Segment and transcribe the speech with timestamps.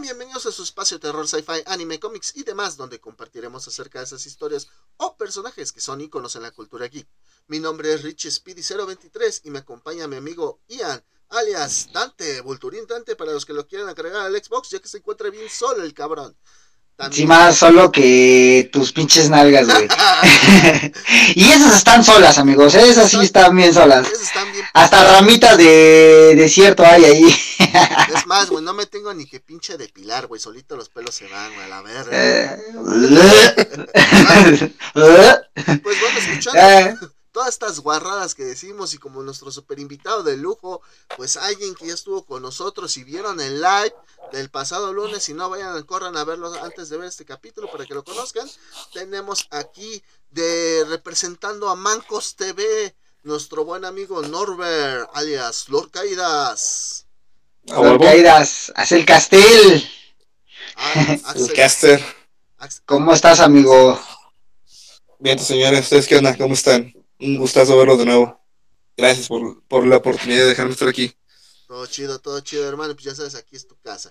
[0.00, 4.24] Bienvenidos a su espacio terror, sci-fi, anime, cómics y demás, donde compartiremos acerca de esas
[4.26, 7.08] historias o personajes que son íconos en la cultura geek.
[7.48, 12.86] Mi nombre es Rich Speedy 023 y me acompaña mi amigo Ian, alias Dante, Vulturín
[12.86, 15.82] Dante para los que lo quieran agregar al Xbox, ya que se encuentra bien solo
[15.82, 16.36] el cabrón.
[17.12, 19.86] Sí, más solo que tus pinches nalgas, güey.
[21.36, 22.74] y esas están solas, amigos.
[22.74, 22.88] ¿eh?
[22.88, 24.08] Esas sí están bien solas.
[24.72, 27.24] Hasta ramitas de desierto hay ahí.
[28.14, 30.40] es más, güey, no me tengo ni que pinche depilar, güey.
[30.40, 32.10] Solito los pelos se van, güey, a la verga.
[32.12, 32.56] Eh.
[34.92, 37.12] pues bueno, escuchando.
[37.38, 40.82] Todas estas guarradas que decimos y como nuestro super invitado de lujo,
[41.16, 43.94] pues alguien que ya estuvo con nosotros y vieron el live
[44.32, 47.86] del pasado lunes y no vayan, corran a verlo antes de ver este capítulo para
[47.86, 48.50] que lo conozcan.
[48.92, 50.02] Tenemos aquí
[50.32, 52.92] de representando a Mancos TV,
[53.22, 57.06] nuestro buen amigo Norbert, alias Lord Caidas.
[57.66, 59.88] Lord Caidas, haz el castel.
[60.74, 62.04] Ah, el caster.
[62.84, 63.96] ¿Cómo estás, amigo?
[65.20, 66.36] Bien, señores, ¿ustedes qué onda?
[66.36, 66.97] ¿Cómo están?
[67.20, 68.40] Un gustazo verlo de nuevo.
[68.96, 71.14] Gracias por, por la oportunidad de dejarme estar aquí.
[71.66, 72.94] Todo chido, todo chido, hermano.
[72.94, 74.10] Pues ya sabes, aquí es tu casa.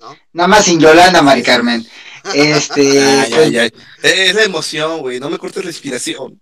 [0.00, 0.16] ¿no?
[0.32, 1.86] Nada más sin Yolanda, Mari Carmen.
[2.34, 3.02] Este.
[3.02, 3.72] ay, ay, ay.
[4.02, 5.18] Es la emoción, güey.
[5.18, 6.40] No me cortes la inspiración.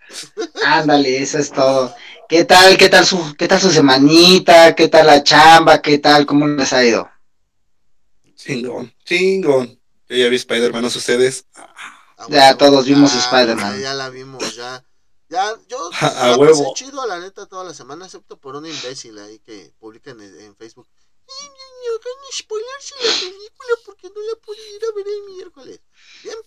[0.64, 1.94] Ándale, eso es todo.
[2.28, 4.74] ¿Qué tal, qué tal su, qué tal su semanita?
[4.74, 5.80] ¿Qué tal la chamba?
[5.80, 6.26] ¿Qué tal?
[6.26, 7.08] ¿Cómo les ha ido?
[8.34, 9.80] Chingón, chingón.
[10.08, 11.46] Yo ya vi Spider-Man, ¿no ustedes?
[11.54, 13.80] Ah, ya todos vimos ah, Spider-Man.
[13.80, 14.84] Ya la vimos, ya.
[15.28, 16.72] Ya, yo a la huevo.
[16.74, 20.56] chido la neta toda la semana, excepto por un imbécil ahí que publica en, en
[20.56, 20.88] Facebook.
[21.28, 21.34] No
[23.06, 25.80] la película porque no la pude ir a ver el miércoles.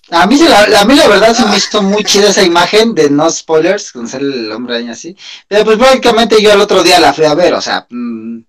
[0.09, 3.09] a mí, la, a mí la verdad se me hizo muy chida esa imagen de
[3.09, 5.15] no spoilers, con ser el hombre ahí así.
[5.47, 8.39] Pero pues prácticamente yo el otro día la fui a ver, o sea, mm,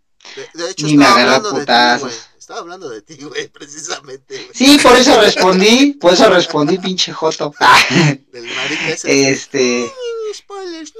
[0.55, 2.29] de, hecho, ni me agarró putazos.
[2.43, 4.51] Estaba hablando de ti, güey, precisamente.
[4.53, 7.55] Sí, por eso respondí, por eso respondí, pinche Joto.
[8.33, 9.31] Del marica ese.
[9.31, 9.89] Este
[10.35, 10.93] spoilers.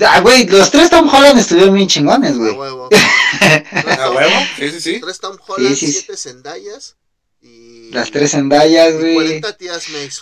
[0.00, 2.54] Ah, güey, los tres Tom Holland estuvieron bien chingones, güey.
[2.54, 2.88] A huevo.
[3.98, 5.00] A huevo, sí, sí, sí.
[5.00, 6.94] Tres Tom Holland, sí, sí, siete Zendayas
[7.40, 7.90] y...
[7.90, 9.40] Las tres Zendayas, güey.
[9.40, 10.20] 40 tías Mace.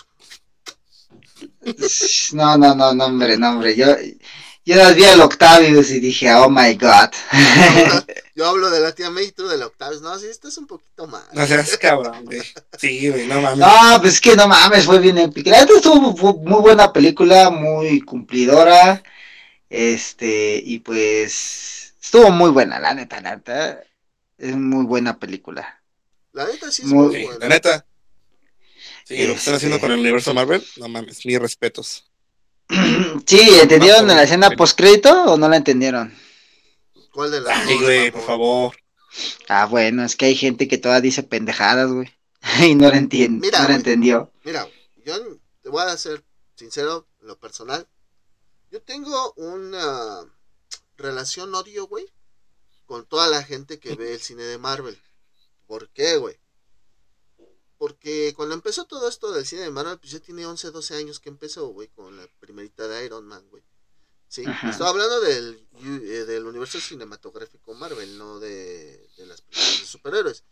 [2.33, 3.75] No, no, no, no, hombre, no, hombre.
[3.75, 3.85] Yo,
[4.65, 7.09] yo las vi al Octavius y dije, oh my god.
[8.41, 10.01] Yo hablo de la tía May y tú del Octavius.
[10.01, 11.31] No, sí, esto es un poquito más.
[11.31, 12.41] No seas cabrón, güey.
[12.75, 13.59] Sí, güey, no mames.
[13.59, 15.51] No, pues es que no mames, fue bien épica.
[15.51, 19.03] La estuvo muy buena película, muy cumplidora.
[19.69, 23.83] Este, y pues estuvo muy buena, la neta, la neta.
[24.39, 25.79] Es muy buena película.
[26.33, 27.37] La neta sí es muy, buena.
[27.41, 27.85] La neta.
[29.03, 32.09] Sí, lo que están haciendo este con el universo Marvel, no mames, mis respetos.
[33.27, 36.11] Sí, ¿entendieron la escena post-crédito o no la entendieron?
[37.11, 38.75] ¿Cuál de las Ay, güey, por favor.
[39.47, 42.09] Ah, bueno, es que hay gente que todavía dice pendejadas, güey.
[42.65, 44.31] y no la entiende, no la entendió.
[44.43, 44.67] Mira,
[45.05, 45.15] yo
[45.61, 46.23] te voy a ser
[46.55, 47.87] sincero, en lo personal.
[48.71, 50.25] Yo tengo una
[50.97, 52.05] relación odio, güey,
[52.85, 54.99] con toda la gente que ve el cine de Marvel.
[55.67, 56.39] ¿Por qué, güey?
[57.77, 61.19] Porque cuando empezó todo esto del cine de Marvel, pues ya tiene 11, 12 años
[61.19, 63.63] que empezó, güey, con la primerita de Iron Man, güey.
[64.31, 70.43] Sí, estaba hablando del, eh, del universo cinematográfico Marvel, no de, las películas de superhéroes.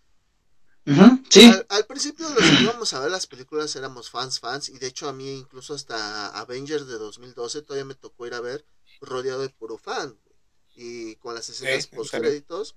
[1.30, 1.50] sí.
[1.70, 5.08] Al, principio los que íbamos a ver las películas éramos fans, fans, y de hecho
[5.08, 8.66] a mí incluso hasta Avengers de 2012 todavía me tocó ir a ver
[9.00, 10.20] rodeado de puro fan.
[10.76, 12.76] Y con las escenas post créditos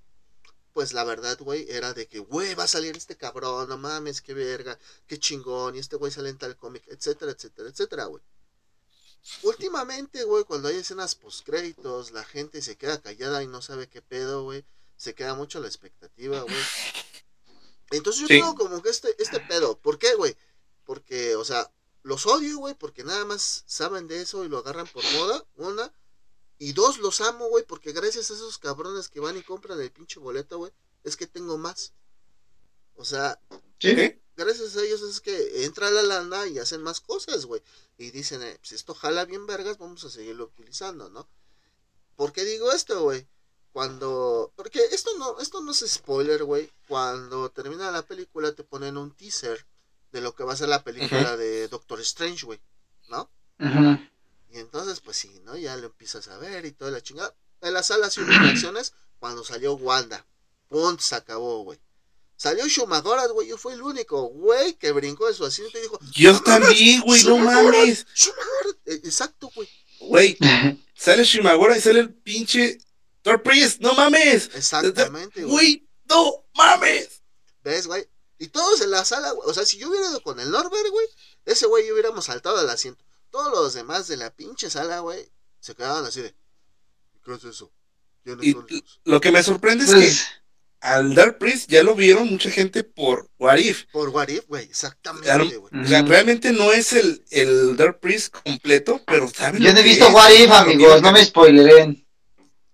[0.71, 4.21] pues la verdad, güey, era de que, güey, va a salir este cabrón, no mames,
[4.21, 8.23] qué verga, qué chingón, y este güey sale en tal cómic, etcétera, etcétera, etcétera, güey.
[9.43, 14.01] Últimamente, güey, cuando hay escenas postcréditos, la gente se queda callada y no sabe qué
[14.01, 14.65] pedo, güey.
[14.97, 16.55] Se queda mucho la expectativa, güey.
[17.91, 19.77] Entonces yo tengo como que este, este pedo.
[19.77, 20.35] ¿Por qué, güey?
[20.85, 21.71] Porque, o sea,
[22.03, 25.93] los odio, güey, porque nada más saben de eso y lo agarran por moda, una.
[26.59, 29.91] Y dos, los amo, güey, porque gracias a esos cabrones que van y compran el
[29.91, 30.71] pinche boleto, güey,
[31.03, 31.93] es que tengo más.
[32.95, 33.39] O sea,
[34.35, 37.61] gracias a ellos es que entra la lana y hacen más cosas, güey.
[37.97, 41.27] Y dicen, eh, si esto jala bien vergas, vamos a seguirlo utilizando, ¿no?
[42.15, 43.27] ¿Por qué digo esto, güey?
[43.71, 46.71] Cuando, porque esto no, esto no es spoiler, güey.
[46.87, 49.65] Cuando termina la película te ponen un teaser
[50.11, 52.61] de lo que va a ser la película de Doctor Strange, güey,
[53.09, 53.29] ¿no?
[53.57, 54.09] Ajá.
[54.51, 55.57] Y entonces, pues sí, ¿no?
[55.57, 57.33] Ya lo empiezas a ver y toda la chingada.
[57.61, 60.25] En la sala sí reacciones cuando salió Wanda.
[60.69, 61.79] Punto, se acabó, güey.
[62.35, 63.47] Salió Shumagoras, güey.
[63.47, 67.23] Yo fui el único, güey, que brincó de su asiento y dijo: Yo también, güey,
[67.23, 68.05] no mames.
[68.13, 69.69] Shumagora, eh, exacto, güey.
[69.99, 70.37] Güey,
[70.95, 72.79] sale Shumagora y sale el pinche
[73.21, 74.49] Thor Priest, no mames.
[74.53, 75.87] Exactamente, güey.
[76.09, 77.21] no mames.
[77.63, 78.05] ¿Ves, güey?
[78.39, 79.49] Y todos en la sala, güey.
[79.49, 81.07] O sea, si yo hubiera ido con el Norbert, güey,
[81.45, 83.05] ese güey y hubiéramos saltado del asiento.
[83.29, 85.31] Todos los demás de la pinche sala, güey,
[85.61, 86.35] se quedaban así de.
[87.23, 87.71] ¿Qué es eso?
[88.23, 88.99] ¿Quiénes Y son esos?
[89.05, 90.25] lo que me sorprende es que Pues,
[90.83, 93.85] al Dark Priest ya lo vieron mucha gente por What If.
[93.91, 95.45] Por What If, güey, exactamente, Claro.
[95.45, 95.83] güey.
[95.83, 99.83] O sea, realmente no es el, el Dark Priest completo, pero saben yo no he
[99.83, 102.05] visto es, What If, lo amigos, no me spoileren.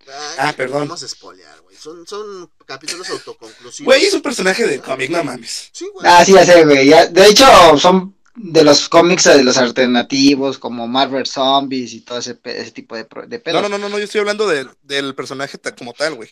[0.07, 0.81] Ay, Ah, perdón.
[0.87, 1.75] Vamos a spoilear, güey.
[1.77, 3.85] Son, son capítulos autoconclusivos.
[3.85, 5.69] Güey, es un personaje de cómic, no mames.
[5.71, 6.05] Sí, güey.
[6.09, 6.89] Ah, sí, ya sé, güey.
[6.89, 7.45] De hecho,
[7.77, 12.33] son de los cómics de los alternativos, como Marvel Zombies y todo ese,
[12.73, 13.61] tipo de, de No, pedos.
[13.61, 16.29] no, no, no, no, yo estoy hablando del- del personaje como tal, güey.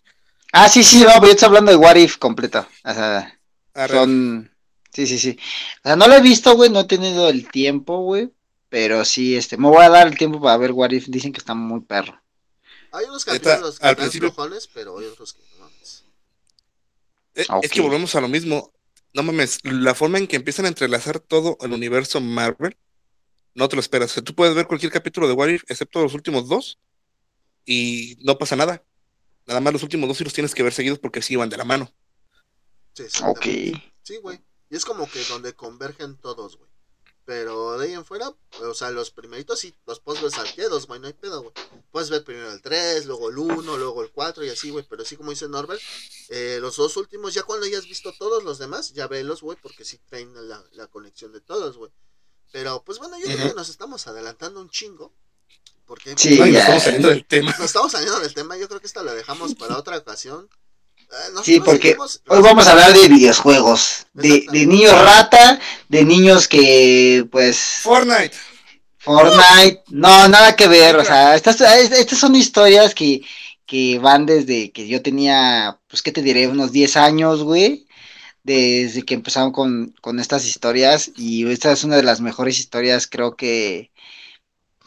[0.53, 2.67] Ah, sí, sí, no, pero yo estoy hablando de What If completo.
[2.83, 3.39] O sea,
[3.73, 3.93] Arre.
[3.95, 4.51] son...
[4.93, 5.37] Sí, sí, sí.
[5.83, 8.31] O sea, no lo he visto, güey, no he tenido el tiempo, güey.
[8.69, 11.07] Pero sí, este, me voy a dar el tiempo para ver What If.
[11.07, 12.19] Dicen que está muy perro.
[12.91, 16.03] Hay unos capítulos que al están principio- flojones, pero hay otros que no mames.
[17.35, 17.63] Eh, Ok.
[17.65, 18.71] Es que volvemos a lo mismo.
[19.13, 22.75] No mames, la forma en que empiezan a entrelazar todo el universo Marvel,
[23.55, 24.11] no te lo esperas.
[24.11, 26.77] O sea, tú puedes ver cualquier capítulo de What If, excepto los últimos dos,
[27.65, 28.83] y no pasa nada.
[29.47, 31.57] Nada más los últimos dos sí los tienes que ver seguidos porque sí van de
[31.57, 31.91] la mano.
[32.93, 33.45] Sí, Ok.
[34.03, 34.39] Sí, güey.
[34.69, 36.69] Y es como que donde convergen todos, güey.
[37.23, 41.01] Pero de ahí en fuera, o sea, los primeritos sí, los puedes ver salteados, güey,
[41.01, 41.53] no hay pedo, güey.
[41.91, 44.85] Puedes ver primero el 3, luego el 1, luego el 4 y así, güey.
[44.89, 45.81] Pero sí, como dice Norbert,
[46.29, 49.83] eh, los dos últimos, ya cuando hayas visto todos los demás, ya velos, güey, porque
[49.83, 51.91] sí traen la, la conexión de todos, güey.
[52.53, 53.49] Pero, pues bueno, yo creo Ujú.
[53.49, 55.13] que nos estamos adelantando un chingo.
[55.87, 56.59] Porque Sí, Ay, nos ya.
[56.59, 57.51] estamos saliendo del tema.
[57.57, 60.47] nos estamos saliendo del tema, yo creo que esta la dejamos para otra ocasión.
[60.99, 61.05] Eh,
[61.43, 66.47] Sí, porque seguimos- Hoy vamos a hablar de videojuegos, de, de niños rata, de niños
[66.49, 68.35] que, pues, Fortnite.
[68.97, 73.21] Fortnite, no, nada que ver, o sea, estas, estas son historias que,
[73.65, 76.47] que van desde que yo tenía, pues, ¿qué te diré?
[76.47, 77.87] Unos 10 años, güey,
[78.43, 83.07] desde que empezaron con, con estas historias, y esta es una de las mejores historias,
[83.07, 83.91] creo que,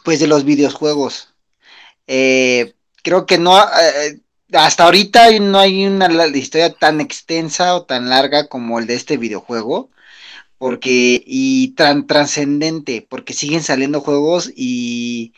[0.03, 1.29] pues, de los videojuegos.
[2.07, 4.21] Eh, creo que no, eh,
[4.53, 9.17] hasta ahorita no hay una historia tan extensa o tan larga como el de este
[9.17, 9.91] videojuego
[10.57, 15.33] porque y tan trascendente, porque siguen saliendo juegos y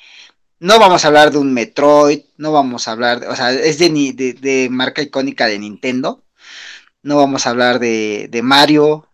[0.59, 3.79] no vamos a hablar de un Metroid, no vamos a hablar, de- o sea, es
[3.79, 3.89] de,
[4.39, 6.23] de, marca icónica de Nintendo,
[7.03, 9.07] no vamos a hablar de, de Mario.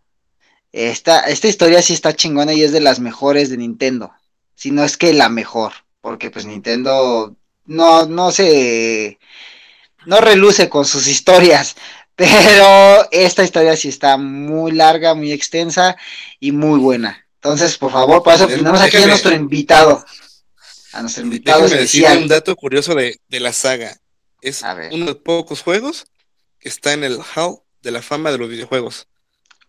[0.72, 4.12] Esta, esta historia sí está chingona y es de las mejores de Nintendo,
[4.59, 5.71] si no es que la mejor,
[6.01, 7.33] porque pues Nintendo
[7.65, 9.17] no, no se,
[10.06, 11.75] no reluce con sus historias,
[12.15, 15.95] pero esta historia sí está muy larga, muy extensa
[16.41, 17.25] y muy buena.
[17.35, 20.03] Entonces, por favor, por eso tenemos aquí a nuestro invitado.
[20.91, 22.27] A nuestro invitado Déjame decirle un especial.
[22.27, 23.95] dato curioso de, de la saga.
[24.41, 24.61] Es
[24.91, 26.06] uno de pocos juegos
[26.59, 29.07] que está en el Hall de la fama de los videojuegos.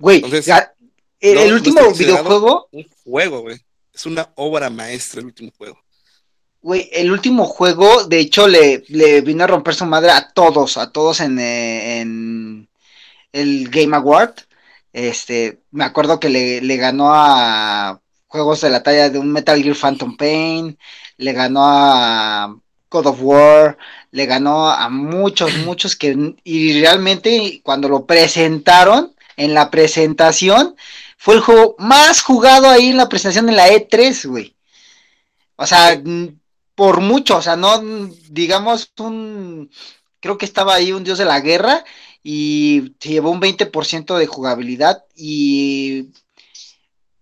[0.01, 0.73] Güey, Entonces, ya,
[1.21, 3.61] el, no- el no último videojuego, Un juego, güey.
[3.95, 5.79] Es una obra maestra el último juego.
[6.63, 10.77] güey, el último juego, de hecho, le, le vino a romper su madre a todos,
[10.77, 12.69] a todos en, eh, en
[13.33, 14.35] el Game Award.
[14.93, 19.63] Este, me acuerdo que le, le ganó a juegos de la talla de un Metal
[19.63, 20.79] Gear Phantom Pain,
[21.17, 22.57] le ganó a
[22.91, 23.79] God of War,
[24.11, 30.77] le ganó a muchos, muchos que, y realmente cuando lo presentaron, en la presentación,
[31.23, 34.57] fue el juego más jugado ahí en la presentación de la E3, güey.
[35.57, 36.03] O sea,
[36.75, 37.79] por mucho, o sea, no,
[38.31, 39.71] digamos, un,
[40.21, 41.85] creo que estaba ahí un dios de la guerra
[42.23, 46.09] y se llevó un 20% de jugabilidad y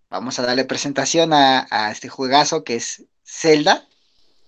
[0.08, 3.84] vamos a darle presentación a, a este juegazo que es Zelda,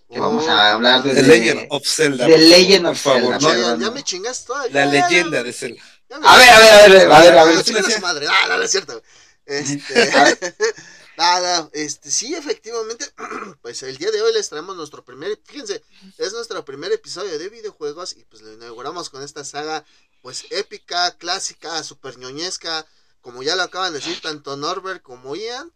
[0.08, 2.26] que vamos a hablar The desde- Legend of Zelda.
[2.26, 4.68] The Legend por of favor, Zelda, no, Ya, me chingas toda.
[4.68, 5.82] La ya, leyenda ya, de Zelda.
[6.22, 7.64] A ver, a ver, a ver, a ver, a ver.
[7.64, 8.26] Chinga su madre.
[8.28, 9.02] Ah, no, no es cierto.
[9.50, 9.94] Este,
[11.18, 13.04] nada, este, sí, efectivamente,
[13.62, 15.82] pues el día de hoy les traemos nuestro primer, fíjense,
[16.18, 19.84] es nuestro primer episodio de videojuegos y pues lo inauguramos con esta saga,
[20.22, 22.86] pues épica, clásica, super ñoñesca,
[23.20, 25.72] como ya lo acaban de decir tanto Norbert como Ian,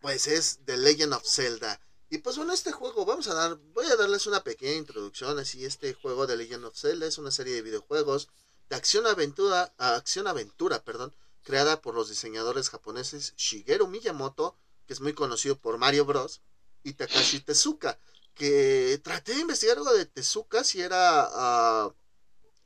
[0.00, 1.80] pues es The Legend of Zelda.
[2.10, 5.64] Y pues bueno, este juego, vamos a dar, voy a darles una pequeña introducción, así,
[5.64, 8.28] este juego de Legend of Zelda es una serie de videojuegos
[8.68, 15.00] de acción aventura, acción aventura, perdón, creada por los diseñadores japoneses Shigeru Miyamoto, que es
[15.00, 16.42] muy conocido por Mario Bros,
[16.82, 17.98] y Takashi Tezuka,
[18.34, 21.94] que traté de investigar algo de Tezuka, si era ah,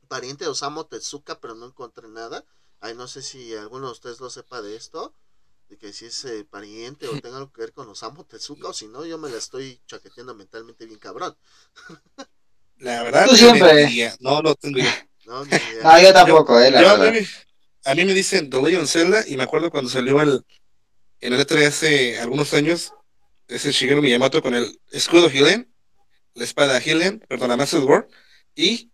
[0.07, 2.43] pariente de Osamu Tezuka, pero no encontré nada.
[2.81, 5.13] Ay, no sé si alguno de ustedes lo sepa de esto,
[5.69, 8.73] de que si es eh, pariente o tenga algo que ver con Osamu Tezuka, o
[8.73, 11.37] si no, yo me la estoy chaqueteando mentalmente bien cabrón.
[12.77, 14.15] La verdad, Tú no siempre.
[14.19, 15.09] No, no tengo idea.
[15.25, 15.83] No, Ni idea.
[15.83, 17.21] No, yo tampoco, eh, la Yo, verdad.
[17.85, 20.43] A mí me dicen of Zelda y me acuerdo cuando salió el,
[21.21, 22.93] en el E3 hace algunos años,
[23.47, 25.67] ese Shigeru Miyamoto con el escudo Hylian,
[26.35, 28.07] la espada Hylian, perdón, la Master War,
[28.55, 28.91] y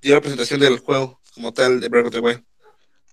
[0.00, 2.44] dio la presentación del juego como tal de Breath of the Wild.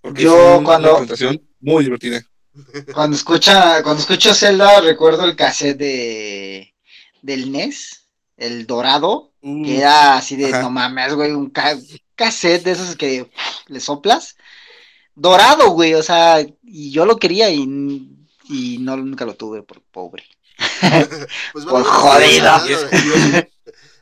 [0.02, 2.22] Porque Yo una cuando- presentación muy divertida.
[2.94, 6.74] Cuando escucha, cuando escucho Zelda, recuerdo el cassette de
[7.20, 8.06] del NES,
[8.38, 10.62] el dorado, que era así de Ajá.
[10.62, 11.76] no mames, güey, un ca-
[12.14, 13.30] cassette de esos que
[13.66, 14.36] le soplas.
[15.16, 17.62] Dorado, güey, o sea, y yo lo quería y,
[18.48, 20.24] y no nunca lo tuve por pobre.
[21.52, 22.50] Pues Por estamos jodido.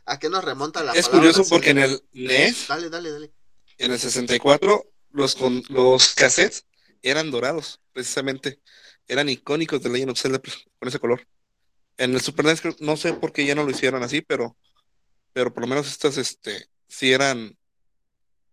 [0.06, 3.32] ¿A qué nos remonta la es palabra curioso porque en el NES, Dale, dale, dale.
[3.78, 6.66] en el 64, los, con, los cassettes
[7.02, 8.60] eran dorados, precisamente.
[9.08, 11.26] Eran icónicos de Legend of Zelda pues, con ese color.
[11.96, 14.56] En el Super NES creo- no sé por qué ya no lo hicieron así, pero,
[15.32, 17.56] pero por lo menos estas, este, sí eran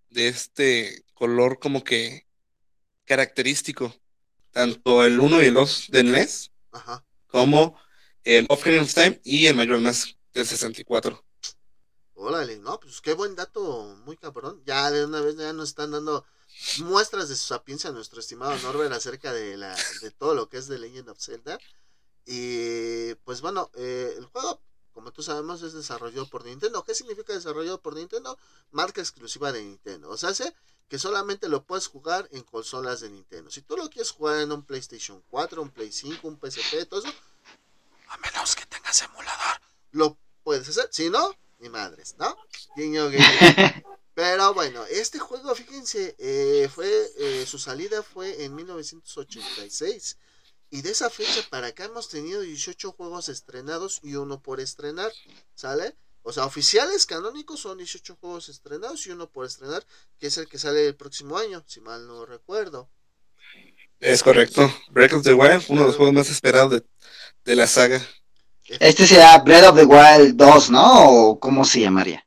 [0.09, 2.25] de este color como que
[3.11, 3.93] característico.
[4.51, 7.03] Tanto el 1 y el 2 del NES, Ajá.
[7.27, 7.77] como
[8.23, 11.21] el Ocarina of Time y el Mayor Mask del 64.
[12.13, 14.61] Órale, no, pues qué buen dato, muy cabrón.
[14.65, 16.25] Ya de una vez ya nos están dando
[16.79, 20.57] muestras de su sapiencia a nuestro estimado Norbert acerca de la de todo lo que
[20.57, 21.59] es The Legend of Zelda.
[22.25, 24.61] Y pues bueno, eh, el juego,
[24.93, 26.83] como tú sabemos, es desarrollado por Nintendo.
[26.83, 28.37] ¿Qué significa desarrollado por Nintendo?
[28.71, 30.09] Marca exclusiva de Nintendo.
[30.09, 30.53] O sea, hace
[30.89, 33.49] que solamente lo puedes jugar en consolas de Nintendo.
[33.49, 36.99] Si tú lo quieres jugar en un PlayStation 4, un Play 5, un PSP, todo
[36.99, 37.13] eso,
[38.09, 40.89] a menos que tengas emulador, lo puedes hacer.
[40.91, 42.35] Si no, ni madres, ¿no?
[42.75, 43.23] Guiño, guiño.
[44.13, 50.17] Pero bueno, este juego, fíjense, eh, fue eh, su salida fue en 1986.
[50.71, 55.11] Y de esa fecha para acá hemos tenido 18 juegos estrenados y uno por estrenar,
[55.53, 55.95] ¿sale?
[56.23, 59.85] O sea, oficiales canónicos son 18 juegos estrenados y uno por estrenar,
[60.17, 62.89] que es el que sale el próximo año, si mal no recuerdo.
[63.99, 64.73] Es correcto.
[64.91, 66.83] Breath of the Wild, uno de los juegos más esperados de,
[67.43, 68.01] de la saga.
[68.63, 71.09] Este será Breath of the Wild 2, ¿no?
[71.09, 72.25] ¿O cómo se llamaría?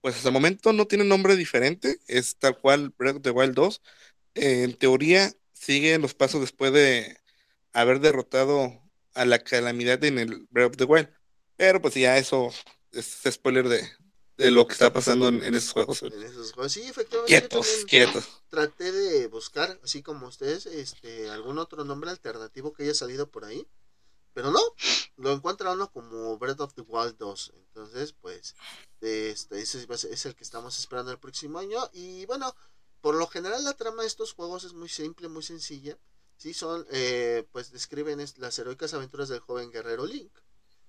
[0.00, 3.54] Pues hasta el momento no tiene nombre diferente, es tal cual Breath of the Wild
[3.54, 3.80] 2.
[4.34, 7.20] Eh, en teoría sigue los pasos después de
[7.72, 8.82] haber derrotado
[9.14, 11.10] a la calamidad en el Breath of the Wild.
[11.56, 12.50] Pero pues ya eso
[12.92, 13.86] es spoiler de,
[14.38, 16.02] de lo que está pasando en, en esos juegos.
[16.02, 16.72] En esos juegos.
[16.72, 17.26] Sí, efectivamente.
[17.26, 18.42] Quietos, quietos.
[18.48, 23.44] traté de buscar, así como ustedes, este, algún otro nombre alternativo que haya salido por
[23.44, 23.66] ahí.
[24.32, 24.60] Pero no,
[25.16, 27.52] lo encuentra uno como Breath of the Wild 2.
[27.56, 28.54] Entonces, pues,
[29.02, 31.78] este, ese es el que estamos esperando el próximo año.
[31.92, 32.54] Y bueno,
[33.00, 35.98] por lo general la trama de estos juegos es muy simple, muy sencilla.
[36.36, 40.32] Sí, son, eh, pues describen es- las heroicas aventuras del joven guerrero Link,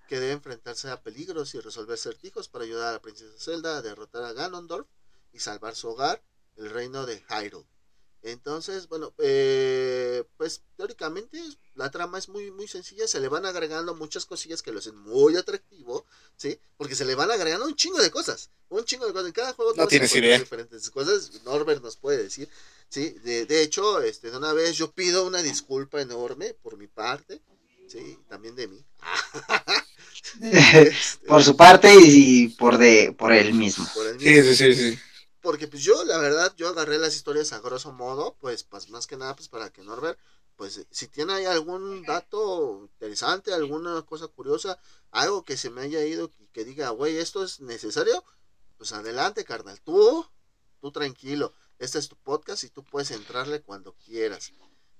[0.07, 3.81] que debe enfrentarse a peligros y resolver certijos para ayudar a la princesa Zelda a
[3.81, 4.87] derrotar a Ganondorf
[5.33, 6.23] y salvar su hogar,
[6.57, 7.67] el reino de Hyrule.
[8.23, 11.41] Entonces, bueno, eh, pues teóricamente
[11.73, 14.95] la trama es muy muy sencilla, se le van agregando muchas cosillas que lo hacen
[14.95, 16.05] muy atractivo,
[16.37, 16.59] ¿sí?
[16.77, 19.27] Porque se le van agregando un chingo de cosas, un chingo de cosas.
[19.27, 20.37] En cada juego No tienes idea.
[20.37, 22.47] diferentes cosas, Norbert nos puede decir,
[22.89, 23.09] ¿sí?
[23.23, 27.41] De, de hecho, este, de una vez yo pido una disculpa enorme por mi parte,
[27.87, 28.19] ¿sí?
[28.29, 28.85] También de mí.
[30.41, 30.91] Este,
[31.27, 33.87] por su parte y, por de por él mismo.
[33.93, 34.43] por Sí, mismo.
[34.43, 34.99] sí, sí, sí.
[35.41, 39.07] Porque pues yo, la verdad, yo agarré las historias a grosso modo, pues, pues más
[39.07, 40.19] que nada, pues para que Norbert,
[40.55, 44.77] pues si tiene ahí algún dato interesante, alguna cosa curiosa,
[45.09, 48.23] algo que se me haya ido y que diga, güey, esto es necesario,
[48.77, 50.25] pues adelante, carnal, tú,
[50.79, 54.51] tú tranquilo, este es tu podcast y tú puedes entrarle cuando quieras.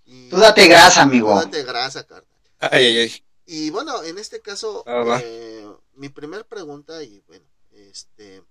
[0.05, 1.35] Y, Tú date grasa, tú amigo.
[1.35, 2.35] date grasa, carnal.
[2.59, 3.25] Ay, ay, ay.
[3.45, 8.43] Y bueno, en este caso, Ah, eh, mi primer pregunta, y bueno, este,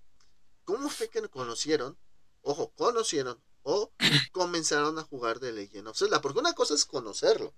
[0.71, 1.99] ¿cómo fue que conocieron,
[2.43, 3.91] ojo, conocieron o
[4.33, 6.21] comenzaron a jugar de Legend of Zelda?
[6.21, 7.53] Porque una cosa es conocerlo,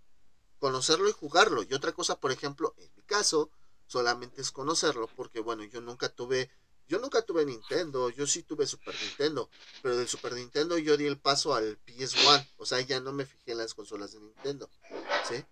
[0.58, 3.50] conocerlo y jugarlo, y otra cosa, por ejemplo, en mi caso,
[3.86, 6.50] solamente es conocerlo, porque bueno, yo nunca tuve,
[6.88, 9.50] yo nunca tuve Nintendo, yo sí tuve Super Nintendo,
[9.82, 13.26] pero del Super Nintendo yo di el paso al PS1, o sea, ya no me
[13.26, 14.70] fijé en las consolas de Nintendo,
[15.28, 15.44] ¿sí?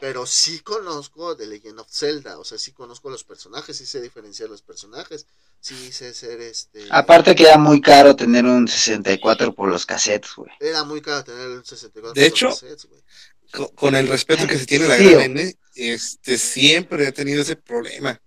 [0.00, 4.00] Pero sí conozco The Legend of Zelda, o sea, sí conozco los personajes, sí sé
[4.00, 5.26] diferenciar los personajes,
[5.60, 6.86] sí sé ser este...
[6.90, 10.50] Aparte que era muy caro tener un 64 por los cassettes, güey.
[10.60, 13.02] Era muy caro tener el 64 De hecho, cassettes, güey.
[13.50, 17.06] Con, con el respeto que se tiene a la Sí, gran o- N, este, siempre
[17.08, 18.20] ha tenido ese problema.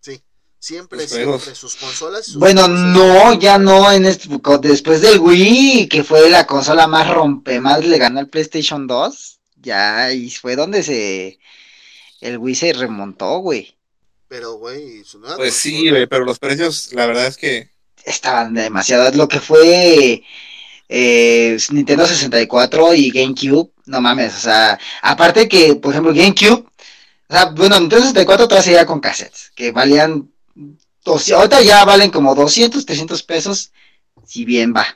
[0.00, 0.22] Sí,
[0.60, 1.42] siempre, Los juegos.
[1.42, 2.26] siempre, sus consolas...
[2.26, 2.94] sus Bueno, consolas-
[3.34, 4.28] no, ya no, en este-
[4.60, 9.40] después del Wii, que fue la consola más rompe, más le ganó al PlayStation 2,
[9.64, 11.38] ya, y fue donde se,
[12.20, 13.76] el Wii se remontó, güey.
[14.28, 17.70] Pero, güey, su nueva Pues sí, güey, pero los precios, la verdad es que
[18.04, 20.22] Estaban demasiado, lo que fue
[20.88, 26.66] eh, Nintendo 64 y GameCube, no mames, o sea, aparte que, por ejemplo, GameCube,
[27.28, 30.30] o sea, bueno, Nintendo 64 todavía seguía con cassettes, que valían,
[31.06, 33.72] ahorita ya valen como 200, 300 pesos,
[34.26, 34.86] si bien va.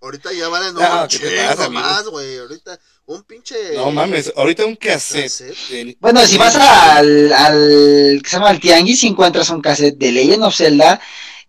[0.00, 3.74] Ahorita ya valen no, no, más, güey, ahorita un pinche...
[3.74, 5.96] No mames, ahorita un cassette.
[6.00, 10.12] Bueno, si vas al, al, que se llama el Tianguis y encuentras un cassette de
[10.12, 11.00] Legend of Zelda,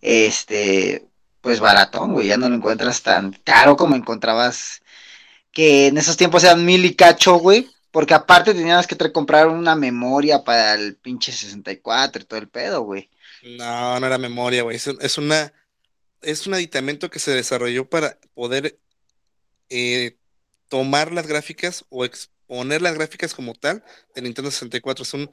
[0.01, 1.07] este,
[1.41, 4.81] pues baratón, güey, ya no lo encuentras tan caro como encontrabas
[5.51, 9.75] que en esos tiempos eran mil y cacho, güey, porque aparte tenías que comprar una
[9.75, 13.09] memoria para el pinche 64 y todo el pedo, güey.
[13.43, 15.53] No, no era memoria, güey, es, una
[16.21, 18.77] es un aditamento que se desarrolló para poder
[19.69, 20.16] eh,
[20.67, 23.83] tomar las gráficas o exponer las gráficas como tal
[24.15, 25.29] de Nintendo 64, es un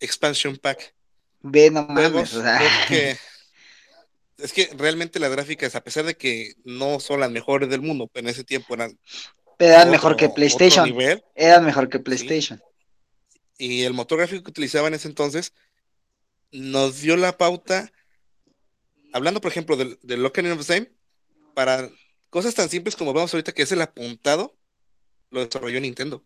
[0.00, 0.94] expansion pack.
[1.40, 2.60] Ve, no mames, o sea
[4.38, 8.08] es que realmente las gráficas, a pesar de que no son las mejores del mundo,
[8.12, 8.98] pero en ese tiempo eran.
[9.58, 10.92] eran mejor que PlayStation.
[11.34, 12.60] eran mejor que PlayStation.
[13.56, 15.52] Y el motor gráfico que utilizaba en ese entonces
[16.50, 17.92] nos dio la pauta,
[19.12, 20.90] hablando por ejemplo del, del Ocarina of Time,
[21.54, 21.88] para
[22.28, 24.56] cosas tan simples como vemos ahorita que es el apuntado,
[25.32, 26.24] lo desarrolló Nintendo.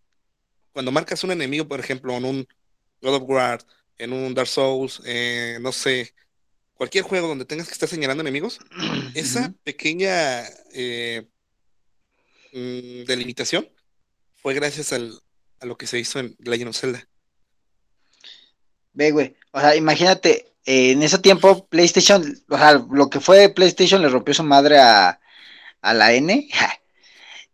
[0.73, 2.49] Cuando marcas un enemigo, por ejemplo, en un
[3.01, 3.65] God of War,
[3.97, 6.15] en un Dark Souls, eh, no sé,
[6.75, 8.59] cualquier juego donde tengas que estar señalando enemigos,
[9.15, 10.43] esa pequeña
[10.75, 11.27] eh,
[12.53, 13.71] mm, delimitación
[14.35, 15.19] fue gracias al,
[15.61, 17.09] a lo que se hizo en Legend of Zelda.
[18.93, 19.37] Ve, güey.
[19.53, 24.09] O sea, imagínate, eh, en ese tiempo PlayStation, o sea, lo que fue PlayStation le
[24.09, 25.21] rompió su madre a,
[25.81, 26.49] a la N.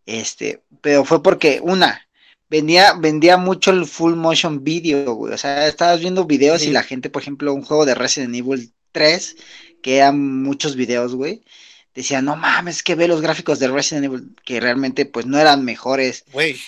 [0.05, 2.07] Este, pero fue porque, una,
[2.49, 5.33] vendía, vendía mucho el full motion video, güey.
[5.33, 8.73] O sea, estabas viendo videos y la gente, por ejemplo, un juego de Resident Evil
[8.91, 9.35] 3,
[9.81, 11.43] que eran muchos videos, güey,
[11.93, 15.63] decía, no mames, que ve los gráficos de Resident Evil, que realmente pues no eran
[15.65, 16.25] mejores.
[16.31, 16.59] Güey.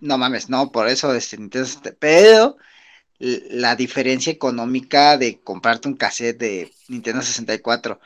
[0.00, 2.56] No mames, no, por eso, este, entonces, pero
[3.22, 8.00] la diferencia económica de comprarte un cassette de Nintendo 64.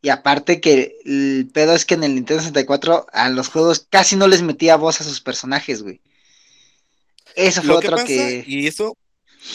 [0.00, 4.16] Y aparte que el pedo es que en el Nintendo 64 a los juegos casi
[4.16, 6.00] no les metía voz a sus personajes, güey.
[7.34, 8.96] Eso fue otro que, Y eso,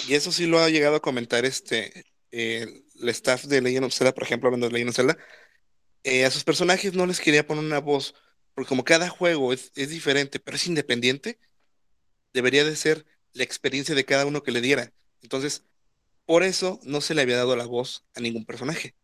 [0.08, 3.94] y eso sí lo ha llegado a comentar este eh, el staff de Legend of
[3.94, 5.18] Zelda, por ejemplo, hablando de Legend of Zelda,
[6.04, 8.16] eh, a sus personajes no les quería poner una voz,
[8.54, 11.40] porque como cada juego es, diferente, pero es independiente,
[12.34, 14.92] debería de ser la experiencia de cada uno que le diera.
[15.22, 15.64] Entonces,
[16.26, 18.96] por eso no se le había dado la voz a ningún personaje.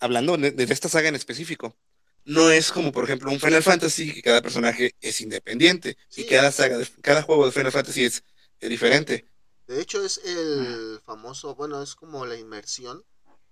[0.00, 1.76] Hablando de, esta saga en específico.
[2.24, 6.50] No es como, por ejemplo, un Final Fantasy, que cada personaje es independiente, y cada
[6.50, 8.24] saga, de, cada juego de Final Fantasy es,
[8.60, 9.28] es diferente.
[9.66, 13.04] De hecho, es el famoso, bueno, es como la inmersión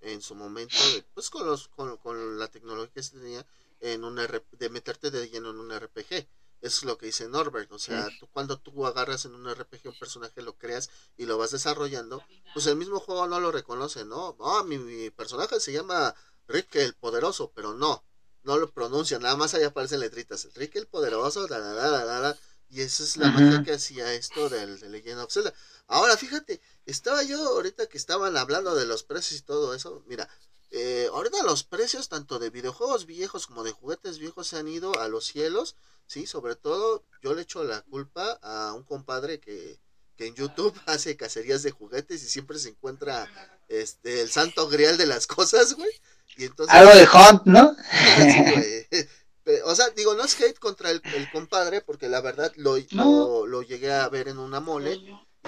[0.02, 0.76] en su momento,
[1.14, 3.46] pues con, los, con, la tecnología que se tenía
[3.80, 6.26] en un de meterte de lleno en un RPG.
[6.60, 9.98] Es lo que dice Norbert, o sea, tú, cuando tú agarras en un RPG un
[9.98, 12.24] personaje, lo creas y lo vas desarrollando,
[12.54, 14.36] pues el mismo juego no lo reconoce, ¿no?
[14.40, 16.14] Ah, mi, personaje se llama
[16.52, 18.04] Rick el Poderoso, pero no,
[18.42, 22.38] no lo pronuncia, nada más ahí aparecen letritas, Rick el Poderoso, la, la, la,
[22.68, 25.52] y esa es la magia que hacía esto del de Legend of Zelda.
[25.88, 30.02] Ahora, fíjate, estaba yo ahorita que estaban hablando de los precios y todo eso.
[30.06, 30.26] Mira,
[30.70, 34.98] eh, ahorita los precios tanto de videojuegos viejos como de juguetes viejos se han ido
[34.98, 35.76] a los cielos.
[36.06, 39.78] Sí, sobre todo yo le echo la culpa a un compadre que,
[40.16, 43.28] que en YouTube hace cacerías de juguetes y siempre se encuentra
[43.68, 45.92] este el santo grial de las cosas, güey.
[46.36, 47.76] Y entonces, Algo de Hunt, ¿no?
[49.64, 53.62] o sea, digo, no es hate contra el, compadre, porque la verdad lo, lo, lo,
[53.62, 55.00] llegué a ver en una mole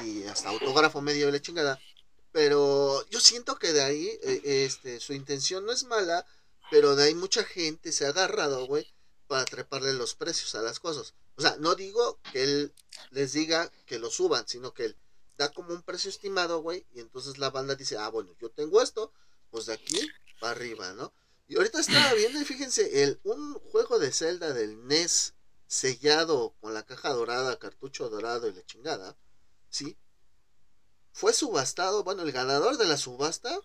[0.03, 1.81] y hasta autógrafo medio de la chingada.
[2.33, 6.27] Pero yo siento que de ahí, eh, este, su intención no es mala,
[6.71, 8.93] pero de ahí mucha gente se ha agarrado, güey,
[9.29, 11.15] para treparle los precios a las cosas.
[11.37, 12.75] O sea, no digo que él
[13.11, 14.97] les diga que lo suban, sino que él
[15.37, 18.83] da como un precio estimado, güey, y entonces la banda dice, ah, bueno, yo tengo
[18.83, 19.13] esto,
[19.51, 20.01] pues de aquí
[20.45, 21.11] para arriba, ¿no?
[21.49, 25.33] Y ahorita estaba viendo, y fíjense, el, un juego de Zelda del NES
[25.67, 29.17] sellado con la caja dorada, cartucho dorado y la chingada,
[29.71, 29.97] ¿sí?
[31.13, 33.59] Fue subastado, bueno, el ganador de la subasta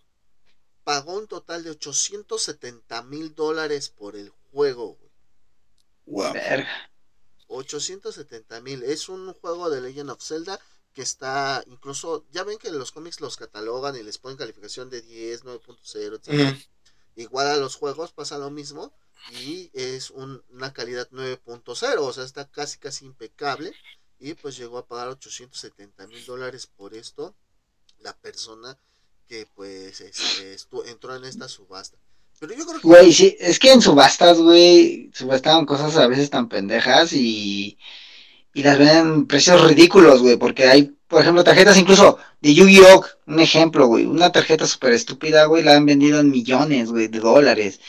[0.85, 4.97] pagó un total de 870 mil dólares por el juego,
[6.05, 6.33] Wow.
[7.49, 8.83] 870 mil.
[8.83, 10.59] Es un juego de Legend of Zelda
[10.93, 15.01] que está incluso, ya ven que los cómics los catalogan y les ponen calificación de
[15.01, 16.57] 10, 9.0, etc.
[17.15, 18.93] Igual a los juegos pasa lo mismo
[19.31, 23.73] y es una calidad 9.0, o sea, está casi casi impecable
[24.19, 27.35] y pues llegó a pagar 870 mil dólares por esto
[27.99, 28.77] la persona
[29.27, 31.97] que pues este, entró en esta subasta.
[32.39, 32.87] Pero yo creo que...
[32.87, 37.77] Güey, sí, es que en subastas, güey, subastaban cosas a veces tan pendejas y,
[38.53, 43.39] y las venden precios ridículos, güey, porque hay, por ejemplo, tarjetas incluso de Yu-Gi-Oh, un
[43.39, 47.79] ejemplo, güey, una tarjeta súper estúpida, güey, la han vendido en millones, güey, de dólares.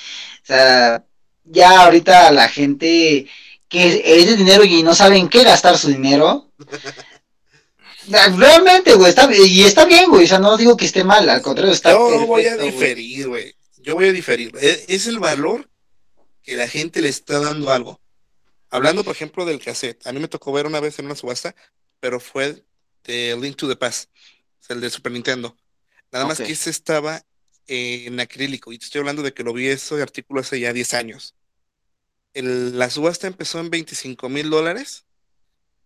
[0.43, 1.05] O sea,
[1.45, 3.27] ya ahorita la gente
[3.69, 6.51] que es de dinero y no saben qué gastar su dinero.
[8.37, 11.43] Realmente, güey, está, y está bien, güey, o sea, no digo que esté mal, al
[11.43, 13.55] contrario, está Yo voy a diferir, güey.
[13.79, 14.53] Yo voy a diferir.
[14.61, 15.71] E, es el valor
[16.43, 18.00] que la gente le está dando algo.
[18.71, 20.07] Hablando, por ejemplo, del cassette.
[20.07, 21.55] A mí me tocó ver una vez en una subasta,
[21.99, 22.65] pero fue
[23.05, 24.11] de Link to the Past,
[24.69, 25.57] el de Super Nintendo.
[26.13, 27.25] Nada más que ese estaba
[27.67, 28.73] en acrílico.
[28.73, 31.35] Y te estoy hablando de que lo vi ese artículo hace ya 10 años
[32.35, 35.05] la subasta empezó en 25 mil dólares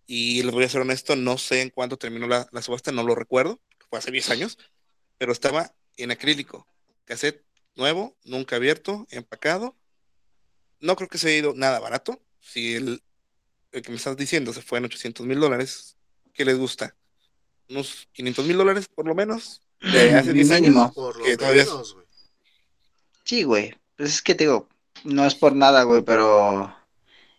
[0.07, 3.15] y les voy a ser honesto, no sé en cuánto terminó la, subasta, no lo
[3.15, 4.59] recuerdo, fue hace 10 años,
[5.17, 6.67] pero estaba en acrílico,
[7.05, 7.43] cassette
[7.77, 9.77] nuevo, nunca abierto, empacado.
[10.81, 12.21] No creo que se haya ido nada barato.
[12.45, 13.03] Si el,
[13.73, 15.97] que me estás diciendo se fue en 800 mil dólares,
[16.33, 16.95] ¿qué les gusta?
[17.69, 20.93] Unos 500 mil dólares por lo menos, de hace 10 años.
[20.93, 21.97] Por lo menos,
[23.25, 23.75] Sí, güey.
[23.97, 24.69] Pues es que te digo,
[25.05, 26.77] no es por nada, güey, pero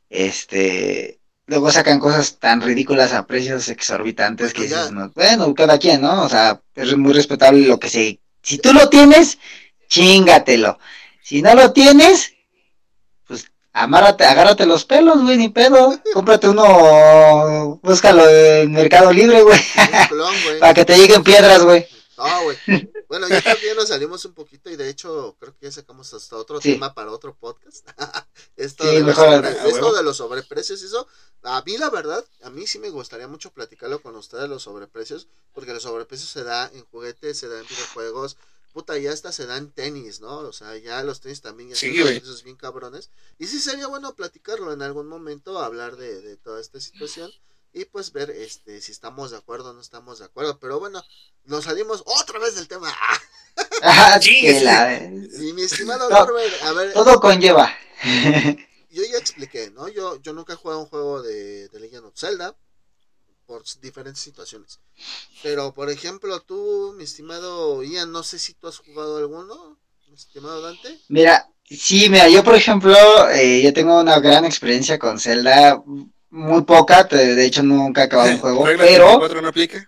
[0.09, 6.23] este luego sacan cosas tan ridículas a precios exorbitantes que dices, bueno, cada quien, ¿no?
[6.23, 9.39] O sea, es muy respetable lo que se si tú lo tienes,
[9.89, 10.77] chingatelo.
[11.23, 12.34] Si no lo tienes,
[13.75, 15.99] amárrate, agárrate los pelos, güey, ni pedo.
[16.13, 19.59] Cómprate uno, búscalo en Mercado Libre, güey.
[20.59, 21.85] Para que te lleguen piedras, güey.
[22.17, 22.57] No, güey.
[23.07, 26.38] Bueno, ya también nos salimos un poquito y de hecho creo que ya sacamos hasta
[26.38, 27.88] otro tema para otro podcast.
[28.55, 31.07] esto, de los esto de los sobreprecios, eso,
[31.43, 35.27] a mí la verdad, a mí sí me gustaría mucho platicarlo con ustedes los sobreprecios,
[35.53, 38.38] porque los sobreprecios se da en juguetes, se da en videojuegos,
[38.75, 40.39] puta, ya hasta se da en tenis, ¿no?
[40.39, 43.09] O sea, ya los tenis también ya sí, son bien cabrones.
[43.39, 47.31] Y sí sería bueno platicarlo en algún momento, hablar de, de toda esta situación
[47.71, 50.59] y pues ver este si estamos de acuerdo o no estamos de acuerdo.
[50.59, 51.01] Pero bueno,
[51.45, 52.93] nos salimos otra vez del tema.
[53.81, 56.91] Ah, y mi estimado Norbert, a ver.
[56.91, 57.73] Todo conlleva.
[58.89, 59.88] yo ya expliqué, ¿no?
[59.88, 62.57] Yo, yo nunca he jugado un juego de, de Legend of Zelda
[63.45, 64.79] por diferentes situaciones.
[65.43, 69.77] Pero, por ejemplo, tú, mi estimado Ian, no sé si tú has jugado alguno,
[70.08, 70.99] mi estimado Dante.
[71.10, 72.95] Mira, sí, mira, yo, por ejemplo,
[73.29, 75.81] eh, yo tengo una gran experiencia con Zelda
[76.29, 79.88] muy poca, de hecho nunca he acabado un juego, pero no aplica?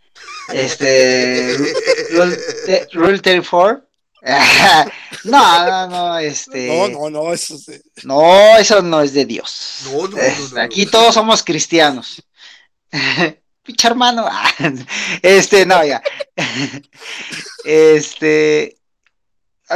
[0.53, 1.57] este
[2.93, 3.87] Rule, 34
[5.23, 6.67] no, no, no, este.
[6.67, 7.55] No, no, no, eso
[8.03, 9.83] No, eso no es de Dios.
[9.85, 12.21] No, no, no, Aquí todos somos cristianos.
[13.67, 14.25] Picha hermano.
[15.21, 16.01] Este, no, ya.
[17.65, 18.77] Este.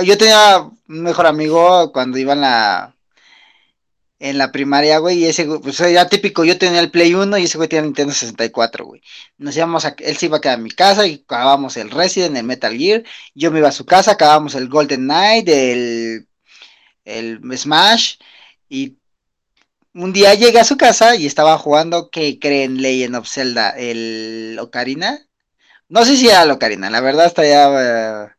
[0.06, 2.96] Yo tenía un mejor amigo cuando iba en la
[4.20, 7.46] en la primaria, güey, y ese, pues era típico, yo tenía el Play 1 y
[7.46, 9.02] ese güey tenía Nintendo 64, güey.
[9.40, 12.38] Nos íbamos a, él se iba a quedar en mi casa y acabábamos el Resident,
[12.38, 16.28] el Metal Gear, yo me iba a su casa, acabábamos el Golden Knight, el,
[17.04, 18.18] el Smash,
[18.70, 18.98] y
[19.94, 22.82] un día llegué a su casa y estaba jugando, ¿qué creen?
[22.82, 25.20] Legend of Zelda, el Ocarina.
[25.90, 28.30] No sé si era el Ocarina, la verdad está ya eh,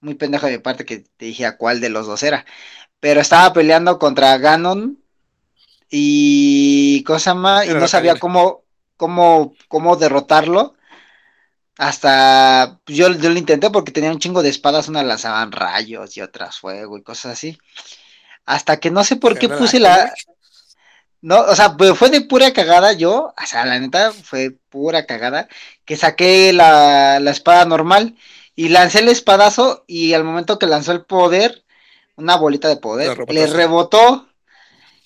[0.00, 2.44] muy pendejo de mi parte que te dije a cuál de los dos era.
[3.00, 4.98] Pero estaba peleando contra Ganon
[5.90, 8.62] y cosa más, y no sabía cómo,
[8.96, 10.74] cómo, cómo derrotarlo.
[11.76, 16.16] Hasta pues, yo, yo lo intenté porque tenía un chingo de espadas, una lanzaban rayos
[16.16, 17.58] y otras fuego y cosas así.
[18.46, 20.12] Hasta que no sé por qué puse la.
[21.24, 25.06] No, o sea, pues, fue de pura cagada yo, o sea, la neta fue pura
[25.06, 25.48] cagada,
[25.86, 28.14] que saqué la, la espada normal
[28.54, 31.64] y lancé el espadazo y al momento que lanzó el poder,
[32.16, 34.28] una bolita de poder, le rebotó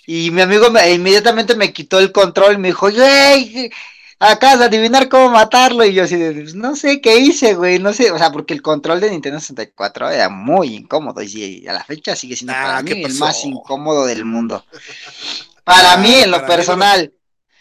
[0.09, 3.70] y mi amigo me, inmediatamente me quitó el control y me dijo, güey,
[4.18, 5.85] acabas de adivinar cómo matarlo.
[5.85, 8.62] Y yo así, pues, no sé qué hice, güey, no sé, o sea, porque el
[8.62, 12.83] control de Nintendo 64 era muy incómodo y a la fecha sigue siendo ah, para
[12.83, 14.64] mí el más incómodo del mundo.
[15.68, 17.12] Para mí, en lo personal.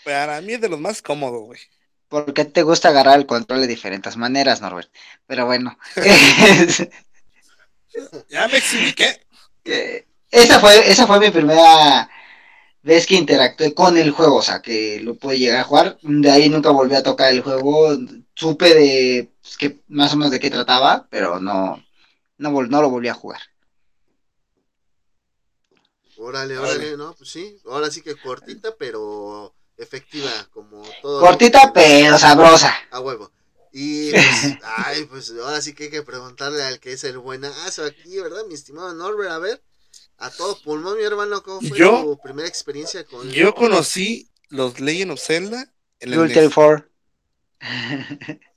[0.04, 1.60] para mí es de los más cómodos, güey.
[2.08, 4.90] Porque te gusta agarrar el control de diferentes maneras, Norbert.
[5.26, 5.78] Pero bueno.
[8.30, 9.26] ya me expliqué.
[10.32, 12.10] Esa fue, esa fue mi primera
[12.88, 15.98] ves que interactué con el juego, o sea, que lo pude llegar a jugar.
[16.02, 17.98] De ahí nunca volví a tocar el juego.
[18.34, 21.84] Supe de pues, que más o menos de qué trataba, pero no,
[22.38, 23.42] no, no lo volví a jugar.
[26.18, 27.14] Órale, órale, ¿no?
[27.16, 31.20] Pues sí, ahora sí que cortita, pero efectiva, como todo.
[31.22, 32.76] Cortita, pero sabrosa.
[32.92, 33.32] A huevo.
[33.72, 37.86] Y pues, ay, pues ahora sí que hay que preguntarle al que es el buenazo
[37.86, 38.44] aquí, ¿verdad?
[38.48, 39.62] Mi estimado Norbert, a ver,
[40.20, 44.80] A todo pulmón, mi hermano, ¿cómo fue Yo- tu primera experiencia con Yo conocí los
[44.80, 46.54] Legend of Zelda en el Ultra NES.
[46.56, 46.88] 4.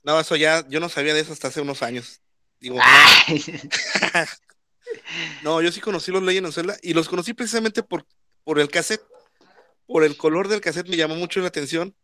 [0.03, 2.19] No, eso ya, yo no sabía de eso hasta hace unos años.
[2.59, 3.43] Digo, Ay,
[5.43, 8.05] no, yo sí conocí los Legend of Zelda y los conocí precisamente por,
[8.43, 9.03] por el cassette.
[9.87, 11.95] Por el color del cassette me llamó mucho la atención.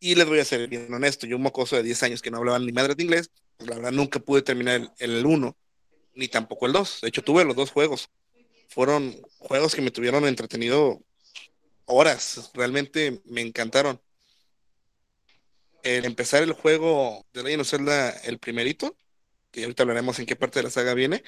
[0.00, 2.38] Y les voy a ser bien honesto, yo un mocoso de 10 años que no
[2.38, 5.54] hablaba ni madre de inglés, pues la verdad nunca pude terminar el, el 1,
[6.14, 7.00] ni tampoco el 2.
[7.02, 8.08] De hecho, tuve los dos juegos.
[8.68, 11.02] Fueron juegos que me tuvieron entretenido
[11.84, 14.00] horas, realmente me encantaron.
[15.82, 18.96] El empezar el juego de Legend of Zelda, el primerito,
[19.50, 21.22] que ahorita hablaremos en qué parte de la saga viene,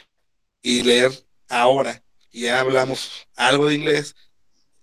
[0.63, 1.13] y leer
[1.49, 4.15] ahora, y ya hablamos algo de inglés,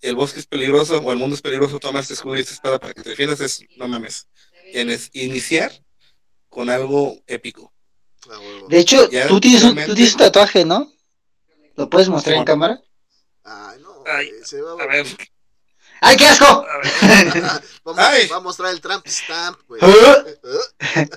[0.01, 2.79] el bosque es peligroso o el mundo es peligroso, toma este escudo y esta espada
[2.79, 4.27] para que te defiendas, es, no mames,
[4.73, 5.71] en es- iniciar
[6.49, 7.73] con algo épico.
[8.29, 8.37] Ah.
[8.69, 10.91] De hecho, Ya, tú tienes, realmente- tú tienes un tatuaje, ¿no?
[11.75, 12.81] ¿Lo puedes mostrar en cámara?
[13.43, 15.05] Ay, no, Ay, güey, se va A ver,
[16.01, 16.45] ¡Ay, qué asco!
[16.45, 16.83] a ver.
[17.83, 18.27] Vamos, Ay.
[18.27, 19.81] va a mostrar el Trump Stamp, güey.
[19.83, 20.37] ¿Eh?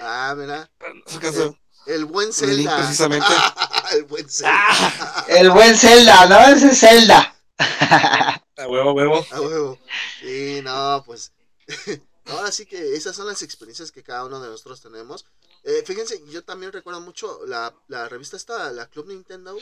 [0.00, 0.70] ah, mira.
[0.80, 1.58] En su caso,
[1.88, 2.76] El buen Link, Zelda.
[2.76, 3.26] precisamente.
[3.92, 4.52] el buen Zelda.
[4.54, 5.24] ¡Ah!
[5.28, 6.38] El buen Zelda, ¿no?
[6.54, 7.34] Ese es Zelda.
[7.58, 9.26] a huevo, a huevo.
[9.30, 9.78] A huevo.
[10.20, 11.32] Sí, no, pues.
[12.26, 15.24] Ahora sí que esas son las experiencias que cada uno de nosotros tenemos.
[15.64, 19.56] Eh, fíjense, yo también recuerdo mucho la, la revista esta, la Club Nintendo.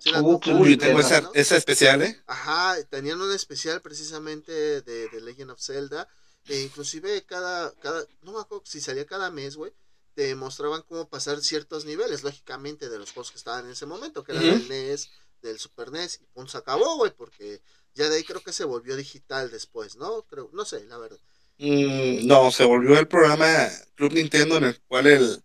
[0.00, 1.30] Sí, la Uh, Club tengo esa, ¿no?
[1.34, 2.20] esa especial, ¿eh?
[2.26, 6.08] Ajá, tenían un especial precisamente de, de Legend of Zelda.
[6.46, 9.72] E inclusive cada, cada, no me acuerdo si salía cada mes, güey,
[10.18, 14.24] te mostraban cómo pasar ciertos niveles, lógicamente, de los juegos que estaban en ese momento,
[14.24, 14.54] que eran Ujú.
[14.54, 15.10] del NES,
[15.42, 17.62] del Super NES, y punto, se acabó, güey, porque
[17.94, 20.22] ya de ahí creo que se volvió digital después, ¿no?
[20.22, 21.20] Creo, no sé, la verdad.
[21.58, 25.44] Mm, no, se volvió el programa Club Nintendo en el cual el,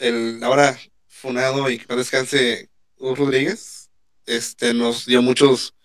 [0.00, 3.88] el ahora funado y que descanse Hugo Rodríguez
[4.26, 5.76] este, nos dio muchos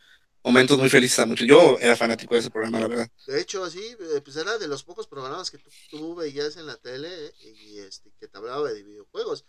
[0.48, 1.46] momentos muy felices a muchos.
[1.48, 3.10] Yo era fanático de ese programa, la verdad.
[3.28, 6.66] De hecho, sí, eh, pues era de los pocos programas que tú, tú veías en
[6.66, 7.34] la tele eh,
[7.66, 9.46] y este, que te hablaba de videojuegos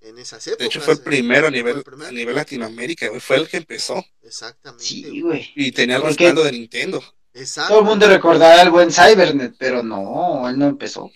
[0.00, 0.58] en esas épocas.
[0.58, 2.08] De hecho, fue el eh, primero a fue nivel, primero.
[2.08, 3.20] a nivel Latinoamérica, güey.
[3.20, 4.84] Fue el que empezó Exactamente.
[4.84, 5.50] Sí, güey.
[5.56, 7.02] y tenía el respaldo de Nintendo.
[7.32, 7.68] Exacto.
[7.74, 11.10] Todo el mundo recordará al buen Cybernet, pero no, él no empezó.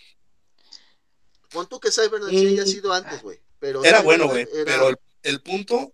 [1.51, 3.40] Pon tú que Cybernet sí haya sido antes, güey.
[3.59, 5.92] Pero Era Cybernet bueno, güey, era- pero el, el punto...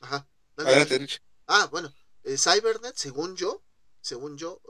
[0.00, 0.26] Ajá.
[0.56, 1.08] dale, Adelante, dale.
[1.46, 1.92] Ah, bueno.
[2.36, 3.62] Cybernet, según yo,
[4.00, 4.60] según yo,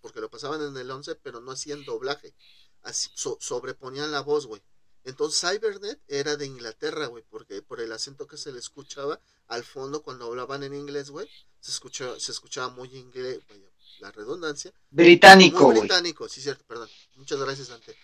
[0.00, 2.34] porque lo pasaban en el 11, pero no hacían doblaje.
[2.82, 4.62] Así, so- sobreponían la voz, güey.
[5.04, 9.64] Entonces Cybernet era de Inglaterra, güey, porque por el acento que se le escuchaba al
[9.64, 11.26] fondo cuando hablaban en inglés, güey,
[11.58, 13.66] se escuchaba, se escuchaba muy inglés, vaya,
[14.00, 16.88] la redundancia, Británico, muy británico, sí, cierto, perdón.
[17.16, 17.96] Muchas gracias, Dante.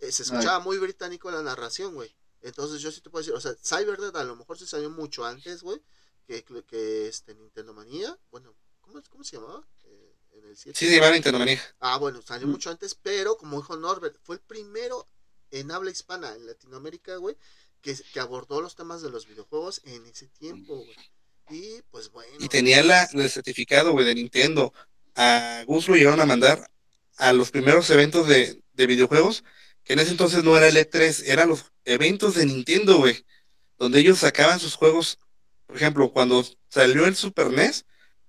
[0.00, 2.14] Eh, se escuchaba muy británico la narración, güey.
[2.42, 5.24] Entonces yo sí te puedo decir, o sea, Cybernet a lo mejor se salió mucho
[5.24, 5.80] antes, güey,
[6.26, 8.16] que, que este Nintendo Manía.
[8.30, 9.66] Bueno, ¿cómo, cómo se llamaba?
[9.84, 10.78] Eh, en el 7.
[10.78, 11.60] Sí, se llama Nintendo Manía.
[11.80, 12.50] Ah, bueno, salió Mm.
[12.50, 15.08] mucho antes, pero como dijo Norbert, fue el primero
[15.50, 17.36] en habla hispana en Latinoamérica, güey,
[17.80, 20.96] que, que abordó los temas de los videojuegos en ese tiempo, güey.
[21.48, 22.32] Y pues bueno.
[22.40, 24.72] Y tenía la, el certificado, güey, de Nintendo.
[25.14, 26.68] A Gus lo llegaron a mandar
[27.18, 29.44] a los primeros eventos de, de videojuegos,
[29.84, 33.24] que en ese entonces no era el E3, eran los eventos de Nintendo, güey,
[33.78, 35.18] donde ellos sacaban sus juegos.
[35.66, 37.84] Por ejemplo, cuando salió el Super NES,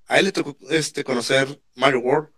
[0.08, 2.30] a él le tocó este, conocer Mario World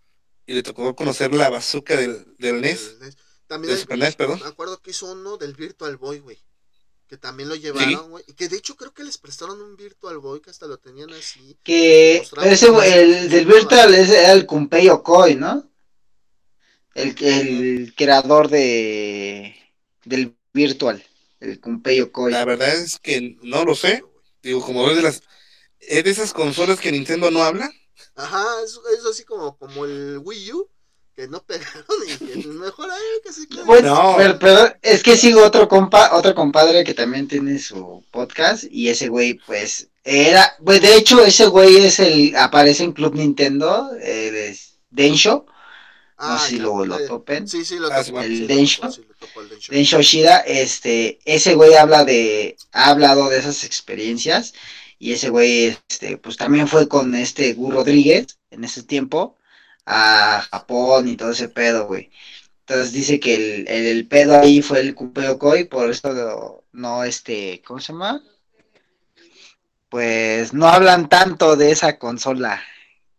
[0.46, 3.18] y le tocó conocer la bazooka del, del NES, NES.
[3.48, 4.40] También del hay- Super NES, perdón.
[4.42, 6.38] me acuerdo que hizo uno del Virtual Boy, güey.
[7.08, 8.24] Que también lo llevaron, güey.
[8.28, 11.12] Y que de hecho creo que les prestaron un Virtual Boy que hasta lo tenían
[11.12, 11.58] así.
[11.64, 15.68] Que ese, güey, el del Virtual ese era el Kunpei Okoi, ¿no?
[16.94, 19.56] El, el creador de
[20.06, 21.04] del Virtual,
[21.40, 22.32] el Kunpei Okoi.
[22.32, 24.04] La verdad es que no lo sé.
[24.42, 25.22] Digo, como es de las
[25.80, 27.70] es de esas consolas que Nintendo no habla.
[28.16, 30.70] Ajá, es, es así como, como el Wii U.
[31.16, 33.64] Que no pegaron y que mejor ahí que se quede.
[33.64, 34.16] Bueno, No.
[34.18, 38.88] pero, pero es que sigo otro compa, otro compadre que también tiene su podcast y
[38.90, 43.92] ese güey pues era, pues de hecho ese güey es el, aparece en Club Nintendo,
[44.02, 44.60] eh, de
[44.92, 45.46] Densho,
[46.24, 47.48] no sé si lo, lo topen.
[47.48, 48.82] Sí, sí, lo Ah, sí, sí, El lo Densho.
[48.82, 49.72] topó, sí, lo topó el Densho.
[49.72, 54.54] Densho Shida, este, ese güey habla de, ha hablado de esas experiencias
[54.98, 59.38] y ese güey, este, pues también fue con este Gu Rodríguez en ese tiempo
[59.86, 62.12] a Japón y todo ese pedo, güey.
[62.62, 66.64] Entonces dice que el, el, el pedo ahí fue el Kupeo Koi, por esto no,
[66.74, 68.22] no, este, ¿cómo se llama?
[69.90, 72.62] Pues no hablan tanto de esa consola,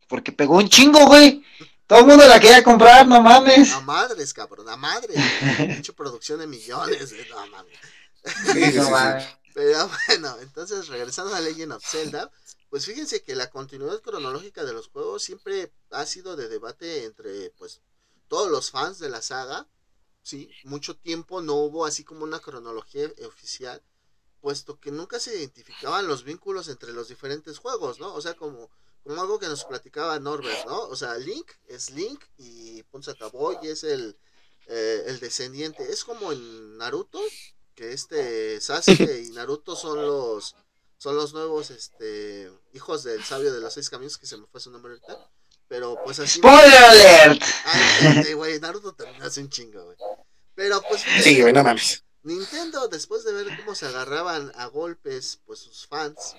[0.09, 1.43] porque pegó un chingo, güey.
[1.91, 3.73] Todo el mundo la quería comprar, no mames.
[3.73, 5.17] A madres, cabrón, a madres.
[5.77, 7.13] Mucha producción de millones.
[7.29, 7.79] No, mames.
[8.53, 9.27] Sí, No mames.
[9.53, 12.31] Pero bueno, entonces regresando a Legend of Zelda,
[12.69, 17.51] pues fíjense que la continuidad cronológica de los juegos siempre ha sido de debate entre
[17.59, 17.81] pues
[18.29, 19.67] todos los fans de la saga.
[20.23, 23.83] Sí, mucho tiempo no hubo así como una cronología oficial,
[24.41, 28.15] puesto que nunca se identificaban los vínculos entre los diferentes juegos, ¿no?
[28.15, 28.71] O sea, como,
[29.05, 30.83] como algo que nos platicaba Norbert, ¿no?
[30.89, 32.85] O sea, Link es Link y
[33.63, 34.17] y es el,
[34.67, 35.91] eh, el descendiente.
[35.91, 37.21] Es como en Naruto,
[37.75, 40.55] que este Sasuke y Naruto son los
[40.99, 44.61] son los nuevos este hijos del sabio de los seis caminos que se me fue
[44.61, 45.31] su nombre ahorita
[45.67, 49.97] pero pues así spoiler alert Ay, güey Naruto también hace un chingo güey
[50.55, 55.41] pero pues sí güey no mames Nintendo después de ver cómo se agarraban a golpes
[55.47, 56.37] pues sus fans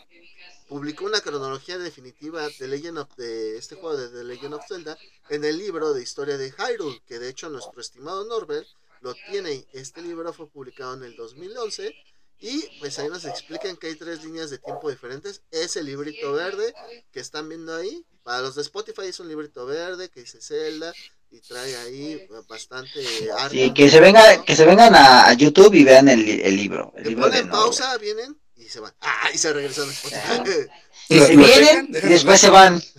[0.69, 4.97] publicó una cronología definitiva de Legend of de este juego de The Legend of Zelda
[5.29, 8.67] en el libro de historia de Hyrule que de hecho nuestro estimado Norbert
[9.01, 9.67] lo tiene.
[9.73, 11.93] Este libro fue publicado en el 2011
[12.39, 15.41] y pues ahí nos explican que hay tres líneas de tiempo diferentes.
[15.51, 16.73] Ese librito verde
[17.11, 20.93] que están viendo ahí, para los de Spotify es un librito verde que dice Zelda
[21.31, 22.99] y trae ahí bastante
[23.37, 23.57] arte.
[23.57, 26.93] Sí, que se, venga, que se vengan a, YouTube y vean el, el libro.
[26.97, 28.93] El libro ponen pausa, vienen y se van.
[28.99, 29.89] Ah, y se regresan.
[31.09, 32.81] Y se vienen y después se van.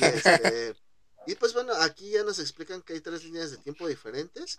[0.00, 0.76] Y, este,
[1.26, 4.58] y pues bueno, aquí ya nos explican que hay tres líneas de tiempo diferentes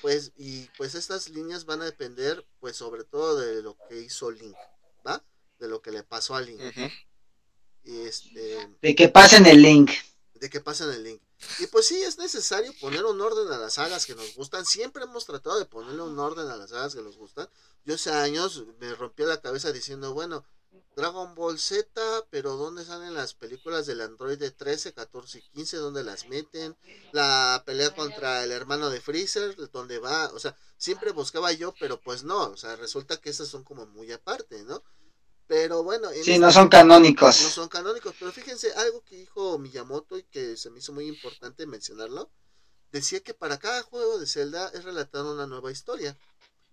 [0.00, 4.30] pues y pues estas líneas van a depender pues sobre todo de lo que hizo
[4.30, 4.56] Link
[5.06, 5.22] va
[5.58, 6.60] de lo que le pasó a Link.
[7.84, 9.90] Y este de que pasen el link.
[10.34, 11.20] de que pasen el link
[11.58, 15.04] y pues sí es necesario poner un orden a las sagas que nos gustan siempre
[15.04, 17.48] hemos tratado de ponerle un orden a las sagas que nos gustan
[17.84, 20.44] yo hace años me rompí la cabeza diciendo bueno
[20.96, 21.90] Dragon Ball Z,
[22.30, 25.76] pero ¿dónde salen las películas del Android de 13, 14 y 15?
[25.76, 26.74] ¿Dónde las meten?
[27.12, 30.30] La pelea contra el hermano de Freezer, ¿dónde va?
[30.32, 33.84] O sea, siempre buscaba yo, pero pues no, o sea, resulta que esas son como
[33.84, 34.82] muy aparte, ¿no?
[35.46, 36.08] Pero bueno.
[36.22, 37.42] sí, no son canónicos.
[37.42, 41.06] No son canónicos, pero fíjense, algo que dijo Miyamoto y que se me hizo muy
[41.06, 42.30] importante mencionarlo,
[42.90, 46.16] decía que para cada juego de Zelda es relatada una nueva historia.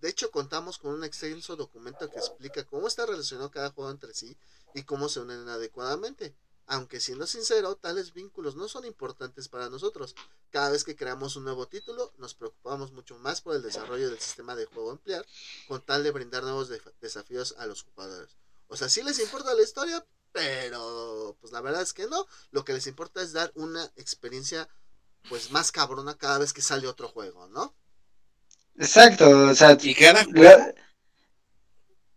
[0.02, 4.14] De hecho, contamos con un extenso documento que explica cómo está relacionado cada juego entre
[4.14, 4.36] sí
[4.74, 6.36] y cómo se unen adecuadamente.
[6.66, 10.16] Aunque siendo sincero, tales vínculos no son importantes para nosotros.
[10.50, 14.20] Cada vez que creamos un nuevo título, nos preocupamos mucho más por el desarrollo del
[14.20, 15.26] sistema de juego emplear,
[15.68, 16.70] con tal de brindar nuevos
[17.02, 18.43] desafíos a los jugadores.
[18.68, 22.26] O sea, sí les importa la historia, pero pues la verdad es que no.
[22.52, 24.68] Lo que les importa es dar una experiencia
[25.30, 27.74] pues más cabrona cada vez que sale otro juego, ¿no?
[28.78, 29.94] Exacto, o sea, y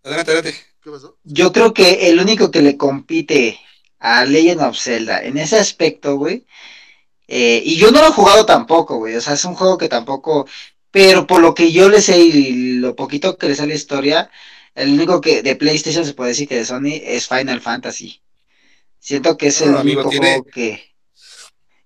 [0.03, 0.55] Adelante, adelante.
[0.81, 1.17] ¿Qué pasó?
[1.25, 3.59] Yo creo que el único que le compite
[3.99, 6.47] a Legend of Zelda en ese aspecto, güey,
[7.29, 9.89] eh, y yo no lo he jugado tampoco, güey, o sea, es un juego que
[9.89, 10.47] tampoco,
[10.91, 14.31] pero por lo que yo le sé y lo poquito que le sé la historia,
[14.77, 18.23] el único que de PlayStation se puede decir que de Sony es Final Fantasy.
[18.99, 20.95] Siento que es el único juego que,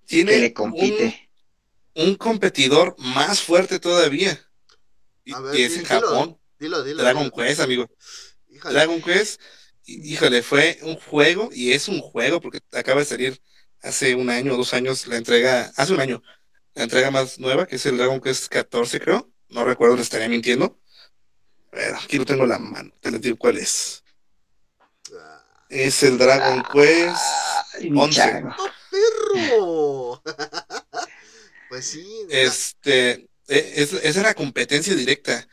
[0.05, 1.29] tiene le compite.
[1.95, 4.37] un competidor más fuerte todavía
[5.23, 6.37] y, es en Japón.
[6.59, 7.89] Dragon Quest, amigo.
[8.63, 9.41] Dragon Quest,
[9.85, 13.41] híjole, fue un juego y es un juego porque acaba de salir
[13.81, 16.21] hace un año o dos años la entrega, hace un año,
[16.75, 19.31] la entrega más nueva, que es el Dragon Quest 14, creo.
[19.47, 20.80] No recuerdo, le estaría mintiendo.
[21.71, 24.03] A aquí lo tengo en la mano, te les digo cuál es.
[25.69, 27.17] Es el Dragon Quest
[27.95, 28.43] 11.
[28.91, 30.21] perro!
[31.69, 32.05] pues sí.
[32.29, 35.47] Este, e, es, esa era competencia directa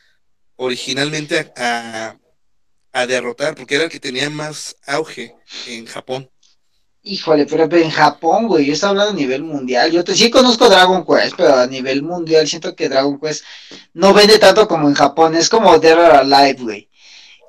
[0.57, 2.16] originalmente a,
[3.07, 5.33] derrotar, porque era el que tenía más auge
[5.68, 6.28] en Japón.
[7.11, 9.90] Híjole, pero en Japón, güey, yo estoy hablando a nivel mundial.
[9.90, 13.44] Yo sí conozco Dragon Quest, pero a nivel mundial siento que Dragon Quest
[13.94, 15.35] no vende tanto como en Japón.
[15.35, 16.90] Es como Dead or Alive, güey.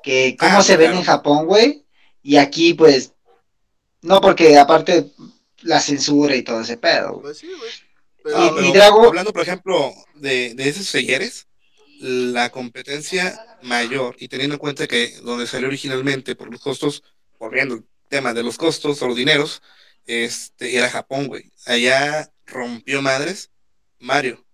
[0.02, 1.84] Que cómo ah, se ven en Japón, güey.
[2.22, 3.12] Y aquí, pues,
[4.00, 5.12] no porque aparte
[5.62, 7.70] la censura y todo ese pedo, Pues sí, güey
[8.24, 11.46] y, Hablando, por ejemplo, de, esos selleres,
[11.98, 17.02] la competencia mayor, y teniendo en cuenta que donde salió originalmente por los costos,
[17.38, 19.62] volviendo tema de los costos o los dineros,
[20.04, 21.50] este, era Japón, güey.
[21.64, 23.50] Allá rompió madres
[23.98, 24.44] Mario.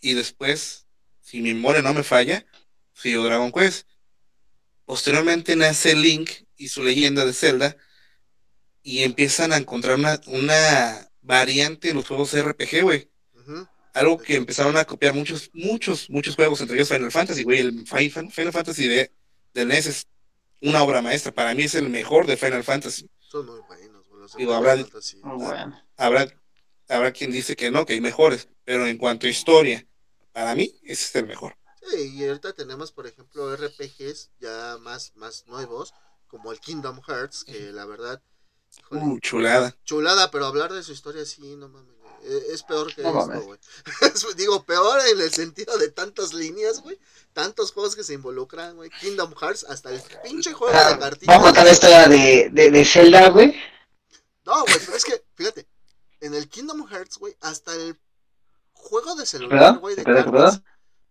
[0.00, 0.86] Y después,
[1.20, 2.46] si mi memoria no me falla,
[2.92, 3.88] siguió Dragon Quest.
[4.84, 7.76] Posteriormente nace Link y su leyenda de Zelda
[8.82, 13.10] y empiezan a encontrar una, una variante en los juegos RPG, güey.
[13.92, 17.60] Algo que empezaron a copiar muchos, muchos, muchos juegos, entre ellos Final Fantasy, güey.
[17.60, 19.12] El Final Fantasy de,
[19.54, 20.08] de NES es
[20.60, 21.32] una obra maestra.
[21.32, 23.08] Para mí es el mejor de Final Fantasy.
[23.18, 24.00] Son muy buenos,
[24.36, 24.76] Digo, habrá,
[25.96, 26.26] habrá,
[26.88, 28.48] habrá quien dice que no, que hay mejores.
[28.64, 29.86] Pero en cuanto a historia,
[30.32, 31.56] para mí ese es el mejor.
[31.82, 35.94] Sí, y ahorita tenemos, por ejemplo, RPGs ya más, más nuevos,
[36.28, 38.22] como el Kingdom Hearts, que la verdad...
[38.90, 39.76] uh, chulada.
[39.84, 41.99] Chulada, pero hablar de su historia sí, no mames.
[42.22, 43.58] E, es peor que esto, güey.
[44.36, 46.98] Digo, peor en el sentido de tantas líneas, güey.
[47.32, 48.90] Tantos juegos que se involucran, güey.
[49.00, 51.38] Kingdom Hearts, hasta el pinche juego de cartitas.
[51.38, 53.54] Vamos a la historia de, de, de Zelda, güey.
[54.44, 55.68] No, güey, pero es que, fíjate,
[56.20, 57.98] en el Kingdom Hearts, güey, hasta el
[58.72, 60.62] juego de celular, güey, de cartas.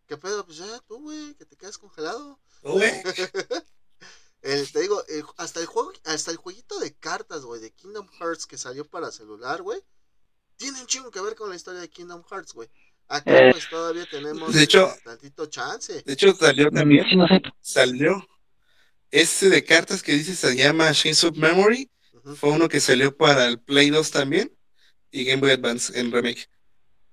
[0.07, 0.45] ¿Qué pedo?
[0.45, 2.39] Pues ya, tú, güey, que te quedas congelado.
[2.63, 2.91] Güey.
[4.41, 5.03] el, te digo,
[5.37, 9.11] hasta el juego, hasta el jueguito de cartas, güey, de Kingdom Hearts que salió para
[9.11, 9.83] celular, güey,
[10.59, 12.69] tiene un chingo que ver con la historia de Kingdom Hearts, güey.
[13.07, 16.03] Acá eh, pues todavía tenemos de hecho, tantito chance.
[16.05, 17.05] De hecho salió también,
[17.59, 18.23] salió
[19.09, 21.89] ese de cartas que dice se llama Chains of Memory,
[22.35, 24.55] fue uno que salió para el Play 2 también
[25.09, 26.47] y Game Boy Advance en remake.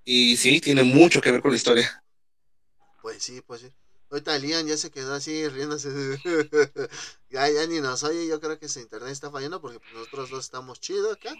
[0.04, 2.04] Y sí, tiene mucho que ver con la historia.
[3.00, 3.72] Pues sí, pues sí.
[4.10, 5.88] Ahorita Lian ya se quedó así riéndose.
[7.30, 8.28] ya, ya ni nos oye.
[8.28, 11.34] Yo creo que su internet está fallando porque nosotros dos estamos chidos acá.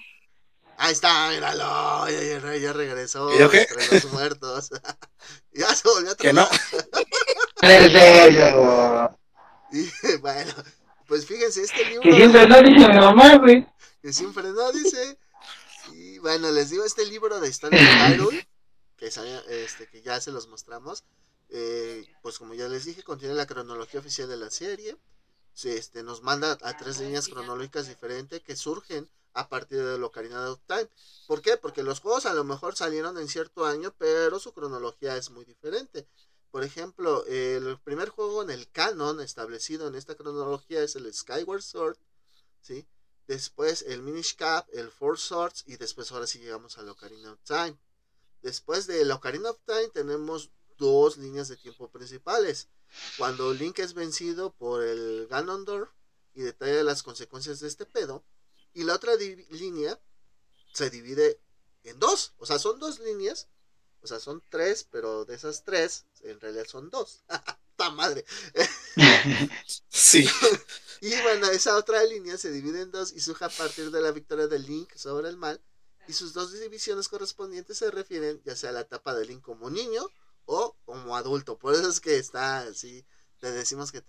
[0.78, 2.08] Ahí está, míralo.
[2.08, 3.62] Ya, ya regresó ¿Y qué?
[3.62, 4.70] entre los muertos.
[5.52, 6.48] ya se volvió a Que no.
[9.72, 10.52] y bueno,
[11.06, 12.02] pues fíjense, este libro.
[12.02, 13.66] Que siempre no dice mi mamá, güey.
[14.02, 15.18] Que siempre no dice.
[15.92, 18.48] Y bueno, les digo, este libro de historia de Hyrule,
[18.96, 21.04] que, este, que ya se los mostramos.
[21.48, 24.96] Eh, pues como ya les dije, contiene la cronología oficial de la serie.
[25.64, 30.60] Este, nos manda a tres líneas cronológicas diferentes que surgen a partir de Ocarina of
[30.66, 30.88] Time.
[31.26, 31.56] ¿Por qué?
[31.56, 35.44] Porque los juegos a lo mejor salieron en cierto año, pero su cronología es muy
[35.44, 36.06] diferente.
[36.50, 41.62] Por ejemplo, el primer juego en el canon establecido en esta cronología es el Skyward
[41.62, 41.98] Sword,
[42.60, 42.86] ¿sí?
[43.26, 47.40] Después el Minish Cap, el Four Swords y después ahora sí llegamos a Ocarina of
[47.44, 47.76] Time.
[48.42, 52.68] Después de Ocarina of Time tenemos dos líneas de tiempo principales.
[53.18, 55.90] Cuando Link es vencido por el Ganondorf
[56.34, 58.24] y detalla las consecuencias de este pedo.
[58.74, 59.98] Y la otra línea
[60.72, 61.40] se divide
[61.84, 62.34] en dos.
[62.38, 63.48] O sea, son dos líneas.
[64.02, 67.24] O sea, son tres, pero de esas tres, en realidad son dos.
[67.76, 68.24] ¡Ta madre!
[69.88, 70.28] sí.
[71.00, 74.12] y bueno, esa otra línea se divide en dos y surge a partir de la
[74.12, 75.60] victoria de Link sobre el mal.
[76.08, 79.70] Y sus dos divisiones correspondientes se refieren ya sea a la etapa de Link como
[79.70, 80.08] niño
[80.46, 81.58] o como adulto.
[81.58, 83.04] Por eso es que está así.
[83.38, 84.00] Te decimos que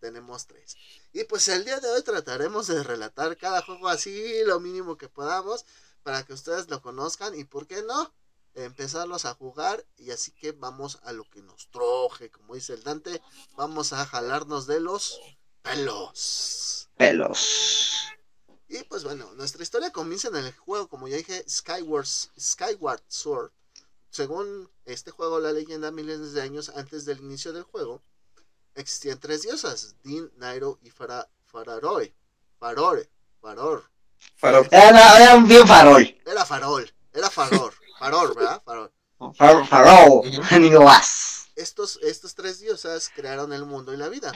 [0.00, 0.76] tenemos tres.
[1.12, 5.08] Y pues el día de hoy trataremos de relatar cada juego así, lo mínimo que
[5.08, 5.64] podamos,
[6.02, 8.12] para que ustedes lo conozcan y, ¿por qué no?
[8.54, 9.86] Empezarlos a jugar.
[9.96, 13.22] Y así que vamos a lo que nos troje, como dice el Dante.
[13.56, 15.18] Vamos a jalarnos de los
[15.62, 16.90] pelos.
[16.96, 18.08] Pelos.
[18.68, 22.06] Y pues bueno, nuestra historia comienza en el juego, como ya dije, Skyward,
[22.38, 23.52] Skyward Sword
[24.16, 28.02] según este juego, la leyenda, miles de años antes del inicio del juego,
[28.74, 32.14] existían tres diosas, Din, Nairo y Fara, Fararoy.
[32.58, 33.10] Farore,
[33.40, 33.84] Faror.
[34.36, 34.66] Faror.
[34.70, 36.02] Era, era bien farol.
[36.24, 37.74] Era farol, era faror.
[37.98, 38.62] Faror, ¿verdad?
[38.64, 38.92] Farol.
[39.34, 40.84] Farol, farol.
[40.84, 41.48] más.
[41.54, 44.32] Estos, estos tres diosas crearon el mundo y la vida.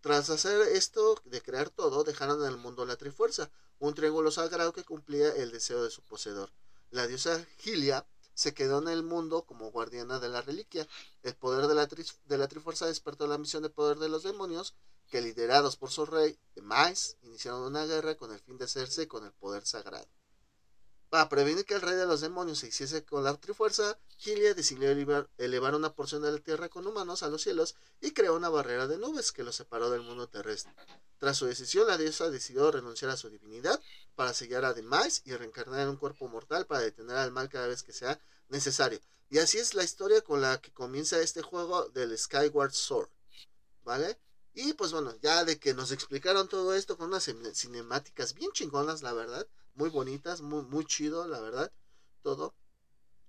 [0.00, 4.72] Tras hacer esto de crear todo, dejaron en el mundo la Trifuerza, un triángulo sagrado
[4.72, 6.50] que cumplía el deseo de su poseedor.
[6.90, 8.06] La diosa Gilia
[8.38, 10.86] se quedó en el mundo como guardiana de la reliquia.
[11.24, 14.76] El poder de la, de la Trifuerza despertó la misión de poder de los demonios,
[15.08, 19.24] que liderados por su rey, Mais, iniciaron una guerra con el fin de hacerse con
[19.26, 20.06] el poder sagrado.
[21.10, 24.90] Para prevenir que el rey de los demonios se hiciese con la Trifuerza, Gilia decidió
[25.38, 28.86] elevar una porción de la tierra con humanos a los cielos y creó una barrera
[28.86, 30.74] de nubes que los separó del mundo terrestre.
[31.18, 33.80] Tras su decisión, la diosa decidió renunciar a su divinidad
[34.16, 37.68] para sellar a Demais y reencarnar en un cuerpo mortal para detener al mal cada
[37.68, 39.00] vez que sea necesario.
[39.30, 43.08] Y así es la historia con la que comienza este juego del Skyward Sword.
[43.82, 44.18] ¿Vale?
[44.52, 49.02] Y pues bueno, ya de que nos explicaron todo esto con unas cinemáticas bien chingonas,
[49.02, 49.46] la verdad.
[49.78, 51.70] Muy bonitas, muy, muy chido, la verdad.
[52.22, 52.52] Todo.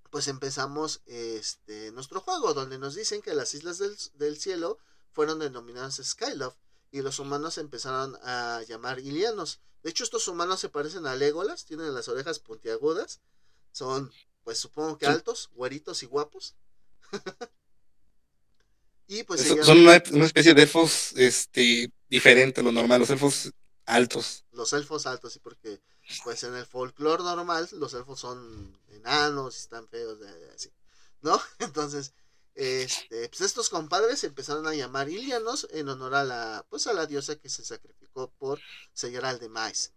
[0.09, 4.79] Pues empezamos este nuestro juego, donde nos dicen que las islas del, del cielo
[5.11, 6.57] fueron denominadas Skyloft
[6.89, 9.61] y los humanos empezaron a llamar ilianos.
[9.83, 13.21] De hecho, estos humanos se parecen a Legolas, tienen las orejas puntiagudas,
[13.71, 14.11] son,
[14.43, 16.55] pues supongo que altos, güeritos y guapos.
[19.07, 23.51] y pues son una, especie de elfos este, diferente a lo normal, los elfos
[23.85, 24.45] altos.
[24.51, 25.79] Los elfos altos, sí, porque
[26.23, 30.19] pues en el folclore normal los elfos son enanos están feos,
[30.53, 30.71] así,
[31.21, 31.39] ¿no?
[31.59, 32.13] Entonces,
[32.55, 37.05] este, pues estos compadres empezaron a llamar Ilianos en honor a la, pues a la
[37.05, 38.59] diosa que se sacrificó por
[38.93, 39.93] sellar al Demais.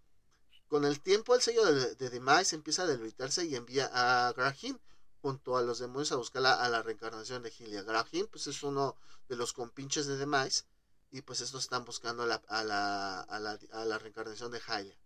[0.68, 4.78] Con el tiempo el sello de, de Demais empieza a debilitarse y envía a Grahim,
[5.22, 7.82] junto a los demonios a buscar a la reencarnación de Gilia.
[7.82, 8.96] Grahim, pues es uno
[9.28, 10.64] de los compinches de Demise,
[11.12, 14.98] y pues estos están buscando a, la, a, la, reencarnación de Gilia.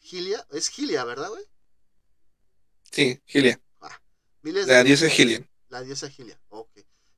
[0.00, 1.44] Gilia, es Gilia, ¿verdad, güey?
[2.90, 3.60] Sí, Gilia.
[3.80, 4.00] Ah,
[4.42, 5.48] la diosa Gilia.
[5.68, 6.70] La diosa Gilia, ok.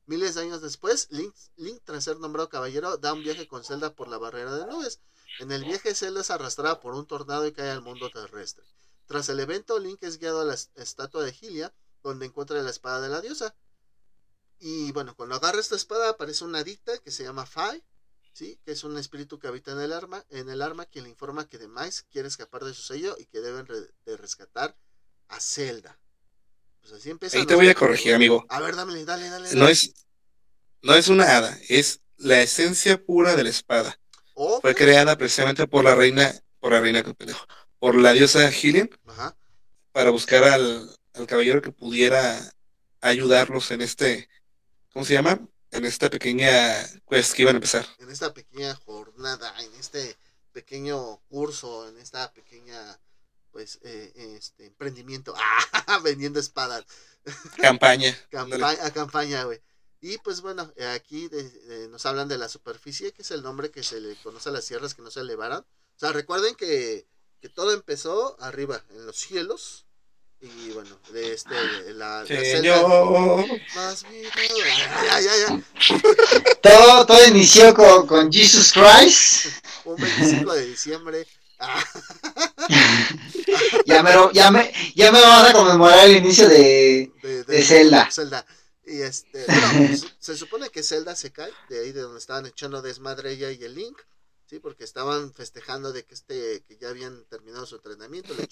[0.07, 3.95] Miles de años después, Link, Link, tras ser nombrado caballero, da un viaje con Zelda
[3.95, 5.01] por la barrera de nubes.
[5.39, 8.65] En el viaje, Zelda es arrastrada por un tornado y cae al mundo terrestre.
[9.07, 11.73] Tras el evento, Link es guiado a la estatua de Gilia,
[12.03, 13.55] donde encuentra la espada de la diosa.
[14.59, 17.83] Y bueno, cuando agarra esta espada aparece una adicta que se llama Fai,
[18.33, 18.59] ¿sí?
[18.65, 21.49] que es un espíritu que habita en el arma, en el arma quien le informa
[21.49, 23.67] que Demais quiere escapar de su sello y que deben
[24.05, 24.77] de rescatar
[25.29, 25.99] a Zelda.
[26.81, 27.37] Pues así empieza.
[27.39, 28.47] Ahí te voy a corregir, amigo.
[28.49, 29.55] A ver, dale, dale, dale.
[29.55, 29.93] No es,
[30.83, 33.99] no es una hada, es la esencia pura de la espada.
[34.63, 37.05] Fue creada precisamente por la reina, por la reina,
[37.79, 38.89] por la diosa Gillian,
[39.93, 42.41] para buscar al, al caballero que pudiera
[43.03, 44.29] ayudarlos en este,
[44.93, 45.47] ¿cómo se llama?
[45.73, 46.51] En esta pequeña
[47.09, 47.87] quest que iban a empezar.
[47.99, 50.17] En esta pequeña jornada, en este
[50.53, 52.99] pequeño curso, en esta pequeña
[53.53, 55.35] pues eh, este emprendimiento,
[55.73, 56.85] ah, vendiendo espadas.
[57.57, 58.17] Campaña.
[58.31, 59.61] campaña, campaña, güey.
[60.01, 61.29] Y pues bueno, aquí
[61.91, 64.65] nos hablan de la superficie, que es el nombre que se le conoce a las
[64.65, 65.61] sierras que no se elevaran.
[65.61, 67.07] O sea, recuerden que,
[67.41, 69.87] que todo empezó arriba, en los cielos.
[70.43, 71.55] Y bueno, de este,
[71.95, 75.63] la, la Más ya, ya, ya.
[76.63, 79.49] Todo, todo inició con, con Jesus Christ.
[79.85, 81.27] Un 25 de diciembre
[83.87, 87.13] ya, me, ya, me, ya me vamos a conmemorar el inicio de,
[87.47, 88.09] de, Zelda.
[88.87, 92.81] Y este, pues, se supone que Zelda se cae de ahí de donde estaban echando
[92.83, 93.99] desmadre ella y el Link,
[94.47, 98.35] sí, porque estaban festejando de que este, que ya habían terminado su entrenamiento.
[98.35, 98.47] se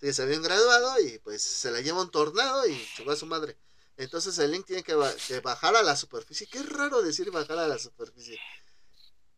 [0.00, 3.26] Sí, se habían graduado y pues se la lleva un tornado y chocó a su
[3.26, 3.56] madre.
[3.96, 4.96] Entonces el Link tiene que,
[5.28, 6.46] que bajar a la superficie.
[6.46, 8.40] Qué raro decir bajar a la superficie.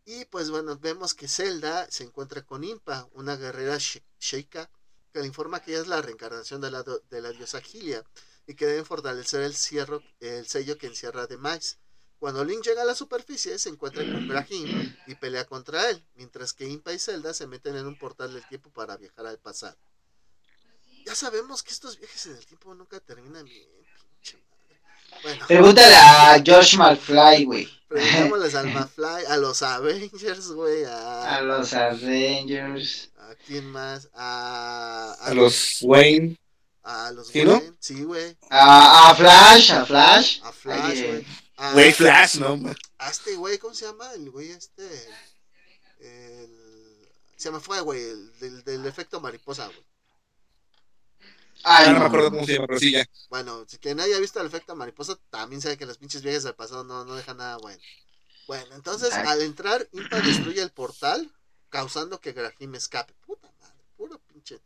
[0.05, 4.71] Y pues bueno, vemos que Zelda se encuentra con Impa, una guerrera Sheikah,
[5.13, 8.05] que le informa que ella es la reencarnación de la, de la diosa Gilia
[8.47, 11.79] y que deben fortalecer el, cierro, el sello que encierra de Mais.
[12.19, 16.53] Cuando Link llega a la superficie, se encuentra con Brahim y pelea contra él, mientras
[16.53, 19.77] que Impa y Zelda se meten en un portal del tiempo para viajar al pasado.
[21.05, 23.69] Ya sabemos que estos viajes en el tiempo nunca terminan bien,
[24.11, 24.43] pinche
[25.23, 25.47] bueno.
[25.47, 27.69] Pregúntale a George McFly, güey.
[27.89, 30.85] Preguntémosles al McFly, a los Avengers, güey.
[30.85, 31.37] A...
[31.37, 33.11] a, los Avengers.
[33.19, 34.09] ¿A quién más?
[34.15, 36.37] A, a, los Wayne.
[36.83, 38.37] A los ¿Sí, Wayne, sí, güey.
[38.51, 40.41] A, a, Flash, a Flash.
[40.43, 41.27] A Flash, güey.
[41.75, 42.59] Güey, Flash, no,
[42.99, 44.13] A este güey, ¿cómo se llama?
[44.15, 44.89] El güey este.
[46.01, 46.51] El...
[47.37, 49.92] Se me fue, güey, el, del, del efecto mariposa, güey.
[51.65, 53.05] Ay, no, me acuerdo cómo se llama, pero sí ya.
[53.29, 56.55] Bueno, si quien haya visto el efecto mariposa, también sabe que los pinches viajes del
[56.55, 57.81] pasado no, no dejan nada bueno.
[58.47, 61.31] Bueno, entonces al entrar, Impa destruye el portal,
[61.69, 63.15] causando que Grahim escape.
[63.27, 64.61] Puta madre, puro pinche.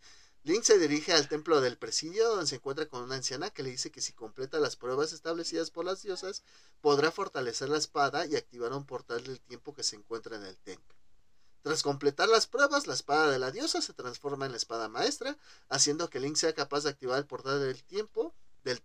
[0.44, 3.70] Link se dirige al templo del presidio, donde se encuentra con una anciana que le
[3.70, 6.44] dice que si completa las pruebas establecidas por las diosas,
[6.80, 10.56] podrá fortalecer la espada y activar un portal del tiempo que se encuentra en el
[10.56, 10.94] templo.
[11.66, 15.36] Tras completar las pruebas, la espada de la diosa se transforma en la espada maestra,
[15.68, 18.80] haciendo que Link sea capaz de activar el portal del tiempo del,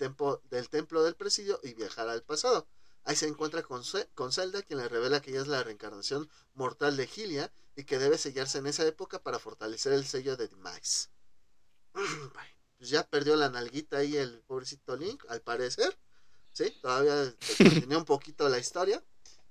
[0.49, 2.65] del templo del presidio y viajar al pasado.
[3.03, 3.83] Ahí se encuentra con,
[4.15, 7.99] con, Zelda, quien le revela que ella es la reencarnación mortal de Gilia y que
[7.99, 11.09] debe sellarse en esa época para fortalecer el sello de Demise.
[12.79, 15.95] pues ya perdió la nalguita ahí el pobrecito Link, al parecer.
[16.51, 19.03] Sí, todavía tenía un poquito la historia.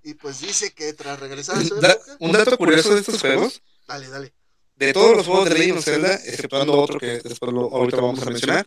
[0.02, 1.98] Y pues dice que tras regresar a su época...
[2.18, 3.62] Un dato curioso de estos juegos.
[3.86, 4.32] Dale, dale.
[4.76, 8.22] De todos los juegos de Legend of Zelda, exceptuando otro que después lo, ahorita vamos
[8.22, 8.66] a mencionar,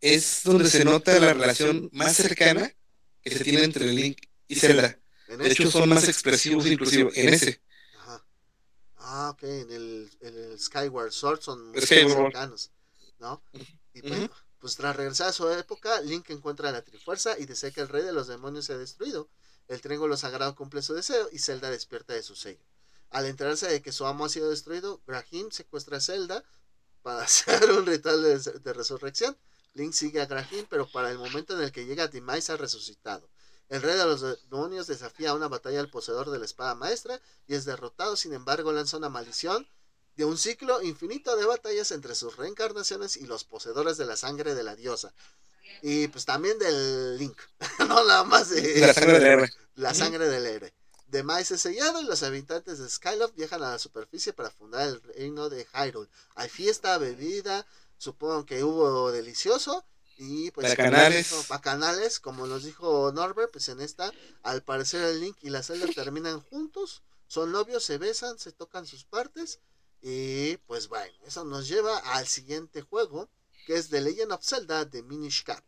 [0.00, 2.74] es donde se nota la relación más cercana
[3.22, 4.98] que se tiene entre Link y Zelda.
[5.28, 7.60] De hecho, son más expresivos inclusive en ese.
[7.98, 8.24] Ajá.
[8.96, 12.72] Ah, ok, en el, el Skyward Sword son muy cercanos,
[13.20, 13.40] ¿no?
[13.94, 17.80] Y bueno, pues tras regresar a su época, Link encuentra la Trifuerza y desea que
[17.80, 19.28] el rey de los demonios sea destruido.
[19.68, 22.64] El triángulo sagrado cumple su deseo y Zelda despierta de su sello.
[23.10, 26.44] Al enterarse de que su amo ha sido destruido, Grahim secuestra a Zelda
[27.02, 29.36] para hacer un ritual de, resurrección.
[29.74, 33.28] Link sigue a Grahim, pero para el momento en el que llega, Demise ha resucitado.
[33.68, 37.54] El rey de los demonios desafía una batalla al poseedor de la espada maestra y
[37.54, 39.68] es derrotado, sin embargo lanza una maldición
[40.14, 44.54] de un ciclo infinito de batallas entre sus reencarnaciones y los poseedores de la sangre
[44.54, 45.12] de la diosa.
[45.82, 47.36] Y pues también del Link.
[47.80, 48.80] no nada más de.
[48.80, 49.50] La sangre del héroe.
[49.74, 50.74] La sangre del héroe.
[51.08, 54.88] De maíz es sellado y los habitantes de Skyloft viajan a la superficie para fundar
[54.88, 56.08] el reino de Hyrule.
[56.34, 57.64] Hay fiesta, bebida,
[57.96, 59.84] supongo que hubo delicioso.
[60.18, 61.28] Y pues bacanales.
[61.28, 64.12] Como bacanales, como nos dijo Norbert, pues en esta,
[64.42, 68.86] al parecer el Link y la Zelda terminan juntos, son novios, se besan, se tocan
[68.86, 69.60] sus partes.
[70.02, 73.28] Y pues bueno, eso nos lleva al siguiente juego,
[73.66, 75.62] que es The Legend of Zelda de Minish Cap.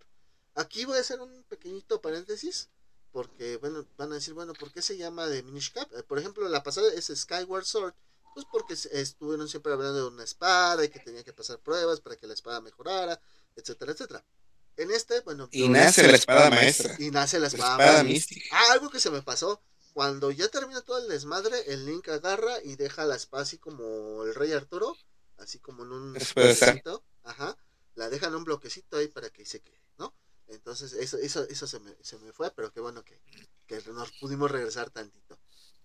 [0.55, 2.70] Aquí voy a hacer un pequeñito paréntesis,
[3.11, 5.92] porque bueno, van a decir, bueno, ¿por qué se llama The Minish Cap?
[5.92, 7.92] Eh, por ejemplo, la pasada es Skyward Sword,
[8.34, 12.14] pues porque estuvieron siempre hablando de una espada y que tenía que pasar pruebas para
[12.14, 13.20] que la espada mejorara,
[13.57, 14.24] etcétera, etcétera.
[14.76, 15.49] En este, bueno.
[15.51, 16.94] Y nace la espada maestra.
[17.01, 18.46] Y nace la espada, mística.
[18.53, 19.61] Ah, algo que se me pasó.
[19.92, 24.22] Cuando ya termina todo el desmadre, el Link agarra y deja la espada así como
[24.22, 24.96] el Rey Arturo,
[25.38, 26.18] así como en un.
[27.24, 27.57] Ajá.
[27.99, 30.14] La deja en un bloquecito ahí para que se quede, ¿no?
[30.46, 33.20] Entonces, eso, eso, eso se, me, se me fue, pero qué bueno que,
[33.66, 35.36] que nos pudimos regresar tantito.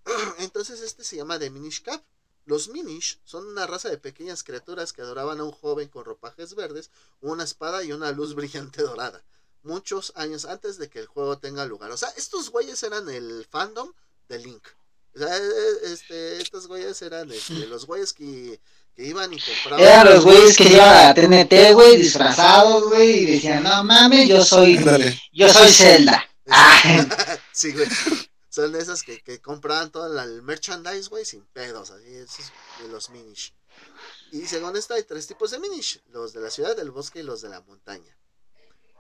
[0.38, 2.04] Entonces, este se llama The Minish Cap.
[2.46, 6.54] Los Minish son una raza de pequeñas criaturas que adoraban a un joven con ropajes
[6.54, 9.24] verdes, una espada y una luz brillante dorada.
[9.64, 11.90] Muchos años antes de que el juego tenga lugar.
[11.90, 13.92] O sea, estos güeyes eran el fandom
[14.30, 14.68] de Link.
[15.16, 18.62] O sea, e, e, este, estos güeyes eran este, los güeyes que,
[18.96, 19.80] que, iban y compraban.
[19.80, 24.44] Eran los güeyes que iban a TNT, güey, disfrazados, güey, y decían, no mames, yo
[24.44, 24.84] soy,
[25.32, 26.24] yo soy Zelda.
[27.52, 27.88] sí, güey.
[28.50, 33.10] Son esas que, que compraban todo el merchandise, güey, sin pedos, así, esos de los
[33.10, 33.54] Minish.
[34.32, 37.24] Y según esto hay tres tipos de Minish, los de la ciudad, del bosque y
[37.24, 38.18] los de la montaña.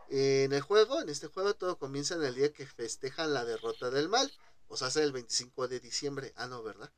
[0.09, 3.89] En el juego, en este juego, todo comienza en el día que festejan la derrota
[3.89, 4.31] del mal.
[4.67, 6.33] O sea, hace el 25 de diciembre.
[6.35, 6.91] Ah, no, ¿verdad?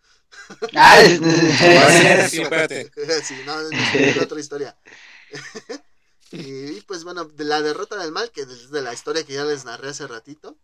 [0.76, 1.02] Ah,
[2.30, 2.92] sí, espérate.
[3.24, 4.78] sí, no, es otra historia.
[6.32, 9.44] y pues bueno, de la derrota del mal, que es de la historia que ya
[9.44, 10.58] les narré hace ratito.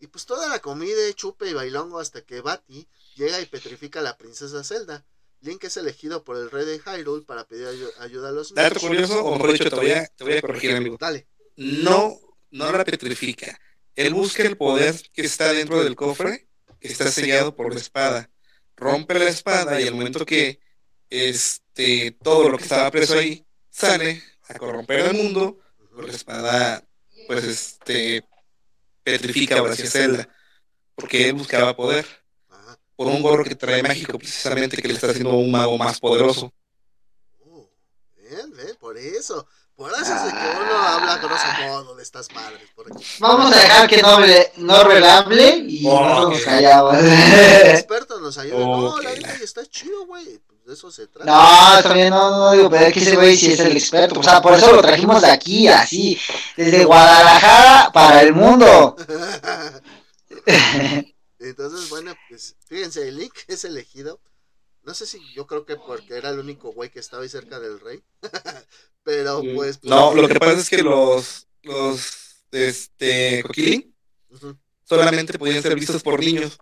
[0.00, 4.02] Y pues toda la comida, chupe y bailongo hasta que Bati llega y petrifica a
[4.02, 5.04] la princesa Zelda.
[5.42, 7.66] Link es elegido por el rey de Hyrule para pedir
[7.98, 10.76] ayuda a los Dato curioso, o mejor dicho, te voy, a, te voy a corregir,
[10.76, 10.96] amigo.
[11.00, 11.26] Dale.
[11.56, 12.18] No,
[12.50, 13.58] no la petrifica.
[13.96, 16.48] Él busca el poder que está dentro del cofre,
[16.80, 18.30] que está sellado por la espada.
[18.76, 20.60] Rompe la espada y al momento que
[21.10, 25.58] este todo lo que estaba preso ahí sale a corromper el mundo,
[25.96, 26.84] la espada,
[27.26, 28.24] pues este
[29.02, 30.28] petrifica ahora hacia Zelda,
[30.94, 32.06] porque él buscaba poder.
[32.96, 36.52] Por un gorro que trae mágico, precisamente, que le está haciendo un mago más poderoso.
[37.38, 37.70] Oh,
[38.14, 39.46] bien, bien, por eso.
[39.80, 42.68] Por eso es de que uno habla grosso modo de estas madres.
[43.18, 46.96] Vamos a dejar que Norbert no hable y nosotros nos callamos.
[46.96, 48.58] El experto nos ayuda.
[48.58, 50.38] no, la vida está chido, güey.
[50.46, 51.24] Pues de eso se trata.
[51.24, 54.20] No, también no, no digo, pero es que ese güey sí es el experto.
[54.20, 56.20] O sea, por eso lo trajimos de aquí, así,
[56.58, 58.96] desde Guadalajara para el mundo.
[61.38, 64.20] Entonces, bueno, pues fíjense, el link es elegido.
[64.82, 67.58] No sé si yo creo que porque era el único güey que estaba ahí cerca
[67.58, 68.02] del rey.
[69.02, 69.84] Pero pues, pues.
[69.84, 71.46] No, lo que pasa es que los.
[71.62, 72.44] Los.
[72.50, 73.42] Este.
[73.42, 73.94] Coquilín.
[74.84, 76.58] Solamente podían ser vistos por niños.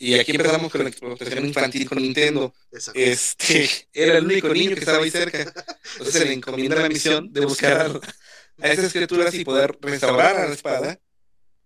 [0.00, 2.54] Y aquí empezamos con la explotación infantil con Nintendo.
[2.94, 5.38] Este, era el único niño que estaba ahí cerca.
[5.92, 8.00] Entonces se le encomienda la misión de buscar
[8.60, 11.00] a esas criaturas y poder restaurar a la espada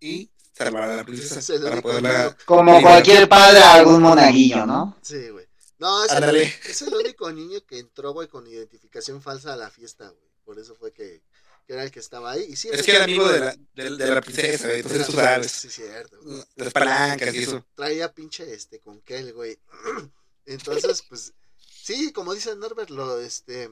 [0.00, 1.60] y salvar a la princesa.
[1.62, 4.96] Para poderla Como cualquier padre algún monaguillo, ¿no?
[5.02, 5.41] Sí, güey.
[5.82, 9.68] No, es el, es el, único niño que entró, güey, con identificación falsa a la
[9.68, 10.30] fiesta, güey.
[10.44, 11.24] Por eso fue que,
[11.66, 12.44] que era el que estaba ahí.
[12.50, 14.78] Y sí, es que era amigo de la, de, de la princesa, güey.
[14.78, 15.50] Entonces tú sabes.
[15.50, 16.20] Sí, cierto.
[16.54, 17.66] Las palancas y eso.
[17.74, 19.58] Traía pinche este con Kel, güey.
[20.46, 23.68] Entonces, pues, sí, como dice Norbert, lo, este,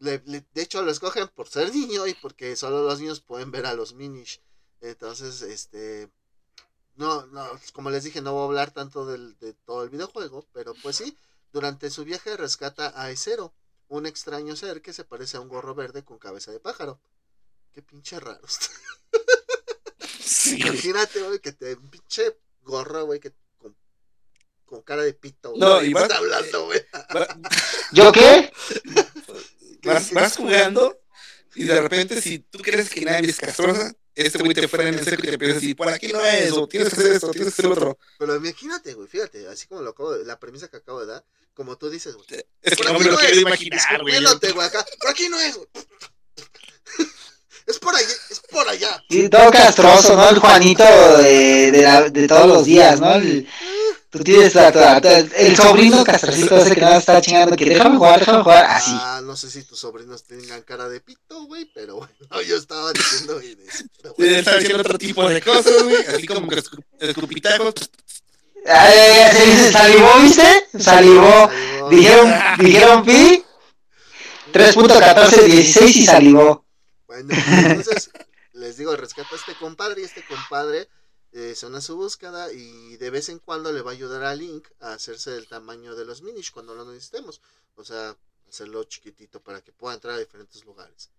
[0.00, 3.66] le, de hecho lo escogen por ser niño y porque solo los niños pueden ver
[3.66, 4.40] a los Minish.
[4.80, 6.10] Entonces, este,
[7.00, 10.46] no, no, como les dije, no voy a hablar tanto del, de todo el videojuego,
[10.52, 11.16] pero pues sí,
[11.50, 13.54] durante su viaje rescata a Ezero,
[13.88, 17.00] un extraño ser que se parece a un gorro verde con cabeza de pájaro.
[17.72, 18.46] Qué pinche raro.
[20.58, 23.74] Imagínate, güey, que te pinche gorro, güey, que con,
[24.66, 26.84] con, cara de pito, No, y vas hablando, güey.
[27.92, 28.52] ¿Yo qué?
[29.84, 31.00] Vas, vas jugando
[31.54, 34.94] y de repente si tú crees que nadie es castrosa, este güey te fuera en
[34.94, 37.12] el seco y te empieza a decir, por aquí no es, o tienes que hacer
[37.12, 37.98] esto, tienes que hacer otro.
[38.18, 41.24] Pero imagínate, güey, fíjate, así como lo acabo de, la premisa que acabo de dar,
[41.54, 42.26] como tú dices, güey.
[42.62, 44.22] Es que no me lo quiero imaginar, güey.
[44.22, 45.68] güey, acá, por aquí no es, güey.
[47.66, 49.04] Es por allá, es por allá.
[49.08, 50.28] Sí, todo castroso, ¿no?
[50.28, 50.82] El Juanito
[51.18, 53.14] de, de, la, de todos los días, ¿no?
[53.14, 53.46] El,
[54.10, 54.98] Tú tienes a,
[55.36, 58.90] el sobrino castrocito ese que nada está chingando, que déjame jugar, déjame jugar, así.
[58.92, 62.92] Ah, no sé si tus sobrinos tengan cara de pito, güey, pero bueno, yo estaba
[62.92, 63.84] diciendo, güey, sí,
[64.34, 66.60] estaba diciendo otro tipo de cosas, güey, así como que
[66.98, 67.74] escupitajos.
[68.66, 70.66] Eh, salivó, ¿viste?
[70.78, 71.50] Salivó.
[71.88, 73.44] Dijeron, dijeron pi.
[74.52, 76.64] 3.1416 y salivó.
[77.06, 78.10] Bueno, entonces
[78.52, 80.88] les digo, rescata a este compadre y este compadre
[81.32, 84.34] eh, se a su búsqueda y de vez en cuando le va a ayudar a
[84.34, 87.40] Link a hacerse del tamaño de los Minish cuando lo necesitemos.
[87.76, 88.16] O sea,
[88.48, 91.10] hacerlo chiquitito para que pueda entrar a diferentes lugares.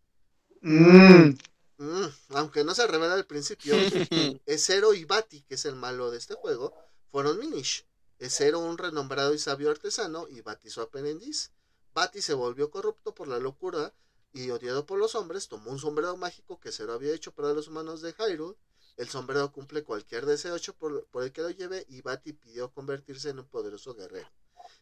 [0.61, 1.35] Mm.
[1.77, 3.73] Mm, aunque no se revela al principio,
[4.57, 6.73] Zero y Bati, que es el malo de este juego,
[7.11, 7.85] fueron Minish.
[8.19, 11.51] Zero un renombrado y sabio artesano y Bati su aprendiz.
[11.93, 13.93] Bati se volvió corrupto por la locura
[14.33, 17.67] y odiado por los hombres, tomó un sombrero mágico que Zero había hecho para los
[17.67, 18.57] humanos de Hyrule.
[18.97, 23.39] El sombrero cumple cualquier deseo por, el que lo lleve y Bati pidió convertirse en
[23.39, 24.29] un poderoso guerrero.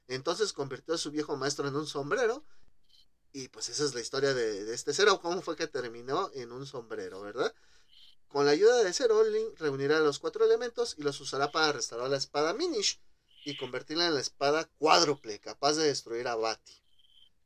[0.08, 2.44] Entonces convirtió a su viejo maestro en un sombrero
[3.32, 6.66] y pues esa es la historia de, este Zero, cómo fue que terminó en un
[6.66, 7.54] sombrero, ¿verdad?
[8.28, 12.10] Con la ayuda de Zero, Link reunirá los cuatro elementos y los usará para restaurar
[12.10, 13.00] la espada Minish
[13.46, 16.74] y convertirla en la espada cuádruple, capaz de destruir a Bati.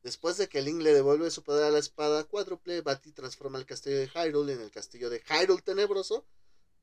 [0.02, 3.66] Después de que Link le devuelve su poder a la espada cuádruple, Bati transforma el
[3.66, 6.26] castillo de Hyrule en el castillo de Hyrule Tenebroso,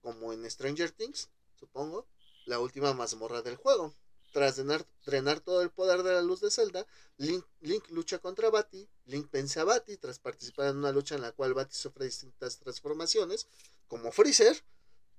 [0.02, 1.30] como en Stranger Things,
[1.60, 2.08] supongo,
[2.46, 3.94] la última mazmorra del juego.
[4.32, 6.86] Tras drenar, todo el poder de la luz de Zelda,
[7.18, 7.44] Link,
[7.90, 8.88] lucha contra Bati.
[9.06, 12.58] Link vence a Bati tras participar en una lucha en la cual Bati sufre distintas
[12.58, 13.48] transformaciones,
[13.88, 14.64] como Freezer.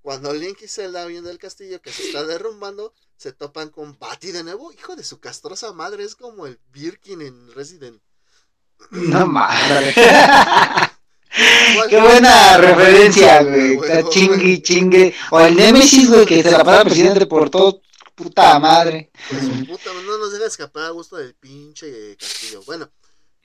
[0.00, 4.32] Cuando Link y Zelda vienen del castillo que se está derrumbando, se topan con Bati
[4.32, 4.72] de nuevo.
[4.72, 8.02] Hijo de su castrosa madre, es como el Birkin en Resident.
[8.90, 9.94] No madre.
[11.88, 13.74] Qué buena referencia, güey.
[13.74, 15.14] Está chingue, chingue.
[15.30, 17.82] O el Nemesis, güey, que se la pasa presidente por todo.
[18.14, 19.10] Puta madre.
[19.30, 22.62] Pues, puta, no nos deja escapar a gusto del pinche castillo.
[22.66, 22.90] Bueno,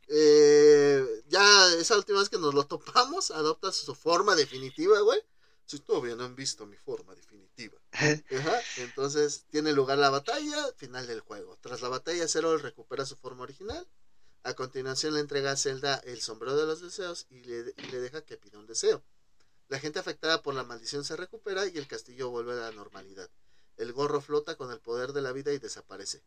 [0.10, 5.20] eh, ya esa última vez que nos lo topamos, adopta su forma definitiva, güey.
[5.66, 7.78] Si todavía no han visto mi forma definitiva.
[7.92, 11.58] Ajá, entonces tiene lugar la batalla, final del juego.
[11.62, 13.86] Tras la batalla, Zero recupera su forma original.
[14.44, 18.38] A continuación le entrega a Zelda el sombrero de los deseos y le, deja que
[18.38, 19.04] pida un deseo.
[19.68, 23.30] La gente afectada por la maldición se recupera y el castillo vuelve a la normalidad.
[23.76, 26.24] El gorro flota con el poder de la vida y desaparece.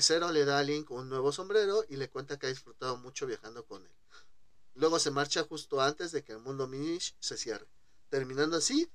[0.00, 3.26] Zero le da a Link un nuevo sombrero y le cuenta que ha disfrutado mucho
[3.26, 3.92] viajando con él.
[4.74, 7.68] Luego se marcha justo antes de que el mundo Minish se cierre
[8.14, 8.88] terminando así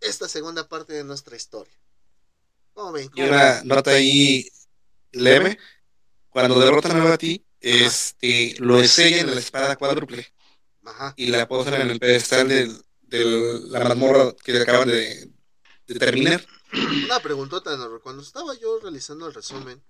[0.00, 1.78] esta segunda parte de nuestra historia.
[3.14, 4.50] Y una nota ahí
[5.12, 5.58] leve,
[6.28, 10.26] cuando derrotan a ti, este, lo sellan en la espada cuádruple
[11.16, 12.70] y la posan en el pedestal de,
[13.68, 15.30] la mazmorra que acaban de,
[15.98, 16.44] terminar.
[17.04, 19.82] Una preguntota, cuando estaba yo realizando el resumen,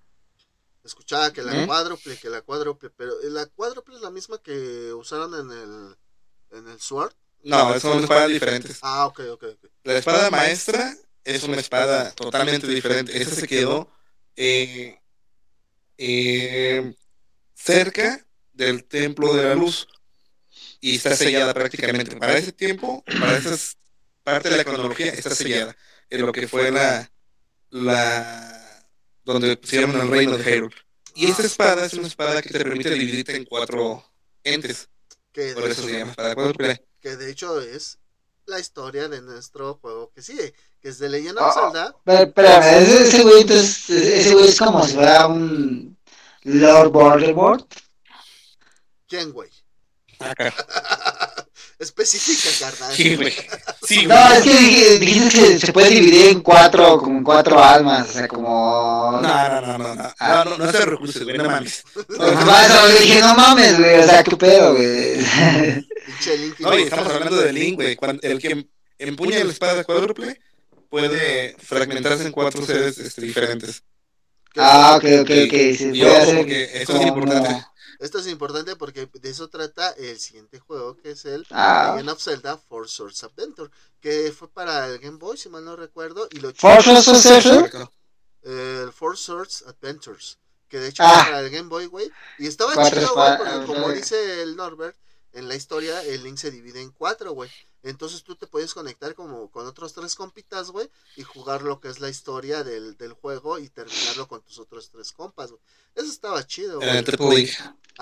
[0.84, 5.34] escuchaba que la cuádruple, que la cuádruple, pero la cuádruple es la misma que usaron
[5.34, 5.96] en el
[6.50, 7.12] en el Sword.
[7.42, 8.78] No, son espadas diferentes.
[8.82, 9.44] Ah, ok, ok,
[9.84, 13.20] La espada maestra es una espada totalmente diferente.
[13.20, 13.90] Esa se quedó
[14.34, 14.98] eh,
[15.96, 16.94] eh,
[17.58, 19.88] cerca del templo de la luz
[20.80, 22.16] y está sellada prácticamente.
[22.16, 23.76] Para ese tiempo, para esa
[24.22, 25.76] parte de la cronología, está sellada.
[26.10, 27.10] En lo que fue la,
[27.70, 28.84] la
[29.24, 30.74] donde pusieron el reino de Hyrule.
[31.14, 34.04] Y esa espada es una espada que te permite dividirte en cuatro
[34.44, 34.88] entes.
[35.32, 37.98] Por eso se llama espada cuádruple que de hecho es
[38.46, 41.96] la historia de nuestro juego que sigue, que es de Legend of oh, Zelda.
[42.04, 45.97] Pero, ese güey ese güey es como si fuera un
[46.48, 47.66] Lord Voldemort.
[49.06, 49.50] ¿Quién, güey?
[51.78, 52.96] Especifica, carnal.
[52.96, 53.32] Sí, güey.
[53.82, 58.08] Sí, no, es que dijiste que se puede dividir en cuatro, como en cuatro almas,
[58.08, 59.20] o sea, como...
[59.22, 60.44] No, no, no, no, no, ah.
[60.44, 61.84] no, no, no se recursos, güey, no mames.
[62.08, 65.24] No, dije, no mames, güey, o sea, qué pedo, güey.
[66.58, 68.66] No, estamos hablando de Link, güey, el que
[68.98, 70.40] empuña la espada cuádruple
[70.88, 73.84] puede fragmentarse en cuatro sedes este, diferentes.
[74.58, 75.76] Ah, ok, ok, ok.
[75.76, 77.66] Sí, y ojo, porque esto es importante.
[77.98, 81.94] Esto es importante porque de eso trata el siguiente juego, que es el ah.
[81.96, 85.74] Legend of Zelda Four Swords Adventure, que fue para el Game Boy, si mal no
[85.74, 86.28] recuerdo.
[86.30, 87.88] Y lo ¿Four Swords Adventure?
[88.42, 90.38] El Four Swords Adventures,
[90.68, 91.10] que de hecho ah.
[91.14, 92.10] fue para el Game Boy, güey.
[92.38, 94.96] Y estaba chido, güey, porque como dice el Norbert,
[95.32, 97.50] en la historia el link se divide en cuatro, güey.
[97.82, 101.88] Entonces tú te puedes conectar como con otros tres compitas, güey, y jugar lo que
[101.88, 105.62] es la historia del, del juego y terminarlo con tus otros tres compas, güey.
[105.94, 106.88] Eso estaba chido, güey.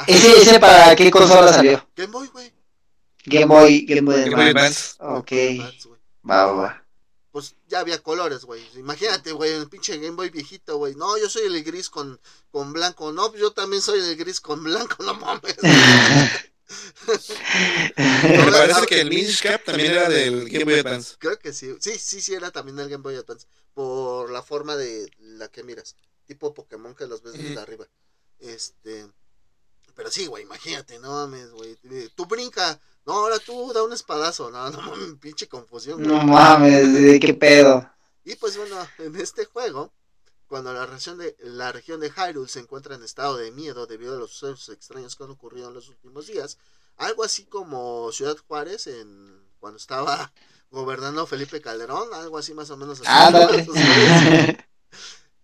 [0.06, 1.86] ¿Ese, ¿Ese para qué consola salió?
[1.94, 2.52] Game Boy, güey.
[3.26, 4.94] Game Boy, Game Boy, Game Boy Advance.
[5.00, 5.32] Ok.
[6.28, 6.84] Va, va,
[7.32, 8.62] Pues ya había colores, güey.
[8.76, 10.94] Imagínate, güey, el pinche Game Boy viejito, güey.
[10.94, 12.20] No, yo soy el gris con,
[12.50, 13.12] con blanco.
[13.12, 15.56] No, yo también soy el gris con blanco, no mames.
[17.96, 21.14] Me parece que el Minish Cap también era del Game Boy Advance.
[21.18, 21.74] Creo que sí.
[21.80, 23.46] Sí, sí, sí, era también del Game Boy Advance.
[23.74, 25.96] Por la forma de la que miras.
[26.26, 27.86] Tipo Pokémon que los ves desde arriba.
[28.38, 29.06] Este.
[29.94, 31.76] Pero sí, güey, imagínate, no mames, güey.
[32.14, 34.50] Tú brinca, No, ahora tú da un espadazo.
[34.50, 34.80] No, no,
[35.20, 36.02] pinche confusión.
[36.02, 37.88] No mames, ¿de qué pedo?
[38.24, 39.92] Y pues bueno, en este juego,
[40.48, 44.16] cuando la región de la región de Hyrule se encuentra en estado de miedo debido
[44.16, 46.58] a los sucesos extraños que han ocurrido en los últimos días,
[46.96, 50.32] algo así como Ciudad Juárez en cuando estaba
[50.70, 53.08] gobernando Felipe Calderón, algo así más o menos así.
[53.08, 54.64] Ah.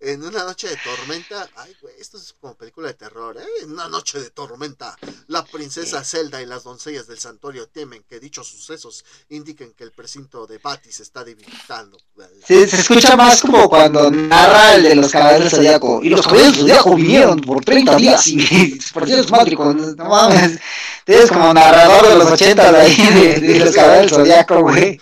[0.05, 3.47] En una noche de tormenta, ay, güey, esto es como película de terror, ¿eh?
[3.63, 4.99] En una noche de tormenta,
[5.29, 9.93] la princesa Zelda y las doncellas del santuario temen que dichos sucesos indiquen que el
[9.93, 11.99] precinto de Bati se está debilitando.
[12.45, 16.01] Sí, se escucha más como cuando narra el de los caballeros del zodiaco.
[16.03, 19.55] Y los caballeros del zodiaco vinieron por 30 días y partieron su madre.
[19.55, 20.59] No mames.
[21.05, 25.01] Tienes como narrador de los 80 de ahí, de, de los caballeros del zodiaco, güey.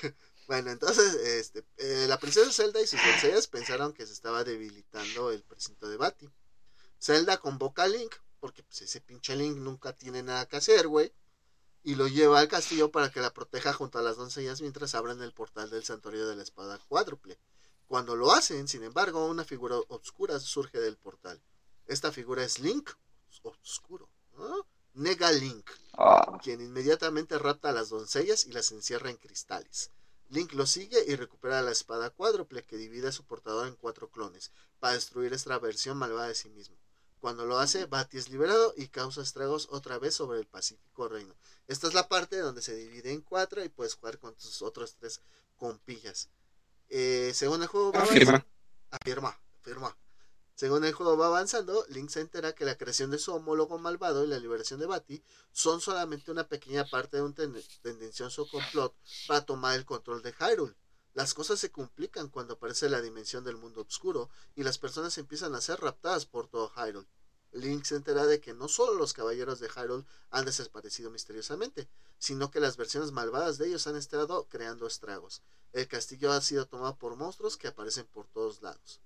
[0.51, 5.31] Bueno, entonces, este, eh, la princesa Zelda y sus doncellas pensaron que se estaba debilitando
[5.31, 6.29] el precinto de Bati.
[6.99, 11.15] Zelda convoca a Link, porque pues ese pinche Link nunca tiene nada que hacer, güey.
[11.85, 15.23] Y lo lleva al castillo para que la proteja junto a las doncellas mientras abren
[15.23, 17.39] el portal del santuario de la espada cuádruple.
[17.87, 21.41] Cuando lo hacen, sin embargo, una figura oscura surge del portal.
[21.87, 22.91] Esta figura es Link,
[23.45, 24.67] oscuro, ¿no?
[24.95, 29.93] Nega Link, Ah, quien inmediatamente rapta a las doncellas y las encierra en cristales.
[30.31, 34.09] Link lo sigue y recupera la espada cuádruple que divide a su portador en cuatro
[34.09, 36.77] clones para destruir esta versión malvada de sí mismo.
[37.21, 41.35] Cuando lo hace, Bati es liberado y causa estragos otra vez sobre el Pacífico Reino.
[41.67, 44.95] Esta es la parte donde se divide en cuatro y puedes jugar con tus otros
[44.95, 45.21] tres
[45.57, 46.31] compillas.
[46.89, 48.47] Eh, según el juego Afirma.
[48.91, 49.97] afirma, afirma.
[50.61, 54.25] Según el juego va avanzando, Link se entera que la creación de su homólogo malvado
[54.25, 58.95] y la liberación de Bati son solamente una pequeña parte de un ten- tendencioso complot
[59.27, 60.77] para tomar el control de Hyrule.
[61.15, 65.55] Las cosas se complican cuando aparece la dimensión del mundo oscuro y las personas empiezan
[65.55, 67.09] a ser raptadas por todo Hyrule.
[67.53, 71.89] Link se entera de que no solo los caballeros de Hyrule han desaparecido misteriosamente,
[72.19, 75.41] sino que las versiones malvadas de ellos han estado creando estragos.
[75.73, 79.01] El castillo ha sido tomado por monstruos que aparecen por todos lados.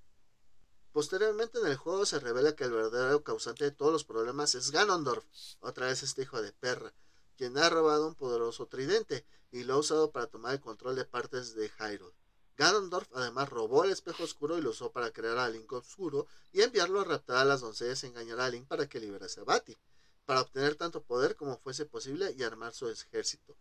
[0.95, 4.71] Posteriormente en el juego se revela que el verdadero causante de todos los problemas es
[4.71, 5.25] Ganondorf,
[5.59, 6.95] otra vez este hijo de perra,
[7.37, 11.05] quien ha robado un poderoso tridente y lo ha usado para tomar el control de
[11.05, 12.15] partes de Hyrule.
[12.57, 16.63] Ganondorf además robó el espejo oscuro y lo usó para crear a Link oscuro y
[16.63, 19.77] enviarlo a raptar a las doncellas y engañar a Link para que liberase a Bati,
[20.25, 23.57] para obtener tanto poder como fuese posible y armar su ejército.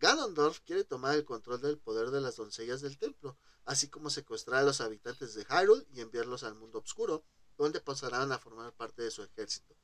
[0.00, 4.60] Ganondorf quiere tomar el control del poder de las doncellas del templo, así como secuestrar
[4.60, 7.24] a los habitantes de Hyrule y enviarlos al mundo oscuro,
[7.56, 9.74] donde pasarán a formar parte de su ejército.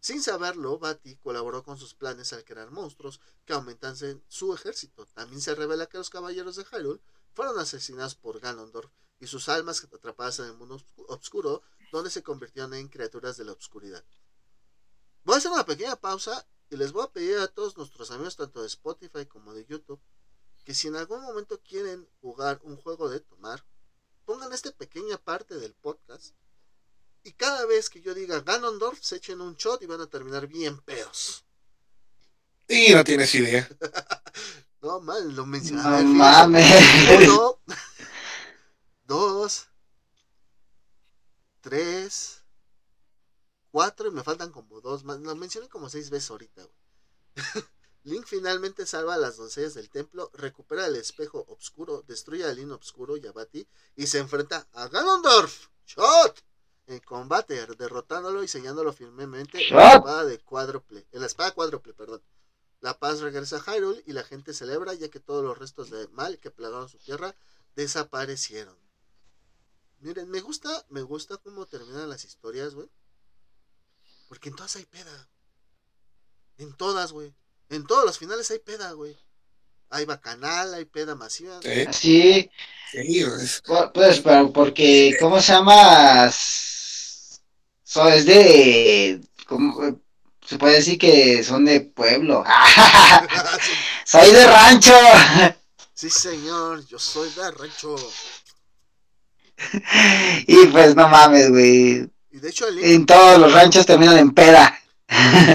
[0.00, 5.06] Sin saberlo, Bati colaboró con sus planes al crear monstruos que aumentasen su ejército.
[5.06, 7.00] También se revela que los caballeros de Hyrule
[7.32, 8.90] fueron asesinados por Ganondorf
[9.20, 11.62] y sus almas atrapadas en el mundo oscuro,
[11.92, 14.04] donde se convirtieron en criaturas de la oscuridad.
[15.22, 18.36] Voy a hacer una pequeña pausa y les voy a pedir a todos nuestros amigos,
[18.36, 20.00] tanto de Spotify como de YouTube,
[20.64, 23.64] que si en algún momento quieren jugar un juego de tomar,
[24.24, 26.34] pongan esta pequeña parte del podcast
[27.22, 30.46] y cada vez que yo diga Ganondorf se echen un shot y van a terminar
[30.46, 31.44] bien pedos.
[32.68, 33.68] Y no tienes idea.
[34.82, 35.82] No, mal, lo mencioné.
[35.82, 36.66] No mames.
[37.26, 37.60] Uno,
[39.06, 39.68] dos,
[41.60, 42.39] tres,
[43.70, 45.20] cuatro y me faltan como dos más.
[45.20, 46.62] Lo mencioné como seis veces ahorita.
[46.62, 46.76] güey.
[48.04, 52.70] Link finalmente salva a las doncellas del templo, recupera el espejo oscuro, destruye a Link
[52.72, 55.68] oscuro y a Bati y se enfrenta a Ganondorf.
[55.86, 56.42] ¡Shot!
[56.86, 61.92] En combate, derrotándolo y sellándolo firmemente en la espada de cuádruple, en la espada cuádruple,
[61.92, 62.22] perdón.
[62.80, 66.08] La paz regresa a Hyrule y la gente celebra ya que todos los restos de
[66.08, 67.36] mal que plagaron su tierra
[67.76, 68.76] desaparecieron.
[70.00, 72.88] Miren, me gusta, me gusta cómo terminan las historias, güey.
[74.30, 75.28] Porque en todas hay peda.
[76.58, 77.34] En todas, güey.
[77.68, 79.16] En todos los finales hay peda, güey.
[79.90, 81.58] Hay bacanal, hay peda masiva.
[81.60, 82.50] Sí, Sí,
[82.92, 86.30] sí, es- Por- Pues, pero porque, ¿cómo se llama?
[86.30, 90.00] So, es de, ¿cómo?
[90.46, 92.44] se puede decir que son de pueblo.
[94.04, 94.94] Soy de rancho.
[95.92, 97.96] sí, señor, yo soy de rancho.
[100.46, 102.08] Y pues no mames, güey.
[102.30, 104.78] Y de hecho el En todos los ranchos terminan en peda.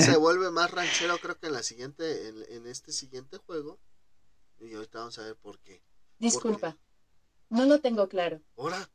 [0.01, 3.79] se vuelve más ranchero creo que en la siguiente, en, en este siguiente juego.
[4.59, 5.81] Y ahorita vamos a ver por qué.
[6.19, 6.77] Disculpa,
[7.49, 8.41] no lo tengo claro.
[8.57, 8.89] Ahora.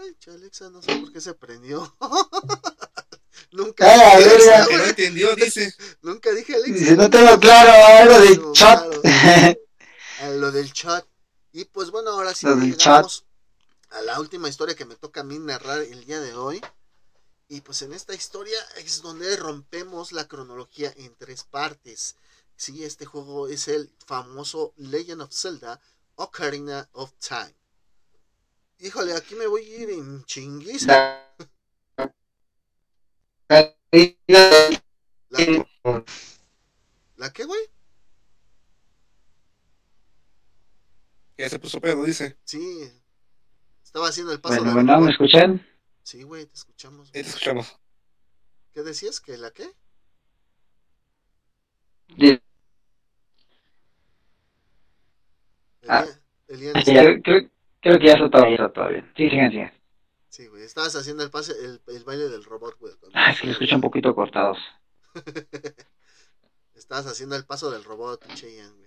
[0.00, 1.94] Ay, Chalexa, no sé por qué se prendió.
[3.52, 4.04] Nunca dije.
[4.16, 4.90] Alexa, que no güey.
[4.90, 5.74] entendió, dice.
[6.02, 6.72] Nunca dije Alexa.
[6.72, 7.70] Dice, no tengo claro
[8.00, 9.00] algo de No, shot.
[9.02, 9.02] claro.
[10.18, 11.04] A lo del chat.
[11.52, 13.24] Y pues bueno, ahora sí Lo del llegamos
[13.94, 16.60] a la última historia que me toca a mí narrar el día de hoy.
[17.48, 22.16] Y pues en esta historia es donde rompemos la cronología en tres partes.
[22.56, 25.80] Sí, este juego es el famoso Legend of Zelda
[26.16, 27.54] Ocarina of Time.
[28.78, 31.20] Híjole, aquí me voy a ir en chinguiza.
[33.48, 33.76] La-
[35.28, 36.04] ¿La,
[37.16, 37.60] ¿La qué, güey?
[41.38, 42.36] Ya se puso pedo, dice.
[42.44, 42.90] Sí.
[43.94, 45.10] Estaba haciendo el paso Bueno, del bueno, ¿me robot.
[45.12, 45.66] escuchan?
[46.02, 47.12] Sí, güey, te escuchamos.
[47.12, 47.78] Te escuchamos.
[48.72, 49.20] ¿Qué decías?
[49.20, 49.70] ¿Que la qué?
[52.08, 52.42] De-
[55.86, 56.04] Ah.
[56.48, 59.12] Elian, Elian, Creo, creo- creo que ya está todo, ya está todo bien.
[59.16, 59.72] Sí, sigan, sigan.
[60.28, 62.96] Sí, güey, estabas haciendo el pase, el, el baile del robot, güey.
[62.96, 64.58] cuando- Ay, se me escucha un poquito cortados.
[66.74, 68.83] Estabas haciendo el paso del robot, güey.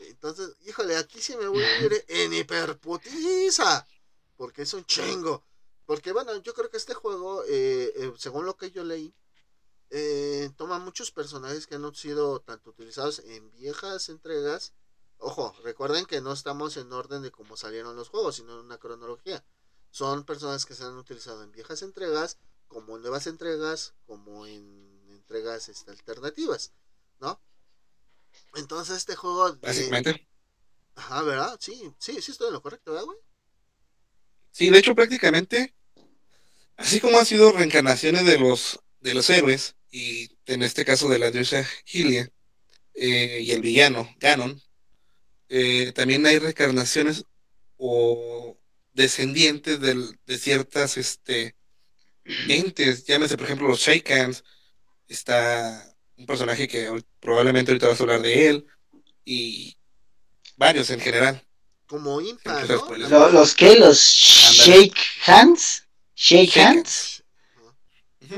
[0.00, 3.86] Entonces, híjole, aquí sí me voy a ir en hiperputiza.
[4.36, 5.44] Porque es un chingo.
[5.86, 9.14] Porque, bueno, yo creo que este juego, eh, eh, según lo que yo leí,
[9.90, 14.72] eh, toma muchos personajes que han sido tanto utilizados en viejas entregas.
[15.18, 18.78] Ojo, recuerden que no estamos en orden de cómo salieron los juegos, sino en una
[18.78, 19.44] cronología.
[19.90, 22.38] Son personajes que se han utilizado en viejas entregas,
[22.68, 26.72] como en nuevas entregas, como en entregas este, alternativas,
[27.20, 27.38] ¿no?
[28.54, 29.52] Entonces este juego...
[29.52, 30.28] de- Básicamente.
[30.94, 31.56] Ajá, ¿verdad?
[31.60, 33.18] Sí, sí, sí estoy en lo correcto, ¿verdad, güey?
[34.50, 35.74] Sí, de hecho, prácticamente,
[36.76, 41.18] así como han sido reencarnaciones de los, de los héroes, y en este caso de
[41.18, 42.28] la diosa Hylia,
[42.94, 44.60] eh, y el villano, Ganon,
[45.48, 47.24] eh, también hay reencarnaciones
[47.78, 48.58] o
[48.92, 51.56] descendientes del- de ciertas este,
[52.24, 54.44] entes, llámese por ejemplo los Shaykans,
[55.08, 58.66] está un personaje que probablemente ahorita vas a hablar de él,
[59.24, 59.76] y
[60.56, 61.42] varios en general.
[61.86, 62.82] Como Impa, Empieza a ¿no?
[62.84, 63.10] spoiler.
[63.10, 63.76] Lo- ¿Los qué?
[63.76, 64.96] ¿Los Shake
[65.26, 65.84] Hands?
[66.14, 67.22] ¿Shake Shake Hands?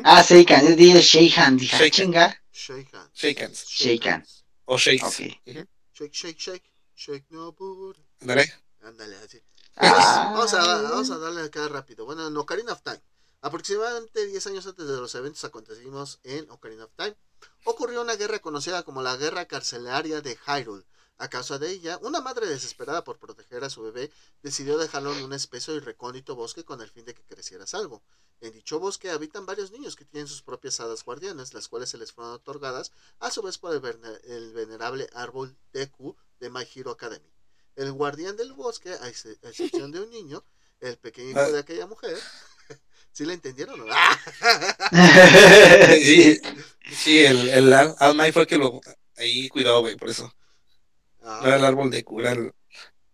[0.02, 0.76] Ah, Shake Hands.
[0.76, 1.60] Dije Shake Hands.
[1.60, 2.40] Dije, chinga.
[2.52, 3.10] Shake hands.
[3.14, 3.64] Shake hands.
[3.68, 4.44] Shake hands.
[4.64, 5.04] O Shakes.
[5.04, 5.20] Ok.
[5.46, 5.66] Ujú.
[5.92, 6.64] Shake, shake, shake.
[6.96, 8.00] Shake no booty.
[8.22, 8.52] Ándale.
[8.82, 9.38] Ándale, así.
[9.76, 10.30] Ah.
[10.32, 12.04] Vamos, a, vamos a darle acá rápido.
[12.06, 13.00] Bueno, en Ocarina of Time.
[13.42, 17.14] Aproximadamente 10 años antes de los eventos acontecidos en Ocarina of Time,
[17.64, 20.84] ocurrió una guerra conocida como la Guerra Carcelaria de Hyrule.
[21.16, 24.10] A causa de ella, una madre desesperada por proteger a su bebé
[24.42, 28.02] decidió dejarlo en un espeso y recóndito bosque con el fin de que creciera salvo.
[28.40, 31.98] En dicho bosque habitan varios niños que tienen sus propias hadas guardianas, las cuales se
[31.98, 32.90] les fueron otorgadas
[33.20, 37.32] a su vez por el, venerable árbol Deku de My Hero Academy.
[37.76, 40.44] El guardián del bosque, a ex- a excepción de un niño,
[40.80, 42.18] el pequeño hijo de aquella mujer,
[43.14, 43.94] ¿sí la entendieron o no?
[46.02, 46.40] Sí,
[46.92, 48.80] sí, el, el Al Al Mai fue el que lo
[49.16, 50.32] ahí cuidado, güey, por eso.
[51.22, 52.52] Ah, No era el árbol de cura, el,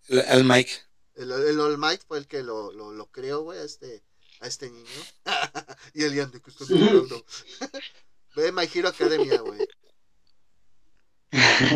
[0.09, 0.73] el Al Mike.
[1.15, 4.03] el, el All Might fue el que lo, lo, lo creó, güey, a este,
[4.41, 4.87] a este niño.
[5.95, 7.25] y el Ian de que están hablando.
[8.37, 9.61] Ve My Hero Academia, güey.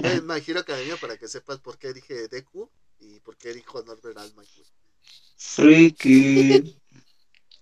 [0.03, 3.83] Ve My Hero Academia para que sepas por qué dije Deku y por qué dijo
[3.83, 4.67] Norbert All Might, güey.
[5.37, 6.81] Freaky.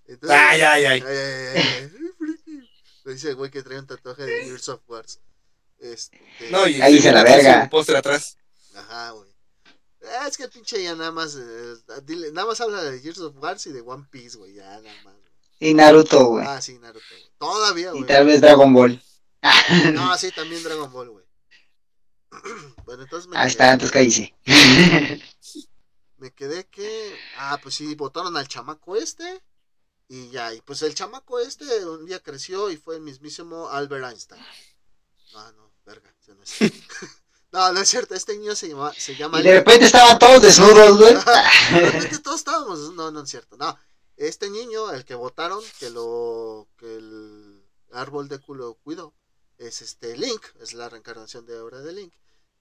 [0.07, 1.01] Entonces, Ay, ay, ay.
[1.01, 2.67] Ay, ay, ay, ay.
[3.03, 5.19] Lo dice el güey que trae un tatuaje de Gears of Wars.
[5.79, 6.19] Este,
[6.51, 7.63] No, y Ahí se la verga.
[7.63, 8.37] un póster atrás.
[8.75, 9.29] Ajá, güey.
[10.19, 11.35] Ah, es que el pinche ya nada más.
[11.35, 11.73] eh,
[12.05, 14.53] dile- nada más habla de Gears of Wars y de One Piece, güey.
[14.53, 15.15] Ya nada más.
[15.59, 16.45] Y Naruto, güey.
[16.47, 17.05] Ah, sí, Naruto.
[17.09, 17.31] güey.
[17.37, 18.05] Todavía, Y güey.
[18.07, 19.01] tal vez Dragon Ball.
[19.93, 21.25] No, sí, también Dragon Ball, güey.
[22.85, 24.33] bueno, entonces me Ahí quedé, está, entonces cállese.
[26.17, 27.15] me quedé que.
[27.37, 29.41] Ah, pues sí, votaron al chamaco este.
[30.07, 34.05] Y ya, y pues el chamaco este un día creció y fue el mismísimo Albert
[34.05, 34.41] Einstein.
[35.33, 36.59] No, no, verga, ese no es.
[37.51, 40.41] no, no es cierto, este niño se llama, se llama Y de repente estaban todos
[40.41, 41.13] desnudos, güey.
[41.71, 43.77] De repente todos estábamos, no, no es cierto, no.
[44.15, 49.15] Este niño, el que votaron, que lo, que el árbol de culo cuidó,
[49.57, 52.13] es este Link, es la reencarnación de ahora de Link.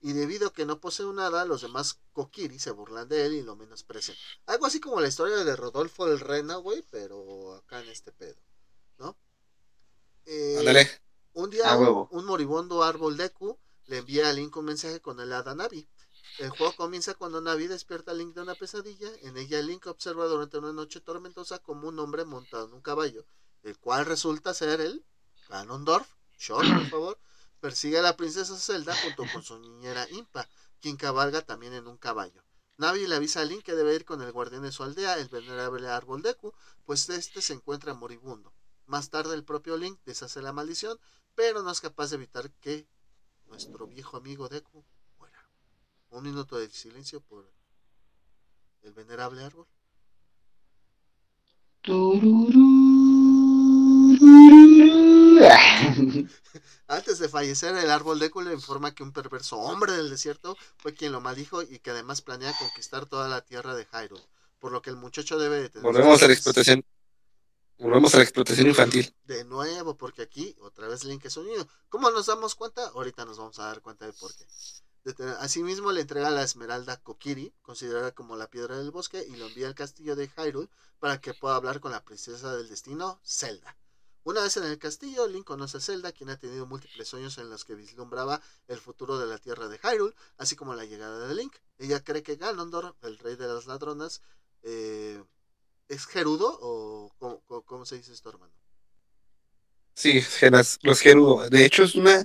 [0.04, 3.34] Y debido a que no posee un hada, los demás Kokiri se burlan de él
[3.34, 4.16] y lo menosprecian.
[4.46, 8.40] Algo así como la historia de Rodolfo el Rena, güey, pero acá en este pedo,
[8.98, 9.16] ¿no?
[10.26, 10.90] Eh, Ándale.
[11.34, 15.54] un día un moribundo árbol Deku le envía a Link un mensaje con el hada
[15.54, 15.88] Navi.
[16.38, 19.08] El juego comienza cuando Navi despierta a Link de una pesadilla.
[19.20, 23.24] En ella Link observa durante una noche tormentosa como un hombre montado en un caballo,
[23.62, 25.04] el cual resulta ser el
[25.48, 27.18] Ganondorf, short por favor,
[27.62, 30.48] persigue a la princesa Zelda junto con su niñera Impa,
[30.80, 32.42] quien cabalga también en un caballo.
[32.76, 35.28] Navi le avisa a Link que debe ir con el guardián de su aldea, el
[35.28, 36.52] venerable árbol Deku,
[36.84, 38.52] pues este se encuentra moribundo.
[38.86, 40.98] Más tarde el propio Link deshace la maldición,
[41.36, 42.88] pero no es capaz de evitar que
[43.46, 44.84] nuestro viejo amigo Deku
[45.20, 45.48] muera.
[46.10, 47.48] Un minuto de silencio por
[48.82, 49.68] el venerable árbol.
[56.88, 60.94] Antes de fallecer, el árbol de le informa que un perverso hombre del desierto fue
[60.94, 64.22] quien lo maldijo y que además planea conquistar toda la tierra de Hyrule,
[64.58, 65.84] por lo que el muchacho debe de tener...
[65.84, 66.84] Volvemos a la explotación.
[67.78, 69.14] Volvemos a la explotación infantil.
[69.24, 71.66] De nuevo, porque aquí otra vez Link es un niño.
[71.88, 72.86] ¿Cómo nos damos cuenta?
[72.88, 74.46] Ahorita nos vamos a dar cuenta de por qué.
[75.40, 79.66] Asimismo le entrega la esmeralda Kokiri, considerada como la piedra del bosque, y lo envía
[79.66, 80.68] al castillo de Hyrule
[81.00, 83.76] para que pueda hablar con la princesa del destino, Zelda.
[84.24, 87.50] Una vez en el castillo, Link conoce a Zelda, quien ha tenido múltiples sueños en
[87.50, 91.34] los que vislumbraba el futuro de la tierra de Hyrule, así como la llegada de
[91.34, 91.56] Link.
[91.78, 94.22] Ella cree que Ganondorf, el rey de las ladronas,
[94.62, 95.22] eh,
[95.88, 97.12] ¿es Gerudo o
[97.66, 98.52] cómo, se dice esto, hermano?
[99.94, 100.24] Sí,
[100.82, 101.50] los Gerudo.
[101.50, 102.24] De hecho, es una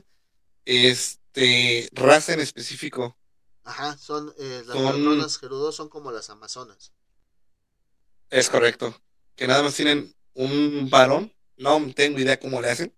[0.66, 3.18] este, raza en específico.
[3.64, 6.94] Ajá, son eh, las ladronas Gerudo son como las amazonas.
[8.30, 8.96] Es correcto.
[9.36, 12.94] Que nada más tienen un varón no tengo idea cómo le hacen.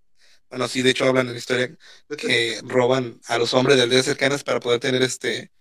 [0.50, 1.78] Bueno, sí, de hecho hablan en la historia
[2.18, 5.52] que roban a los hombres de aldeas cercanas para poder tener este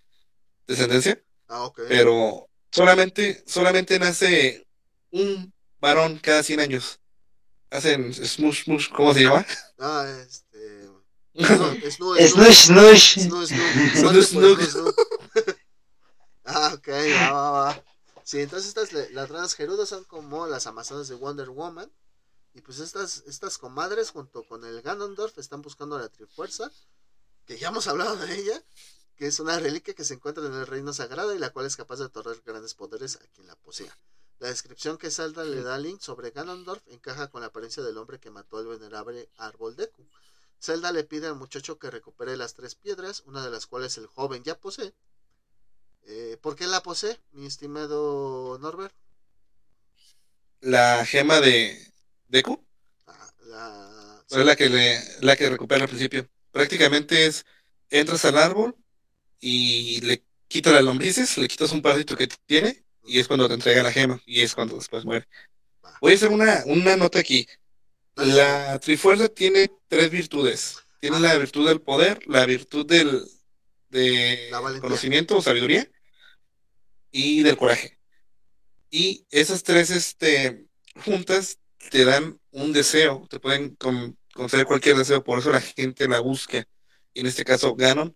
[0.67, 1.23] descendencia.
[1.49, 1.81] Ah, ok.
[1.89, 4.67] Pero solamente, solamente nace
[5.11, 7.01] un varón cada 100 años.
[7.71, 9.47] Hacen smush, smush, ¿cómo se llama?
[9.79, 10.89] Ah, este...
[11.91, 13.19] Snush, snush.
[13.21, 14.75] Snush,
[16.45, 17.85] Ah, ok, va, va, va.
[18.25, 21.91] Sí, entonces estas las gerudas son como las amazonas de Wonder Woman.
[22.59, 26.73] Y pues estas, estas comadres junto con el Ganondorf están buscando la Trifuerza,
[27.47, 28.61] que ya hemos hablado de ella,
[29.15, 31.77] que es una reliquia que se encuentra en el reino sagrado y la cual es
[31.77, 33.97] capaz de otorgar grandes poderes a quien la posea.
[34.41, 37.97] La descripción que Salda le da a Link sobre Ganondorf encaja con la apariencia del
[37.97, 40.05] hombre que mató al venerable árbol Deku.
[40.61, 44.09] Zelda le pide al muchacho que recupere las tres piedras, una de las cuales el
[44.09, 44.93] joven ya posee.
[46.07, 48.95] Eh, ¿Por qué la posee, mi estimado Norbert?
[50.61, 51.89] La gema de,
[52.29, 52.65] Deku.
[53.47, 54.25] La...
[54.31, 56.29] Es la que, le, la que recupera al principio.
[56.53, 57.47] Prácticamente es,
[57.91, 58.77] entras al árbol
[59.41, 63.55] y le quitas las lombrices, le quitas un parásito que tiene y es cuando te
[63.55, 65.27] entrega la gema y es cuando después muere.
[66.01, 67.47] Voy a hacer una, una nota aquí.
[68.17, 70.77] La Trifuerza tiene tres virtudes.
[71.01, 73.25] Tiene la virtud del poder, la virtud del
[73.89, 74.51] de
[74.81, 75.91] conocimiento o sabiduría
[77.11, 77.99] y del coraje.
[78.91, 80.67] Y esas tres este,
[81.05, 81.59] juntas
[81.91, 83.77] te dan un deseo, te pueden
[84.35, 86.67] conceder cualquier deseo, por eso la gente la busca.
[87.15, 88.15] Y en este caso, Ganon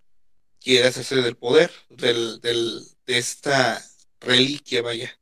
[0.61, 3.83] quiere hacerse del poder, del, del, de esta
[4.21, 5.19] reliquia, vaya.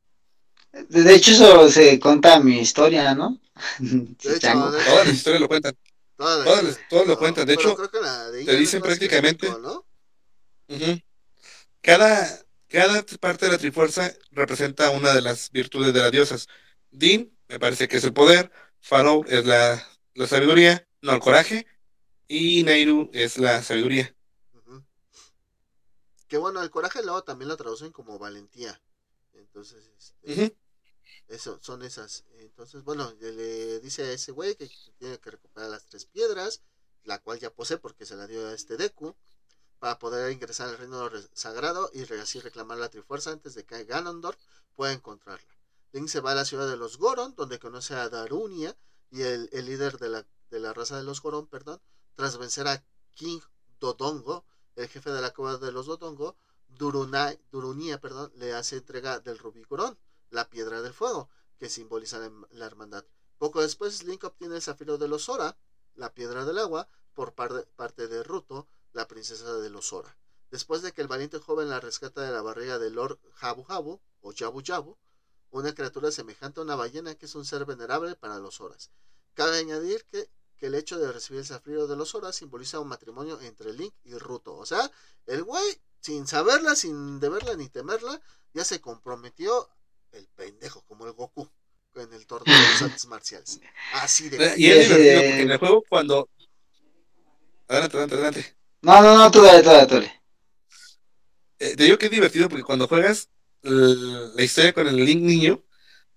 [0.72, 3.41] De hecho, eso se cuenta mi historia, ¿no?
[4.22, 5.76] todas las historias lo cuentan.
[6.16, 7.47] Todas, todas, lo cuentan.
[7.47, 7.76] De hecho,
[8.45, 9.49] te dicen prácticamente.
[11.80, 16.47] cada, cada parte de la Trifuerza representa una de las virtudes de las diosas.
[16.91, 19.84] Din me parece que es el poder, Pharaoh es la,
[20.26, 21.66] sabiduría, no el coraje,
[22.28, 24.14] y Neiru es la sabiduría.
[26.28, 28.80] Que bueno, el coraje luego también lo traducen como valentía.
[29.32, 30.57] Entonces, este,
[31.26, 32.24] eso, son esas.
[32.38, 36.62] Entonces, bueno, le dice a ese güey que tiene que recuperar las tres piedras,
[37.03, 39.16] la cual ya posee porque se la dio a este Deku,
[39.80, 44.38] para poder ingresar al reino sagrado y así reclamar la trifuerza antes de que Ganondorf
[44.76, 45.49] pueda encontrarla.
[45.93, 48.76] Link se va a la ciudad de los Goron, donde conoce a Darunia
[49.11, 51.80] y el, líder de la, de la, raza de los Goron, perdón,
[52.14, 53.40] tras vencer a King
[53.81, 54.44] Dodongo,
[54.77, 56.36] el jefe de la cueva de los Dodongo,
[56.69, 59.64] Durunia perdón, le hace entrega del rubí
[60.31, 61.28] la piedra del fuego,
[61.59, 62.19] que simboliza
[62.51, 63.05] la, hermandad.
[63.39, 65.56] Poco después, Link obtiene el zafiro de los Sora,
[65.94, 70.16] la piedra del agua, por parte de Ruto, la princesa de los Sora.
[70.51, 74.01] Después de que el valiente joven la rescata de la barriga de Lord Jabu Jabu,
[74.23, 74.97] o Jabu Jabu,
[75.51, 78.90] una criatura semejante a una ballena que es un ser venerable para los horas.
[79.35, 80.28] Cabe añadir que,
[80.60, 84.12] el hecho de recibir el zafiro de los horas simboliza un matrimonio entre Link y
[84.18, 84.55] Ruto.
[84.56, 84.90] O sea,
[85.27, 88.20] el güey, sin saberla, sin deberla ni temerla,
[88.52, 89.70] ya se comprometió
[90.12, 91.48] el pendejo, como el Goku,
[91.94, 93.59] en el torneo de los artes marciales.
[93.94, 94.55] Así de...
[94.59, 96.28] Y es divertido porque en el juego cuando...
[97.66, 98.56] Adelante, adelante, adelante.
[98.82, 100.22] No, no, no, tú dale, tú dale, tú dale.
[101.59, 103.31] Eh, te digo que es divertido porque cuando juegas
[103.62, 105.62] la historia con el Link niño,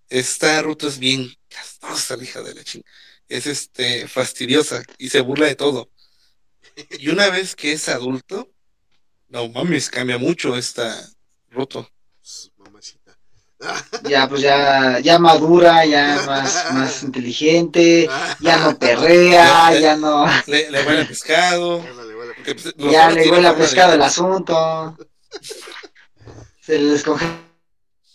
[0.09, 2.83] esta ruta es bien castrosa, la hija de la ching.
[3.27, 5.89] Es este fastidiosa y se burla de todo.
[6.99, 8.51] Y una vez que es adulto,
[9.29, 11.09] no mames, cambia mucho esta
[11.49, 11.87] ruta.
[14.03, 18.09] Ya, pues ya, ya madura, ya más, más inteligente,
[18.41, 20.25] ya no perrea, ya no.
[20.47, 21.83] Le, huele pescado.
[22.77, 24.97] Ya le huele a pescado el asunto.
[26.63, 27.25] Se les coge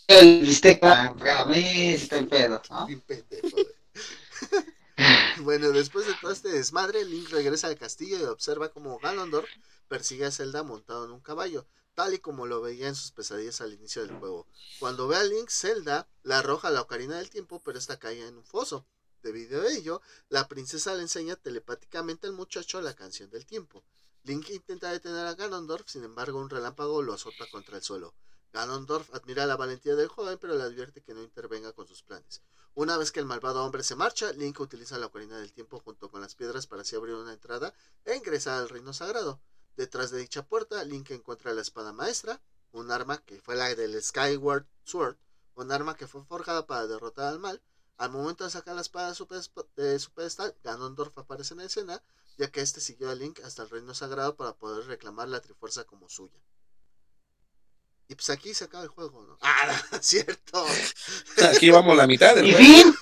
[0.07, 1.13] el bistec a
[1.53, 2.87] está el pedo, ¿no?
[5.43, 9.47] bueno, después de todo este desmadre, Link regresa al castillo y observa cómo Ganondorf
[9.87, 13.61] persigue a Zelda montado en un caballo, tal y como lo veía en sus pesadillas
[13.61, 14.47] al inicio del juego.
[14.79, 18.27] Cuando ve a Link, Zelda la arroja a la ocarina del tiempo, pero esta cae
[18.27, 18.87] en un foso.
[19.21, 23.83] Debido a ello, la princesa le enseña telepáticamente al muchacho la canción del tiempo.
[24.23, 28.15] Link intenta detener a Ganondorf, sin embargo un relámpago lo azota contra el suelo.
[28.51, 32.41] Ganondorf admira la valentía del joven, pero le advierte que no intervenga con sus planes.
[32.73, 36.09] Una vez que el malvado hombre se marcha, Link utiliza la ocarina del tiempo junto
[36.09, 37.73] con las piedras para así abrir una entrada
[38.05, 39.41] e ingresar al reino sagrado.
[39.75, 44.01] Detrás de dicha puerta, Link encuentra la espada maestra, un arma que fue la del
[44.01, 45.17] Skyward Sword,
[45.55, 47.61] un arma que fue forjada para derrotar al mal.
[47.97, 52.01] Al momento de sacar la espada de su pedestal, Ganondorf aparece en la escena,
[52.37, 55.83] ya que este siguió a Link hasta el reino sagrado para poder reclamar la Trifuerza
[55.83, 56.39] como suya.
[58.09, 59.37] Y pues aquí se acaba el juego, ¿no?
[59.41, 60.65] Ah, cierto.
[61.53, 62.65] Aquí vamos la mitad del ¿Y juego.
[62.67, 62.95] fin?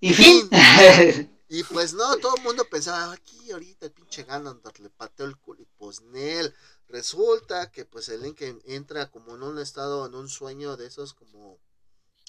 [0.00, 1.38] ¿Y fin?
[1.48, 5.36] Y pues no, todo el mundo pensaba, aquí ahorita el pinche Ganondorf le pateó el
[5.36, 6.54] culo y pues Nel.
[6.88, 10.86] Resulta que pues el Link en- entra como en un estado, en un sueño de
[10.86, 11.58] esos como,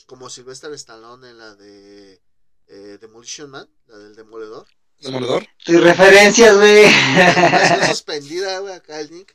[0.08, 2.22] como Sylvester Stallone en la de
[2.68, 4.68] eh, Demolition Man, la del demoledor.
[5.00, 5.46] Demoledor.
[5.66, 6.84] Tus referencias, güey.
[6.86, 9.32] Está suspendida, güey, acá el Link.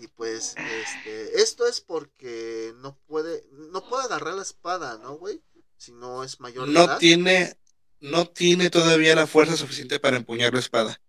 [0.00, 5.42] Y pues, este, esto es porque no puede, no puede agarrar la espada, ¿no, güey?
[5.76, 6.98] Si no es mayor No edad.
[6.98, 7.54] tiene,
[8.00, 11.00] no tiene todavía la fuerza suficiente para empuñar la espada,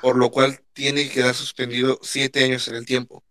[0.00, 3.24] por lo cual tiene que quedar suspendido siete años en el tiempo.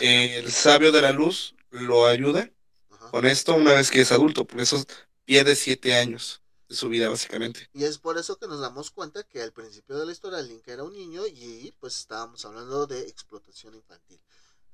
[0.00, 2.50] El sabio de la luz lo ayuda
[2.90, 3.10] Ajá.
[3.10, 4.82] con esto una vez que es adulto, por eso
[5.24, 7.68] pierde siete años de su vida básicamente.
[7.74, 10.66] Y es por eso que nos damos cuenta que al principio de la historia Link
[10.68, 14.20] era un niño y pues estábamos hablando de explotación infantil.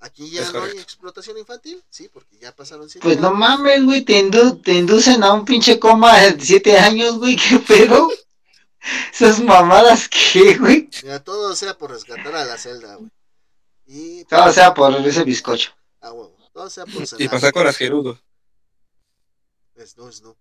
[0.02, 3.84] Aquí ya Es no hay explotación infantil, sí, porque ya pasaron siete Pues no mames,
[3.84, 8.08] güey, te, indu- te inducen a un pinche coma de siete años, güey, qué pedo.
[9.12, 10.88] Esas mamadas, ¿qué, güey?
[11.02, 13.10] Mira, todo sea por rescatar a la celda, güey.
[13.86, 15.72] Y Todo sea por ese bizcocho.
[16.00, 18.18] ah, huevo, todo sea por Y pasar con las Gerudo.
[19.74, 20.36] Es no, es no.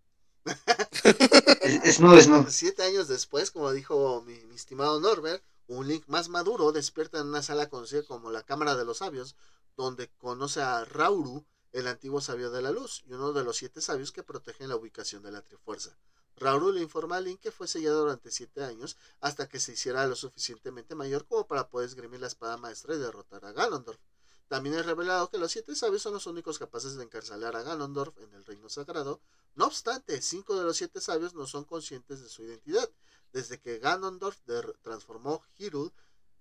[1.61, 2.45] Es, es no, es no.
[2.49, 7.27] Siete años después, como dijo mi, mi estimado Norbert, un Link más maduro despierta en
[7.27, 9.35] una sala conocida como la Cámara de los Sabios,
[9.77, 13.79] donde conoce a Rauru, el antiguo sabio de la luz, y uno de los siete
[13.79, 15.95] sabios que protegen la ubicación de la Trifuerza.
[16.37, 20.07] Rauru le informa a Link que fue sellado durante siete años hasta que se hiciera
[20.07, 23.99] lo suficientemente mayor como para poder esgrimir la espada maestra y derrotar a Ganondorf.
[24.47, 28.17] También es revelado que los siete sabios son los únicos capaces de encarcelar a Ganondorf
[28.17, 29.21] en el reino sagrado.
[29.53, 32.89] No obstante, cinco de los siete sabios no son conscientes de su identidad,
[33.34, 34.38] desde que Ganondorf
[34.81, 35.91] transformó Hyrule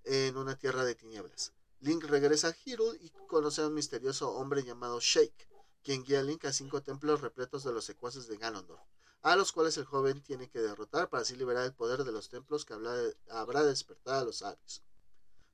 [0.05, 1.53] en una tierra de tinieblas.
[1.81, 5.49] Link regresa a Hyrule y conoce a un misterioso hombre llamado Shake,
[5.83, 8.81] quien guía a Link a cinco templos repletos de los secuaces de Ganondorf,
[9.23, 12.29] a los cuales el joven tiene que derrotar para así liberar el poder de los
[12.29, 14.83] templos que habrá de despertar a los sabios.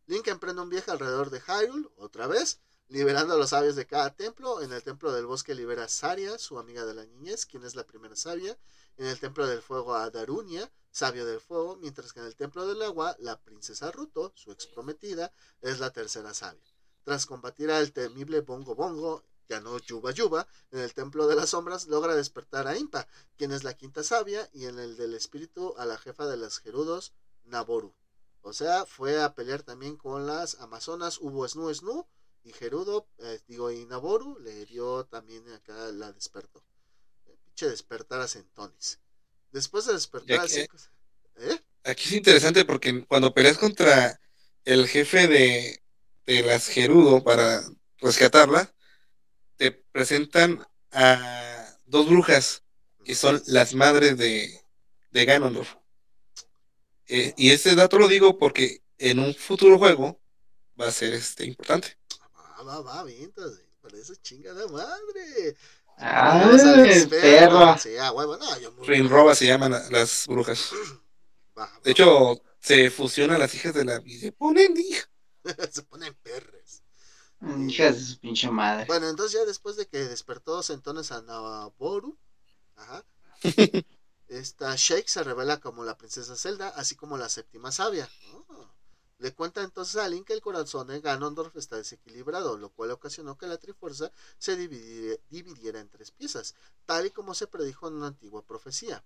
[0.06, 4.14] Link emprende un viaje alrededor de Hyrule, otra vez, liberando a los sabios de cada
[4.14, 4.60] templo.
[4.62, 7.74] En el templo del bosque libera a Saria, su amiga de la niñez, quien es
[7.74, 8.58] la primera sabia.
[8.96, 12.66] En el templo del fuego a Darunia, sabio del fuego, mientras que en el templo
[12.66, 16.62] del agua, la princesa Ruto, su ex prometida, es la tercera sabia.
[17.02, 21.50] Tras combatir al temible Bongo Bongo, ya no Yuba Yuba, en el templo de las
[21.50, 25.74] sombras logra despertar a Impa, quien es la quinta sabia, y en el del espíritu
[25.76, 27.12] a la jefa de los gerudos,
[27.44, 27.92] Naboru.
[28.40, 32.06] O sea, fue a pelear también con las amazonas Hubo Snu Snu
[32.44, 36.62] y Gerudo, eh, digo, y Naboru le dio también acá la despertó.
[37.26, 39.00] Eh, Pinche despertar a centones.
[39.50, 40.76] Después de despertar Ya a cinco-
[41.36, 41.58] ¿Eh?
[41.84, 44.20] Aquí es interesante porque cuando peleas contra
[44.64, 45.82] el jefe de,
[46.26, 47.62] de las Gerudo para
[47.98, 48.72] rescatarla,
[49.56, 52.62] te presentan a dos brujas
[53.04, 54.60] que son las madres de,
[55.10, 55.74] de Ganondorf.
[57.06, 60.20] Eh, y este dato lo digo porque en un futuro juego
[60.80, 61.98] va a ser este importante.
[62.66, 63.30] Va, va, güey,
[63.80, 65.56] por eso chingada madre.
[65.98, 66.50] Ah,
[67.10, 67.78] perro.
[67.78, 70.70] Sí, ah, huevo, no, yo muy- Rinroba se llaman la- las brujas.
[71.56, 71.80] Va, va.
[71.84, 75.08] De hecho, se fusionan las hijas de la y se ponen hija.
[75.70, 76.82] se ponen perres.
[77.68, 78.86] Hijas de su pinche madre.
[78.86, 82.18] Bueno, entonces ya después de que despertó Centones a Naboru,
[82.76, 83.04] ajá,
[84.28, 88.08] esta Shake se revela como la princesa Zelda, así como la séptima sabia.
[88.32, 88.66] Oh.
[89.18, 93.38] Le cuenta entonces a Link que el corazón de Ganondorf está desequilibrado, lo cual ocasionó
[93.38, 96.54] que la Trifuerza se dividi- dividiera en tres piezas,
[96.84, 99.04] tal y como se predijo en una antigua profecía.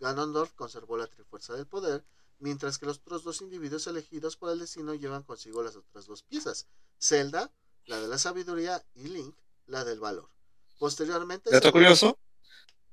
[0.00, 2.04] Ganondorf conservó la Trifuerza del Poder,
[2.38, 6.22] mientras que los otros dos individuos elegidos por el destino llevan consigo las otras dos
[6.22, 6.66] piezas,
[7.00, 7.52] Zelda,
[7.86, 9.36] la de la sabiduría, y Link,
[9.66, 10.30] la del valor.
[10.78, 11.50] Posteriormente...
[11.50, 12.16] Dato curioso,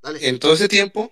[0.02, 0.28] Dale.
[0.28, 1.12] en todo ese tiempo,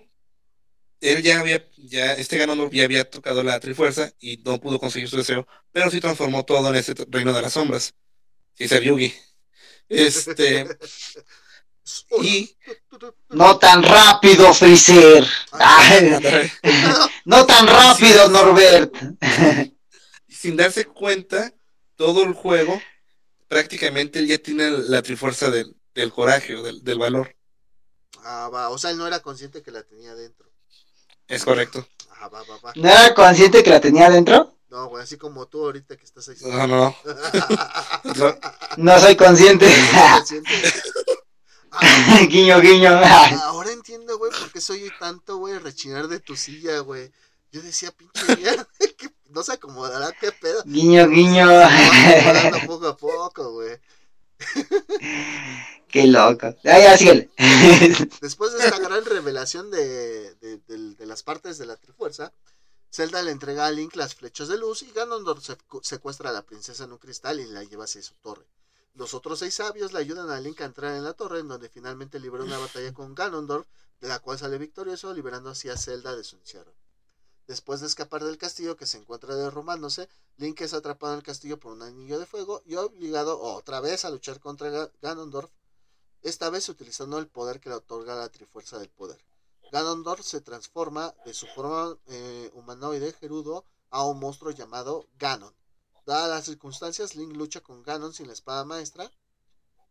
[1.04, 5.08] él ya había, ya, este Ganondorf ya había tocado la Trifuerza y no pudo conseguir
[5.08, 7.94] su deseo, pero sí transformó todo en ese reino de las sombras.
[8.54, 9.14] Sí, ser Yugi.
[9.88, 10.66] Este.
[12.22, 12.56] y.
[13.28, 15.26] No tan rápido, Freezer.
[17.26, 18.94] no tan rápido, Norbert.
[20.28, 21.52] Sin darse cuenta,
[21.96, 22.80] todo el juego,
[23.46, 27.36] prácticamente él ya tiene la Trifuerza del, del coraje o del, del valor.
[28.22, 28.70] Ah, va.
[28.70, 30.53] O sea, él no era consciente que la tenía dentro.
[31.28, 31.86] Es correcto.
[32.20, 32.72] Ah, va, va, va.
[32.76, 34.54] ¿No era consciente que la tenía dentro?
[34.68, 36.36] No, güey, así como tú ahorita que estás ahí.
[36.42, 36.96] No, no.
[38.16, 38.38] no,
[38.76, 39.68] no soy consciente.
[41.76, 42.88] Ah, guiño, guiño.
[42.90, 47.10] Ahora entiendo, güey, por qué soy tanto, güey, rechinar de tu silla, güey.
[47.50, 48.66] Yo decía, pinche mierda,
[48.98, 50.62] que no se acomodará, qué pedo.
[50.64, 51.48] Guiño, guiño.
[52.66, 53.78] poco a poco, güey.
[55.94, 56.56] Qué loco.
[58.20, 62.32] Después de esta gran revelación de, de, de, las partes de la Trifuerza,
[62.90, 65.48] Zelda le entrega a Link las flechas de luz y Ganondorf
[65.82, 68.44] secuestra a la princesa en un cristal y la lleva hacia su torre.
[68.94, 71.68] Los otros seis sabios le ayudan a Link a entrar en la torre, en donde
[71.68, 73.68] finalmente libera una batalla con Ganondorf,
[74.00, 76.74] de la cual sale victorioso, liberando así a Zelda de su encierro.
[77.46, 80.08] Después de escapar del castillo que se encuentra derrumbándose,
[80.38, 84.04] Link es atrapado en el castillo por un anillo de fuego y obligado otra vez
[84.04, 85.50] a luchar contra Ganondorf
[86.24, 89.22] esta vez utilizando el poder que le otorga la Trifuerza del Poder.
[89.70, 95.54] Ganondorf se transforma de su forma eh, humanoide Gerudo a un monstruo llamado Ganon.
[96.06, 99.10] Dadas las circunstancias, Link lucha con Ganon sin la espada maestra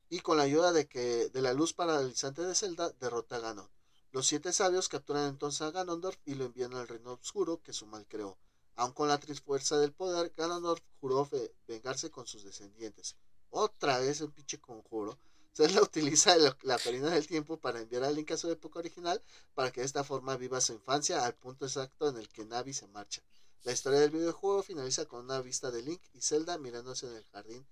[0.09, 3.69] y con la ayuda de, que, de la luz paralizante de Zelda derrota a Ganon.
[4.11, 7.85] Los siete sabios capturan entonces a Ganondorf y lo envían al reino oscuro que su
[7.85, 8.39] mal creó.
[8.75, 11.29] Aun con la trifuerza del poder, Ganondorf juró
[11.67, 13.17] vengarse con sus descendientes.
[13.51, 15.19] Otra vez un pinche conjuro
[15.55, 19.21] Zelda utiliza la perina del tiempo para enviar a Link a su época original
[19.53, 22.73] para que de esta forma viva su infancia al punto exacto en el que Navi
[22.73, 23.21] se marcha.
[23.61, 27.25] La historia del videojuego finaliza con una vista de Link y Zelda mirándose en el
[27.25, 27.67] jardín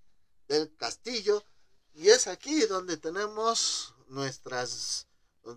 [0.46, 1.42] del castillo.
[1.92, 5.08] Y es aquí donde tenemos nuestras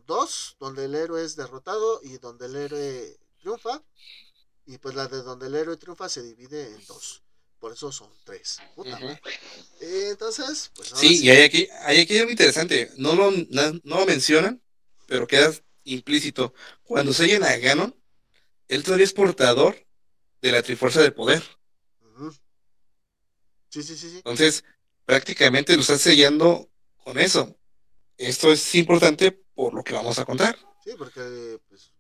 [0.07, 3.83] dos, donde el héroe es derrotado y donde el héroe triunfa.
[4.65, 7.24] Y pues la de donde el héroe triunfa se divide en dos
[7.65, 8.59] por eso son tres.
[9.81, 10.89] entonces, pues.
[10.93, 12.91] Sí, y hay aquí, hay aquí algo interesante.
[12.97, 14.61] No lo, no, lo mencionan,
[15.07, 15.51] pero queda
[15.83, 16.53] implícito.
[16.83, 17.99] Cuando se llena a Ganon,
[18.67, 19.83] él todavía es portador
[20.43, 21.41] de la Trifuerza del Poder.
[23.69, 24.17] Sí, sí, sí, sí.
[24.17, 24.63] Entonces,
[25.03, 26.69] prácticamente lo está sellando
[27.03, 27.57] con eso.
[28.15, 30.55] Esto es importante por lo que vamos a contar.
[30.83, 31.91] Sí, porque pues,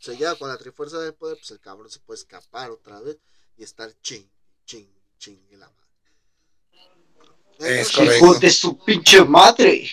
[0.00, 3.18] sellado con la Trifuerza del Poder, pues el cabrón se puede escapar otra vez
[3.58, 4.26] y estar ching,
[4.64, 4.90] ching,
[5.20, 5.80] chingue la madre.
[7.80, 9.86] Es Hijo de su pinche madre.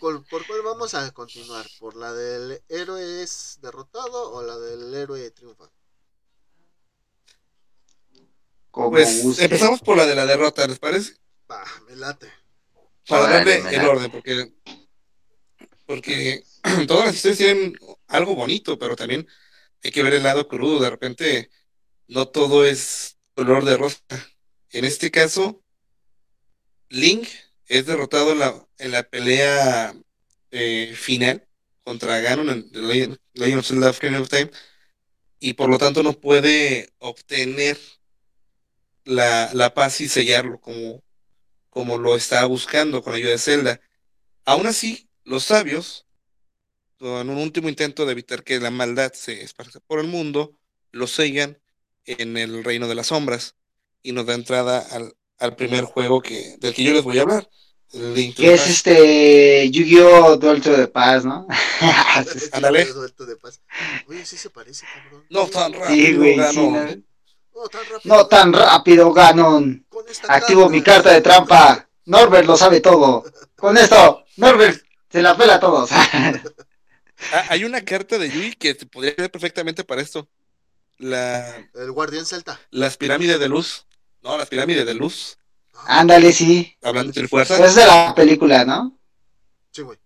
[0.00, 1.66] ¿Por cuál, vamos a continuar?
[1.78, 5.70] ¿Por la del héroe es derrotado o la del héroe triunfa?
[8.70, 11.14] Pues empezamos por la de la derrota, ¿les parece?
[11.50, 12.32] Va, me late.
[13.06, 14.54] Para darle el orden, porque,
[15.84, 16.42] porque
[16.88, 19.28] todas las historias tienen algo bonito, pero también
[19.84, 20.80] hay que ver el lado crudo.
[20.80, 21.50] De repente,
[22.06, 24.00] no todo es color de rosa.
[24.70, 25.62] En este caso,
[26.88, 27.28] Link
[27.66, 29.94] es derrotado en la, en la pelea
[30.50, 31.46] eh, final
[31.84, 32.70] contra Ganon en
[33.34, 33.98] Legend, of Zelda of
[34.28, 34.50] Time
[35.40, 37.78] y por lo tanto no puede obtener
[39.04, 41.02] la, la paz y sellarlo como,
[41.70, 43.80] como lo está buscando con ayuda de Zelda.
[44.44, 46.06] Aún así, los sabios,
[47.00, 50.56] en un último intento de evitar que la maldad se esparza por el mundo,
[50.92, 51.58] lo sellan
[52.06, 53.56] en el reino de las sombras
[54.02, 57.22] y nos da entrada al, al primer juego que, del que yo les voy a
[57.22, 57.48] hablar.
[57.92, 60.38] Que es este Yu-Gi-Oh!
[60.38, 61.46] Duelto de Paz, ¿no?
[62.52, 62.88] Ándale.
[64.08, 65.26] Oye, sí se parece, cabrón.
[65.28, 67.04] No tan rápido, sí, güey, Ganon.
[67.54, 67.68] no.
[67.68, 69.86] tan rápido, no tan rápido, Ganon.
[70.26, 71.86] Activo mi carta de trampa.
[72.06, 73.24] Norbert lo sabe todo.
[73.56, 75.90] Con esto, Norbert se la pela a todos.
[77.32, 80.28] Ah, hay una carta de Yui que podría ser perfectamente para esto.
[81.02, 81.56] La...
[81.74, 82.60] El guardián celta.
[82.70, 83.86] Las pirámides de luz.
[84.22, 85.36] No, las pirámides de luz.
[85.86, 86.76] Ándale, sí.
[86.80, 87.64] Hablando de fuerza.
[87.64, 88.96] es de la película, ¿no?
[89.72, 89.98] Sí, güey.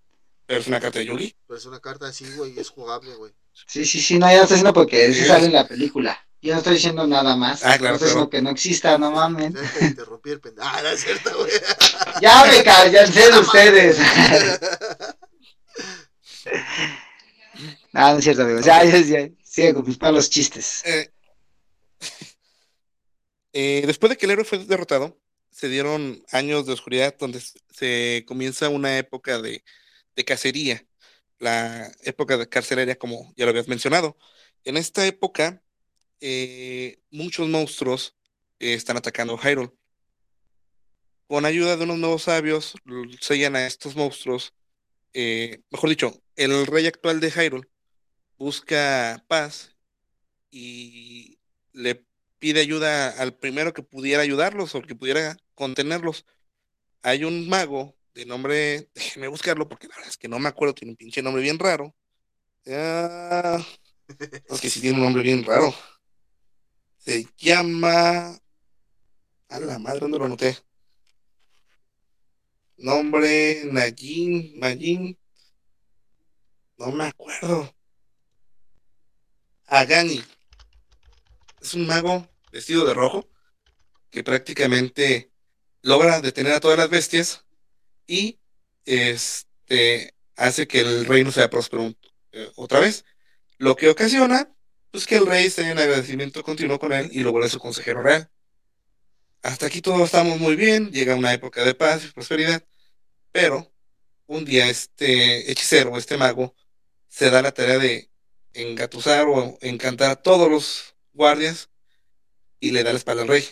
[0.46, 1.36] Pero es una carta de Yugi.
[1.46, 3.34] Pero es una carta así, güey, y es jugable, güey.
[3.66, 5.24] Sí, sí, sí, no, ya no estoy diciendo porque sí.
[5.26, 6.18] sale en la película.
[6.40, 7.62] Yo no estoy diciendo nada más.
[7.62, 9.52] Ah, claro, no estoy diciendo que no exista, no mames.
[9.52, 10.66] Ya te interrumpí el pendejo.
[10.66, 11.50] Ah, no es cierto, güey.
[12.22, 13.98] Ya me cállense de ustedes.
[17.92, 18.60] no, no es cierto, amigo.
[18.60, 19.28] Ya, ya, ya.
[19.56, 20.84] Sigue con palos chistes.
[20.84, 21.10] Eh,
[23.54, 25.18] eh, después de que el héroe fue derrotado,
[25.50, 29.64] se dieron años de oscuridad donde se comienza una época de,
[30.14, 30.86] de cacería.
[31.38, 34.18] la época de carcelaria, como ya lo habías mencionado.
[34.64, 35.62] En esta época,
[36.20, 38.14] eh, muchos monstruos
[38.58, 39.72] están atacando Hyrule.
[41.28, 42.74] Con ayuda de unos nuevos sabios,
[43.22, 44.52] sellan a estos monstruos.
[45.14, 47.66] Mejor dicho, el rey actual de Hyrule
[48.38, 49.76] busca paz
[50.50, 51.38] y
[51.72, 52.06] le
[52.38, 56.26] pide ayuda al primero que pudiera ayudarlos o que pudiera contenerlos.
[57.02, 60.74] Hay un mago de nombre, déjenme buscarlo porque la verdad es que no me acuerdo,
[60.74, 61.94] tiene un pinche nombre bien raro.
[62.66, 63.64] Ah,
[64.48, 65.74] es que sí tiene un nombre bien raro.
[66.98, 68.36] Se llama.
[69.48, 70.56] A la madre, ¿dónde lo anoté?
[72.78, 75.16] Nombre, Najin, Majin.
[76.78, 77.75] No me acuerdo.
[79.66, 80.22] Agani.
[81.60, 83.28] Es un mago vestido de rojo
[84.10, 85.30] que prácticamente
[85.82, 87.44] logra detener a todas las bestias
[88.06, 88.38] y
[88.84, 91.94] este hace que el reino sea próspero
[92.32, 93.04] eh, otra vez,
[93.58, 94.52] lo que ocasiona
[94.90, 98.02] pues que el rey esté en agradecimiento continuo con él y lo vuelve su consejero
[98.02, 98.30] real.
[99.42, 102.64] Hasta aquí todos estamos muy bien, llega una época de paz y prosperidad,
[103.32, 103.72] pero
[104.26, 106.54] un día este hechicero, este mago,
[107.08, 108.10] se da la tarea de
[108.56, 111.70] engatusar o encantar a todos los guardias
[112.58, 113.44] y le da la espalda al rey.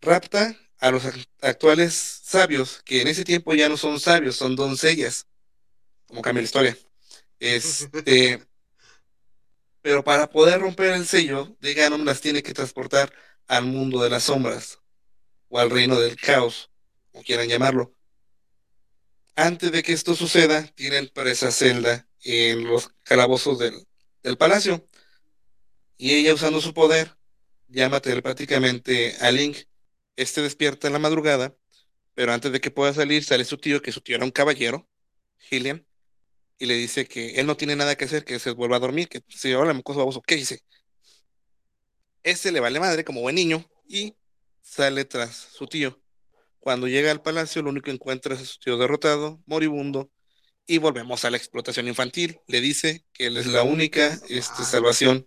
[0.00, 1.04] Rapta a los
[1.40, 5.26] actuales sabios, que en ese tiempo ya no son sabios, son doncellas,
[6.06, 6.78] como cambia la historia.
[7.38, 8.42] Este,
[9.82, 13.12] pero para poder romper el sello de Ganon las tiene que transportar
[13.46, 14.80] al mundo de las sombras
[15.48, 16.70] o al reino del caos,
[17.12, 17.94] como quieran llamarlo.
[19.36, 23.86] Antes de que esto suceda, tienen presa Zelda en los calabozos del,
[24.22, 24.86] del palacio.
[25.96, 27.16] Y ella usando su poder,
[27.68, 29.58] llama telepáticamente a Link
[30.16, 31.56] este despierta en la madrugada,
[32.14, 34.88] pero antes de que pueda salir, sale su tío, que su tío era un caballero,
[35.38, 35.86] Gillian,
[36.58, 39.08] y le dice que él no tiene nada que hacer, que se vuelva a dormir,
[39.08, 40.22] que se lleva la cosa baboso.
[40.22, 40.60] ¿Qué dice?
[42.22, 44.16] Ese le vale madre como buen niño y
[44.62, 46.00] sale tras su tío.
[46.58, 50.10] Cuando llega al palacio, lo único que encuentra es a su tío derrotado, moribundo,
[50.66, 52.40] y volvemos a la explotación infantil.
[52.46, 55.26] Le dice que él es la única este, salvación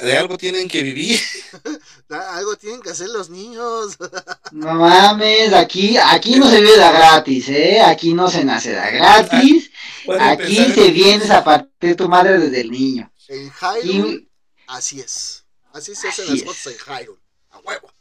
[0.00, 1.20] de algo tienen que vivir.
[2.08, 3.96] algo tienen que hacer los niños.
[4.52, 7.80] no mames, aquí, aquí no se vive de gratis, ¿eh?
[7.82, 9.70] Aquí no se nace de gratis.
[10.20, 13.12] aquí se viene a partir tu madre desde el niño.
[13.28, 14.28] En Hyrule,
[14.66, 15.44] así es.
[15.72, 17.20] Así se hacen las cosas en Hyrule.
[17.50, 17.92] A huevo.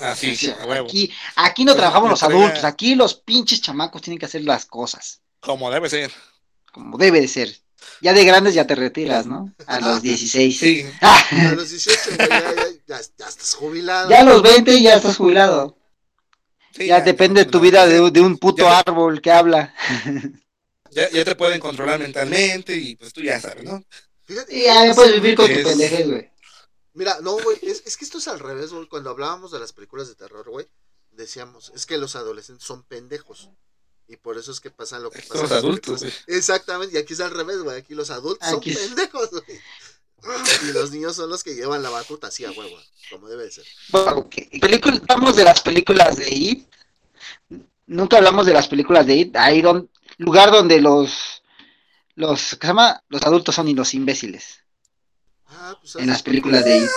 [0.00, 0.86] Así, a huevo.
[0.86, 5.20] Aquí, aquí no trabajamos los adultos, aquí los pinches chamacos tienen que hacer las cosas.
[5.40, 6.12] Como debe ser.
[6.72, 7.56] Como debe de ser.
[8.00, 9.52] Ya de grandes ya te retiras, ¿no?
[9.66, 10.58] A los 16.
[10.58, 10.86] Sí.
[11.00, 12.10] a los 18
[12.86, 14.10] ya, estás jubilado.
[14.10, 15.76] Ya a los 20 ya estás jubilado.
[16.74, 19.74] ya, depende de tu vida de, un puto árbol que habla.
[20.94, 23.82] Ya, te pueden controlar mentalmente y pues tú ya sabes, ¿no?
[24.50, 26.31] Y ya puedes vivir con tu pendejez, güey.
[26.94, 28.86] Mira, no, güey, es, es, que esto es al revés, güey.
[28.86, 30.66] Cuando hablábamos de las películas de terror, güey,
[31.10, 33.50] decíamos, es que los adolescentes son pendejos.
[34.08, 35.42] Y por eso es que pasa lo que pasa.
[35.42, 37.78] Los adultos, Exactamente, y aquí es al revés, güey.
[37.78, 39.60] Aquí los adultos son pendejos, güey.
[40.68, 42.76] Y los niños son los que llevan la batuta así a huevo,
[43.10, 43.64] como debe ser.
[43.90, 44.28] Bueno,
[45.10, 46.68] hablamos de las películas de It.
[47.86, 49.36] Nunca hablamos de las películas de It.
[49.36, 49.88] Ahí donde,
[50.18, 51.42] lugar donde los,
[52.14, 53.02] los, ¿qué se llama?
[53.08, 54.61] Los adultos son y los imbéciles.
[55.54, 56.90] Ah, pues en las películas de It.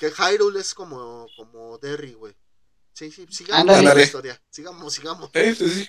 [0.00, 2.34] Que Hyrule es como, como Derry, güey.
[2.92, 4.40] Sí, sí, sigamos la historia.
[4.50, 5.30] Sigamos, sigamos.
[5.32, 5.88] sí, sí.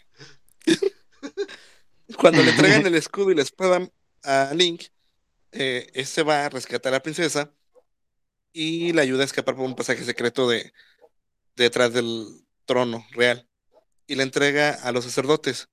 [2.18, 3.90] Cuando le entregan el escudo y la espada
[4.24, 4.84] a Link,
[5.52, 7.52] eh, este va a rescatar a la princesa
[8.52, 10.74] y le ayuda a escapar por un pasaje secreto de
[11.56, 13.48] detrás del trono real
[14.08, 15.70] y le entrega a los sacerdotes.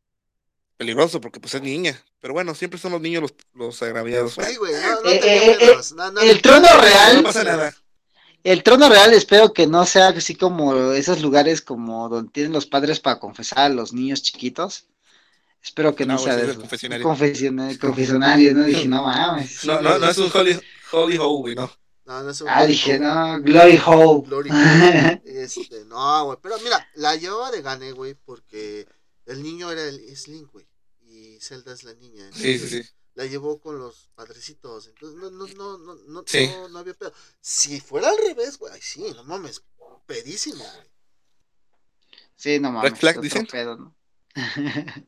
[0.80, 4.38] Peligroso porque pues es niña, pero bueno, siempre son los niños los, los agraviados.
[6.22, 7.16] el trono real.
[7.16, 7.74] No pasa nada.
[8.42, 12.64] El trono real espero que no sea así como esos lugares como donde tienen los
[12.64, 14.86] padres para confesar a los niños chiquitos.
[15.62, 17.04] Espero que no, sea de confesionario.
[17.78, 18.64] confesionario, ¿no?
[18.64, 19.62] Dije, no mames.
[19.66, 20.58] No, no, no es un Holy,
[20.92, 21.70] holy Hole, ¿no?
[22.06, 24.26] No, no es un ah, dije, no, Glory Hole.
[24.26, 25.20] Glory Hole.
[25.26, 26.38] Este, no, güey.
[26.40, 28.88] Pero mira, la llevaba de gane, güey, porque
[29.26, 30.69] el niño era el Link, güey.
[31.40, 32.30] Y Zelda es la niña.
[32.34, 34.86] sí, sí, sí la llevó con los padrecitos.
[34.88, 37.12] Entonces, no, no, no, no, no, no, no, había pedo.
[37.40, 39.62] Si fuera al revés, güey, sí, no mames,
[40.06, 40.86] pedísimo, güey.
[42.36, 42.92] Sí, no mames.
[42.92, 43.46] Red flag, dicen.
[43.46, 43.96] Pedo, ¿no?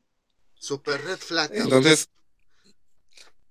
[0.55, 1.51] Super red flag.
[1.55, 2.09] Entonces,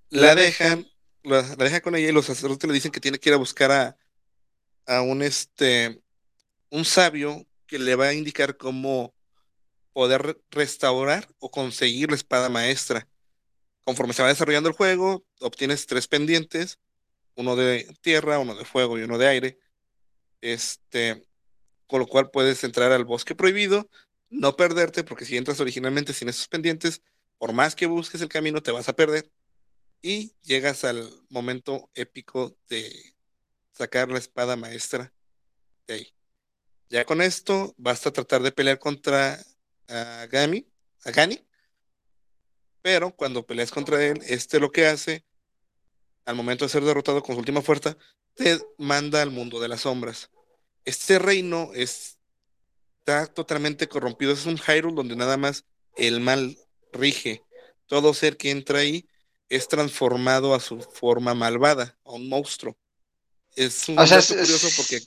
[0.10, 0.88] la dejan,
[1.24, 3.38] la, la dejan con ella y los sacerdotes le dicen que tiene que ir a
[3.38, 3.98] buscar a,
[4.86, 6.02] a un este,
[6.70, 9.14] un sabio que le va a indicar cómo
[9.94, 13.08] poder restaurar o conseguir la espada maestra.
[13.84, 16.80] Conforme se va desarrollando el juego, obtienes tres pendientes,
[17.36, 19.60] uno de tierra, uno de fuego y uno de aire.
[20.42, 21.24] Este,
[21.88, 23.90] con lo cual puedes entrar al bosque prohibido,
[24.30, 27.02] no perderte, porque si entras originalmente sin esos pendientes,
[27.38, 29.32] por más que busques el camino, te vas a perder.
[30.02, 33.14] Y llegas al momento épico de
[33.72, 35.14] sacar la espada maestra
[35.88, 36.14] de ahí.
[36.90, 39.44] Ya con esto, basta tratar de pelear contra
[39.92, 40.66] Agami,
[41.04, 41.46] Agani.
[42.82, 45.24] Pero cuando peleas contra él, este lo que hace,
[46.26, 47.96] al momento de ser derrotado con su última fuerza,
[48.34, 50.30] te manda al mundo de las sombras.
[50.86, 54.32] Este reino está totalmente corrompido.
[54.32, 55.66] Es un Hyrule donde nada más
[55.96, 56.58] el mal
[56.92, 57.44] rige.
[57.86, 59.08] Todo ser que entra ahí
[59.50, 62.78] es transformado a su forma malvada, a un monstruo.
[63.56, 65.02] Es un O sea, curioso es- porque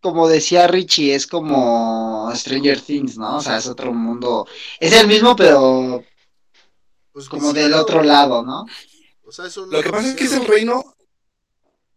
[0.00, 1.99] Como decía Richie, es como
[2.36, 3.36] Stranger Things, ¿no?
[3.38, 4.46] O sea, es otro mundo.
[4.80, 6.04] Es el mismo, pero
[7.12, 7.78] Pues como sí, del ¿no?
[7.78, 8.66] otro lado, ¿no?
[9.22, 10.96] O sea, es un lo que pasa es que es el reino,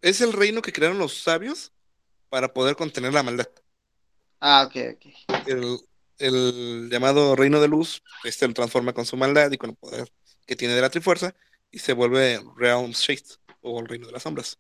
[0.02, 1.72] es el reino que crearon los sabios
[2.30, 3.50] para poder contener la maldad.
[4.42, 5.04] Ah, ok, ok.
[5.46, 5.80] el,
[6.18, 10.12] el llamado Reino de Luz, este lo transforma con su maldad y con el poder
[10.46, 11.36] que tiene de la Trifuerza
[11.72, 13.24] y se vuelve Realm Shade
[13.62, 14.60] o el Reino de las Sombras.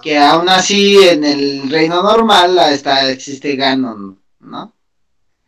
[0.00, 4.76] Que aún así en el reino normal está, existe Ganon, ¿no?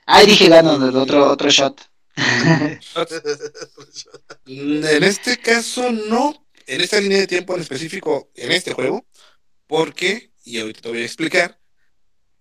[0.06, 1.80] Ay, dije Ganon, el otro, otro shot.
[4.44, 9.06] En este caso no, en esta línea de tiempo en específico, en este juego,
[9.66, 11.58] porque, y ahorita te voy a explicar,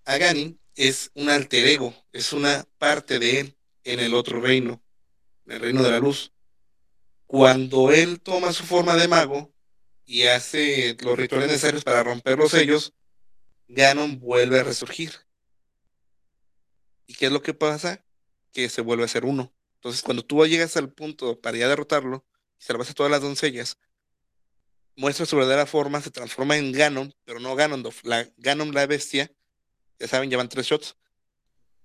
[0.05, 4.83] Aganin es un alter ego, es una parte de él en el otro reino,
[5.45, 6.33] en el reino de la luz.
[7.25, 9.53] Cuando él toma su forma de mago
[10.05, 12.93] y hace los rituales necesarios para romper los sellos,
[13.67, 15.11] Ganon vuelve a resurgir.
[17.11, 18.05] ¿Y qué es lo que pasa?
[18.53, 19.53] Que se vuelve a ser uno.
[19.75, 22.25] Entonces, cuando tú llegas al punto para ya derrotarlo
[22.57, 23.77] y salvas a todas las doncellas,
[24.95, 29.29] muestra su verdadera forma, se transforma en Ganon, pero no Ganondorf, la Ganon la bestia.
[29.99, 30.95] Ya saben, llevan tres shots.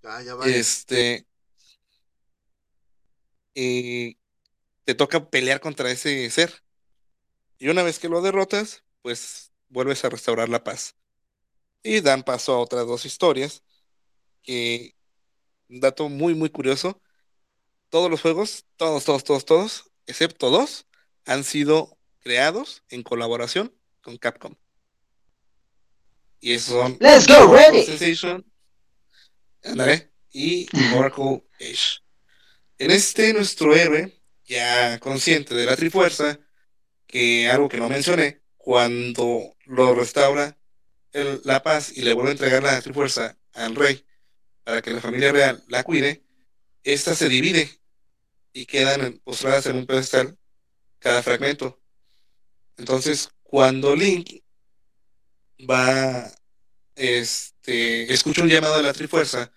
[0.00, 0.46] ya, ya va.
[0.46, 1.26] Este.
[3.52, 4.16] y
[4.84, 6.62] te toca pelear contra ese ser.
[7.58, 10.94] Y una vez que lo derrotas, pues vuelves a restaurar la paz.
[11.82, 13.64] Y dan paso a otras dos historias.
[14.44, 14.96] Que,
[15.68, 17.00] un dato muy, muy curioso.
[17.88, 20.86] Todos los juegos, todos, todos, todos, todos, excepto dos,
[21.24, 24.54] han sido creados en colaboración con Capcom.
[26.40, 27.84] Y esos son Let's go, ready.
[27.84, 28.44] Sensation,
[30.30, 32.00] y Oracle Age.
[32.78, 36.38] En este, nuestro héroe, ya consciente de la Trifuerza,
[37.06, 40.58] que algo que no mencioné, cuando lo restaura
[41.12, 44.04] el- la paz y le vuelve a entregar la Trifuerza al rey
[44.66, 46.24] para que la familia real la cuide,
[46.82, 47.70] esta se divide
[48.52, 50.36] y quedan postradas en un pedestal
[50.98, 51.80] cada fragmento.
[52.76, 54.42] Entonces, cuando Link
[55.70, 56.28] va,
[56.96, 59.52] este, escucha un llamado de la Trifuerza,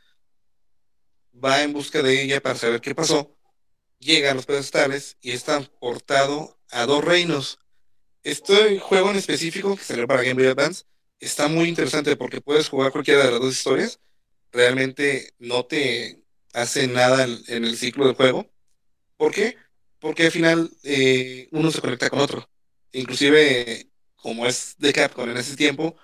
[1.33, 3.35] va en busca de ella para saber qué pasó,
[3.97, 7.57] llega a los pedestales y es transportado a dos reinos.
[8.21, 10.83] Este juego en específico, que salió para Game Boy Advance,
[11.19, 13.99] está muy interesante porque puedes jugar cualquiera de las dos historias.
[14.51, 16.21] Realmente no te
[16.53, 18.47] hace nada en, en el ciclo del juego.
[19.17, 19.57] ¿Por qué?
[19.99, 22.49] Porque al final eh, uno se conecta con otro.
[22.91, 25.95] Inclusive, como es de Capcom en ese tiempo,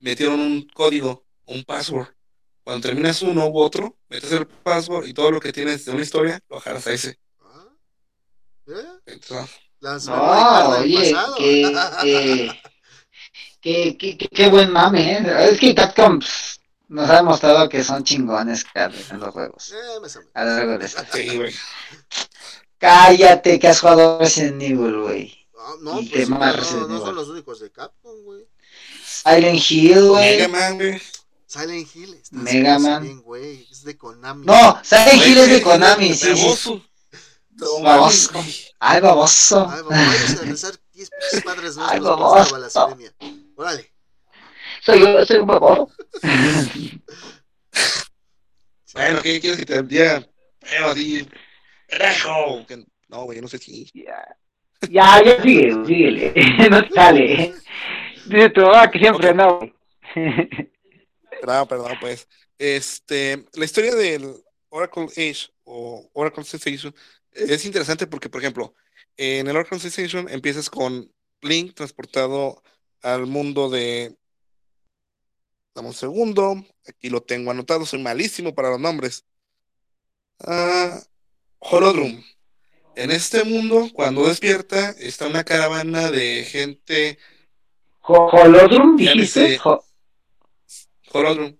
[0.00, 2.08] metieron un código, un password.
[2.64, 6.02] Cuando terminas uno u otro, metes el password y todo lo que tienes de una
[6.02, 7.18] historia, lo jalas a ese.
[9.06, 12.60] Entonces, las No, oye, qué,
[13.60, 15.48] qué, qué- qué buen mame, ¿eh?
[15.50, 16.56] Es que Capcom pff,
[16.88, 19.72] nos ha demostrado que son chingones en los juegos.
[19.72, 20.08] Eh, me.
[20.34, 21.06] A lo largo de esta.
[22.78, 25.48] Cállate, que has jugado Resident Evil, güey.
[25.58, 28.46] Ah, no, Y pues no, Resident no son los únicos de Capcom, güey.
[29.04, 30.36] Silent Hill, güey.
[30.36, 31.02] Mega Man, güey.
[31.46, 33.02] Silent Hill está Mega Man.
[33.02, 33.66] bien, güey.
[33.70, 34.46] Es de Konami.
[34.46, 36.42] No, Silent Hill es de Konami, sí, sí.
[36.42, 36.82] Baboso.
[37.52, 38.30] No Baboso.
[38.78, 39.68] Ay, baboso.
[39.70, 42.96] Ay, vamos, vamos a rezar 10 pinches padres Ay, nuestros por baboso.
[44.86, 45.90] Soy soy un baboso.
[48.94, 50.26] Bueno, ¿qué quieres que te diga?
[50.60, 51.28] Pero así,
[51.88, 52.64] ¡Rejo!
[52.66, 53.90] Que- No, güey, no sé si.
[53.94, 54.24] Ya,
[54.90, 56.32] ya, ya sigue, síguele.
[56.70, 57.54] No te sale.
[58.26, 59.34] Dice tu mamá que siempre Ok.
[59.36, 59.60] no.
[61.40, 62.28] Perdón, perdón, pues.
[62.58, 64.34] Este, la historia del
[64.70, 66.94] Oracle Age o Oracle Sensation
[67.32, 68.74] es interesante porque, por ejemplo,
[69.16, 72.62] en el Oracle Sensation empiezas con Link transportado
[73.02, 74.16] al mundo de.
[75.76, 76.64] Dame un segundo.
[76.88, 79.26] Aquí lo tengo anotado, soy malísimo para los nombres.
[80.40, 80.98] Ah,
[81.58, 82.24] Holodrum.
[82.94, 87.18] En este mundo, cuando despierta, está una caravana de gente.
[88.00, 89.60] ¿Holodrum dijiste?
[91.12, 91.58] Holodrum.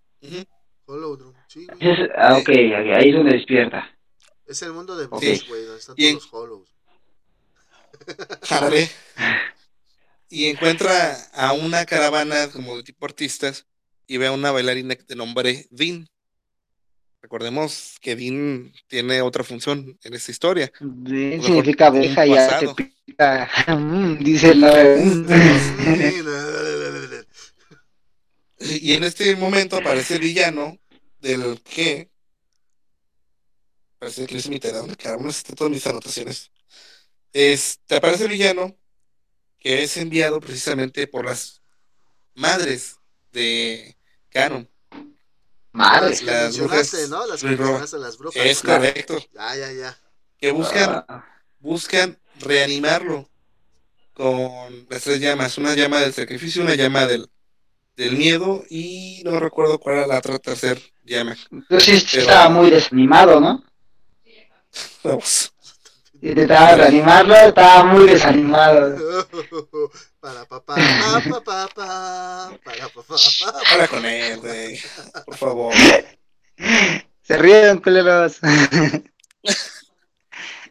[0.86, 1.78] Holodrum, sí, güey.
[1.92, 2.52] es- ah, ok, ok,
[2.96, 3.98] ahí es donde despierta.
[4.46, 5.08] Es el mundo de.
[5.08, 6.72] Beast, güey, donde están en- todos los Hollows.
[8.50, 8.88] Ándale.
[10.30, 13.66] Y encuentra a una caravana como de tipo artistas
[14.06, 16.08] y ve a una bailarina de nombre Dean.
[17.20, 20.70] Recordemos que Dean tiene otra función en esta historia.
[20.80, 22.76] Mejor significa abeja, ya te pasado.
[22.76, 23.50] pica.
[23.68, 24.96] Mm, Dice la.
[28.58, 30.78] Y en este momento aparece el villano
[31.20, 32.10] del que.
[33.98, 34.94] Parece que hice mi tarea, donde
[35.30, 36.50] están todas mis anotaciones.
[37.32, 38.76] Este, aparece el villano
[39.58, 41.60] que es enviado precisamente por las
[42.34, 42.98] madres
[43.32, 43.95] de
[44.40, 44.68] Canon.
[45.72, 46.10] Madre.
[46.10, 47.26] Las que las brujas- ¿no?
[47.26, 48.44] Las que las brujas.
[48.44, 49.18] Es correcto.
[49.34, 49.98] Ya, ya, ya.
[50.38, 51.24] Que buscan, Ah,
[51.58, 53.28] buscan reanimarlo
[54.12, 55.56] con las tres llamas.
[55.58, 57.28] Una llama del sacrificio, una llama del,
[57.96, 61.36] del miedo y no recuerdo cuál era la otra tercera llama.
[61.50, 63.64] Entonces Pero- estaba muy desanimado, ¿no?
[65.02, 65.52] Vamos.
[66.20, 68.96] Intentaba reanimarlo, estaba muy desanimado.
[70.20, 73.60] para papá, pa, pa, pa, pa, para papá, pa.
[73.72, 74.78] Habla con él, güey.
[75.24, 75.74] Por favor.
[77.22, 78.38] Se ríen, culeros.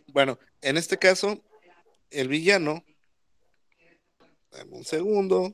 [0.07, 1.43] Bueno, en este caso,
[2.09, 2.85] el villano.
[4.49, 5.53] Dame un segundo.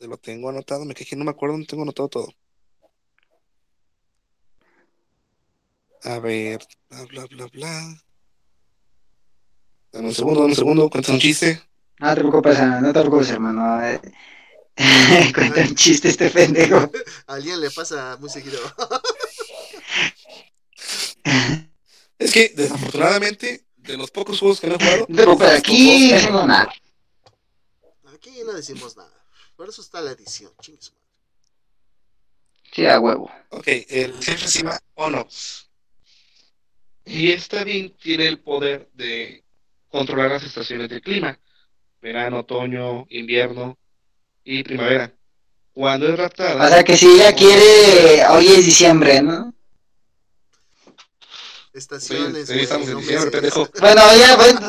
[0.00, 0.84] Lo tengo anotado.
[0.84, 2.28] Me quejé, no me acuerdo, no tengo anotado todo.
[6.02, 8.07] A ver, bla, bla, bla, bla.
[9.92, 11.62] Dame un segundo, dame un segundo, cuenta un chiste.
[11.98, 13.84] No te preocupes, no te preocupes, hermano.
[13.84, 14.00] eh.
[15.34, 16.90] Cuenta un chiste este pendejo.
[17.26, 18.58] A alguien le pasa muy seguido.
[22.18, 26.10] Es que, desafortunadamente, de los pocos juegos que no he jugado, No te preocupes, aquí
[26.10, 26.72] no hacemos nada.
[28.12, 29.24] Aquí no decimos nada.
[29.56, 31.04] Por eso está la edición, chingue su madre.
[32.72, 33.30] Sí, a huevo.
[33.50, 35.68] Ok, el jefe se llama Onox.
[37.04, 39.44] Y esta Dean tiene el poder de
[39.88, 41.38] controlar las estaciones del clima.
[42.00, 43.76] Verano, otoño, invierno
[44.44, 45.12] y primavera.
[45.72, 46.64] Cuando es raptada...
[46.64, 49.54] O sea que si ella quiere, hoy es diciembre, ¿no?
[51.72, 53.68] Estaciones, Sí, güey, estamos en diciembre, pendejo.
[53.78, 54.60] Bueno, ella, bueno.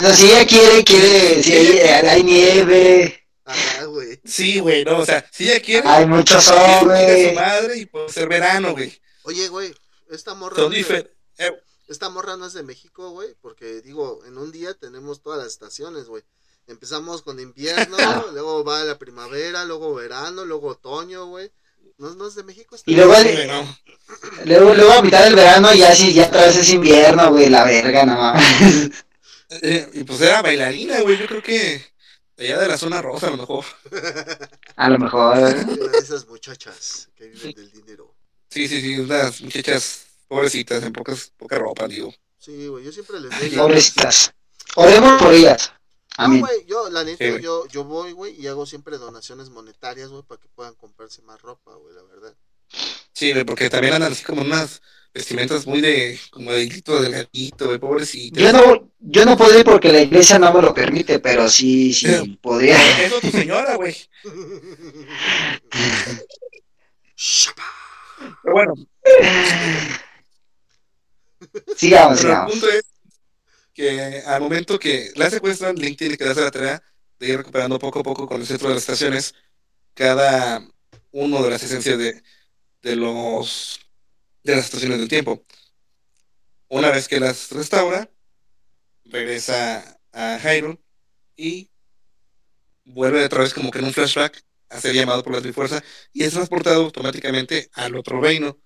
[0.00, 1.78] No, si ella quiere, quiere, si hay,
[2.08, 4.20] hay nieve, Ajá, güey.
[4.24, 7.34] Sí, güey, no, o sea, si ella quiere, hay mucho quiere sol, a su güey.
[7.34, 9.00] madre y puede ser verano, güey.
[9.22, 9.74] Oye, güey,
[10.10, 11.12] esta morra, Son diferentes.
[11.38, 11.50] Eh,
[11.90, 15.48] esta morra no es de México, güey, porque digo, en un día tenemos todas las
[15.48, 16.22] estaciones, güey.
[16.68, 17.96] Empezamos con invierno,
[18.32, 21.50] luego va la primavera, luego verano, luego otoño, güey.
[21.98, 22.76] No, no es de México.
[22.76, 23.12] esta Y luego
[23.48, 23.78] no.
[24.44, 27.64] Luego, luego a mitad del verano ya sí, ya otra vez es invierno, güey, la
[27.64, 28.90] verga, no mames.
[29.62, 31.84] Eh, y pues era bailarina, güey, yo creo que
[32.38, 33.64] allá de la zona rosa a lo mejor.
[34.76, 35.38] A lo mejor.
[35.38, 38.14] Una de esas muchachas que viven del dinero.
[38.48, 42.14] Sí, sí, sí, unas muchachas pobrecitas en pocas, poca ropa, digo.
[42.38, 44.32] Sí, güey, yo siempre les la- Pobrecitas.
[44.76, 45.72] Oremos por ellas.
[46.16, 50.10] No, güey, yo, la neta, Sí, yo, yo voy, güey, y hago siempre donaciones monetarias,
[50.10, 52.34] güey, para que puedan comprarse más ropa, güey, la verdad.
[53.12, 54.80] Sí, güey, porque también andan así como unas
[55.12, 58.40] vestimentas muy de, como de hilito delgadito, güey, pobrecitas.
[58.40, 62.38] Yo no, yo no ir porque la iglesia no me lo permite, pero sí, sí,
[62.40, 62.78] podría.
[63.04, 63.96] Eso tu señora, güey.
[68.42, 68.74] Pero bueno,
[71.76, 72.44] Sigamos, pero el sigamos.
[72.44, 72.82] punto es
[73.74, 76.82] que al momento que la secuestran, Link tiene que darse la tarea
[77.18, 79.34] de ir recuperando poco a poco con el centro de las estaciones
[79.94, 80.62] cada
[81.12, 82.22] uno de las esencias de,
[82.82, 83.80] de los
[84.44, 85.44] de las estaciones del tiempo.
[86.68, 88.10] Una vez que las restaura,
[89.04, 90.78] regresa a Hyrule
[91.36, 91.70] y
[92.84, 95.82] vuelve otra vez como que en un flashback a ser llamado por la Trifuerza
[96.12, 98.58] y es transportado automáticamente al otro reino,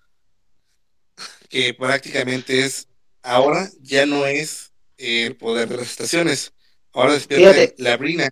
[1.49, 2.89] que prácticamente es,
[3.23, 6.53] ahora ya no es el poder de las estaciones,
[6.93, 7.75] ahora despierta Fíjate.
[7.79, 8.31] la brina.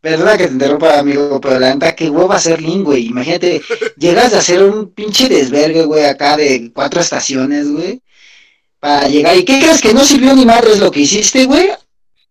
[0.00, 3.06] Perdona que te interrumpa, amigo, pero la neta, qué hueva ser Link, güey.
[3.06, 3.62] Imagínate,
[3.96, 8.02] llegas a hacer un pinche desvergue, güey, acá de cuatro estaciones, güey.
[8.78, 9.34] Para llegar.
[9.34, 11.70] ¿Y qué crees que no sirvió ni madres lo que hiciste, güey?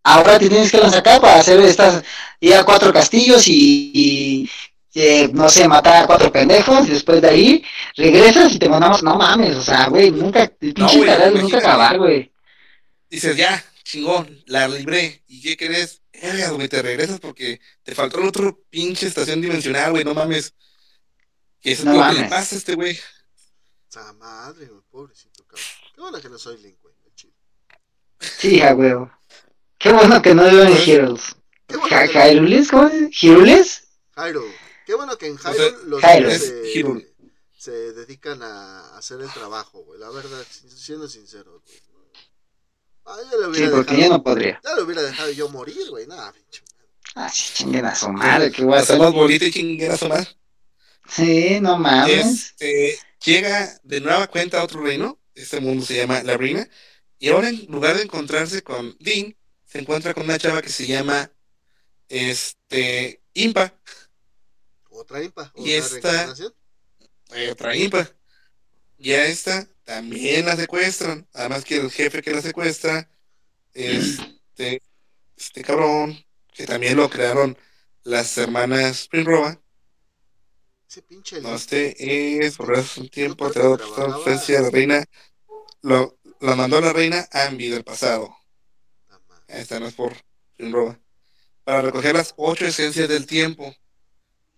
[0.04, 2.04] Ahora te tienes que lanzar acá para hacer estas.
[2.40, 3.92] Ir a cuatro castillos y.
[3.94, 4.50] y,
[4.94, 6.88] eh, no sé, matar a cuatro pendejos.
[6.88, 7.66] Y después de ahí
[7.96, 9.04] regresas y te mandamos.
[9.04, 10.44] No mames, o sea, güey, nunca.
[10.44, 12.32] El pinche canal nunca acabar, güey.
[13.10, 15.24] Dices, ya, chingón, la libré.
[15.28, 16.02] ¿Y qué crees?
[16.22, 20.54] Verga, güey, te regresas porque te faltó el otro pinche estación dimensional, güey, no mames.
[21.62, 23.00] Que eso No es lo que le pasa a este güey.
[23.90, 25.66] Esa madre, güey, pobrecito, cabrón.
[25.96, 26.94] Qué bueno que no soy Link, güey.
[27.16, 27.34] chido.
[28.20, 29.12] Sí, a huevo.
[29.78, 31.36] Qué bueno que no vivo en Heroes.
[31.68, 32.72] Qué bueno Ja- que- ¿Jairules?
[32.72, 33.28] ¿Cómo se dice?
[33.28, 33.62] ¿Hyrule?
[34.86, 36.40] Qué bueno que en sea, Hyrule los Hyrule.
[36.40, 37.08] se, Hyrule.
[37.58, 40.00] se dedican a hacer el trabajo, güey.
[40.00, 41.80] La verdad, siendo sincero, güey.
[43.06, 44.18] Ah, ya le Sí, hubiera porque yo dejado.
[44.18, 44.62] no podría.
[44.64, 46.08] Ya lo hubiera dejado yo morir, güey.
[46.08, 46.62] Nada, pinche.
[47.16, 50.28] Ah, sí, chinguen a su madre, qué voy a Hacer más bolita y chinguera sonar.
[51.08, 52.54] Sí, no mames.
[52.60, 55.20] Este, llega de nueva cuenta a otro reino.
[55.36, 56.68] Este mundo se llama La Reina.
[57.20, 59.36] Y ahora, en lugar de encontrarse con Dean,
[59.66, 61.32] se encuentra con una chava que se llama
[62.10, 63.74] este, Impa.
[65.04, 65.42] Otra impa.
[65.54, 66.34] Otra Y esta-
[67.36, 68.10] eh, otra Impa.
[68.98, 71.28] Y a esta también la secuestran.
[71.34, 73.10] Además que el jefe que la secuestra,
[73.74, 74.82] este,
[75.36, 76.18] este cabrón,
[76.54, 77.58] que también lo crearon
[78.04, 79.60] las hermanas Primrova.
[80.88, 81.60] Ese pinche No, Link.
[81.60, 85.06] este es por un tiempo por trabajaba- ausencia de la reina.
[85.82, 88.34] Lo, lo mandó la reina Ambi del pasado.
[89.28, 89.44] Madre.
[89.48, 90.16] Esta no es por
[90.56, 90.98] Finroba.
[91.66, 93.76] Para recoger las ocho esencias del tiempo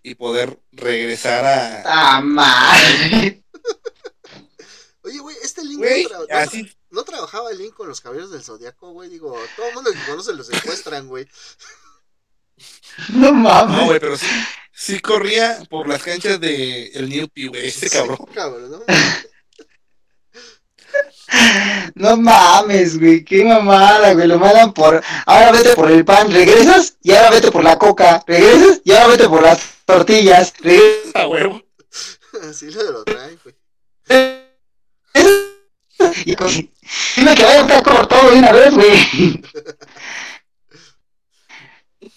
[0.06, 1.84] y poder regresar a.
[2.18, 3.44] Ah, madre.
[5.02, 6.72] Oye, güey, este Link Güey, no, tra- no así.
[6.90, 9.10] no trabajaba el Link con los caballeros del Zodiaco, güey.
[9.10, 11.28] Digo, todo el mundo que conoce los secuestran, güey.
[13.10, 13.86] No No, mames.
[13.86, 14.26] güey, pero sí,
[14.72, 17.68] sí corría por las canchas de el New Pi, güey.
[17.68, 18.18] Este Sí, cabrón.
[18.34, 18.82] cabrón, ¿no?
[21.96, 23.24] No mames, güey.
[23.26, 24.28] Qué mamada, güey.
[24.28, 25.02] Lo mandan por.
[25.26, 28.24] Ahora vete por el pan, regresas y ahora vete por la coca.
[28.26, 30.54] Regresas y ahora vete por las tortillas.
[30.60, 31.16] Regresas.
[31.16, 31.62] A huevo.
[32.50, 33.56] Así lo, lo traen, güey.
[36.26, 36.52] Y con-
[37.16, 39.42] Dime que vaya a estar por todo de una vez, güey.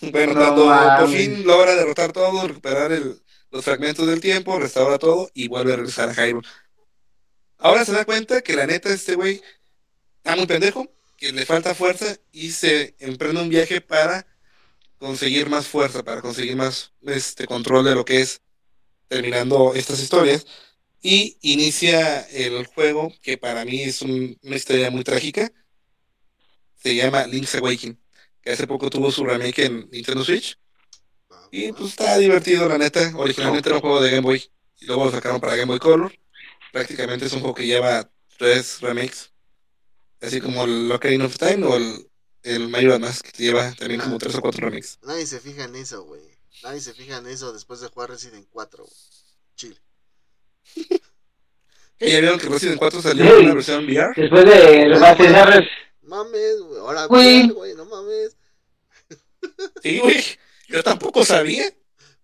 [0.01, 3.21] Bueno, No cuando por fin logra derrotar todo, recuperar el-
[3.51, 6.47] los fragmentos del tiempo, restaura todo y vuelve a regresar a Hyrule.
[7.59, 9.43] Ahora se da cuenta que la neta este güey
[10.19, 10.87] está muy pendejo,
[11.17, 14.27] que le falta fuerza y se emprende un viaje para
[14.99, 18.43] conseguir más fuerza, para conseguir más este control de lo que es
[19.09, 20.47] terminando estas historias.
[21.03, 25.51] Y inicia el juego, que para mí es un- una historia muy trágica.
[26.83, 27.99] Se llama Link's Awakening,
[28.43, 30.59] que hace poco tuvo su remake en Nintendo Switch.
[31.51, 33.13] Y pues está divertido, la neta.
[33.17, 34.43] Originalmente era un juego de Game Boy
[34.81, 36.13] y luego lo sacaron para Game Boy Color.
[36.73, 39.33] Prácticamente es un juego que lleva tres remakes,
[40.21, 42.08] así como el Ocarina of Time o el,
[42.43, 44.99] el Mario Mask, que lleva también como tres o cuatro remakes.
[45.03, 46.23] Nadie se fija en eso, güey.
[46.63, 48.97] Nadie se fija en eso después de jugar Resident 4, güey.
[49.55, 49.77] Chile.
[51.99, 54.13] ¿Que ¿Ya vieron que Resident 4 salió en una versión VR?
[54.17, 55.69] Después de remasterizar.
[56.03, 56.81] Mames, güey.
[56.81, 58.37] Ahora, güey, no mames.
[59.83, 60.25] Sí, güey.
[60.69, 61.65] Yo tampoco sabía.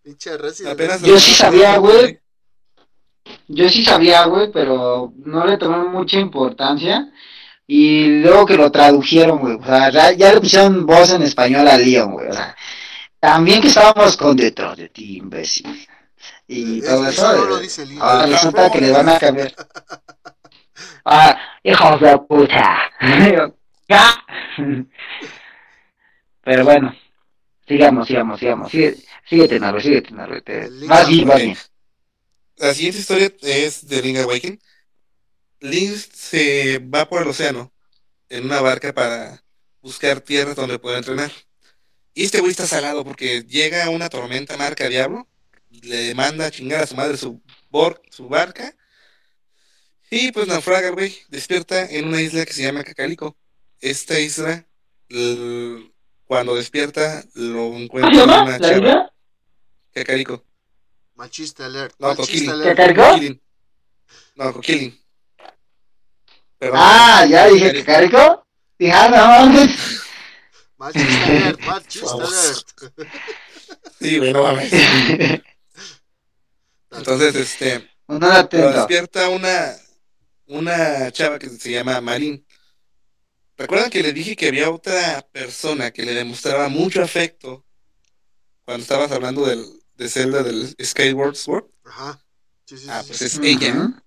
[0.03, 0.75] Pinche Resident.
[0.75, 2.21] Apenas Yo sí sabía, güey.
[3.49, 7.13] Yo sí sabía, güey, pero no le tomé mucha importancia.
[7.67, 9.55] Y luego que lo tradujeron, güey.
[9.57, 12.29] O sea, ya, ya le pusieron voz en español a Leon, güey.
[12.29, 12.55] O sea,
[13.19, 15.87] también que estábamos con detrás de ti, imbécil.
[16.47, 17.37] Y Es- todo eso eso.
[17.37, 18.01] no lo eh, dice Link.
[18.03, 19.55] ahora resulta que le van a cambiar.
[21.07, 22.81] Ah, hijos de puta.
[26.45, 26.95] Pero bueno,
[27.67, 28.71] sigamos, sigamos, sigamos.
[28.71, 28.97] Sigue,
[29.29, 30.43] síguete, Naru, síguete, Naru.
[30.43, 31.43] te- El Link Vas bien, vas Ok.
[31.43, 31.57] bien.
[32.57, 34.61] La siguiente historia es de Link Awakening.
[35.65, 37.73] Link se va por el océano
[38.29, 39.43] en una barca para
[39.81, 41.33] buscar tierras donde pueda entrenar.
[42.15, 45.27] Y este güey está salado porque llega una tormenta marca Diablo,
[45.71, 48.75] le manda a chingar a su madre su, bor- su barca.
[50.11, 51.17] Y pues naufraga, güey.
[51.29, 53.37] Despierta en una isla que se llama Cacalico.
[53.81, 54.67] Esta isla,
[56.27, 58.77] cuando despierta, lo ¿Cómo encuentra en una ¿La chava.
[58.77, 59.13] isla?
[61.15, 61.95] Machista alert.
[61.99, 62.53] No, Machista.
[64.37, 65.04] No, Coquilin.
[66.73, 68.47] Ah, ya dije que carico.
[68.79, 69.17] Dije, ah, no
[69.53, 70.01] mames.
[70.77, 71.61] Machista alert.
[71.67, 72.33] Machista Vamos.
[72.33, 73.09] alert.
[74.01, 74.73] Sí, güey, no mames.
[76.91, 78.71] Entonces, este, No lo atento.
[78.73, 79.77] despierta una,
[80.47, 82.47] una chava que se llama Marín.
[83.57, 87.65] ¿Recuerdan que le dije que había otra persona que le demostraba mucho afecto
[88.65, 89.65] cuando estabas hablando del,
[89.95, 91.67] de Zelda del Skyward Sword?
[91.85, 92.21] Ajá.
[92.67, 93.25] Sí, sí, Ah, pues sí.
[93.27, 93.75] es ella.
[93.75, 94.01] Mm.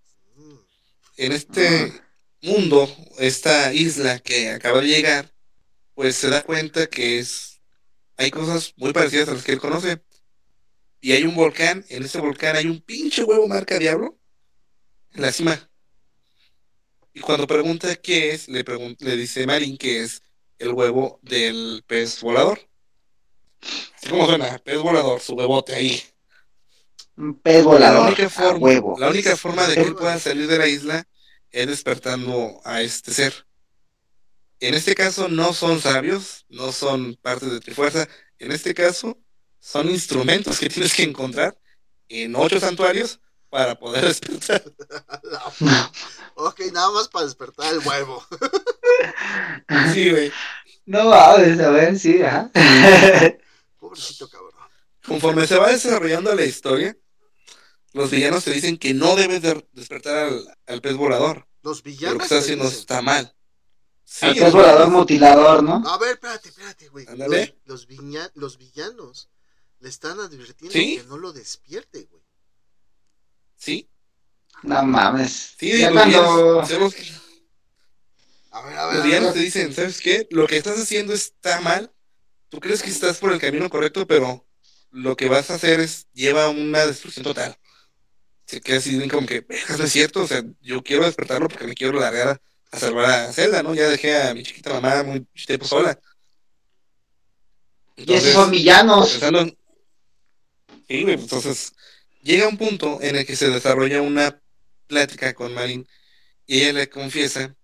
[1.18, 1.94] En este
[2.48, 5.34] mundo, esta isla que acaba de llegar,
[5.96, 7.62] pues se da cuenta que es
[8.18, 10.02] hay cosas muy parecidas a las que él conoce.
[11.02, 14.20] Y hay un volcán, en ese volcán hay un pinche huevo marca diablo
[15.14, 15.70] en la cima.
[17.14, 18.64] Y cuando pregunta qué es, le,
[19.00, 20.22] le dice Marin que es
[20.60, 22.60] el huevo del pez volador.
[23.96, 26.02] Así como suena, pez volador, su huevote ahí.
[27.18, 28.00] Un pez La volador.
[28.00, 28.96] única, a forma, huevo.
[28.96, 31.08] la única forma de que él pueda salir de la isla
[31.52, 33.48] es despertando a este ser.
[34.60, 38.08] En este caso no son sabios, no son parte de Trifuerza.
[38.40, 39.18] En este caso
[39.60, 41.58] son instrumentos que tienes que encontrar
[42.10, 43.20] en ocho santuarios
[43.50, 44.64] para poder despertar.
[46.40, 48.24] Ok, nada más para despertar el huevo.
[49.94, 50.32] Sí, güey.
[50.86, 52.50] No mames, a ver, sí, ajá.
[53.80, 54.54] Pobrecito cabrón.
[55.06, 56.96] Conforme se va desarrollando la historia,
[57.94, 61.48] los villanos te dicen que no debes de despertar al, al pez volador.
[61.64, 62.18] Los Que lo villanos.
[62.20, 63.34] que está haciendo está mal.
[64.06, 65.84] Sí, El pez volador mutilador, ¿no?
[65.88, 67.06] A ver, espérate, espérate, güey.
[67.16, 69.30] Los, los, viña- los villanos
[69.80, 70.98] le están advirtiendo ¿Sí?
[70.98, 72.24] que no lo despierte, güey.
[73.58, 73.90] Sí,
[74.64, 75.56] No mames.
[75.60, 76.62] sí, ya los cuando...
[76.62, 76.96] villanos, los-
[78.52, 78.96] A ver, a ver.
[78.96, 80.28] los a villanos te dicen, ¿sabes qué?
[80.32, 81.92] Lo que estás haciendo está mal.
[82.50, 84.48] Tú crees que estás por el camino correcto, pero
[84.92, 87.58] lo que vas a hacer es lleva una destrucción total.
[88.48, 91.50] Se queda así bien como que, "Vergas, no es cierto, o sea, yo quiero despertarlo
[91.50, 92.42] porque me quiero largar
[92.72, 93.76] a, salvar a Zelda, ¿no?
[93.76, 96.00] Ya dejé a mi chiquita mamá muy tiempo sola.
[97.98, 99.10] Y esos son villanos.
[99.12, 99.58] pensando en-
[100.88, 101.74] Sí, güey, entonces
[102.22, 104.42] llega un punto en el que se desarrolla una
[104.88, 105.86] plática con Marin
[106.46, 107.56] y ella le confiesa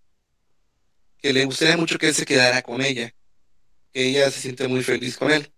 [1.20, 3.16] que le gustaría mucho que él se quedara con ella,
[3.94, 5.54] que ella se siente muy feliz con él.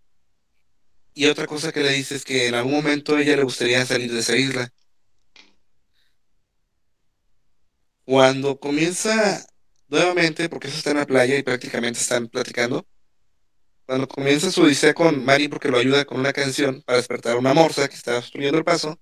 [1.15, 3.84] Y otra cosa que le dice es que en algún momento a ella le gustaría
[3.85, 4.72] salir de esa isla.
[8.06, 9.45] Cuando comienza
[9.88, 12.86] nuevamente, porque eso está en la playa y prácticamente están platicando,
[13.86, 17.40] cuando comienza su odisea con Marin porque lo ayuda con una canción para despertar a
[17.40, 18.99] una morsa que está obstruyendo el paso.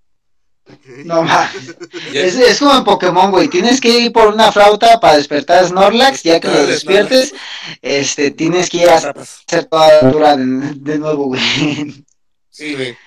[1.06, 1.26] No
[2.14, 3.48] Es, es como en Pokémon, güey.
[3.50, 6.24] Tienes que ir por una flauta para despertar a Snorlax.
[6.24, 7.34] Ya que lo despiertes,
[7.82, 12.06] este, tienes que ir a hacer toda la altura de, de nuevo, güey.
[12.50, 12.98] Sí, güey.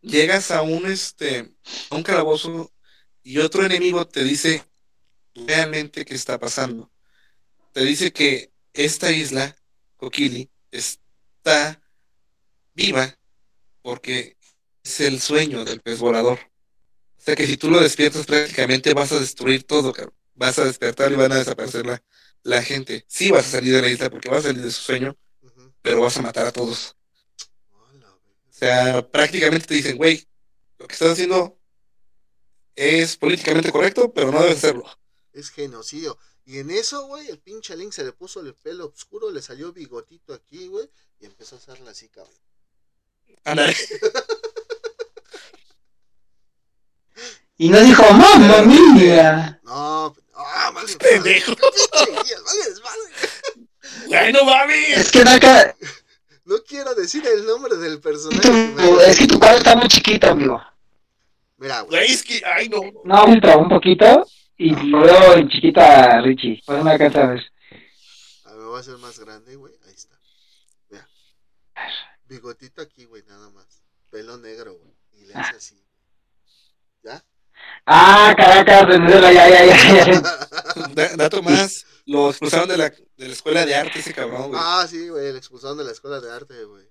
[0.00, 1.52] Llegas a un este
[1.90, 2.70] a un calabozo
[3.22, 4.62] y otro enemigo te dice
[5.46, 6.90] realmente qué está pasando.
[7.72, 9.56] Te dice que esta isla,
[9.96, 11.82] Kokili, está
[12.74, 13.18] viva
[13.82, 14.36] porque
[14.82, 16.38] es el sueño del pez volador.
[17.18, 20.14] O sea que si tú lo despiertas prácticamente vas a destruir todo, cabrón.
[20.34, 22.02] Vas a despertar y van a desaparecer la,
[22.42, 23.04] la gente.
[23.08, 25.16] Sí vas a salir de la isla porque vas a salir de su sueño,
[25.82, 26.96] pero vas a matar a todos.
[27.70, 30.26] O sea, prácticamente te dicen, güey,
[30.78, 31.58] lo que estás haciendo
[32.74, 34.84] es políticamente correcto, pero no debes hacerlo.
[35.36, 36.16] Es genocidio.
[36.46, 39.70] Y en eso, güey, el pinche Link se le puso el pelo oscuro, le salió
[39.70, 40.88] bigotito aquí, güey,
[41.20, 42.34] y empezó a hacerla así, cabrón.
[43.44, 43.76] Ándale.
[47.58, 49.58] Y no dijo, mamma mía.
[49.62, 50.94] No, ah, vale.
[50.96, 51.54] Pendejo.
[51.56, 54.18] Pinche guía, vale, vale.
[54.18, 54.98] ¡Ay, no mames!
[54.98, 55.74] Es que no, acá-
[56.44, 59.10] No quiero decir el nombre del personaje.
[59.10, 60.62] es que tu cara está muy chiquita, amigo.
[61.56, 62.12] Mira, güey.
[62.12, 62.82] Es que, ay, no.
[63.04, 64.26] No, un poquito
[64.58, 66.62] y lo veo en chiquita, Richie.
[66.64, 67.52] Pues me alcanza a ver.
[68.44, 69.74] A ver, me voy a hacer más grande, güey.
[69.86, 70.18] Ahí está.
[70.90, 71.08] Mira.
[72.26, 73.82] Bigotito aquí, güey, nada más.
[74.10, 74.94] Pelo negro, güey.
[75.12, 75.82] Y le hace así.
[77.02, 77.24] ¿Ya?
[77.86, 80.20] Ah, Caracas, Venezuela, ya, ya, ya, ya.
[80.94, 84.60] Da- dato más, lo expulsaron de la, de la escuela de arte ese cabrón, güey.
[84.62, 86.86] ah, sí, güey, le expulsaron de la escuela de arte, güey.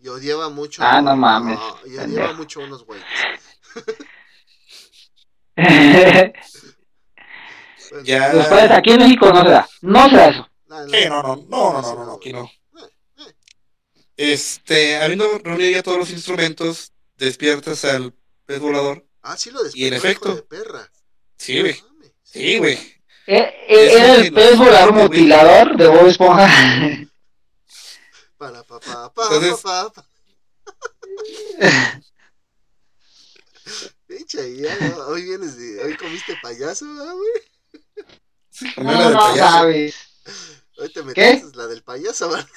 [0.00, 0.82] Y odiaba mucho.
[0.84, 3.04] Ah, no mames, y odiaba mucho a unos güeyes.
[8.04, 8.32] Ya.
[8.32, 9.68] Después, aquí en México no se da.
[9.82, 10.48] No se da eso.
[10.68, 12.48] no, no, Sí, no, no, no, no, no, no, no, aquí no.
[14.16, 18.14] Este, habiendo reunido ya todos los instrumentos, despiertas al
[18.46, 19.04] pez volador.
[19.22, 20.34] Ah, sí lo Y en efecto.
[20.36, 20.88] de perra.
[21.36, 21.82] Sí, güey.
[22.22, 22.74] Sí, güey.
[23.26, 26.48] Eh, eh, Era el pez volador mutilador de Bob Esponja.
[28.38, 30.04] Para, pa, pa, pa, Entonces- pa, pa.
[34.10, 35.06] Pinche guía, ¿no?
[35.06, 37.30] hoy vienes de, hoy comiste payaso, ¿verdad, güey?
[38.76, 39.94] No, no sabes.
[40.78, 42.48] Hoy te metiste la del payaso, ¿verdad?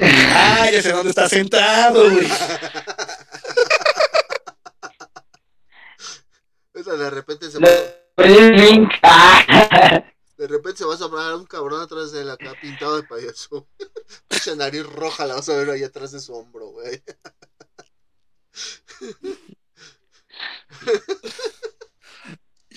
[0.00, 2.26] Ah, ya sé dónde está sentado, güey.
[6.74, 7.68] Esa de repente se va,
[10.36, 13.68] de repente se va a sobrar un cabrón atrás de él acá pintado de payaso.
[14.26, 17.00] Pinche nariz roja la vas a ver ahí atrás de su hombro, güey.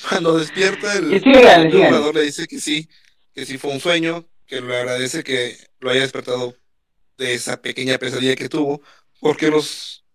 [0.10, 1.88] Cuando despierta el, Y síganle, el síganle.
[1.88, 2.88] jugador le dice que sí,
[3.34, 6.56] que sí fue un sueño, que le agradece que lo haya despertado
[7.18, 8.82] de esa pequeña pesadilla que tuvo,
[9.20, 10.06] porque los,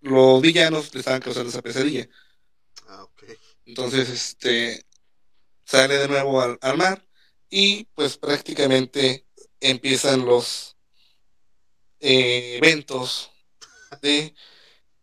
[0.00, 2.08] los villanos le estaban causando esa pesadilla.
[2.88, 3.06] Ah.
[3.66, 4.84] Entonces, este
[5.64, 7.04] sale de nuevo al, al mar
[7.50, 9.26] y pues prácticamente
[9.60, 10.76] empiezan los
[12.00, 13.30] eh, eventos
[14.00, 14.34] de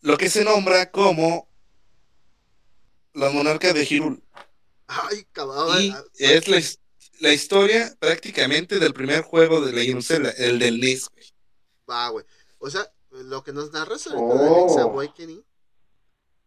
[0.02, 1.48] lo que se nombra como
[3.14, 4.24] la monarca de Hirul.
[4.88, 5.82] Ay, cabrón.
[5.82, 6.62] Y es la,
[7.20, 11.26] la historia prácticamente del primer juego de Legend of Zelda, el del NES, güey.
[11.90, 12.26] Va, güey.
[12.60, 14.80] O sea, lo que nos narras ahorita de Link's Oh.
[14.82, 15.46] Awakening.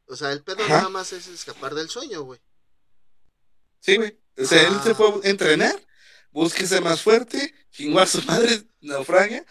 [0.06, 0.76] O sea, el pedo Ajá.
[0.78, 2.40] nada más es escapar del sueño, güey.
[3.80, 4.18] Sí, güey.
[4.38, 4.82] O sea, él Ah.
[4.84, 5.84] se fue a entrenar,
[6.30, 9.44] busque ser más fuerte, chingó a su madre, naufraga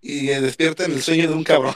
[0.00, 1.74] y eh, despierta en el sueño de un cabrón.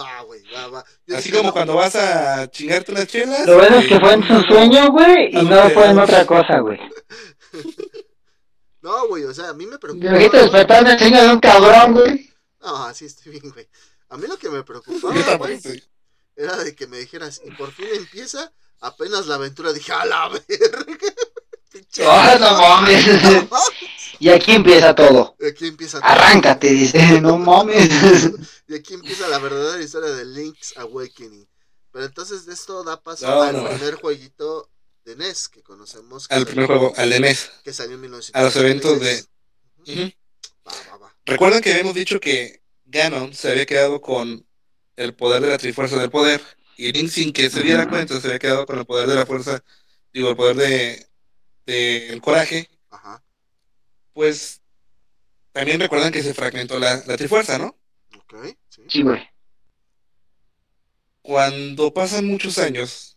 [0.00, 0.84] Va, güey, va, va.
[1.06, 3.46] Yo Así como no, cuando vas a chingarte unas chelas.
[3.46, 6.58] Lo bueno es que fue en su sueño, güey, y no fue en otra cosa,
[6.60, 6.78] güey.
[8.82, 10.06] No, güey, o sea, a mí me preocupa.
[10.06, 12.30] Imagínate despertar en el sueño de un cabrón, güey.
[12.62, 13.68] No, así estoy bien, güey.
[14.08, 15.60] A mí lo que me preocupaba, yo güey,
[16.34, 18.50] era de que me dijeras, y por fin empieza,
[18.80, 21.14] apenas la aventura, dije, a la verga.
[22.06, 23.06] Ah, no mames.
[24.18, 25.34] Y aquí empieza todo.
[25.40, 28.30] y aquí empieza Arráncate, dice, no mames.
[28.68, 31.48] Y aquí empieza la verdadera historia de Link's Awakening.
[31.90, 33.68] Pero entonces de esto da paso No, al no.
[33.68, 34.70] primer jueguito
[35.04, 36.28] de NES que conocemos.
[36.28, 37.50] Que Al primer juego, al de NES.
[37.64, 38.36] Que salió en 1996.
[38.36, 39.24] A los eventos de-
[39.92, 40.12] Ujú.
[40.68, 41.16] Va, va, va.
[41.26, 44.46] Recuerdan que habíamos dicho que Ganon se había quedado con
[44.94, 46.40] el poder de la Trifuerza del Poder
[46.76, 49.26] y Link sin que se diera cuenta se había quedado con el poder de la
[49.26, 49.64] fuerza,
[50.12, 51.08] digo, el poder de
[51.66, 53.22] del coraje, Ajá.
[54.12, 54.60] pues
[55.52, 57.76] también recuerdan que se fragmentó la, la Trifuerza, ¿no?
[58.16, 58.34] Ok,
[58.68, 58.82] sí.
[58.88, 59.20] Sí, güey.
[61.22, 63.16] Cuando pasan muchos años,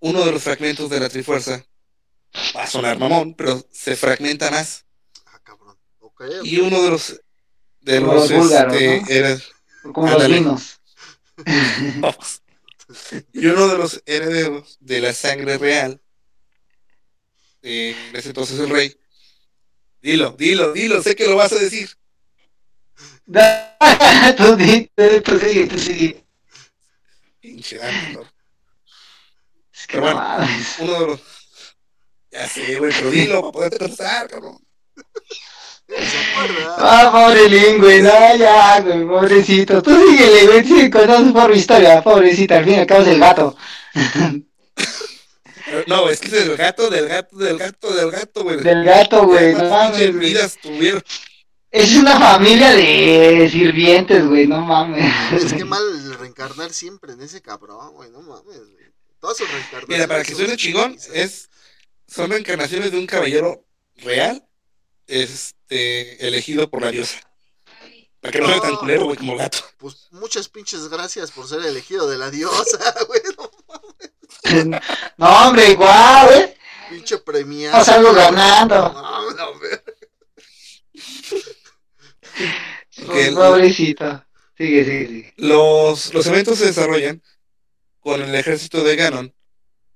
[0.00, 1.64] uno de los fragmentos de la Trifuerza
[2.56, 4.86] va a sonar mamón, pero se fragmenta más.
[5.26, 5.76] Ah, cabrón.
[5.98, 7.20] Ok, Y uno de los
[7.80, 9.06] de Como los los búlgaros, este, ¿no?
[9.08, 9.40] era-
[9.92, 10.80] Como los vinos.
[12.00, 12.42] Vamos.
[13.32, 16.02] Y uno de los herederos de la sangre real,
[17.62, 18.96] eh, en ese entonces el rey,
[20.00, 21.90] dilo, dilo, dilo, sé que lo vas a decir.
[24.36, 24.56] tú,
[25.24, 26.24] tú, sigue, tú sigue.
[27.40, 27.76] Pinche.
[29.72, 30.16] Es que Pero bueno.
[30.16, 30.76] mames.
[30.80, 31.20] Uno de los.
[32.30, 34.58] Ya sé, güey, pero dilo para poderte contestar, cabrón.
[36.78, 39.82] Ah, pobre Lin, güey, no, ya, güey, pobrecito.
[39.82, 43.08] Tú síguele, güey, sigue contando por mi historia, pobrecita, al fin y al cabo es
[43.08, 43.56] el gato.
[45.86, 48.56] No, es que es del gato, del gato, del gato, del gato, güey.
[48.58, 51.02] Del gato, güey, no ¿Cuántas pinches mames, vidas tuvieron?
[51.70, 55.12] Es una familia de sirvientes, güey, no mames.
[55.32, 55.82] Es que mal
[56.18, 58.10] reencarnar siempre en ese cabrón, güey.
[58.10, 58.90] No mames, güey.
[59.20, 59.88] Todas sus reencarnaciones.
[59.88, 61.48] Mira, para que suene chingón, es,
[62.08, 63.64] son reencarnaciones de un caballero
[63.96, 64.44] real,
[65.06, 67.20] este, elegido por la diosa.
[68.20, 69.58] Para que no sea tan culero, güey, como gato.
[69.78, 73.20] Pues muchas pinches gracias por ser elegido de la diosa, güey.
[75.16, 76.54] No, hombre, igual, güey.
[76.90, 77.78] pinche premiado.
[77.78, 78.92] No salgo ganando.
[78.92, 79.30] No,
[83.34, 84.24] Pobrecito.
[84.56, 85.34] Sigue, sigue, sigue.
[85.36, 87.22] Los, los eventos se desarrollan
[88.00, 89.34] con el ejército de Ganon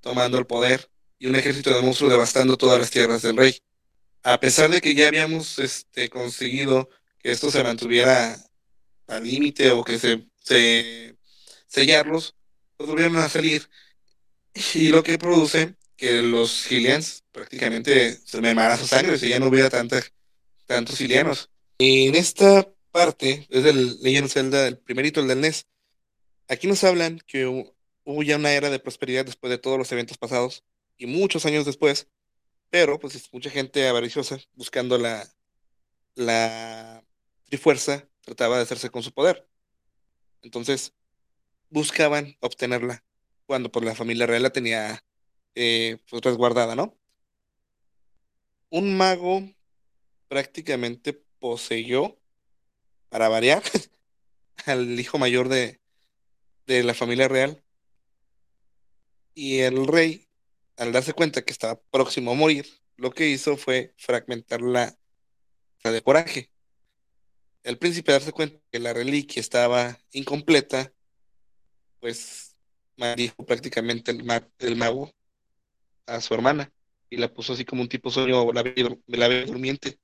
[0.01, 0.89] tomando el poder
[1.19, 3.59] y un ejército de monstruos devastando todas las tierras del rey.
[4.23, 6.89] A pesar de que ya habíamos este, conseguido
[7.19, 8.37] que esto se mantuviera
[9.07, 11.17] al límite o que se, se
[11.67, 12.35] sellarlos,
[12.77, 13.69] pues volvieron a salir.
[14.55, 19.47] Y lo que produce que los Hylians prácticamente se mermara su sangre, si ya no
[19.49, 19.71] hubiera
[20.67, 21.51] tantos Hylianos.
[21.79, 25.67] Y en esta parte, es el Legend Zelda, el primerito, el del NES,
[26.49, 27.75] aquí nos hablan que hu-
[28.05, 30.63] hubo ya una era de prosperidad después de todos los eventos pasados
[30.97, 32.09] y muchos años después,
[32.71, 35.29] pero pues es mucha gente avariciosa buscando la,
[36.15, 37.05] la
[37.45, 39.49] trifuerza, trataba de hacerse con su poder.
[40.43, 40.93] Entonces,
[41.71, 43.05] buscaban obtenerla
[43.47, 45.05] cuando pues la familia real la tenía
[45.55, 46.99] eh, pues resguardada, ¿no?
[48.71, 49.43] Un mago
[50.29, 52.19] prácticamente poseyó,
[53.09, 53.63] para variar,
[54.67, 55.81] al hijo mayor de,
[56.67, 57.63] de la familia real.
[59.35, 60.29] Y el rey,
[60.77, 62.67] al darse cuenta que estaba próximo a morir,
[62.97, 64.97] lo que hizo fue fragmentar la,
[65.83, 66.51] la de coraje.
[67.63, 70.93] El príncipe, al darse cuenta que la reliquia estaba incompleta,
[72.01, 72.54] pues
[72.97, 75.11] maldijo prácticamente el, ma- el mago
[76.07, 76.73] a su hermana
[77.11, 79.99] y la puso así como un tipo sueño la bella, la bella durmiente.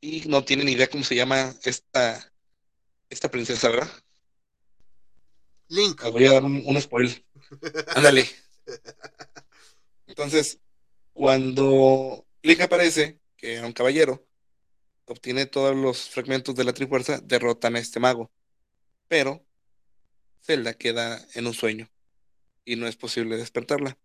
[0.00, 2.32] Y no tiene ni idea cómo se llama esta,
[3.10, 3.90] esta princesa, ¿verdad?
[5.68, 6.02] Link.
[6.10, 7.24] Voy a dar un, un spoil.
[7.94, 8.26] Ándale.
[10.06, 10.58] Entonces,
[11.12, 14.26] cuando Link aparece, que era un caballero,
[15.06, 18.30] obtiene todos los fragmentos de la Trifuerza, derrotan a este mago.
[19.08, 19.44] Pero
[20.42, 21.90] Zelda queda en un sueño
[22.64, 23.98] y no es posible despertarla.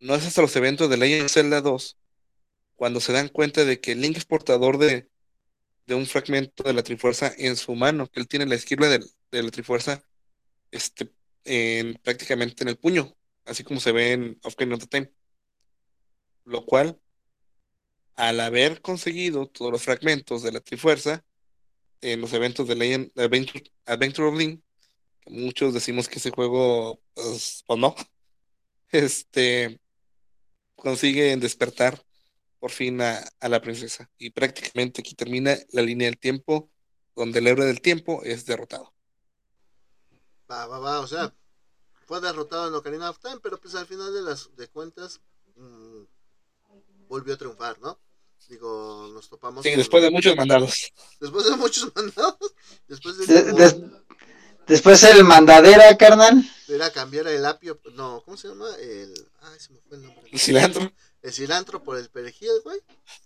[0.00, 1.96] No es hasta los eventos de Legend of Zelda 2
[2.76, 5.08] cuando se dan cuenta de que Link es portador de,
[5.86, 9.42] de un fragmento de la Trifuerza en su mano, que él tiene la esquirla de,
[9.42, 10.04] la Trifuerza
[10.70, 11.12] este,
[11.44, 15.12] en, prácticamente en el puño, así como se ve en Of of the Time.
[16.44, 17.00] Lo cual,
[18.16, 21.24] al haber conseguido todos los fragmentos de la Trifuerza
[22.00, 24.62] en los eventos de Legend, Adventure, Adventure of Link,
[25.26, 27.94] muchos decimos que ese juego, pues, pues no,
[28.90, 29.80] este,
[30.76, 32.04] consiguen despertar
[32.58, 34.10] por fin a, la princesa.
[34.18, 36.70] Y prácticamente aquí termina la línea del tiempo,
[37.14, 38.94] donde el héroe del tiempo es derrotado.
[40.50, 41.34] Va, va, va, o sea,
[42.06, 45.20] fue derrotado en Ocarina of Time, pero pues al final de las de cuentas
[45.56, 46.04] mm,
[47.08, 47.98] volvió a triunfar, ¿no?
[48.48, 49.62] Digo, nos topamos.
[49.62, 50.92] Sí, después de muchos mandados.
[51.18, 52.54] Después de muchos mandados.
[52.88, 53.90] Después de.
[54.66, 56.42] Después el mandadera, carnal.
[56.68, 58.68] Era cambiar el apio, no, ¿cómo se llama?
[58.76, 59.12] El,
[59.42, 60.28] ay, se me fue el nombre.
[60.32, 60.92] El cilantro.
[61.22, 62.80] El cilantro por el perejil, güey.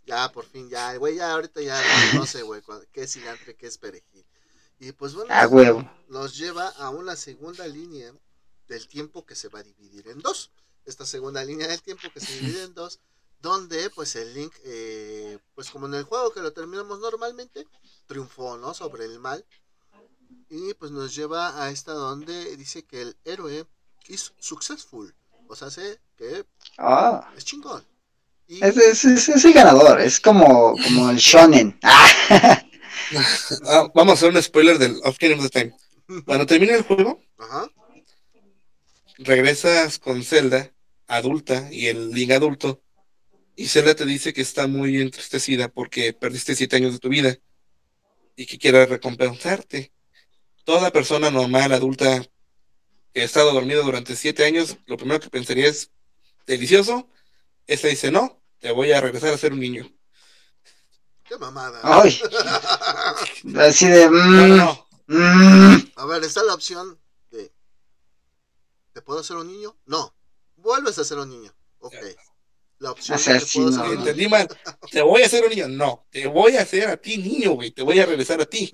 [0.06, 1.80] Ya, por fin, ya, güey, ya ahorita ya
[2.14, 2.62] no sé, güey,
[2.92, 4.24] qué es cilantro y qué es perejil.
[4.80, 5.88] Y pues bueno, ah, huevo.
[6.08, 8.12] nos lleva a una segunda línea
[8.68, 10.50] del tiempo que se va a dividir en dos.
[10.84, 13.00] Esta segunda línea del tiempo que se divide en dos,
[13.40, 17.66] donde pues el Link, eh, pues como en el juego que lo terminamos normalmente,
[18.06, 18.74] triunfó, ¿no?
[18.74, 19.44] Sobre el mal
[20.50, 23.66] y pues nos lleva a esta donde dice que el héroe
[24.08, 25.14] es successful.
[25.48, 26.44] O sea, sé que
[26.78, 27.32] ah.
[27.36, 27.84] es chingón.
[28.48, 31.78] Es, es, el ganador, es como, como el shonen.
[33.64, 36.22] Ah, vamos a hacer un spoiler del Of Kingdom of the Time.
[36.26, 37.22] Cuando termina el juego,
[39.16, 40.74] regresas con Zelda,
[41.06, 42.82] adulta, y el Link adulto,
[43.56, 47.38] y Zelda te dice que está muy entristecida porque perdiste siete años de tu vida
[48.36, 49.92] y que quiere recompensarte
[50.68, 52.22] toda persona normal, adulta,
[53.14, 55.90] que ha estado dormido durante siete años, lo primero que pensaría es,
[56.46, 57.08] delicioso.
[57.66, 59.90] Ese dice, no, te voy a regresar a ser un niño.
[61.24, 61.80] Qué mamada.
[61.82, 62.20] Ay.
[63.56, 64.10] Así de...
[64.10, 64.60] Mm,
[65.06, 65.92] mm.
[65.96, 67.00] A ver, está la opción
[67.30, 67.50] de...
[68.92, 69.74] ¿Te puedo hacer un niño?
[69.86, 70.14] No.
[70.56, 71.50] Vuelves a ser un niño.
[71.78, 71.94] Ok.
[72.80, 73.92] La opción o sea, te, no.
[73.94, 74.46] Entendí mal.
[74.90, 75.66] Te voy a hacer un niño.
[75.68, 76.06] No.
[76.10, 77.70] Te voy a hacer a ti niño, güey.
[77.70, 78.70] Te voy a regresar a ti.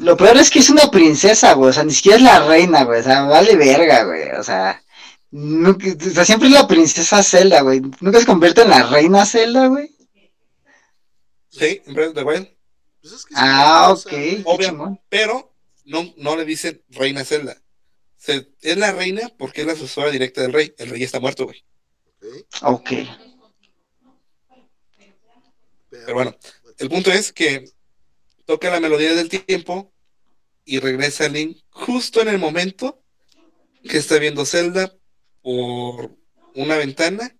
[0.00, 1.70] Lo peor es que es una princesa, güey.
[1.70, 3.00] O sea, ni siquiera es la reina, güey.
[3.00, 4.30] O sea, vale verga, güey.
[4.30, 4.82] O sea,
[5.30, 7.82] nunca, o sea siempre es la princesa Zelda, güey.
[8.00, 9.94] Nunca se convierte en la reina Zelda, güey.
[11.50, 12.48] Sí, en Breath of the Wild.
[13.02, 14.12] Pues ah, ok.
[14.44, 15.52] Obvio, pero
[15.84, 17.60] no, no le dicen reina Zelda.
[18.26, 20.74] es la reina porque es la sucesora directa del rey.
[20.78, 21.62] El rey está muerto, güey.
[22.62, 22.90] Ok.
[25.90, 26.34] Pero bueno,
[26.78, 27.70] el punto es que
[28.50, 29.92] toca la melodía del tiempo
[30.64, 33.00] y regresa Link justo en el momento
[33.84, 34.92] que está viendo Zelda
[35.40, 36.16] por
[36.56, 37.32] una ventana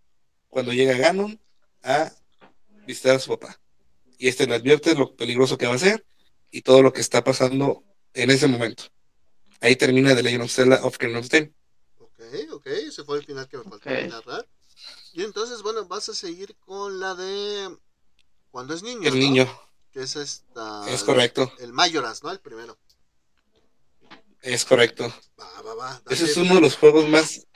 [0.48, 1.40] cuando llega Ganon
[1.82, 2.12] a
[2.86, 3.60] visitar a su papá.
[4.18, 6.06] Y este le advierte lo peligroso que va a ser
[6.52, 7.82] y todo lo que está pasando
[8.14, 8.84] en ese momento.
[9.60, 11.52] Ahí termina The Legend of Zelda of Kingdom Time.
[11.98, 12.20] Ok,
[12.52, 14.46] ok, ese fue el final que me faltó narrar.
[15.12, 17.76] Y entonces, bueno, vas a seguir con la de
[18.52, 19.08] cuando es niño.
[19.08, 19.48] El niño
[19.92, 20.88] que es esta.
[20.88, 21.52] Es correcto.
[21.58, 22.30] El, Mayoras, ¿no?
[22.30, 22.78] El primero.
[24.42, 25.12] Es correcto.
[25.38, 27.46] Va, va, va, Ese es uno de los juegos más.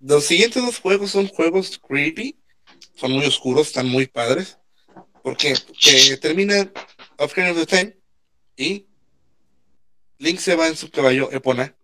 [0.00, 2.38] Los siguientes dos juegos son juegos creepy.
[2.94, 4.58] Son muy oscuros, están muy padres.
[5.22, 6.70] Porque que termina
[7.16, 7.98] of of the Time
[8.56, 8.86] y
[10.18, 11.76] Link se va en su caballo Epona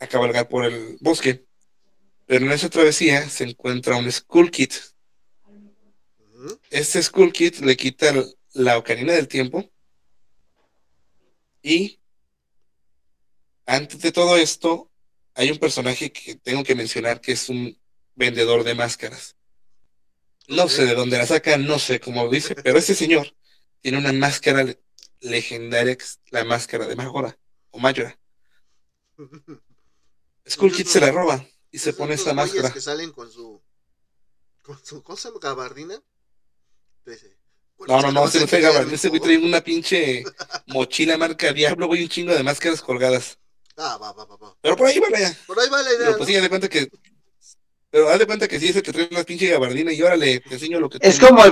[0.00, 1.46] a cabalgar por el bosque.
[2.26, 4.74] Pero en esa travesía se encuentra un Skull Kit.
[6.70, 9.70] Este Skull Kit le quita el, la Ocarina del Tiempo.
[11.62, 12.00] Y
[13.66, 14.90] antes de todo esto,
[15.34, 17.78] hay un personaje que tengo que mencionar que es un
[18.14, 19.36] vendedor de máscaras.
[20.48, 23.34] No sé de dónde la saca, no sé cómo dice, pero ese señor
[23.80, 24.66] tiene una máscara
[25.20, 25.96] legendaria,
[26.30, 27.38] la máscara de Majora
[27.70, 28.18] o Mayora.
[30.48, 32.70] Skull Kid se la roba y se pone esa máscara.
[32.70, 33.62] que salen con su
[34.62, 36.02] con su cosa gabardina.
[37.86, 40.24] No, no, no, se no pega, Ese güey trae una pinche
[40.66, 43.38] mochila marca Diablo, güey, un chingo de máscaras colgadas.
[43.76, 46.06] Ah, va, va, va, Pero por ahí va la Por ahí va la idea.
[46.06, 46.88] Pero pues sí, haz de cuenta que.
[47.90, 50.54] Pero haz de cuenta que sí, ese que trae una pinche gabardina y órale, te
[50.54, 51.50] enseño lo que Es como el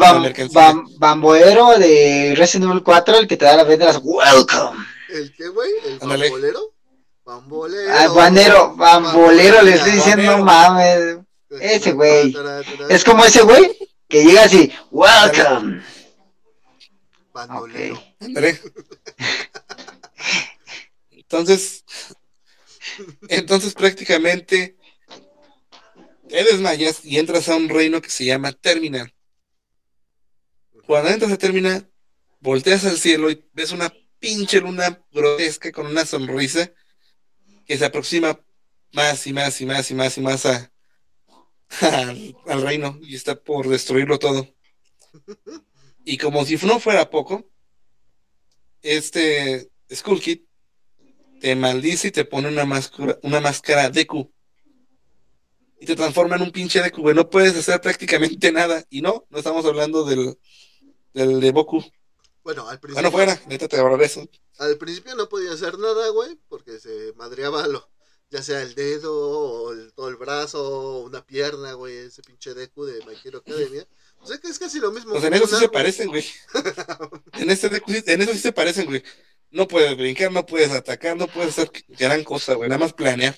[0.98, 4.84] bamboero de Resident Evil 4, el que te da las Welcome.
[5.08, 5.70] ¿El qué, güey?
[5.84, 6.74] ¿El bambolero?
[7.24, 7.92] Bambolero.
[7.92, 11.18] Ah, banero, bambolero, le estoy diciendo, no mames.
[11.60, 12.34] Ese güey.
[12.88, 13.76] Es como ese güey
[14.08, 15.82] que llega así, Welcome.
[17.32, 18.02] Bandolero.
[21.10, 21.84] Entonces,
[23.28, 24.76] entonces prácticamente
[26.28, 29.14] te desmayas y entras a un reino que se llama Terminal.
[30.86, 31.90] Cuando entras a Terminal,
[32.40, 36.70] volteas al cielo y ves una pinche luna grotesca con una sonrisa
[37.64, 38.38] que se aproxima
[38.92, 40.70] más y más y más y más y más a,
[41.80, 44.54] al, al reino y está por destruirlo todo.
[46.04, 47.48] Y como si no fuera poco,
[48.82, 50.40] este Skull Kid
[51.40, 54.32] te maldice y te pone una máscara, una máscara Deku.
[55.80, 57.14] Y te transforma en un pinche Deku, güey.
[57.14, 58.84] No puedes hacer prácticamente nada.
[58.88, 60.38] Y no, no estamos hablando del,
[61.12, 61.82] del de Boku.
[62.44, 64.28] Bueno, al Bueno, principio, fuera, neta te eso.
[64.58, 67.88] al principio no podía hacer nada, güey, porque se madreaba lo,
[68.30, 72.54] ya sea el dedo, o el- todo el brazo, o una pierna, güey, ese pinche
[72.54, 73.86] Deku de My Hero Academia.
[74.22, 75.12] O sea que es casi lo mismo.
[75.12, 76.24] Pues en que eso sí se parecen, güey.
[77.38, 77.66] En, este
[78.12, 79.02] en eso sí se parecen, güey.
[79.50, 82.68] No puedes brincar, no puedes atacar, no puedes hacer gran cosa, güey.
[82.68, 83.36] Nada más planear.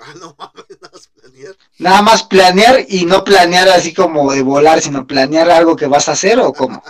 [0.00, 1.56] Ah, no mames, nada más planear.
[1.78, 6.08] Nada más planear y no planear así como de volar, sino planear algo que vas
[6.08, 6.82] a hacer o cómo.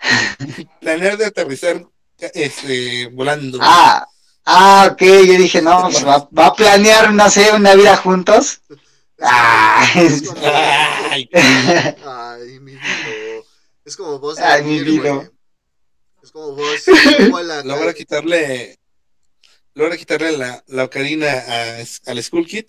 [0.80, 1.84] Planear de aterrizar
[2.18, 3.58] este, volando.
[3.60, 4.06] Ah,
[4.44, 8.62] ah, ok, yo dije, no, pues va, va a planear, no sé, una vida juntos.
[9.18, 11.28] Es como, Ay,
[12.04, 13.42] ay, mi vida.
[13.84, 14.38] Es como vos.
[14.38, 15.30] Ay, mi vida.
[16.22, 16.84] Es como vos.
[17.64, 18.78] logra quitarle
[19.74, 22.66] logra quitarle la, la ocarina a- al Skull Kid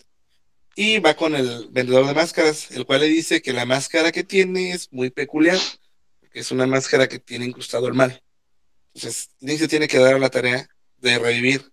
[0.75, 4.23] y va con el vendedor de máscaras, el cual le dice que la máscara que
[4.23, 5.59] tiene es muy peculiar,
[6.19, 8.23] porque es una máscara que tiene incrustado el mal.
[8.95, 10.67] Entonces, Link se tiene que dar a la tarea
[10.97, 11.69] de revivir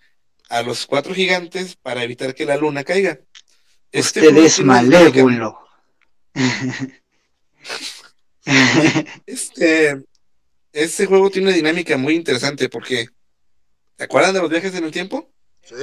[0.50, 3.20] a los cuatro gigantes para evitar que la luna caiga.
[3.92, 5.58] Este usted es tiene una dinámica- malévolo.
[9.26, 10.02] Este,
[10.72, 13.08] este juego tiene una dinámica muy interesante porque
[13.96, 15.30] ¿te acuerdan de los viajes en el tiempo?
[15.62, 15.74] Sí.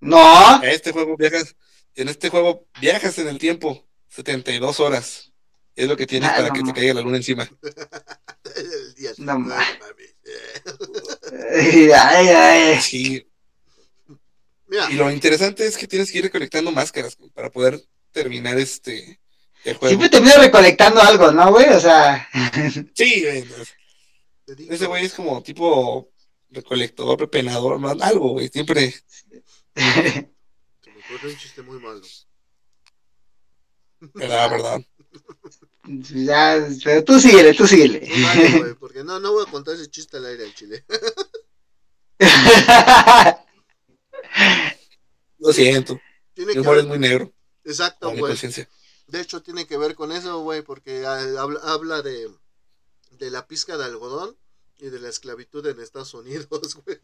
[0.00, 1.56] No, En este juego viajas,
[1.94, 5.32] en este juego viajas en el tiempo 72 horas.
[5.76, 7.48] Es lo que tienes Ah, para no que te caiga la luna encima.
[8.56, 9.44] El día- No
[11.60, 13.26] ay, ay, Sí,
[14.74, 17.80] Mira, y lo interesante es que tienes que ir recolectando máscaras para poder
[18.10, 19.20] terminar este
[19.64, 19.88] el juego.
[19.88, 21.68] siempre termino recolectando algo, ¿no, güey?
[21.68, 22.28] O sea,
[22.94, 23.44] Sí, güey,
[24.68, 26.10] ese güey es como tipo
[26.50, 27.88] recolector, repenador, ¿no?
[27.88, 28.92] algo, güey, siempre.
[29.74, 30.28] Se
[30.90, 32.02] me un chiste muy malo.
[34.14, 34.80] Verdad, verdad.
[35.84, 38.06] ya, pero tú síguele, tú síguele.
[38.58, 40.84] Güey, porque no, no voy a contar ese chiste al aire al chile.
[45.38, 46.00] Lo siento,
[46.34, 47.32] Tiene mi que humor es ver, muy negro,
[47.64, 48.36] exacto, güey.
[49.06, 52.30] De hecho, tiene que ver con eso, güey, porque habla, de,
[53.10, 54.36] de la pizca de algodón
[54.78, 56.48] y de la esclavitud en Estados Unidos,
[56.84, 56.98] güey.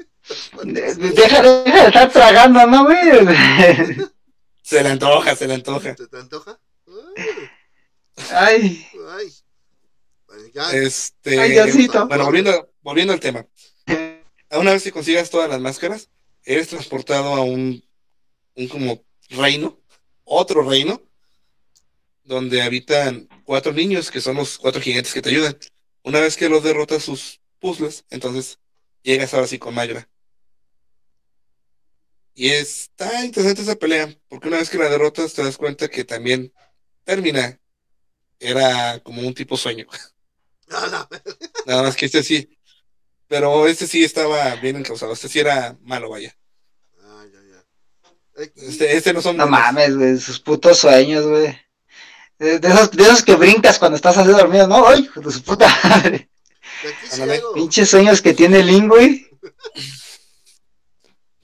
[0.65, 2.99] Deja, deja de estar tragando, ¿no, güey?
[4.63, 5.95] Se le antoja, se le antoja.
[5.97, 6.61] ¿Te, te antoja?
[8.31, 9.33] Ay, Ay, ay.
[10.27, 12.07] Bueno, ya, Este, Ay, Diosito.
[12.07, 13.45] bueno, volviendo, volviendo al tema.
[14.53, 16.09] Una vez que consigas todas las máscaras,
[16.45, 17.85] eres transportado a un,
[18.55, 19.81] un como reino,
[20.25, 21.03] otro reino,
[22.25, 25.59] donde habitan cuatro niños que son los cuatro gigantes que te ayudan.
[26.03, 28.59] Una vez que los derrotas sus puzzles, entonces
[29.03, 30.09] llegas ahora sí con Mayra.
[32.35, 36.05] Y está interesante esa pelea, porque una vez que la derrotas te das cuenta que
[36.05, 36.53] también
[37.05, 37.61] termina.
[38.39, 39.87] Era como un tipo sueño.
[40.67, 41.37] la verga.
[41.67, 42.57] Nada más que este sí.
[43.31, 45.13] Pero este sí estaba bien encausado.
[45.13, 46.37] Este sí era malo, vaya.
[47.01, 48.43] Ah, ya, ya.
[48.43, 49.61] Aquí, Este, este no son no buenos.
[49.61, 51.57] mames, güey, sus putos sueños, güey.
[52.41, 54.85] De de esos, de esos que brincas cuando estás así dormido, ¿no?
[54.85, 56.29] Ay, de su puta madre.
[57.55, 59.29] Pinches sueños que tiene Link, güey.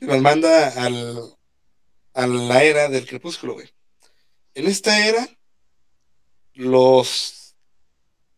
[0.00, 1.36] Nos manda al,
[2.14, 3.70] a la era del crepúsculo, güey.
[4.54, 5.28] En esta era,
[6.54, 7.54] los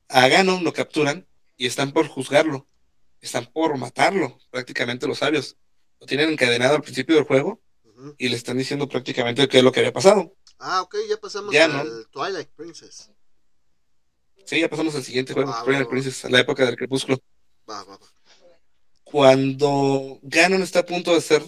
[0.09, 1.27] a Ganon lo capturan
[1.57, 2.67] y están por juzgarlo.
[3.21, 5.57] Están por matarlo, prácticamente los sabios.
[6.01, 7.61] Lo tienen encadenado al principio del juego
[8.17, 10.35] y le están diciendo prácticamente qué es lo que había pasado.
[10.59, 12.05] Ah, ok, ya pasamos Ya, al ¿no?
[12.11, 13.11] Twilight Princess.
[14.45, 15.91] Sí, ya pasamos al siguiente juego, Ah, Twilight va.
[15.91, 17.19] Princess, a la época del crepúsculo.
[17.69, 18.07] Va, va, va.
[19.05, 21.43] Cuando Ganon está a punto de ser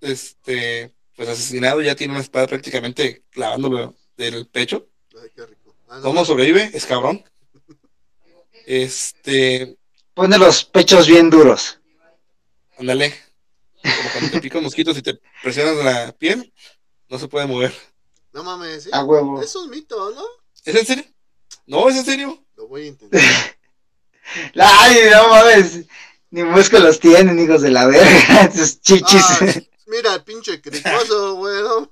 [0.00, 4.88] este pues asesinado, ya tiene una espada prácticamente clavándolo del pecho.
[5.22, 5.74] Ay, qué rico.
[5.88, 6.70] Ah, no, ¿Cómo sobrevive?
[6.72, 7.22] Es cabrón.
[8.66, 9.76] Este,
[10.20, 11.80] Pone los pechos bien duros.
[12.78, 13.18] ándale.
[13.82, 16.52] Como cuando te pican mosquitos y te presionas la piel,
[17.08, 17.72] no se puede mover.
[18.34, 18.90] no mames, ¿sí?
[18.92, 19.40] A huevo.
[19.40, 20.22] Es un mito, ¿no?
[20.62, 21.04] ¿Es en serio?
[21.64, 22.44] No, es en serio.
[22.54, 23.18] Lo voy a intentar.
[24.56, 25.86] Ay, no mames.
[26.28, 28.52] Ni músculos tienen, hijos de la verga.
[28.54, 29.24] Sus chichis.
[29.24, 29.46] Ah,
[29.86, 31.90] mira, el pinche cricoso, güey, no.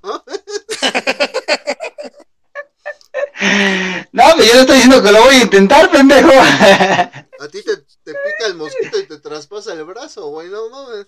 [4.11, 6.31] No, pero yo no estoy diciendo que lo voy a intentar, pendejo.
[6.31, 7.71] A ti te,
[8.11, 11.07] te pica el mosquito y te traspasa el brazo, güey, no mames.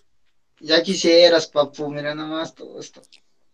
[0.59, 3.01] Ya quisieras, papu, mira nomás todo esto.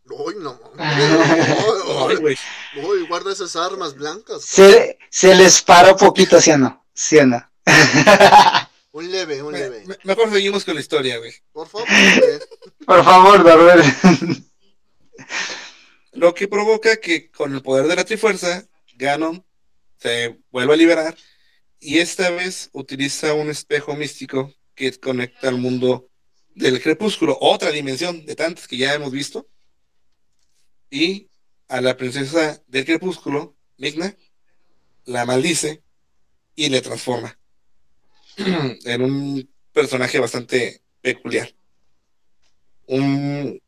[0.10, 2.40] Uy, no mames.
[2.84, 4.44] Uy, guarda esas armas blancas.
[4.44, 6.86] Se, se, les paró poquito, ¿sí o no?
[6.94, 7.18] ¿Sí
[8.92, 9.86] un leve, un leve.
[10.04, 11.34] Mejor seguimos con la historia, güey.
[11.52, 12.40] Por favor, güey.
[12.86, 13.86] Por favor, Darber.
[16.14, 19.46] Lo que provoca que con el poder de la Trifuerza, Ganon
[19.98, 21.16] se vuelva a liberar
[21.80, 26.10] y esta vez utiliza un espejo místico que conecta al mundo
[26.56, 29.48] del crepúsculo, otra dimensión de tantas que ya hemos visto,
[30.90, 31.30] y
[31.68, 34.16] a la princesa del crepúsculo, Migna,
[35.06, 35.84] la maldice
[36.56, 37.38] y le transforma
[38.38, 41.54] en un personaje bastante peculiar.
[42.88, 43.62] Un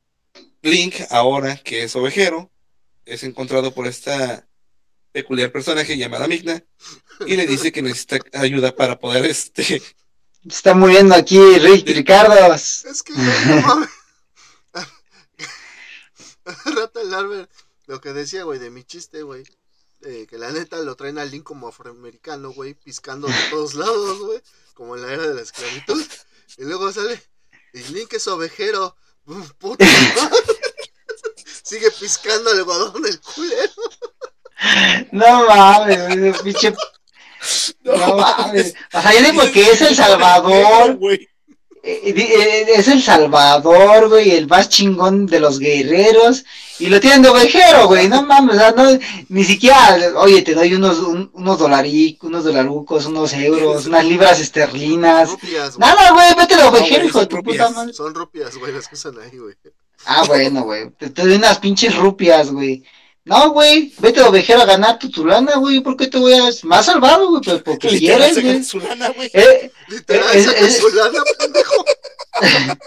[0.62, 2.52] Link, ahora que es ovejero,
[3.06, 4.49] es encontrado por esta
[5.12, 6.64] peculiar personaje llamada Migna
[7.26, 9.82] y le dice que necesita ayuda para poder este
[10.48, 12.54] Está muriendo aquí Rick, Ricardo.
[12.54, 13.90] Es que, güey, no mames.
[16.66, 17.48] Rata el
[17.88, 19.44] lo que decía, güey, de mi chiste, güey.
[20.02, 24.20] eh, que la neta lo traen al Link como afroamericano, güey, piscando de todos lados,
[24.20, 24.42] güey,
[24.74, 26.02] como en la era de la esclavitud.
[26.58, 27.22] Y luego sale,
[27.74, 28.96] y Link es ovejero,
[29.60, 30.60] puta madre.
[31.64, 33.74] Sigue piscando algodón el culero.
[35.12, 36.74] No mames, pinche.
[37.84, 38.74] No mames.
[38.94, 40.96] O sea, yo digo que es El Salvador.
[40.98, 41.28] güey.
[41.82, 46.44] eh, di- eh, Es El Salvador, güey, el más chingón de los guerreros.
[46.80, 48.10] Y lo tienen de ovejero, güey.
[48.10, 49.00] No mames, o sea, no,
[49.30, 54.40] ni siquiera, oye, te doy unos, un- unos dolaric, unos dolarucos, unos euros, unas libras
[54.42, 55.30] esterlinas.
[55.30, 55.90] Rupias, güey.
[55.90, 57.58] Nada, güey, vete de ovejero, güey, hijo de tu rupias.
[57.68, 57.94] puta madre.
[57.94, 59.56] Son rupias, güey, las que usan ahí, güey.
[60.06, 60.90] Ah, bueno, güey.
[60.92, 62.84] Te, te doy unas pinches rupias, güey.
[63.30, 65.80] No, güey, vete de ovejero a ganar tu, tu lana, güey.
[65.82, 66.44] ¿Por qué te voy a...?
[66.64, 68.64] Más salvado, güey, pues porque Literal, quieres, güey.
[68.64, 69.30] su lana, güey.
[69.34, 71.86] Eh, Literal, Eh, eh, su lana, pendejo.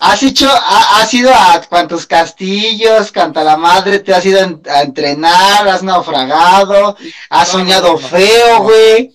[0.00, 4.44] has hecho, ha- has ido a cuantos castillos, canta la madre, te has ido a,
[4.44, 6.96] en- a entrenar, has naufragado,
[7.30, 8.08] has No, soñado no, no.
[8.08, 9.14] feo, güey.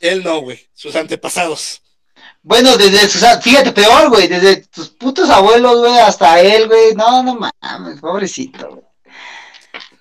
[0.00, 0.66] Él no, güey.
[0.74, 1.82] Sus antepasados.
[2.42, 6.94] Bueno, desde sus, fíjate, peor, güey, desde tus putos abuelos, güey, hasta él, güey.
[6.94, 8.84] No, no mames, pobrecito, güey.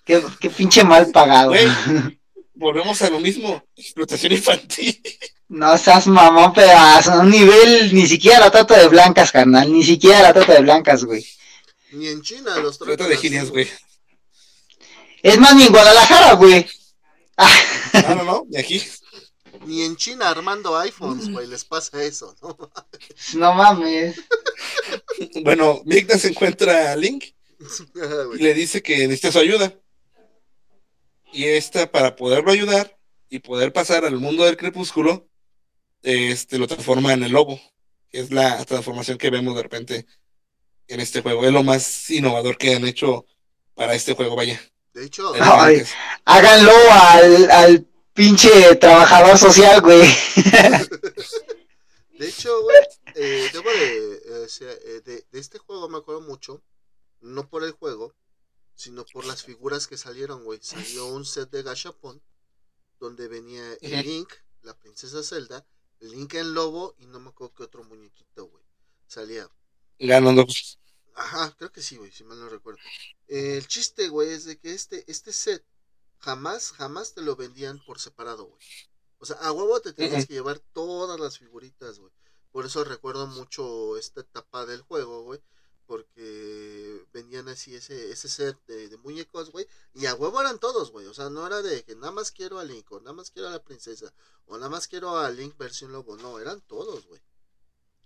[0.10, 1.50] Qué, qué pinche mal pagado.
[1.50, 1.68] Güey.
[2.56, 3.64] Volvemos a lo mismo.
[3.76, 5.00] Explotación infantil.
[5.50, 7.12] No seas mamón, pedazo.
[7.12, 9.72] A un nivel, ni siquiera la trata de blancas, carnal.
[9.72, 11.24] Ni siquiera la trata de blancas, güey.
[11.92, 13.70] Ni en China los Trata de genias, güey.
[15.22, 16.66] Es más, ni en Guadalajara, güey.
[17.38, 17.54] Ah,
[18.10, 18.48] No, no, no.
[18.50, 18.82] Y aquí.
[19.68, 22.58] Ni en China armando iPhones, güey, les pasa eso, ¿no?
[23.36, 24.16] no mames.
[25.44, 27.26] Bueno, Migna se encuentra a Link
[28.02, 29.72] Ajá, y le dice que necesita su ayuda.
[31.32, 32.98] Y esta, para poderlo ayudar
[33.30, 35.30] y poder pasar al mundo del crepúsculo,
[36.02, 37.60] este lo transforma en el lobo.
[38.10, 40.06] que Es la transformación que vemos de repente
[40.88, 41.46] en este juego.
[41.46, 43.26] Es lo más innovador que han hecho
[43.76, 44.60] para este juego, vaya.
[44.94, 45.84] De hecho, Ay.
[46.26, 50.02] Háganlo al, al pinche trabajador social, güey.
[52.18, 52.78] de hecho, güey,
[53.16, 56.62] eh, debo de, eh, eh, de, de este juego me acuerdo mucho,
[57.22, 58.14] no por el juego,
[58.80, 60.58] sino por las figuras que salieron, güey.
[60.62, 62.22] Salió un set de Gashapon,
[62.98, 64.06] donde venía el.
[64.06, 64.32] Link,
[64.62, 65.68] la princesa Zelda,
[66.00, 68.64] el Link en lobo y no me acuerdo qué otro muñequito, güey.
[69.06, 69.52] Salía.
[70.00, 70.48] ganando.
[71.14, 72.80] Ajá, creo que sí, güey, si mal no recuerdo.
[73.28, 75.66] El chiste, güey, es de que este, este set
[76.20, 78.62] jamás, jamás te lo vendían por separado, güey.
[79.18, 82.14] O sea, a huevo te tenías que llevar todas las figuritas, güey.
[82.54, 85.42] Por eso recuerdo mucho esta etapa del juego, güey.
[85.90, 89.68] Porque vendían así ese, ese set de, de muñecos, güey.
[89.96, 91.08] Y a huevo eran todos, güey.
[91.08, 93.48] O sea, no era de que nada más quiero a Link, o nada más quiero
[93.48, 94.14] a la princesa,
[94.46, 96.16] o nada más quiero a Link versión lobo.
[96.18, 97.20] No, eran todos, güey.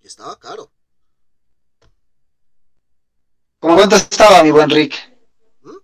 [0.02, 0.72] Y estaba caro.
[3.60, 4.96] ¿Cómo cuánto estaba, mi buen Rick?
[5.64, 5.78] ¿Mm?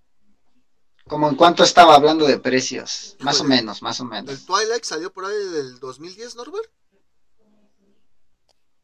[1.05, 3.17] Como en cuánto estaba hablando de precios.
[3.19, 4.45] Más o menos, más o El menos.
[4.45, 6.71] Twilight salió por ahí del 2010, Norbert.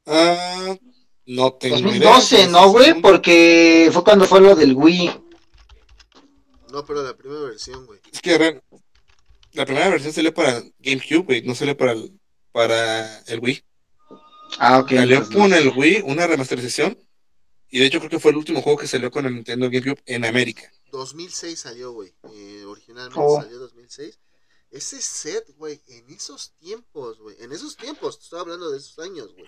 [0.05, 0.75] Ah,
[1.27, 2.11] no tengo idea.
[2.14, 3.02] 2012, ¿no, güey?
[3.02, 5.22] Porque fue cuando fue lo del Wii.
[6.72, 7.99] No, pero la primera versión, güey.
[8.11, 8.61] Es que re-
[9.53, 12.19] la primera versión salió para GameCube, güey, no salió para el,
[12.52, 13.64] para el Wii.
[14.60, 14.89] Ah, ok.
[14.91, 15.56] Salió con no.
[15.56, 16.97] el Wii una remasterización.
[17.69, 20.02] Y de hecho creo que fue el último juego que salió con el Nintendo GameCube
[20.06, 20.72] en América.
[20.91, 22.14] 2006 salió, güey.
[22.34, 23.41] Eh, originalmente Oh.
[23.41, 24.19] salió 2006.
[24.72, 27.35] Ese set, güey, en esos tiempos, güey.
[27.39, 29.45] En esos tiempos, te estoy hablando de esos años, güey.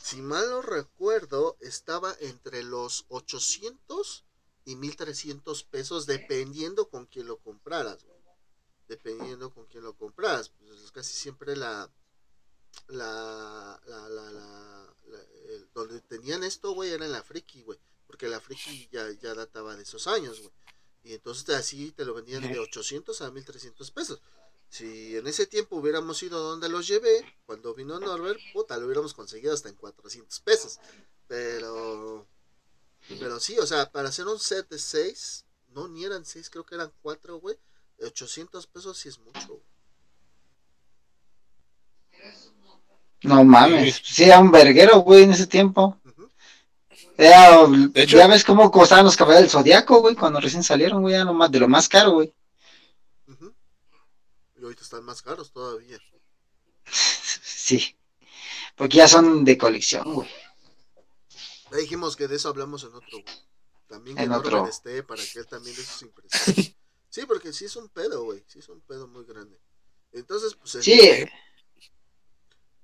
[0.00, 4.24] Si mal no recuerdo, estaba entre los 800
[4.64, 8.16] y 1300 pesos, dependiendo con quién lo compraras, güey.
[8.86, 10.50] Dependiendo con quién lo compraras.
[10.50, 11.90] Pues es casi siempre la.
[12.88, 13.80] La.
[13.86, 14.08] La.
[14.08, 14.30] La.
[14.30, 17.78] la- la- el- donde tenían esto, güey, era en la Friki, güey.
[18.06, 20.52] Porque la Friki ya, ya databa de esos años, güey.
[21.02, 24.20] Y entonces así te lo vendían de 800 a 1300 pesos.
[24.70, 29.14] Si en ese tiempo hubiéramos ido donde los llevé, cuando vino Norbert, puta, lo hubiéramos
[29.14, 30.78] conseguido hasta en 400 pesos.
[31.26, 32.26] Pero,
[33.18, 36.64] pero sí, o sea, para hacer un set de 6, no, ni eran 6, creo
[36.64, 37.56] que eran 4, güey.
[38.02, 39.46] 800 pesos sí es mucho.
[39.48, 39.62] güey.
[43.22, 44.00] No mames.
[44.04, 45.98] Sí, era un verguero, güey, en ese tiempo.
[47.16, 51.14] Era, hecho- ya ves cómo costaban los caballos del Zodiaco, güey, cuando recién salieron, güey,
[51.16, 52.32] era lo más, de lo más caro, güey.
[54.68, 55.98] Ahorita están más caros todavía.
[57.42, 57.96] Sí.
[58.76, 60.28] Porque ya son de colección, güey.
[61.70, 63.24] Ya dijimos que de eso hablamos en otro, güey.
[63.86, 64.66] También que En otro.
[64.68, 66.74] esté para que él también de sus impresiones.
[67.08, 68.44] sí, porque sí es un pedo, güey.
[68.46, 69.58] Sí es un pedo muy grande.
[70.12, 71.00] Entonces, pues el- Sí,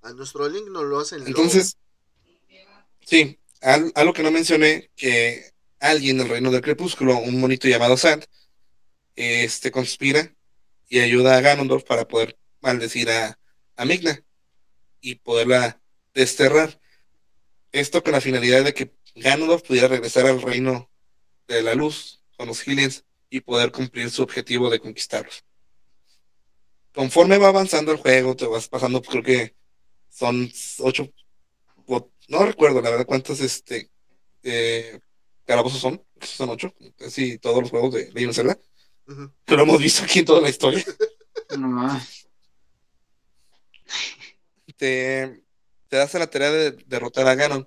[0.00, 1.26] a nuestro link nos lo hacen.
[1.26, 1.76] Entonces,
[3.04, 7.98] sí, al- algo que no mencioné, que alguien del reino del crepúsculo, un monito llamado
[7.98, 8.24] Sand,
[9.16, 10.34] este conspira
[10.88, 13.38] y ayuda a Ganondorf para poder maldecir a,
[13.76, 14.24] a Migna
[15.00, 15.80] y poderla
[16.14, 16.80] desterrar.
[17.72, 20.90] Esto con la finalidad de que Ganondorf pudiera regresar al reino
[21.48, 25.44] de la luz con los Hylians y poder cumplir su objetivo de conquistarlos.
[26.92, 29.56] Conforme va avanzando el juego, te vas pasando, creo que
[30.08, 30.48] son
[30.78, 31.12] ocho,
[32.28, 33.90] no recuerdo la verdad cuántos este
[34.42, 35.00] eh,
[35.44, 38.56] calabozos son, son ocho, casi todos los juegos de Legend
[39.06, 39.32] Zelda, Ujú.
[39.56, 40.84] lo hemos visto aquí en toda la historia.
[41.58, 42.00] no
[44.76, 45.42] te,
[45.88, 47.66] te das a la tarea de derrotar a Ganon.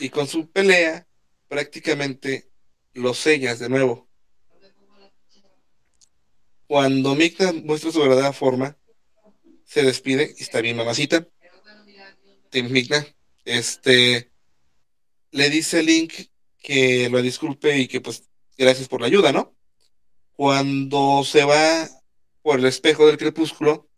[0.00, 1.06] Y con su pelea,
[1.48, 2.50] prácticamente
[2.94, 4.08] lo sellas de nuevo.
[6.66, 8.76] Cuando Micna muestra su verdadera forma,
[9.64, 11.26] se despide y está bien, mamacita.
[12.50, 13.06] Team Micna.
[13.44, 14.30] Este
[15.32, 16.12] le dice a Link
[16.58, 18.24] que lo disculpe y que pues
[18.56, 19.53] gracias por la ayuda, ¿no?
[20.36, 21.88] Cuando se va
[22.42, 23.88] por el espejo del crepúsculo,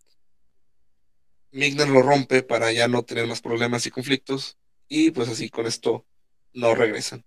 [1.53, 4.59] Mignar lo rompe para ya no tener más problemas y conflictos.
[4.89, 6.05] Y pues así con esto
[6.53, 7.25] no regresan.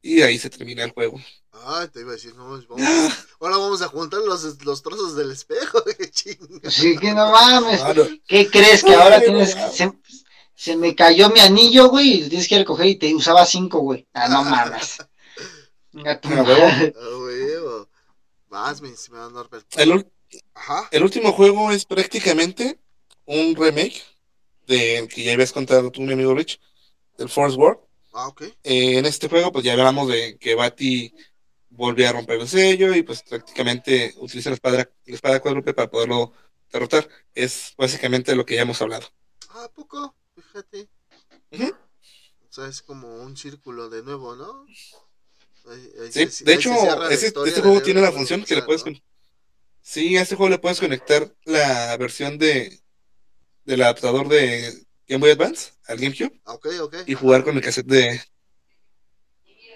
[0.00, 1.20] Y ahí se termina el juego.
[1.52, 5.16] Ay, te iba a decir, no, vamos a- ahora vamos a juntar los, los trozos
[5.16, 6.70] del espejo, qué chinga.
[6.70, 7.82] Sí, que no mames.
[7.82, 8.04] Ah, no.
[8.26, 9.76] ¿Qué crees que ahora Ay, tienes no, que...
[9.76, 9.92] Se,
[10.54, 13.80] se me cayó mi anillo, güey, y lo tienes que recoger y te usaba cinco,
[13.80, 14.06] güey.
[14.14, 14.98] Ah, no mames.
[15.92, 16.94] Venga, tu madre.
[16.96, 17.88] Ah, huevo.
[18.48, 19.66] Vas, mi estimado Norbert.
[19.76, 20.06] El,
[20.54, 20.88] Ajá.
[20.90, 22.78] el último juego es prácticamente
[23.26, 24.02] un remake
[24.66, 26.60] del que ya habías contado tú, mi amigo Rich,
[27.16, 27.78] del Force War.
[28.12, 28.42] Ah, ok.
[28.64, 31.14] Eh, en este juego, pues ya hablamos de que Bati
[31.70, 35.90] volvió a romper el sello y pues prácticamente utiliza la espada, la espada cuádruple para
[35.90, 36.32] poderlo
[36.72, 37.08] derrotar.
[37.34, 39.06] Es básicamente lo que ya hemos hablado.
[39.50, 40.14] Ah, ¿a poco?
[40.34, 40.88] Fíjate.
[41.52, 44.66] O sea, es como un círculo de nuevo, ¿no?
[45.70, 46.72] Ahí- ahí Sí, se- de hecho,
[47.10, 48.84] ese- este juego tiene la función que le puedes...
[48.86, 48.92] ¿no?
[49.82, 52.78] Sí, a este juego le puedes conectar la versión de
[53.64, 54.72] del adaptador de
[55.06, 56.58] Game Boy Advance al GameCube Ah,
[57.06, 58.20] y jugar con el cassette de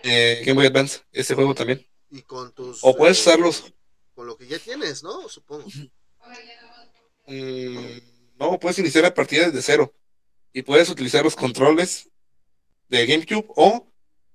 [0.03, 1.87] eh, Game Boy Advance, este juego también.
[2.11, 2.79] Y con tus...
[2.83, 3.73] O puedes eh, usarlos,
[4.15, 5.29] Con lo que ya tienes, ¿no?
[5.29, 5.67] Supongo.
[7.27, 7.77] mm,
[8.39, 9.95] no, puedes iniciar la partida desde cero
[10.53, 12.11] y puedes utilizar los controles
[12.89, 13.92] de GameCube o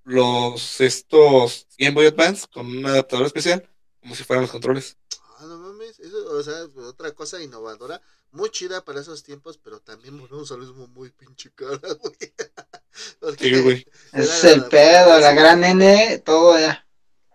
[0.07, 3.69] los estos Game Boy Advance con un adaptador especial
[3.99, 4.97] como si fueran los controles.
[5.37, 5.99] Ah, no mames.
[5.99, 8.01] Eso, o sea, otra cosa innovadora.
[8.31, 13.37] Muy chida para esos tiempos, pero también volvemos a lo mismo muy pinche cara, güey.
[13.37, 13.85] Sí, güey.
[14.13, 16.87] Ese es el pedo, la gran N, todo ya.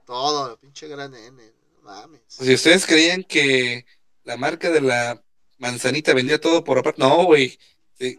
[0.06, 1.52] Todo, la pinche gran N.
[1.76, 2.22] No mames.
[2.26, 3.84] Si ustedes creían que
[4.24, 5.22] la marca de la
[5.58, 7.58] manzanita vendía todo por aparte, no, güey.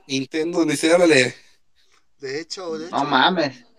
[0.08, 1.36] Nintendo dice, órale,
[2.20, 2.96] De hecho, de hecho.
[2.96, 3.73] No mames.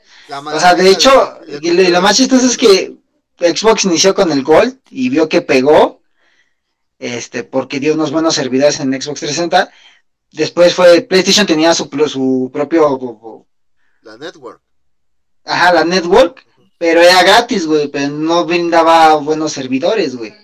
[0.56, 2.96] O sea, de hecho, y lo, y lo más chistoso es que
[3.38, 6.01] Xbox inició con el Gold y vio que pegó,
[6.98, 9.70] este, porque dio unos buenos servidores en Xbox 360.
[10.30, 13.46] Después fue, PlayStation tenía su, su propio,
[14.02, 14.60] La network.
[15.44, 16.44] ajá, la network,
[16.78, 20.34] pero era gratis, güey, pero no brindaba buenos servidores, güey.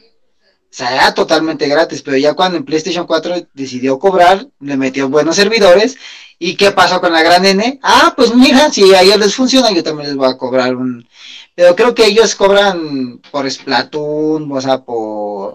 [0.71, 5.09] O sea, era totalmente gratis, pero ya cuando en PlayStation 4 decidió cobrar, le metió
[5.09, 5.97] buenos servidores.
[6.39, 7.81] ¿Y qué pasó con la gran N?
[7.83, 11.07] Ah, pues mira, si a ellos les funciona, yo también les voy a cobrar un...
[11.55, 14.97] Pero creo que ellos cobran por Splatoon, o sea, por...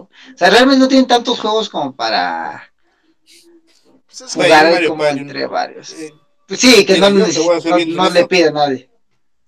[0.02, 2.70] O sea, realmente no tienen tantos juegos como para
[4.34, 5.48] Pues jugar ahí Mario como Party, entre ¿no?
[5.48, 5.92] varios.
[5.94, 6.12] eh,
[6.50, 8.10] sí, que no, no, no honesto.
[8.10, 8.90] le pide a nadie.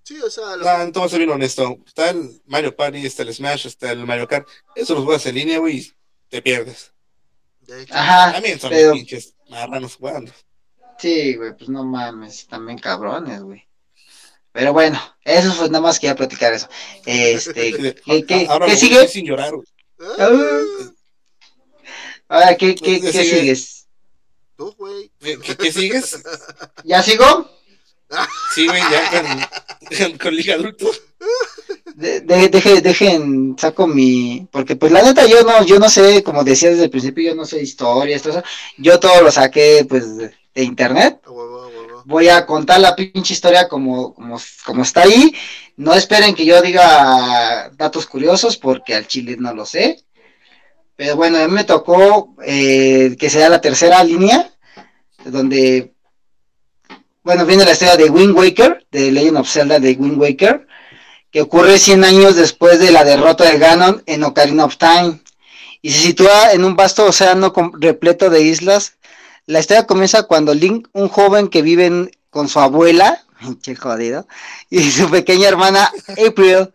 [0.09, 1.77] Sí, o sea, lo- no, no, vamos a ser bien honesto.
[1.85, 4.47] Está el Mario Party, está el Smash, está el Mario Kart.
[4.75, 5.93] Eso los juegas en línea, güey, y
[6.29, 6.91] te pierdes.
[7.61, 7.93] de hecho.
[7.93, 10.31] Ajá, También son pero- pinches marranos jugando.
[10.97, 13.67] Sí, güey, pues no mames, también cabrones, güey.
[14.51, 16.67] Pero bueno, eso fue nada más quería platicar eso.
[17.05, 17.71] Este,
[18.03, 19.07] ¿qué, qué, Ahora ¿qué sigue?
[19.07, 19.67] sin llorar, güey.
[20.17, 20.29] Ah,
[22.27, 23.39] Ahora, ¿qué, qué, ¿Qué qué sigue?
[23.39, 23.87] sigues?
[24.57, 25.11] Tú, güey.
[25.19, 26.23] ¿Qué, qué- qué sigues?
[26.83, 27.49] ¿Ya sigo?
[28.53, 30.89] Sí, güey, ya con, con Liga Adulto.
[31.95, 36.23] De, de- deje- dejen, saco mi, porque pues la neta yo no, yo no sé,
[36.23, 38.43] como decía desde el principio, yo no sé historias, todo eso.
[38.77, 40.33] Yo todo lo saqué pues de,
[40.63, 41.21] internet.
[42.05, 45.33] Voy a contar la pinche historia como, como, como está ahí.
[45.77, 50.03] No esperen que yo diga datos curiosos porque al chile no lo sé.
[50.95, 54.51] Pero bueno, a mí me tocó eh, que sea la tercera línea,
[55.25, 55.93] donde,
[57.29, 60.65] bueno, viene la historia de Wind Waker, de Legend of Zelda de Wind Waker,
[61.29, 65.19] que ocurre 100 años después de la derrota de Ganon en Ocarina of Time,
[65.83, 68.95] y se sitúa en un vasto océano repleto de islas.
[69.45, 74.27] La historia comienza cuando Link, un joven que vive con su abuela, pinche jodido,
[74.71, 75.91] y su pequeña hermana
[76.27, 76.73] April,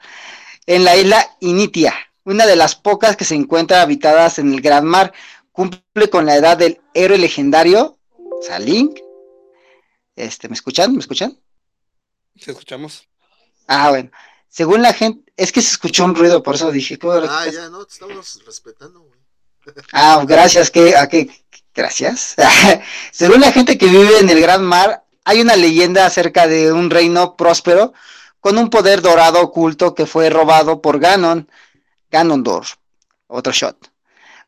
[0.66, 4.84] en la isla Initia, una de las pocas que se encuentran habitadas en el Gran
[4.84, 5.12] Mar,
[5.50, 9.03] cumple con la edad del héroe legendario, o sea, Link.
[10.16, 10.92] Este, ¿me escuchan?
[10.92, 11.38] ¿Me escuchan?
[12.42, 13.08] Te escuchamos.
[13.66, 14.10] Ah, bueno.
[14.48, 17.68] Según la gente, es que se escuchó un ruido, por eso dije, ¿cómo Ah, ya,
[17.70, 19.18] no, te estamos respetando, güey.
[19.92, 21.28] Ah, gracias, que, ¿a qué?
[21.74, 22.36] Gracias.
[23.12, 26.90] Según la gente que vive en el Gran Mar, hay una leyenda acerca de un
[26.90, 27.94] reino próspero
[28.38, 31.48] con un poder dorado oculto que fue robado por Ganon,
[32.10, 32.74] Ganondorf,
[33.26, 33.93] otro shot.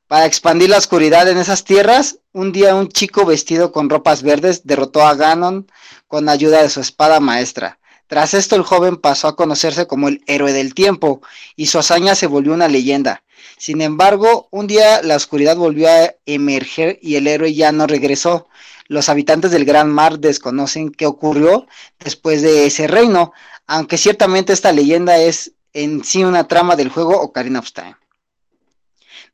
[0.09, 4.65] Para expandir la oscuridad en esas tierras, un día un chico vestido con ropas verdes
[4.65, 5.69] derrotó a Ganon
[6.07, 7.81] con ayuda de su espada maestra.
[8.07, 11.23] Tras esto, el joven pasó a conocerse como el héroe del tiempo
[11.57, 13.25] y su hazaña se volvió una leyenda.
[13.59, 18.47] Sin embargo, un día la oscuridad volvió a emerger y el héroe ya no regresó.
[18.87, 21.67] Los habitantes del Gran Mar desconocen qué ocurrió
[21.99, 23.33] después de ese reino,
[23.67, 27.97] aunque ciertamente esta leyenda es en sí una trama del juego Ocarina of Time.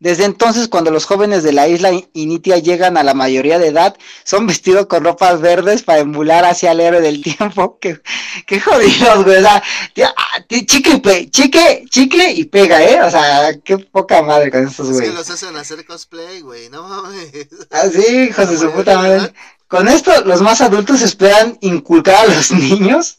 [0.03, 3.97] Desde entonces, cuando los jóvenes de la isla Initia llegan a la mayoría de edad,
[4.25, 7.79] son vestidos con ropas verdes para emular hacia el héroe del tiempo.
[7.81, 8.01] Qué,
[8.49, 9.37] qué jodidos, güey.
[9.37, 9.63] O sea,
[9.95, 13.01] tía, ah, tí- chicle, y pe- chicle, chicle y pega, ¿eh?
[13.01, 16.83] O sea, qué poca madre con estos Es que los hacen hacer cosplay, güey, no
[16.89, 17.31] mames.
[17.71, 19.33] Así, hijos de su puta madre.
[19.69, 23.19] Con esto, los más adultos esperan inculcar a los niños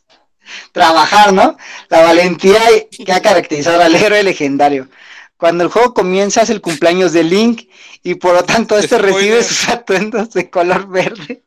[0.73, 1.55] trabajar, ¿no?
[1.87, 2.59] La valentía
[3.05, 4.89] que ha caracterizado al héroe legendario.
[5.43, 7.67] Cuando el juego comienza es el cumpleaños de Link
[8.01, 9.13] y por lo tanto este Spoiler.
[9.13, 11.43] recibe sus atuendos de color verde.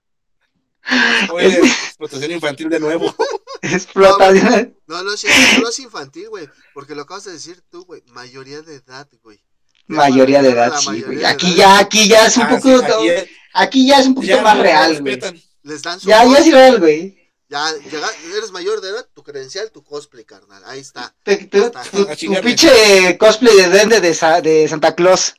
[1.32, 3.14] Oye, explotación infantil de nuevo.
[3.62, 5.28] Explota de una- No, no, sí,
[5.62, 9.40] no es infantil, güey, porque lo acabas de decir tú, güey, mayoría de edad, güey.
[9.86, 11.24] mayoría de edad, sí, güey.
[11.24, 14.14] Aquí ya, aquí ya es un Ah, poco, sí, aquí es- aquí ya es un
[14.14, 15.18] poquito ya más no real, güey.
[15.62, 17.25] Les dan su Ya, ya es real, güey.
[17.48, 21.14] Ya, llega- eres mayor de edad, tu credencial, tu cosplay, carnal, ahí está.
[21.22, 22.06] Tu, tu- tu-
[22.42, 25.34] pinche cosplay de duende de, Sa- de Santa Claus.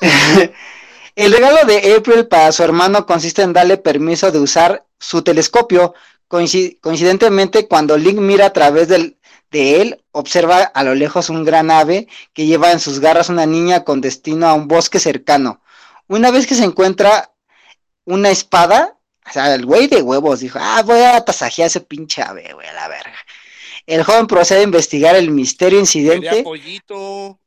[1.16, 5.94] El regalo de April para su hermano consiste en darle permiso de usar su telescopio.
[6.28, 9.18] Coinci- coincidentemente, cuando Link mira a través del-
[9.50, 13.46] de él, observa a lo lejos un gran ave que lleva en sus garras una
[13.46, 15.60] niña con destino a un bosque cercano.
[16.06, 17.32] Una vez que se encuentra
[18.04, 18.96] una espada,
[19.30, 22.52] o sea, el güey de huevos dijo, ah, voy a tasajear a ese pinche ave,
[22.52, 23.16] güey, a la verga.
[23.86, 26.42] El joven procede a investigar el misterio incidente.
[26.42, 27.38] pollito.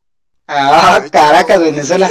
[0.47, 2.09] Ah, Caracas, Venezuela.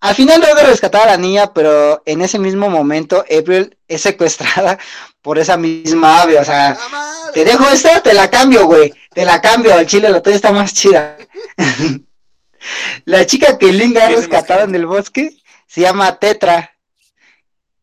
[0.00, 4.78] Al final logra rescatar a la niña, pero en ese mismo momento April es secuestrada
[5.22, 6.38] por esa misma ave.
[6.38, 8.92] O sea, ¡Ah, te dejo esta, te la cambio, güey.
[9.14, 9.74] Te la cambio.
[9.74, 11.16] Al chile la tuya está más chida.
[13.06, 15.36] la chica que Link ha rescatado en el bosque
[15.66, 16.73] se llama Tetra.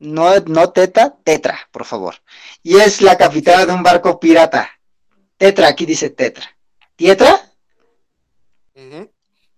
[0.02, 2.15] No, no Teta, Tetra, por favor.
[2.64, 4.69] Y es la capitana de un barco pirata.
[5.38, 6.45] Tetra, aquí dice Tetra.
[6.95, 7.40] ¿Tietra?
[8.76, 9.11] Ujú.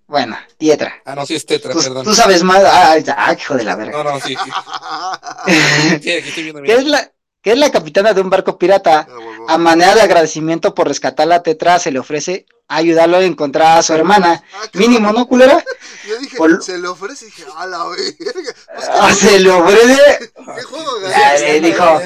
[0.05, 1.01] Bueno, Tietra.
[1.05, 2.03] Ah, no, sí es tetra, Tú, perdón.
[2.03, 2.61] tú sabes más.
[2.65, 4.03] Ah, ya, hijo de la verga.
[4.03, 4.35] No, no, sí.
[4.35, 4.41] Sí,
[6.11, 6.77] aquí estoy viendo bien.
[6.79, 7.11] es la
[7.43, 9.07] que es la capitana de un barco pirata.
[9.07, 9.53] Ah.
[9.53, 13.83] A manera de agradecimiento por rescatar la tetra, se le ofrece ayudarlo a encontrar a
[13.83, 14.41] su hermana.
[14.55, 14.63] Ah.
[14.73, 15.63] Mínimo, ¿no, culera?
[16.07, 18.33] Yo dije, Por- se le ofrece y dije, a la verga.
[18.73, 20.31] Pues, Ah, se le ofrece.
[20.55, 22.01] ¿Qué juego Ya, le dijo.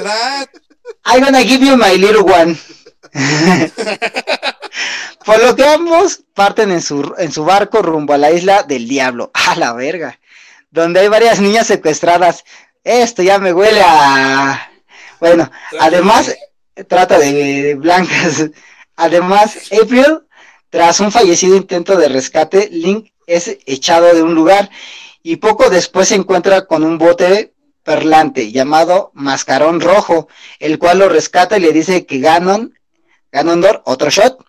[1.05, 2.57] I'm gonna give you my little one.
[5.25, 8.87] Por lo que ambos parten en su, en su barco rumbo a la isla del
[8.87, 9.31] diablo.
[9.33, 10.19] A la verga.
[10.71, 12.43] Donde hay varias niñas secuestradas.
[12.83, 14.71] Esto ya me huele a.
[15.19, 15.49] Bueno,
[15.79, 16.35] Además,
[16.87, 18.49] trata de, de blancas.
[18.95, 20.21] Además, April,
[20.69, 24.69] tras un fallecido intento de rescate, Link es echado de un lugar
[25.21, 27.53] y poco después se encuentra con un bote
[27.83, 30.27] perlante llamado Mascarón Rojo,
[30.59, 32.73] el cual lo rescata y le dice que Ganon,
[33.31, 34.43] Ganondor, otro shot,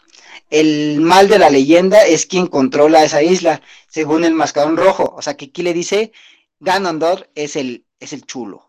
[0.51, 5.15] el mal de la leyenda es quien controla esa isla, según el Mascarón Rojo.
[5.17, 6.13] O sea que aquí le dice
[6.61, 8.68] Ganondor es el, es el chulo.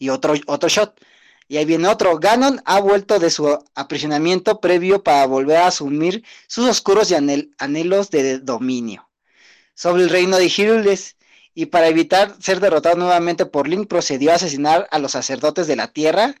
[0.00, 0.98] Y otro, otro shot.
[1.46, 2.18] Y ahí viene otro.
[2.18, 8.10] Ganon ha vuelto de su aprisionamiento previo para volver a asumir sus oscuros y anhelos
[8.10, 9.08] de dominio
[9.74, 11.16] sobre el reino de Girules.
[11.54, 15.76] Y para evitar ser derrotado nuevamente por Link, procedió a asesinar a los sacerdotes de
[15.76, 16.34] la tierra,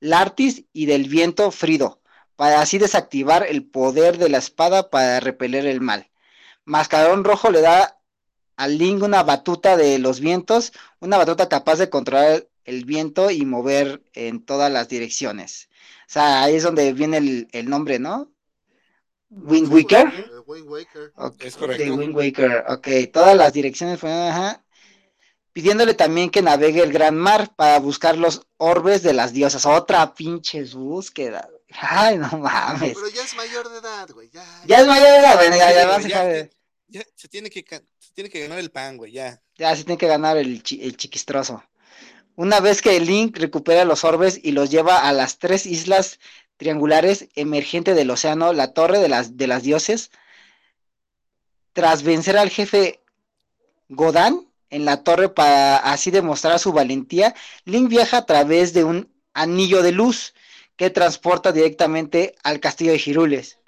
[0.00, 2.00] Lartis y del viento Frido,
[2.36, 6.10] para así desactivar el poder de la espada para repeler el mal.
[6.64, 7.98] Mascarón Rojo le da
[8.56, 13.44] al Link una batuta de los vientos, una batuta capaz de controlar el viento y
[13.44, 15.68] mover en todas las direcciones.
[16.06, 18.30] O sea, ahí es donde viene el, nombre, ¿no?
[19.30, 20.30] Wind Waker.
[21.40, 21.94] Es correcto.
[21.94, 22.88] Wind Waker, ok.
[23.12, 24.58] Todas las direcciones fueron,
[25.52, 29.64] Pidiéndole también que navegue el gran mar para buscar los orbes de las diosas.
[29.66, 31.48] Otra pinche búsqueda.
[31.80, 32.94] Ay, no mames.
[32.94, 34.28] Pero ya es mayor de edad, güey.
[34.30, 35.50] Ya, ya, es mayor de edad, güey.
[35.50, 36.50] Ya, ya,
[36.88, 37.64] ya, se tiene que
[37.98, 39.40] se tiene que ganar el pan, güey, ya.
[39.56, 41.62] Ya se tiene que ganar el, el chiquistroso.
[42.36, 46.18] Una vez que Link recupera los orbes y los lleva a las tres islas
[46.56, 50.10] triangulares emergentes del océano, la torre de las, de las dioses,
[51.72, 53.00] tras vencer al jefe
[53.88, 57.34] Godan en la torre para así demostrar su valentía,
[57.64, 60.34] Link viaja a través de un anillo de luz
[60.76, 63.58] que transporta directamente al castillo de Girules,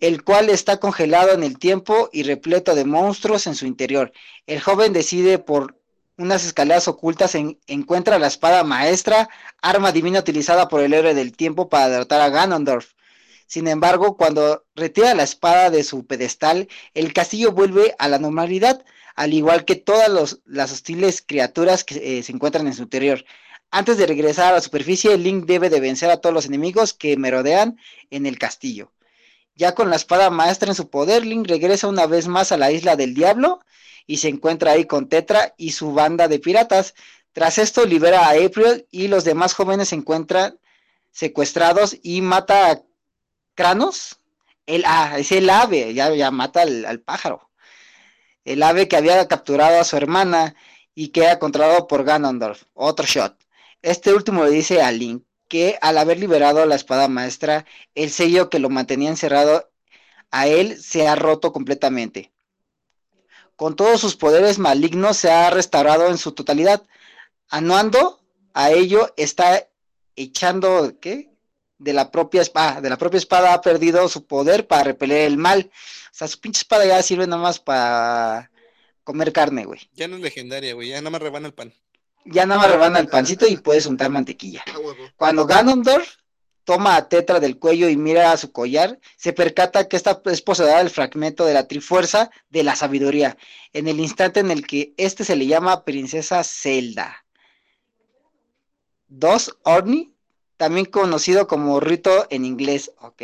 [0.00, 4.12] el cual está congelado en el tiempo y repleto de monstruos en su interior.
[4.46, 5.81] El joven decide por
[6.16, 7.34] unas escaleras ocultas
[7.66, 9.28] encuentra la espada maestra,
[9.60, 12.92] arma divina utilizada por el héroe del tiempo para derrotar a Ganondorf.
[13.46, 18.84] Sin embargo, cuando retira la espada de su pedestal, el castillo vuelve a la normalidad,
[19.14, 23.24] al igual que todas las hostiles criaturas que eh, se encuentran en su interior.
[23.70, 27.16] Antes de regresar a la superficie, Link debe de vencer a todos los enemigos que
[27.16, 27.78] merodean
[28.10, 28.92] en el castillo.
[29.54, 32.70] Ya con la espada maestra en su poder, Link regresa una vez más a la
[32.72, 33.60] isla del diablo
[34.06, 36.94] y se encuentra ahí con Tetra y su banda de piratas.
[37.32, 40.58] Tras esto libera a April y los demás jóvenes se encuentran
[41.10, 42.82] secuestrados y mata a
[43.54, 44.20] Kranos.
[44.66, 47.50] El, ah, es el ave, ya, ya mata al, pájaro.
[48.44, 50.54] El ave que había capturado a su hermana
[50.94, 52.64] y queda controlado por Ganondorf.
[52.74, 53.36] Otro shot.
[53.82, 58.48] Este último le dice a Link que al haber liberado la espada maestra, el sello
[58.50, 59.70] que lo mantenía encerrado
[60.30, 62.31] a él se ha roto completamente
[63.62, 66.82] con todos sus poderes malignos, se ha restaurado en su totalidad.
[67.48, 68.20] Anuando
[68.54, 69.68] a ello, está
[70.16, 71.30] echando, ¿qué?
[71.78, 75.36] De la propia espada, de la propia espada ha perdido su poder para repeler el
[75.36, 75.70] mal.
[75.72, 78.50] O sea, su pinche espada ya sirve nada más para
[79.04, 79.78] comer carne, güey.
[79.92, 81.72] Ya no es legendaria, güey, ya nada más rebana el pan.
[82.24, 84.64] Ya nada más rebana el pancito y puedes untar mantequilla.
[85.16, 86.16] Cuando Ganondorf
[86.64, 90.42] toma a Tetra del cuello y mira a su collar, se percata que esta es
[90.42, 93.36] poseedora del fragmento de la trifuerza de la sabiduría,
[93.72, 97.24] en el instante en el que este se le llama Princesa Zelda.
[99.08, 100.14] Dos, Orni,
[100.56, 103.22] también conocido como Rito en inglés, ¿ok?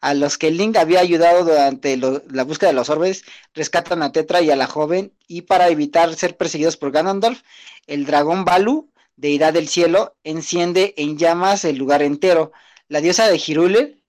[0.00, 4.42] A los que Link había ayudado durante la búsqueda de los orbes, rescatan a Tetra
[4.42, 7.42] y a la joven, y para evitar ser perseguidos por Ganondorf,
[7.86, 12.52] el dragón Balu deidad del cielo, enciende en llamas el lugar entero.
[12.88, 14.02] La diosa de Hirule,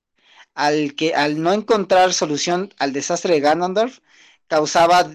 [0.53, 3.99] al que al no encontrar solución al desastre de Ganondorf,
[4.47, 5.11] causaba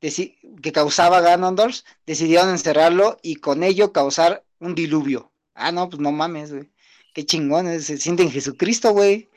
[0.00, 5.32] que causaba Ganondorf, decidieron encerrarlo y con ello causar un diluvio.
[5.54, 6.70] Ah, no, pues no mames, güey.
[7.14, 9.30] Qué chingón, se siente en Jesucristo, güey.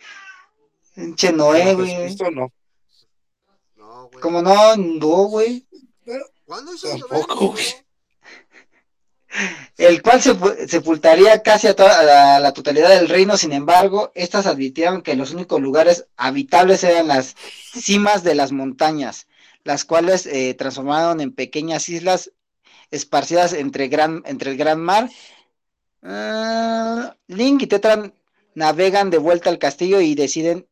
[1.16, 1.88] Che Noé, güey.
[1.88, 2.52] Jesucristo no.
[3.78, 4.22] No, güey.
[4.22, 4.76] ¿Cómo no?
[4.76, 5.66] No, güey.
[6.46, 7.66] ¿Cuándo hizo Tampoco, güey
[9.78, 13.38] el cual sepultaría casi a toda la, totalidad del reino.
[13.38, 17.36] Sin embargo, estas advirtieron que los únicos lugares habitables eran las
[17.74, 19.28] cimas de las montañas,
[19.64, 22.32] las cuales eh, transformaron en pequeñas islas
[22.92, 25.10] esparcidas entre, gran, entre el gran mar.
[26.02, 28.14] Ah, Link y Tetran
[28.56, 30.68] navegan de vuelta al castillo y deciden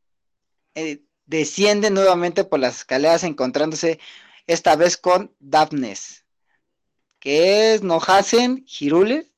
[0.75, 3.99] eh, descienden nuevamente por las escaleras encontrándose
[4.47, 6.26] esta vez con Daphnes
[7.27, 9.29] que es Nohasen Hirule,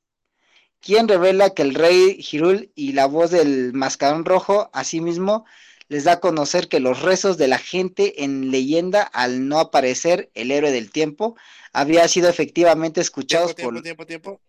[0.78, 5.44] quien revela que el rey Hirul y la voz del mascarón rojo, asimismo,
[5.88, 10.30] les da a conocer que los rezos de la gente en leyenda, al no aparecer
[10.34, 11.36] el héroe del tiempo,
[11.72, 13.82] había sido efectivamente escuchados tiempo, por...
[13.82, 14.40] Tiempo, tiempo,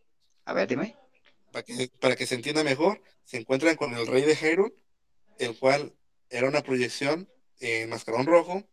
[0.45, 0.95] A ver, dime.
[1.51, 4.75] Para que, para que se entienda mejor, se encuentran con el rey de Hyrule,
[5.39, 5.93] el cual
[6.29, 7.27] era una proyección
[7.59, 8.63] en Mascarón Rojo,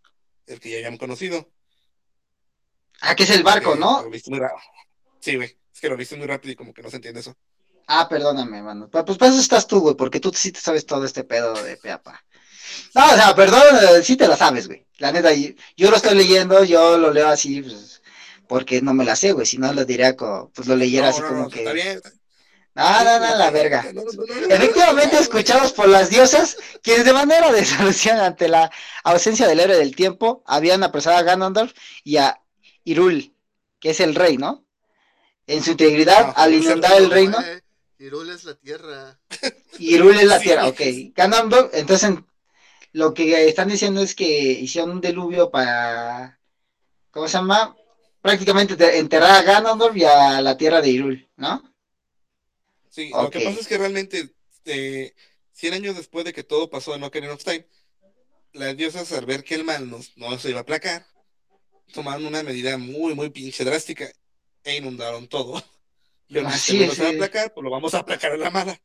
[0.46, 1.48] el que ya habían conocido.
[3.00, 4.04] Ah, que es el barco, ¿no?
[5.20, 5.56] Sí, güey.
[5.72, 7.36] Es que lo viste muy rápido y como que no se entiende eso.
[7.86, 8.88] Ah, perdóname, mano.
[8.90, 11.54] Pues, pues para eso estás tú, güey, porque tú sí te sabes todo este pedo
[11.62, 12.22] de peapa.
[12.94, 14.86] No, o sea, perdón, eh, sí te la sabes, güey.
[14.98, 18.02] La neta, yo, yo lo estoy leyendo, yo lo leo así, pues,
[18.46, 19.46] porque no me la sé, güey.
[19.46, 21.58] Si no, lo diría como, pues lo leyera No, así no, como no, que.
[21.60, 21.88] Está bien.
[21.96, 22.10] está-
[22.74, 23.84] No, no, no, la verga.
[24.50, 28.70] Efectivamente, escuchados por las diosas, quienes de manera de solución ante la
[29.04, 31.72] ausencia del héroe del tiempo, habían apresado a Ganondorf
[32.04, 32.38] y a
[32.90, 33.34] Irul,
[33.80, 34.64] que es el rey, ¿no?
[35.46, 37.60] En su integridad, No, al inundar el reino, Eh,
[37.98, 39.20] Hyrule es la tierra.
[39.78, 40.44] Irul es la Sí.
[40.44, 40.80] tierra, ok.
[41.14, 42.10] Ganondorf, entonces,
[42.92, 46.40] lo que están diciendo es que hicieron un diluvio para,
[47.10, 47.76] ¿cómo se llama?
[48.22, 51.62] Prácticamente te- enterrar a Ganondorf y a la tierra de Irul, ¿no?
[52.88, 54.34] Sí, lo que pasa es que realmente,
[54.64, 55.14] eh,
[55.52, 57.66] 100 años después de que todo pasó en Ocarina of Time,
[58.52, 61.06] las diosas al ver que el mal no, no se iba a aplacar,
[61.92, 64.10] tomaron una medida muy, muy pinche drástica
[64.64, 65.62] e inundaron todo.
[66.30, 67.16] Y Así si no es, se va a sí.
[67.16, 68.78] aplacar, pues lo vamos a aplacar a la mala.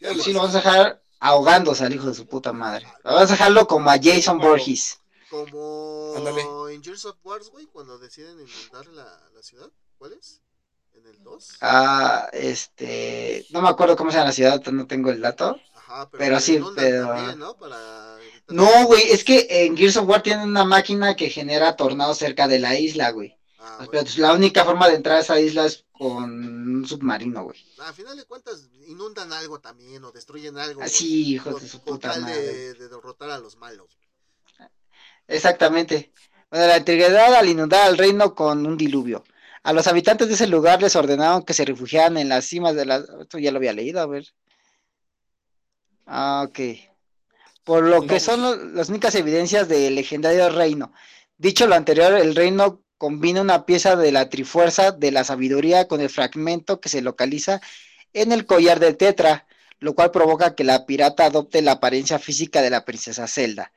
[0.00, 2.88] Ya Sí, lo- lo vamos a dejar ahogándose al hijo de su puta madre.
[3.04, 4.98] Vamos a dejarlo como a Jason Borges.
[5.30, 6.42] Como Ándale.
[6.74, 9.70] en Gears of Wars, güey, cuando deciden inundar la, la ciudad.
[9.96, 10.40] ¿Cuál es?
[10.94, 11.58] ¿En el 2?
[11.60, 15.60] Ah, este, no me acuerdo cómo se llama la ciudad, no tengo el dato.
[15.88, 17.56] Ajá, pero, sí, pero- también, ¿no?
[17.56, 18.18] Para
[18.48, 22.46] No, güey, es que en Gears of War tienen una máquina que genera tornados cerca
[22.48, 23.36] de la isla, güey.
[23.58, 24.02] Ah, Pero bueno.
[24.04, 27.58] pues, la única forma de entrar a esa isla es con un submarino, güey.
[27.80, 30.80] A final de cuentas, inundan algo también o destruyen algo.
[30.82, 32.36] Así, güey, hijos con- de su puta tal madre.
[32.40, 33.88] de, de derrotar a los malos.
[35.26, 36.12] Exactamente.
[36.50, 39.24] Bueno, la integridad al inundar al reino con un diluvio.
[39.62, 42.86] A los habitantes de ese lugar les ordenaron que se refugiaran en las cimas de
[42.86, 43.04] las...
[43.20, 44.26] Esto ya lo había leído, a ver.
[46.08, 46.60] Ah, ok.
[47.64, 50.92] Por lo que son las únicas evidencias del legendario reino.
[51.36, 56.00] Dicho lo anterior, el reino combina una pieza de la trifuerza de la sabiduría con
[56.00, 57.60] el fragmento que se localiza
[58.14, 59.46] en el collar de Tetra,
[59.80, 63.70] lo cual provoca que la pirata adopte la apariencia física de la princesa Zelda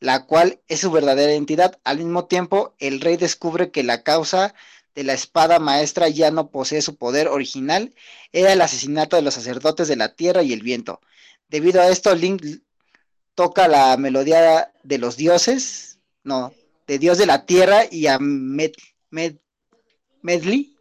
[0.00, 1.78] la cual es su verdadera identidad.
[1.84, 4.54] Al mismo tiempo, el rey descubre que la causa
[4.94, 7.94] de la espada maestra ya no posee su poder original,
[8.32, 11.00] era el asesinato de los sacerdotes de la tierra y el viento.
[11.50, 12.42] Debido a esto, Link
[13.34, 16.54] toca la melodía de los dioses, no,
[16.86, 18.72] de Dios de la tierra y a Med,
[19.10, 19.40] Med-
[20.22, 20.76] Medli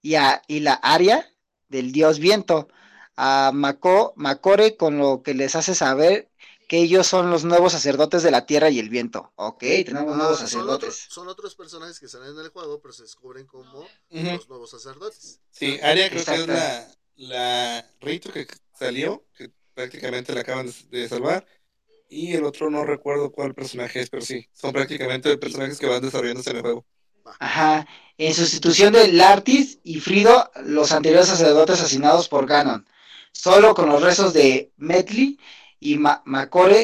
[0.00, 1.28] y, a, y la aria
[1.68, 2.68] del dios viento,
[3.16, 6.30] a Mako, Makore, con lo que les hace saber
[6.68, 9.32] que ellos son los nuevos sacerdotes de la tierra y el viento.
[9.34, 11.06] Ok, tenemos Ah, nuevos son, otros, sacerdotes.
[11.08, 13.88] son otros personajes que salen en el juego, pero se descubren como Ujú.
[14.10, 15.40] los nuevos sacerdotes.
[15.50, 16.52] Sí, Aria creo que es Exacto.
[16.52, 21.46] la, la Rito que salió, que prácticamente la acaban de, salvar.
[22.08, 26.02] Y el otro no recuerdo cuál personaje es, pero sí, son prácticamente personajes que van
[26.02, 26.86] desarrollándose en el juego.
[27.38, 27.86] Ajá.
[28.18, 32.86] En sustitución de Lartis y Frido, los anteriores sacerdotes asesinados por Ganon.
[33.32, 35.38] Solo con los restos de Metli
[35.78, 36.22] y Ma-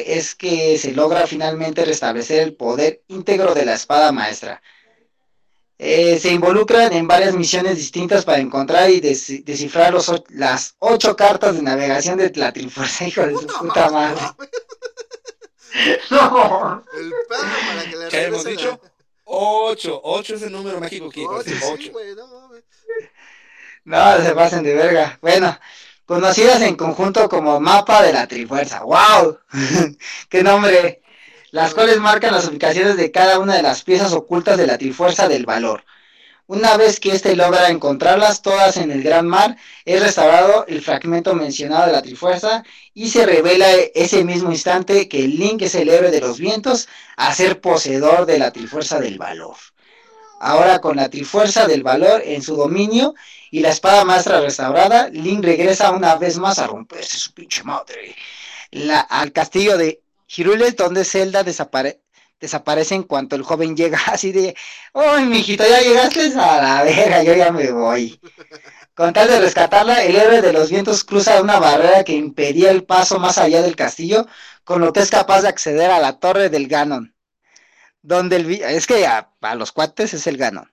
[0.05, 4.61] es que se logra finalmente restablecer el poder íntegro de la espada maestra.
[5.79, 11.15] Eh, se involucran en varias misiones distintas para encontrar y des- descifrar los las ocho
[11.15, 14.21] cartas de navegación de la Trifuerza, hijo de su puta madre.
[16.09, 16.83] No.
[16.97, 18.79] El perro para que le ¿Qué hemos dicho?
[19.25, 21.91] Ocho, ocho es el número mágico que Ocho, sí.
[23.83, 25.17] No, se pasen de verga.
[25.21, 25.57] Bueno,
[26.05, 28.83] conocidas en conjunto como Mapa de la Trifuerza.
[28.83, 29.37] ¡Wow!
[30.29, 31.01] ¡Qué nombre!
[31.57, 35.27] Las cuales marcan las ubicaciones de cada una de las piezas ocultas de la Trifuerza
[35.27, 35.85] del Valor.
[36.45, 41.33] Una vez que éste logra encontrarlas todas en el Gran Mar, es restaurado el fragmento
[41.33, 42.63] mencionado de la Trifuerza
[42.93, 47.33] y se revela ese mismo instante que Link es el héroe de los vientos a
[47.33, 49.55] ser poseedor de la Trifuerza del Valor.
[50.39, 53.15] Ahora con la Trifuerza del Valor en su dominio,
[53.49, 58.15] y la espada maestra restaurada, Link regresa una vez más a romperse su pinche madre.
[59.09, 62.01] Al castillo de Hyrule, donde Zelda desapare-
[62.39, 64.55] desaparece en cuanto el joven llega así de,
[64.93, 68.19] ¡Uy, mijito, ya llegaste a la verga, yo ya me voy!
[68.93, 72.83] Con tal de rescatarla, el héroe de los vientos cruza una barrera que impedía el
[72.83, 74.27] paso más allá del castillo,
[74.63, 77.15] con lo que es capaz de acceder a la torre del Ganon.
[78.01, 80.71] Donde el es que a, a los cuates es el Ganon.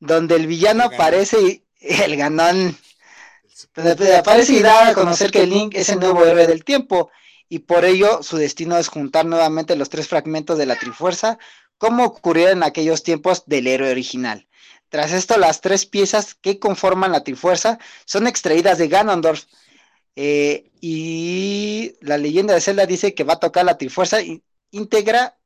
[0.00, 2.76] Donde el villano El aparece y el Ganon
[3.74, 7.10] donde aparece y da a conocer que Link es el nuevo héroe del tiempo
[7.52, 11.38] y por ello su destino es juntar nuevamente los tres fragmentos de la Trifuerza
[11.76, 14.48] como ocurrió en aquellos tiempos del héroe original.
[14.88, 19.44] Tras esto, las tres piezas que conforman la Trifuerza son extraídas de Ganondorf
[20.16, 24.20] eh, y la leyenda de Zelda dice que va a tocar la Trifuerza
[24.70, 25.36] íntegra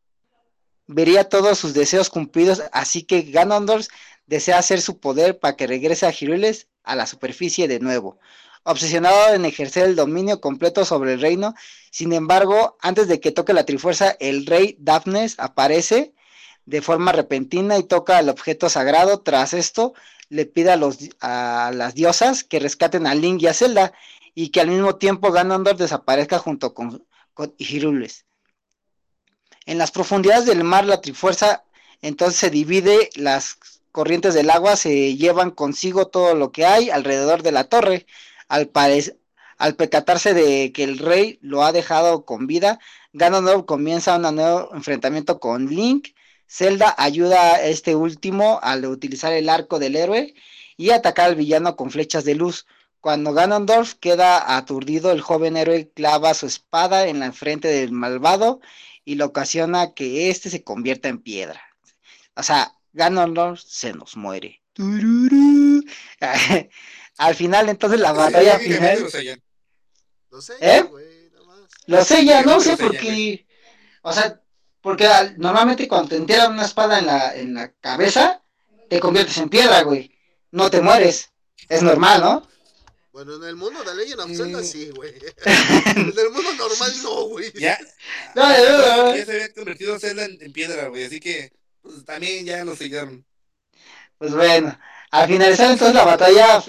[0.86, 3.88] vería todos sus deseos cumplidos, así que Ganondorf
[4.26, 8.20] desea hacer su poder para que regrese a Girules a la superficie de nuevo.
[8.68, 11.54] Obsesionado en ejercer el dominio completo sobre el reino,
[11.92, 16.12] sin embargo, antes de que toque la Trifuerza, el rey Daphnes aparece
[16.64, 19.20] de forma repentina y toca el objeto sagrado.
[19.20, 19.94] Tras esto,
[20.30, 23.92] le pide a, los, a las diosas que rescaten a Link y a Zelda
[24.34, 28.10] y que al mismo tiempo Ganondorf desaparezca junto con, con Hyrule.
[29.64, 31.62] En las profundidades del mar, la Trifuerza
[32.02, 33.58] entonces se divide, las
[33.92, 38.06] corrientes del agua se llevan consigo todo lo que hay alrededor de la torre.
[38.48, 38.70] Al,
[39.58, 42.78] al percatarse de que el rey lo ha dejado con vida,
[43.12, 46.08] Ganondorf comienza un nuevo enfrentamiento con Link.
[46.46, 50.34] Zelda ayuda a este último al utilizar el arco del héroe
[50.76, 52.66] y atacar al villano con flechas de luz.
[53.00, 58.60] Cuando Ganondorf queda aturdido, el joven héroe clava su espada en la frente del malvado
[59.04, 61.62] y lo ocasiona que éste se convierta en piedra.
[62.34, 64.60] O sea, Ganondorf se nos muere.
[67.18, 69.06] Al final, entonces, la batalla final...
[70.30, 70.82] Lo sé, ¿Eh?
[70.82, 71.60] güey, nada más.
[71.86, 73.46] Lo sella, no Lo sé, sella, porque...
[74.02, 74.40] O sea,
[74.80, 78.42] porque al- normalmente cuando te entierran una espada en la, en la cabeza,
[78.88, 80.14] te conviertes en piedra, güey.
[80.50, 81.30] No te mueres.
[81.68, 82.48] Es normal, ¿no?
[83.12, 84.64] Bueno, en el mundo de Legend of Zelda Mm.
[84.64, 85.14] sí, güey.
[85.96, 87.50] en el mundo normal no, güey.
[87.54, 87.78] Ya,
[88.34, 89.16] No, no, no, no.
[89.16, 92.76] ya se había convertido Zelda en, en piedra, güey, así que pues, también ya lo
[92.76, 93.24] sellaron.
[94.18, 94.78] Pues bueno,
[95.10, 96.62] al finalizar entonces la batalla,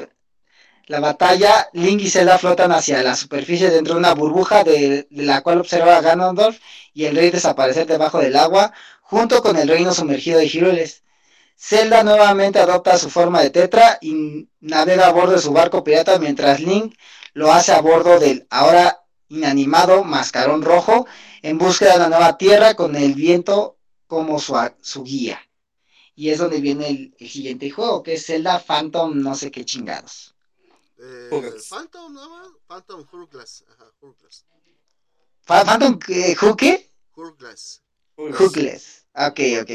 [0.88, 5.42] la batalla, Link y Zelda flotan hacia la superficie dentro de una burbuja de, la
[5.42, 6.60] cual observa a Ganondorf
[6.94, 11.04] y el rey desaparecer debajo del agua, junto con el reino sumergido de Girules.
[11.58, 16.20] Zelda nuevamente adopta su forma de Tetra y navega a bordo de su barco pirata
[16.20, 16.96] mientras Link
[17.34, 21.06] lo hace a bordo del ahora inanimado Mascarón Rojo
[21.42, 25.42] en búsqueda de una nueva tierra con el viento como su, su guía.
[26.16, 29.66] Y es donde viene el, el siguiente juego, que es Zelda Phantom no sé qué
[29.66, 30.37] chingados.
[31.00, 31.30] Eh.
[31.70, 32.30] Phantom, ¿no?
[32.30, 32.52] man?
[32.68, 33.06] Phantom.
[33.70, 33.86] Ajá.
[35.44, 36.36] Fa- ¿Phantom eh?
[37.16, 37.82] Hourglass.
[38.18, 39.06] Hookles.
[39.14, 39.72] Ok, ok.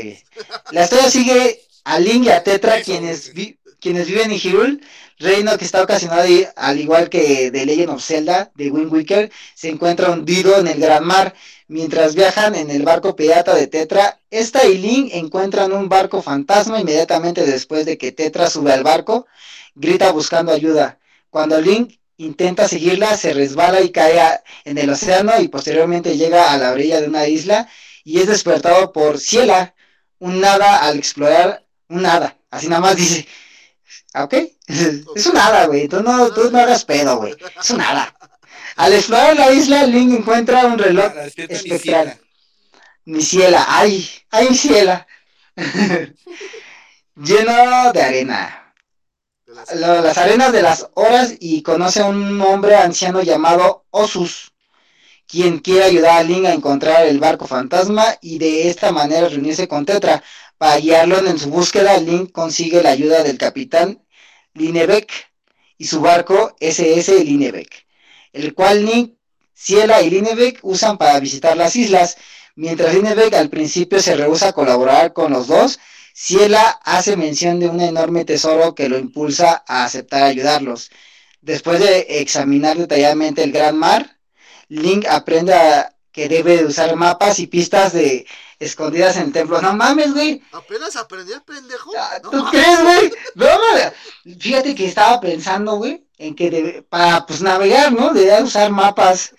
[0.72, 4.80] La historia sigue a Link y a Tetra, quienes, vi- quienes viven en Hyrule,
[5.18, 9.30] reino que está ocasionado, y- al igual que The Legend of Zelda de Wind Waker,
[9.54, 11.34] se encuentra hundido en el gran mar.
[11.68, 16.80] Mientras viajan en el barco pirata de Tetra, esta y Link encuentran un barco fantasma
[16.80, 19.26] inmediatamente después de que Tetra sube al barco,
[19.74, 20.98] grita buscando ayuda.
[21.32, 26.52] Cuando Link intenta seguirla, se resbala y cae a- en el océano y posteriormente llega
[26.52, 27.66] a la orilla de una isla
[28.04, 29.74] y es despertado por Ciela,
[30.18, 33.26] un nada al explorar, un nada, así nada más dice,
[34.12, 34.34] "Ah, ¿ok?
[35.16, 38.14] Es un nada, güey, tú no, tú no hagas pedo, güey, es un nada.
[38.76, 41.80] Al explorar la isla, Link encuentra un reloj espectral.
[41.80, 42.18] ciela.
[43.06, 45.06] Mi ciela, ay, ay, ciela.
[47.16, 48.61] Lleno de arena.
[49.52, 53.84] De las- Lo- las arenas de las horas y conoce a un hombre anciano llamado
[53.90, 54.52] Osus,
[55.28, 59.68] quien quiere ayudar a Link a encontrar el barco fantasma y de esta manera reunirse
[59.68, 60.22] con Tetra.
[60.56, 64.02] Para guiarlo en su búsqueda, Link consigue la ayuda del capitán
[64.54, 65.10] Linebeck
[65.76, 67.86] y su barco SS Linebeck,
[68.32, 69.16] el cual Link,
[69.54, 72.16] Ciela y Linebeck usan para visitar las islas.
[72.54, 75.78] Mientras Linebeck al principio se rehúsa a colaborar con los dos,
[76.14, 80.90] Ciela hace mención de un enorme tesoro que lo impulsa a aceptar ayudarlos.
[81.40, 84.18] Después de examinar detalladamente el gran mar,
[84.68, 88.26] Link aprende a que debe de usar mapas y pistas de
[88.58, 89.60] escondidas en el templo.
[89.62, 90.42] No mames, güey.
[90.52, 91.90] Apenas aprendió el pendejo.
[92.22, 92.50] No ¿Tú mames.
[92.62, 93.12] crees, güey?
[93.34, 93.92] No, mames.
[94.38, 98.12] Fíjate que estaba pensando, güey, en que debe- para pues navegar, ¿no?
[98.12, 99.34] Debía usar mapas.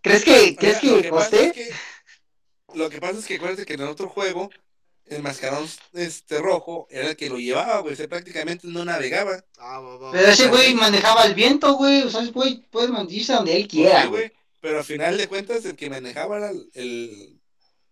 [0.00, 1.74] ¿Crees que, ¿crees Oiga, lo que es que-
[2.74, 4.50] lo que pasa es que acuérdate que en el otro juego,
[5.16, 7.94] el mascarón este rojo era el que lo llevaba, güey.
[7.94, 9.44] O sea, prácticamente no navegaba.
[9.58, 12.02] Ah, va, va, Pero ese güey manejaba el viento, güey.
[12.02, 14.32] O sea, ese güey puede irse donde él quiera, Sí, güey.
[14.60, 17.40] Pero al final de cuentas, el que manejaba era el, el,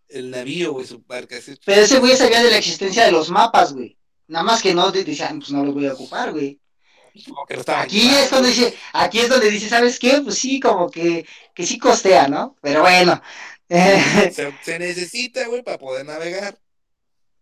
[0.09, 1.37] el navío, güey, su barca.
[1.65, 3.97] Pero ese güey sabía de la existencia de los mapas, güey.
[4.29, 6.61] Nada más que no te decían, pues no los voy a ocupar, güey.
[7.27, 10.21] Como que Aquí es donde dice, aquí es donde dice, ¿sabes qué?
[10.23, 12.57] Pues sí, como que, que sí costea, ¿no?
[12.63, 13.21] Pero bueno.
[13.69, 16.59] Se, se necesita, güey, para poder navegar.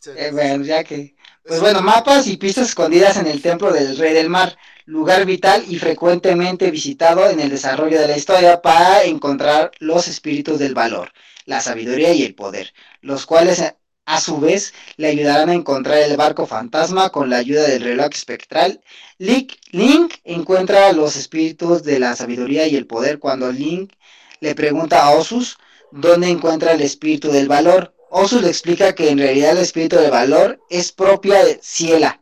[0.07, 1.17] Eh, bueno, ya que.
[1.45, 5.65] Pues bueno, mapas y pistas escondidas en el templo del Rey del Mar, lugar vital
[5.67, 11.11] y frecuentemente visitado en el desarrollo de la historia para encontrar los espíritus del valor,
[11.47, 13.63] la sabiduría y el poder, los cuales
[14.09, 18.09] a su vez le ayudarán a encontrar el barco fantasma con la ayuda del reloj
[18.13, 18.83] espectral.
[19.19, 23.93] Link, Link encuentra los espíritus de la sabiduría y el poder cuando Link
[24.41, 25.59] le pregunta a Osus
[25.93, 27.95] dónde encuentra el espíritu del valor.
[28.11, 32.21] Osus le explica que en realidad el espíritu de valor es propia de Ciela,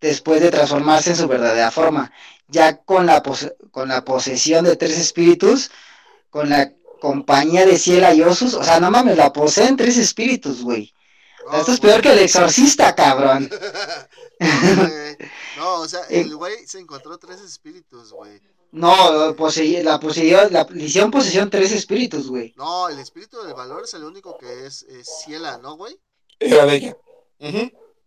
[0.00, 2.12] después de transformarse en su verdadera forma,
[2.48, 3.22] ya con la,
[3.70, 5.70] con la posesión de tres espíritus,
[6.30, 10.62] con la compañía de Ciela y Osus, o sea, no mames, la poseen tres espíritus,
[10.62, 10.94] güey.
[11.52, 13.50] Esto es peor que el exorcista, cabrón.
[15.56, 18.40] no, o sea, el güey se encontró tres espíritus, güey.
[18.72, 22.54] No, poseyó, la poseyó, la hicieron posesión tres espíritus, güey.
[22.56, 25.98] No, el espíritu del valor es el único que es, es Ciela, ¿no, güey?
[26.38, 26.96] Era de ella.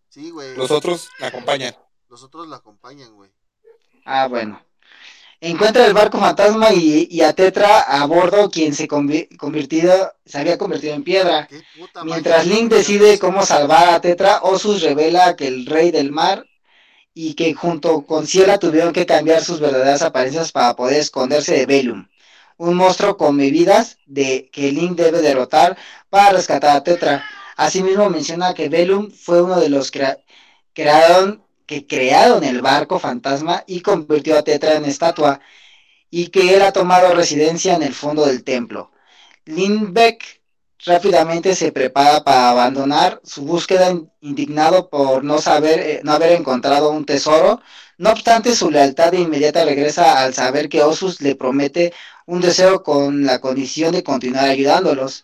[0.09, 0.55] Sí, güey.
[0.55, 1.75] Los otros la acompañan.
[2.07, 3.31] Los otros la acompañan, güey.
[4.05, 4.63] Ah, bueno.
[5.41, 10.93] Encuentra el barco fantasma y, a Tetra a bordo, quien se, convertido, se había convertido
[10.93, 11.49] en piedra.
[12.05, 16.45] Mientras Link decide cómo salvar a Tetra, Osus revela que el rey del mar
[17.13, 21.65] y que junto con Ciela tuvieron que cambiar sus verdaderas apariencias para poder esconderse de
[21.65, 22.07] Velum,
[22.57, 25.77] un monstruo con bebidas de que Link debe derrotar
[26.09, 27.23] para rescatar a Tetra.
[27.55, 30.17] Asimismo menciona que Velum fue uno de los que
[30.73, 35.39] crearon el barco fantasma y convirtió a Tetra en estatua,
[36.09, 38.91] y que él ha tomado residencia en el fondo del templo.
[39.45, 40.42] Lindbeck
[40.85, 46.91] rápidamente se prepara para abandonar su búsqueda indignado por no saber eh, no haber encontrado
[46.91, 47.61] un tesoro.
[47.97, 51.93] No obstante, su lealtad de inmediata regresa al saber que Osus le promete
[52.25, 55.23] un deseo con la condición de continuar ayudándolos.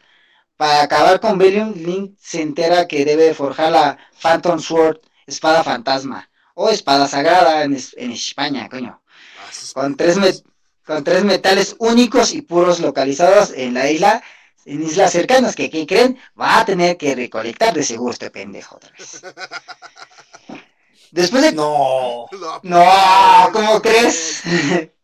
[0.57, 6.29] Para acabar con Velium, Link se entera que debe forjar la Phantom Sword, espada fantasma,
[6.53, 9.01] o espada sagrada en, España, coño.
[9.39, 10.43] Ah, con tres,
[10.85, 14.21] con tres metales únicos y puros localizados en la isla
[14.65, 18.75] en islas cercanas que aquí creen va a tener que recolectar de seguro este pendejo
[18.75, 19.21] otra vez.
[21.11, 21.53] Después de...
[21.53, 22.27] No.
[22.63, 24.43] No, ¿cómo crees?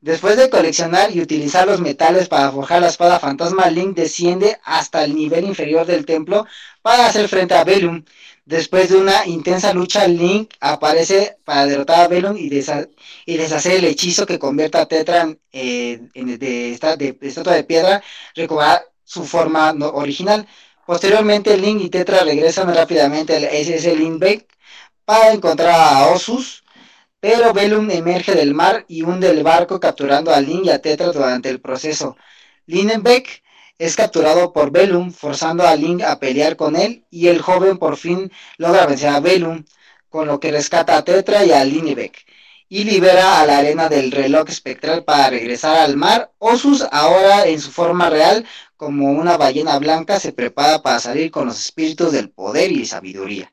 [0.00, 5.04] Después de coleccionar y utilizar los metales para forjar la espada fantasma, Link desciende hasta
[5.04, 6.46] el nivel inferior del templo
[6.80, 8.02] para hacer frente a Velum.
[8.50, 14.26] Después de una intensa lucha, Link aparece para derrotar a Velum y, deshacer el hechizo
[14.26, 18.02] que convierte a Tetra en, eh, de, estatua de piedra,
[18.34, 20.48] recobrar su forma original.
[20.84, 24.48] Posteriormente, Link y Tetra regresan rápidamente al SS Lindbeck
[25.04, 26.64] para encontrar a Osus,
[27.20, 31.12] pero Velum emerge del mar y hunde el barco capturando a Link y a Tetra
[31.12, 32.16] durante el proceso.
[32.66, 33.44] Lindenbeck
[33.80, 37.96] es capturado por Velum, forzando a Link a pelear con él, y el joven por
[37.96, 39.64] fin logra vencer a Velum,
[40.10, 42.26] con lo que rescata a Tetra y a Lindenbeck,
[42.68, 46.30] y libera a la arena del reloj espectral para regresar al mar.
[46.36, 48.44] Osus, ahora en su forma real,
[48.76, 53.50] como una ballena blanca, se prepara para salir con los espíritus del poder y sabiduría.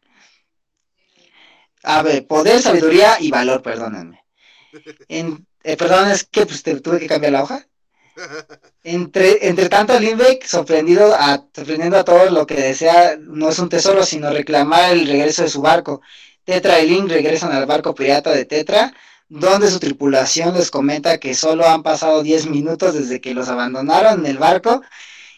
[1.84, 4.26] A ver, poder, sabiduría y valor, perdónenme.
[5.08, 7.66] En, eh, perdón, es que pues, tuve que cambiar la hoja.
[8.84, 13.70] Entre, entre tanto, Lindbeck, sorprendido a, sorprendiendo a todos lo que desea, no es un
[13.70, 16.02] tesoro, sino reclamar el regreso de su barco.
[16.44, 18.94] Tetra y Link regresan al barco pirata de Tetra,
[19.30, 24.22] donde su tripulación les comenta que solo han pasado 10 minutos desde que los abandonaron
[24.22, 24.82] en el barco,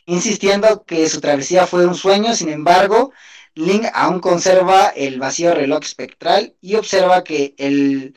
[0.05, 3.11] insistiendo que su travesía fue un sueño, sin embargo,
[3.55, 8.15] Link aún conserva el vacío reloj espectral y observa que el,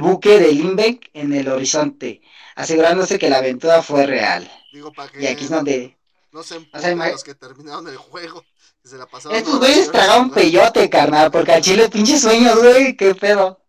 [0.00, 2.20] buque de Limbeck en el horizonte,
[2.56, 4.50] asegurándose que la aventura fue real.
[4.72, 5.96] y aquí es donde...
[6.32, 8.44] No se los que terminaron el juego.
[8.84, 13.14] se la pasaron Estos güeyes tragaron peyote, carnal, porque al chile pinche sueño, güey, qué
[13.14, 13.62] pedo.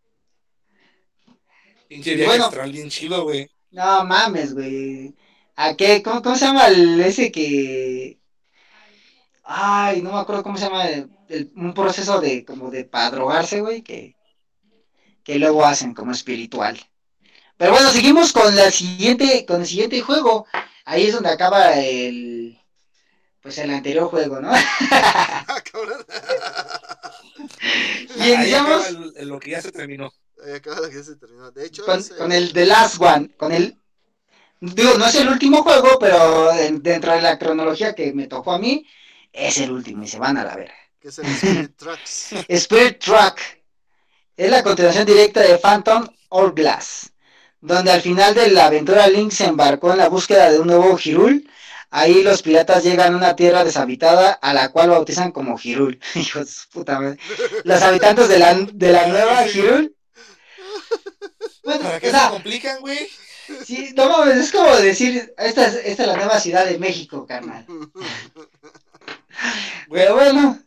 [1.87, 3.49] Pinche bueno, bien chido, güey.
[3.71, 5.15] No mames, güey.
[5.55, 6.03] ¿A qué?
[6.03, 8.19] ¿Cómo, ¿Cómo, se llama el, ese que
[9.49, 10.83] Ay, no me acuerdo cómo se llama,
[11.55, 14.17] un proceso de como de para drogarse, güey, que,
[15.23, 16.77] que luego hacen como espiritual.
[17.57, 20.45] Pero bueno, seguimos con la siguiente, con el siguiente juego.
[20.85, 22.57] Ahí es donde acaba el
[23.41, 24.51] pues el anterior juego, ¿no?
[28.17, 30.11] y iniciamos lo que ya se terminó.
[30.45, 31.49] Ahí acaba lo que ya se terminó.
[31.51, 31.85] De hecho,
[32.17, 33.77] con, el The Last One, con el
[34.59, 38.59] digo, no es el último juego, pero dentro de la cronología que me tocó a
[38.59, 38.85] mí,
[39.31, 40.75] es el último y se van a la verga.
[40.99, 42.33] ¿Qué es el Spirit Tracks?
[42.49, 43.61] Spirit Track
[44.35, 47.13] es la continuación directa de Phantom Hourglass,
[47.61, 50.97] donde al final de la aventura Link se embarcó en la búsqueda de un nuevo
[51.03, 51.49] Hirul.
[51.89, 55.99] Ahí los piratas llegan a una tierra deshabitada a la cual bautizan como Hirul.
[56.15, 57.19] Hijos de puta madre.
[57.63, 59.95] Los habitantes de la, de la nueva Hirul.
[61.63, 63.09] Bueno, ¿Para qué se complican, güey?
[63.65, 67.25] Sí, no mames, es como decir, esta es, esta es la nueva ciudad de México,
[67.25, 67.65] carnal.
[69.89, 70.59] Pero bueno.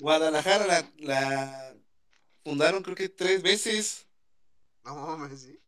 [0.00, 1.74] Guadalajara la, la,
[2.44, 4.06] fundaron creo que tres veces.
[4.84, 5.60] No mames, sí.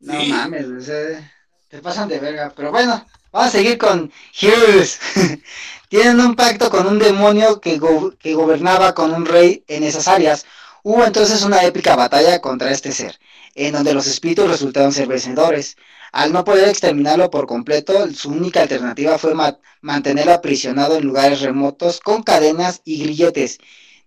[0.00, 1.32] No mames, o sea,
[1.68, 3.04] te pasan de verga, pero bueno.
[3.30, 4.10] Vamos a seguir con
[4.40, 4.98] Heroes.
[5.88, 7.78] Tienen un pacto con un demonio que,
[8.18, 10.46] que gobernaba con un rey en esas áreas.
[10.82, 13.18] Hubo entonces una épica batalla contra este ser,
[13.54, 15.76] en donde los espíritus resultaron ser vencedores.
[16.12, 19.34] Al no poder exterminarlo por completo, su única alternativa fue
[19.82, 23.58] mantenerlo aprisionado en lugares remotos con cadenas y grilletes.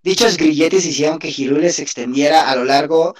[0.01, 3.13] Dichos grilletes hicieron que Girules se extendiera a lo largo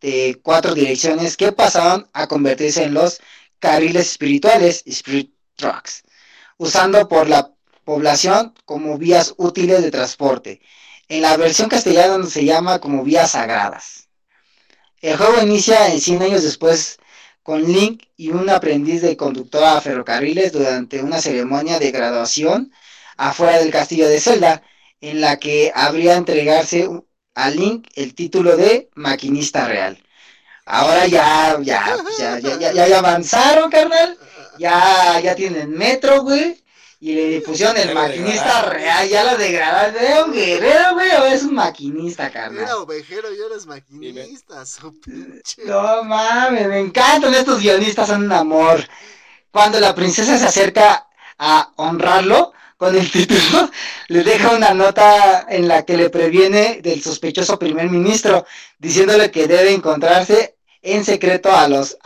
[0.00, 3.20] de cuatro direcciones que pasaban a convertirse en los
[3.58, 6.04] carriles espirituales, Spirit Trucks,
[6.58, 7.52] usando por la
[7.84, 10.60] población como vías útiles de transporte.
[11.08, 14.08] En la versión castellana se llama como vías sagradas.
[15.00, 16.98] El juego inicia en 100 años después
[17.42, 22.72] con Link y un aprendiz de conductor a ferrocarriles durante una ceremonia de graduación
[23.16, 24.62] afuera del castillo de Zelda,
[25.00, 26.88] en la que habría entregarse
[27.36, 30.02] a Link el título de maquinista real.
[30.64, 34.18] Ahora ya, ya, ya, ya, ya, ya avanzaron, carnal.
[34.58, 36.64] Ya, ya tienen metro, güey.
[36.98, 39.94] Y le pusieron el maquinista real, ya lo degradaron.
[40.02, 42.64] ¿Es un guerrero, güey, o es un maquinista, carnal?
[42.64, 44.64] Era ovejero y eres maquinista,
[45.04, 45.62] pinche.
[45.66, 48.82] No mames, me encantan estos guionistas, son un amor.
[49.50, 51.06] Cuando la princesa se acerca
[51.38, 53.70] a honrarlo con el título,
[54.08, 58.46] le deja una nota en la que le previene del sospechoso primer ministro,
[58.78, 61.98] diciéndole que debe encontrarse en secreto a los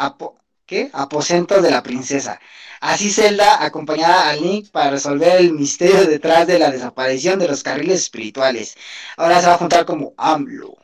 [0.66, 0.90] ¿qué?
[0.92, 2.40] aposentos de la princesa.
[2.80, 7.62] Así Zelda, acompañada a Link para resolver el misterio detrás de la desaparición de los
[7.62, 8.76] carriles espirituales.
[9.18, 10.79] Ahora se va a juntar como AMLO.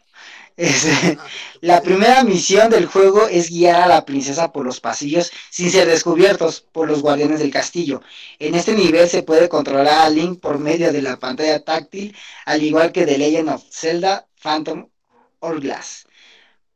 [0.57, 1.19] Este,
[1.61, 5.87] la primera misión del juego es guiar a la princesa por los pasillos sin ser
[5.87, 8.01] descubiertos por los guardianes del castillo.
[8.39, 12.63] En este nivel se puede controlar a Link por medio de la pantalla táctil, al
[12.63, 14.89] igual que de Legend of Zelda Phantom
[15.41, 16.07] Hourglass.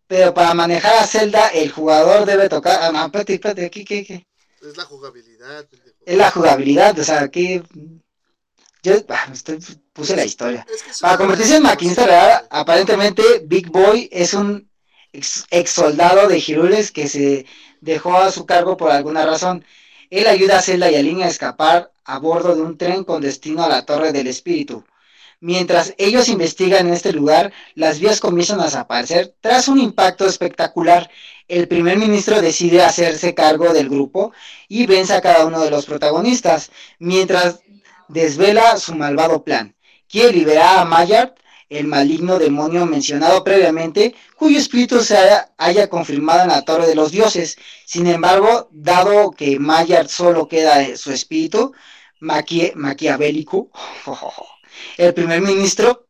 [0.06, 2.80] Pero para manejar a Zelda, el jugador debe tocar.
[2.82, 3.70] Ah, no, espérate.
[4.60, 5.66] Es la jugabilidad.
[6.04, 7.62] Es la jugabilidad, o sea, aquí.
[8.82, 9.26] Yo ah,
[9.92, 10.66] puse la historia.
[11.00, 14.68] Para convertirse en maquinista real, aparentemente Big Boy es un
[15.12, 17.46] ex, soldado de Girules que se
[17.80, 19.64] dejó a su cargo por alguna razón.
[20.08, 23.20] Él ayuda a Zelda y a Link a escapar a bordo de un tren con
[23.20, 24.84] destino a la Torre del Espíritu.
[25.42, 29.34] Mientras ellos investigan en este lugar, las vías comienzan a desaparecer.
[29.40, 31.10] Tras un impacto espectacular,
[31.48, 34.32] el primer ministro decide hacerse cargo del grupo
[34.68, 37.60] y vence a cada uno de los protagonistas, mientras
[38.10, 39.76] desvela su malvado plan.
[40.08, 41.34] Quiere liberar a Mayard,
[41.68, 45.16] el maligno demonio mencionado previamente, cuyo espíritu se
[45.56, 47.56] haya, confirmado en la Torre de los Dioses.
[47.86, 51.72] Sin embargo, dado que Mayard solo queda su espíritu
[52.20, 53.70] maquiavélico,
[54.96, 56.09] El primer ministro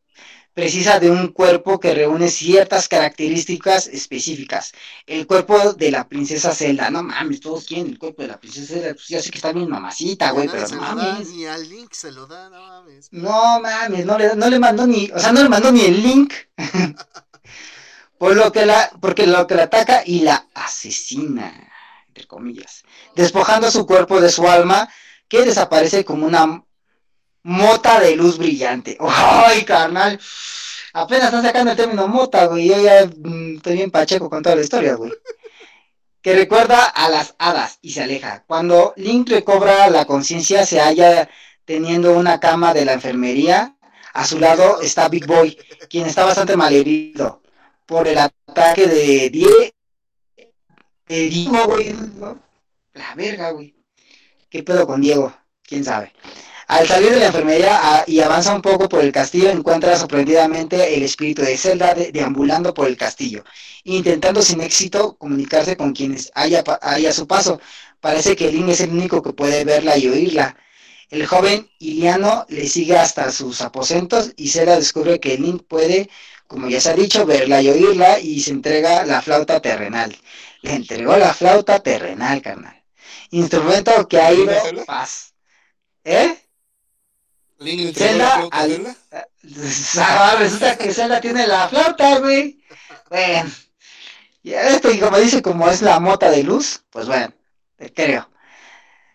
[0.53, 4.73] precisa de un cuerpo que reúne ciertas características específicas.
[5.05, 8.73] El cuerpo de la princesa Zelda, no mames, todos quieren el cuerpo de la princesa
[8.73, 11.29] Zelda, pues ya sé que está bien mamacita, güey, pero no mames.
[11.29, 13.07] ni al Link se lo da, no mames.
[13.11, 16.01] No mames, no le, no le mandó ni, o sea, no le mandó ni el
[16.01, 16.33] link.
[18.17, 21.71] Por lo que la, porque lo que la ataca y la asesina,
[22.07, 22.83] entre comillas,
[23.15, 24.87] despojando su cuerpo de su alma,
[25.27, 26.63] que desaparece como una
[27.43, 28.97] mota de luz brillante.
[28.99, 30.19] ¡Ay, carnal!
[30.93, 32.67] Apenas están sacando el término mota, güey.
[32.67, 35.11] Yo ya mm, estoy bien pacheco con toda la historia, güey.
[36.21, 38.43] Que recuerda a las hadas y se aleja.
[38.45, 41.27] Cuando Link recobra la conciencia, se halla
[41.65, 43.75] teniendo una cama de la enfermería.
[44.13, 45.57] A su lado está Big Boy,
[45.89, 47.41] quien está bastante malherido
[47.87, 49.73] por el ataque de Die.
[51.07, 51.95] De Diego, güey.
[52.93, 53.75] La verga, güey.
[54.47, 55.33] ¿Qué pedo con Diego?
[55.63, 56.13] ¿Quién sabe?
[56.71, 60.95] Al salir de la enfermería ah, y avanza un poco por el castillo, encuentra sorprendidamente
[60.95, 63.43] el espíritu de Zelda deambulando por el castillo,
[63.83, 67.59] intentando sin éxito comunicarse con quienes haya, a su paso.
[67.99, 70.55] Parece que Link es el único que puede verla y oírla.
[71.09, 76.09] El joven Iliano le sigue hasta sus aposentos y Zelda descubre que Link puede,
[76.47, 80.15] como ya se ha dicho, verla y oírla y se entrega la flauta terrenal.
[80.61, 82.81] Le entregó la flauta terrenal, carnal.
[83.31, 84.53] Instrumento que ha ido
[84.85, 85.33] paz.
[86.05, 86.37] ¿Eh?
[87.93, 88.95] Zelda, al...
[90.39, 92.59] Resulta que Zelda tiene la flauta, güey.
[93.09, 93.51] Bueno,
[94.41, 97.33] y esto, y como dice, como es la mota de luz, pues bueno,
[97.77, 98.29] te creo.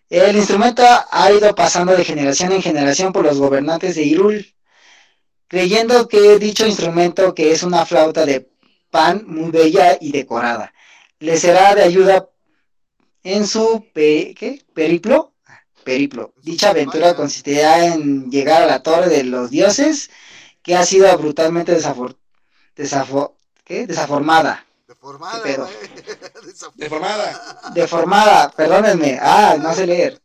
[0.09, 4.55] El instrumento ha ido pasando de generación en generación por los gobernantes de Irul,
[5.49, 8.49] creyendo que dicho instrumento, que es una flauta de
[8.91, 10.73] pan muy bella y decorada,
[11.19, 12.29] le será de ayuda
[13.25, 14.63] en su ¿qué?
[14.73, 15.36] periplo
[15.87, 16.35] periplo.
[16.43, 20.11] Dicha aventura consistirá en llegar a la Torre de los Dioses,
[20.63, 22.17] que ha sido brutalmente desafor...
[23.65, 23.87] ¿Qué?
[23.87, 24.67] desaformada.
[24.87, 25.43] Deformada.
[26.75, 27.71] Deformada.
[27.73, 29.19] Deformada, perdónenme.
[29.21, 30.21] Ah, no sé leer.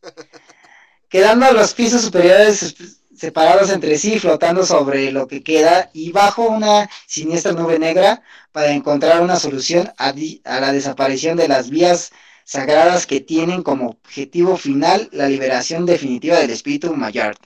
[1.08, 2.74] quedando los pisos superiores
[3.16, 8.72] separados entre sí, flotando sobre lo que queda y bajo una siniestra nube negra para
[8.72, 10.12] encontrar una solución a,
[10.44, 12.10] a la desaparición de las vías
[12.44, 17.36] sagradas que tienen como objetivo final la liberación definitiva del espíritu Mayard.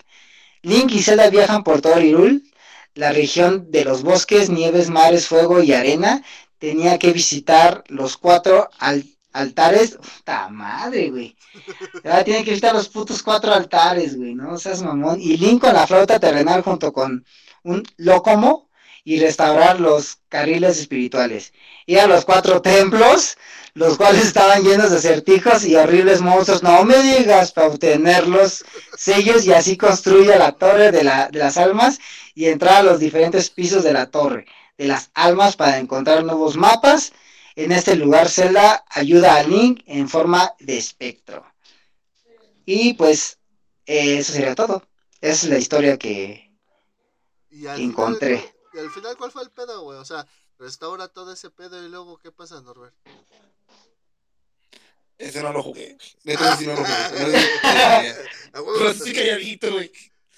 [0.62, 2.40] Link y Zelda viajan por todo Hyrule,
[2.94, 6.24] la región de los bosques, nieves, mares, fuego y arena.
[6.58, 8.68] Tenía que visitar los cuatro
[9.32, 9.96] altares.
[9.96, 11.36] ¡Puta madre, güey!
[12.24, 14.58] tiene que visitar los putos cuatro altares, güey, ¿no?
[14.58, 15.20] Seas mamón.
[15.20, 17.24] Y Link con la flauta terrenal junto con
[17.62, 18.70] un Locomo
[19.04, 21.52] y restaurar los carriles espirituales.
[21.86, 23.36] Ir a los cuatro templos,
[23.76, 26.62] los cuales estaban llenos de acertijos y horribles monstruos.
[26.62, 28.64] No me digas, para obtener los
[28.96, 31.98] sellos y así construye la torre de, la, de las almas
[32.34, 34.46] y entrar a los diferentes pisos de la torre
[34.78, 37.12] de las almas para encontrar nuevos mapas.
[37.54, 41.44] En este lugar Zelda ayuda a Link en forma de espectro.
[42.64, 43.38] Y pues
[43.84, 44.84] eso sería todo.
[45.20, 46.50] Esa es la historia que,
[47.50, 48.54] encontré.
[48.72, 49.98] ¿Y al final cuál fue el pedo, güey?
[49.98, 50.26] O sea,
[50.58, 52.94] restaura todo ese pedo y luego ¿qué pasa, Norbert?
[55.18, 55.96] Ese no lo jugué.
[56.24, 56.94] Neta, sí no lo jugué.
[58.52, 59.90] Pero sí calladito, güey.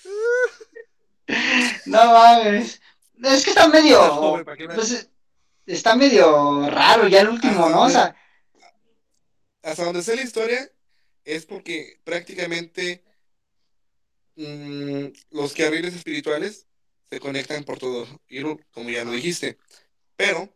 [1.84, 2.80] No mames.
[3.22, 4.42] Es que está medio.
[4.74, 5.10] Pues,
[5.66, 7.82] está medio raro ya el último, ¿no?
[7.82, 8.16] O sea.
[9.62, 10.70] Hasta donde sé la historia
[11.24, 13.04] es porque prácticamente
[14.36, 16.66] mmm, los carriles espirituales
[17.10, 18.06] se conectan por todo
[18.72, 19.58] como ya lo dijiste.
[20.16, 20.48] Pero,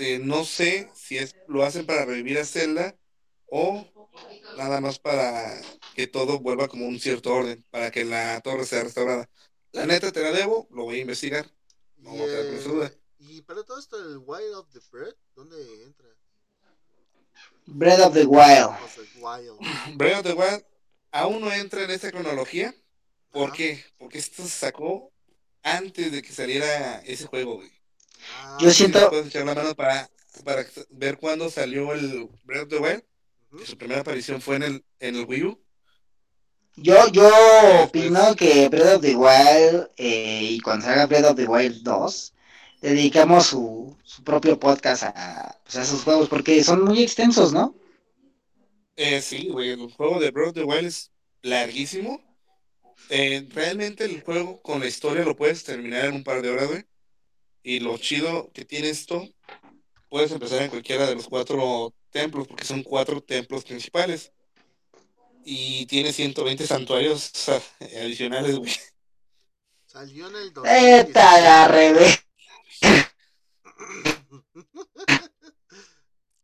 [0.00, 2.96] este, no sé si es, lo hacen para revivir a Zelda
[3.46, 3.86] o
[4.56, 5.60] nada más para
[5.94, 9.28] que todo vuelva como un cierto orden, para que la torre sea restaurada.
[9.72, 11.50] La neta te la debo, lo voy a investigar.
[11.98, 16.08] No y, eh, y para todo esto, el Wild of the Bread, ¿dónde entra?
[17.66, 18.70] Bread of the Wild.
[19.96, 20.64] Bread of the Wild
[21.12, 22.74] aún no entra en esta cronología.
[23.30, 23.84] ¿Por qué?
[23.98, 25.12] Porque esto se sacó
[25.62, 27.79] antes de que saliera ese juego, güey.
[28.34, 29.08] Ah, Yo siento.
[29.10, 30.08] Puedes echar la mano para,
[30.44, 33.04] para ver cuándo salió el Breath of the Wild.
[33.64, 35.58] su primera aparición fue en el, en el Wii U.
[36.76, 37.28] Yo, yo
[37.82, 42.34] opino que Breath of the Wild eh, y cuando salga Breath of the Wild 2,
[42.80, 47.74] dedicamos su, su propio podcast a, pues, a esos juegos porque son muy extensos, ¿no?
[48.96, 51.10] Eh, sí, güey, el juego de Breath of the Wild es
[51.42, 52.22] larguísimo
[53.08, 56.68] eh, realmente el juego con la historia lo puedes terminar en un par de horas,
[56.68, 56.84] güey.
[57.62, 59.28] Y lo chido que tiene esto,
[60.08, 64.32] puedes empezar en cualquiera de los cuatro templos, porque son cuatro templos principales.
[65.44, 67.32] Y tiene 120 santuarios
[67.80, 68.72] adicionales, güey.
[69.86, 72.24] Salió en el ¡Eta la revés!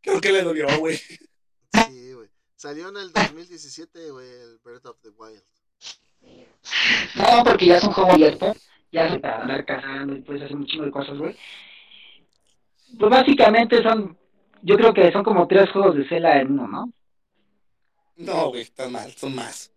[0.01, 0.97] Creo que le dolió, güey.
[0.97, 2.28] Sí, güey.
[2.57, 5.43] Salió en el 2017, güey, el Breath of the Wild.
[7.15, 8.55] No, porque ya es un juego abierto,
[8.97, 11.36] ya se para andar cazando y puedes hacer un chingo de cosas, güey.
[12.99, 14.16] Pues básicamente son,
[14.62, 16.92] yo creo que son como tres juegos de Zelda en uno, ¿no?
[18.16, 19.70] No, güey, está mal, son más.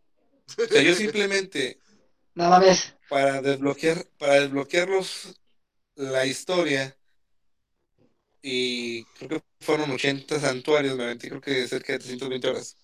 [0.57, 1.77] O sea, yo simplemente.
[2.35, 2.95] No mames.
[3.09, 5.35] Para desbloquear, para desbloquearlos
[5.95, 6.95] la historia.
[8.41, 12.77] Y creo que fueron 80 santuarios, me metí creo que cerca de 320 horas.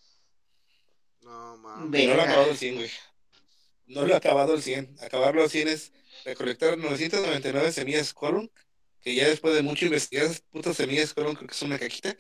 [1.22, 2.06] No mames.
[2.06, 2.90] No lo he acabado el 100, güey.
[3.86, 4.98] No lo he acabado el 100.
[5.02, 5.94] Acabarlo al 100 es
[6.24, 8.50] recolectar 999 semillas Column,
[9.02, 12.16] que ya después de mucho investigar, esas putas semillas Column creo que es una caquita.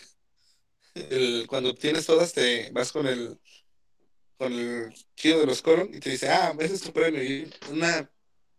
[0.94, 3.40] El, cuando obtienes todas, te vas con el
[4.38, 7.22] con el chido de los Column y te dice, ah, ese es tu premio.
[7.70, 8.10] Una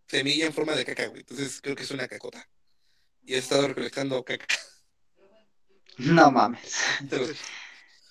[0.06, 1.20] semilla en forma de caca, güey.
[1.20, 2.48] Entonces creo que es una cacota.
[3.24, 4.46] Y he estado recolectando caca.
[5.98, 6.78] No mames.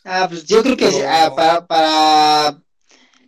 [0.04, 2.65] Ah, pues yo creo que ah, para, para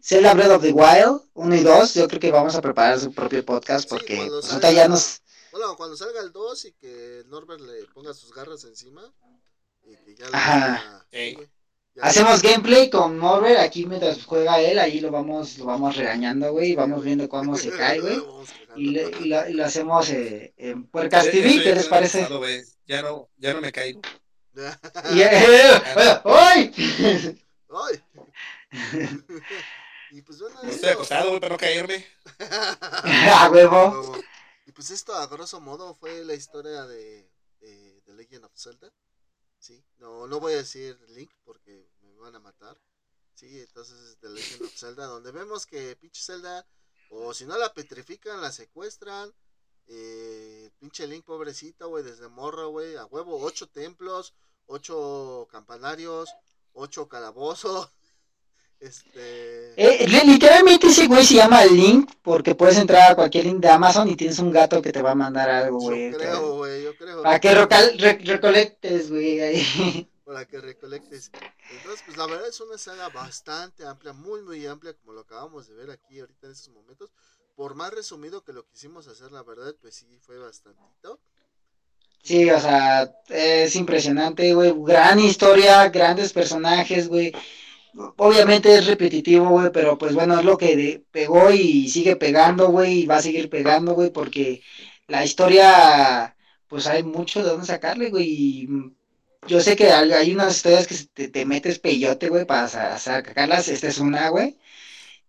[0.08, 3.14] Zelda Breath of the Wild 1 y 2, yo creo que vamos a preparar su
[3.14, 5.22] propio podcast porque sí, pues, ya nos...
[5.52, 9.02] Bueno, cuando salga el 2 y que Norbert le ponga sus garras encima
[9.84, 11.06] y que ya, Ajá.
[12.00, 16.72] Hacemos gameplay con Norbert aquí mientras juega él, ahí lo vamos lo vamos regañando, güey,
[16.72, 18.24] y vamos viendo cómo se cae, güey.
[18.78, 18.92] Y, y,
[19.28, 22.26] lo, y, lo, hacemos eh, en Puercas TV, ¿qué les parece?
[22.86, 24.00] ya no, ya no me caigo.
[25.14, 25.82] y, eh,
[26.24, 26.72] ¡Ay!
[27.70, 28.04] ¡Ay!
[30.12, 32.06] Y pues bueno, no estoy acostado, güey, para no caerme.
[32.40, 34.18] ¡A huevo!
[34.66, 37.30] Y pues esto, a grosso modo, fue la historia de,
[37.60, 38.92] de, de, Legend of Zelda.
[39.60, 42.78] Sí, no, no voy a decir Link porque me van a matar.
[43.34, 46.66] Sí, entonces de Legend of Zelda, donde vemos que pinche Zelda,
[47.10, 49.34] o si no la petrifican, la secuestran.
[49.88, 54.34] Eh, pinche Link, pobrecito, güey, desde morro, güey, a huevo, ocho templos,
[54.66, 56.30] ocho campanarios,
[56.74, 57.90] ocho calabozos.
[58.80, 59.74] Este.
[59.76, 64.08] Eh, literalmente ese güey se llama Link porque puedes entrar a cualquier link de Amazon
[64.08, 66.12] y tienes un gato que te va a mandar algo, güey.
[66.12, 67.24] Yo creo, güey, yo creo.
[67.24, 70.10] Para que recolectes, güey, ahí.
[70.26, 71.32] Para que recolectes.
[71.72, 75.68] Entonces, pues la verdad es una saga bastante amplia, muy, muy amplia, como lo acabamos
[75.68, 77.12] de ver aquí ahorita en estos momentos.
[77.56, 81.20] Por más resumido que lo quisimos hacer, la verdad, pues sí, fue bastantito.
[82.22, 84.74] Sí, o sea, es impresionante, güey.
[84.80, 87.34] Gran historia, grandes personajes, güey.
[88.18, 93.02] Obviamente es repetitivo, güey, pero pues bueno, es lo que pegó y sigue pegando, güey,
[93.02, 94.62] y va a seguir pegando, güey, porque
[95.08, 96.36] la historia,
[96.68, 98.26] pues hay mucho de dónde sacarle, güey.
[98.28, 98.70] Y
[99.48, 103.68] yo sé que hay unas historias que te, metes peyote, güey, para sacarlas.
[103.68, 104.60] Esta es una, güey.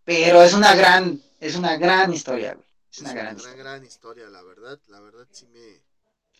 [0.05, 2.67] Pero es una gran, es una gran historia, güey.
[2.91, 4.79] Es una, gran, gran, historia, la verdad.
[4.89, 5.83] La verdad sí me.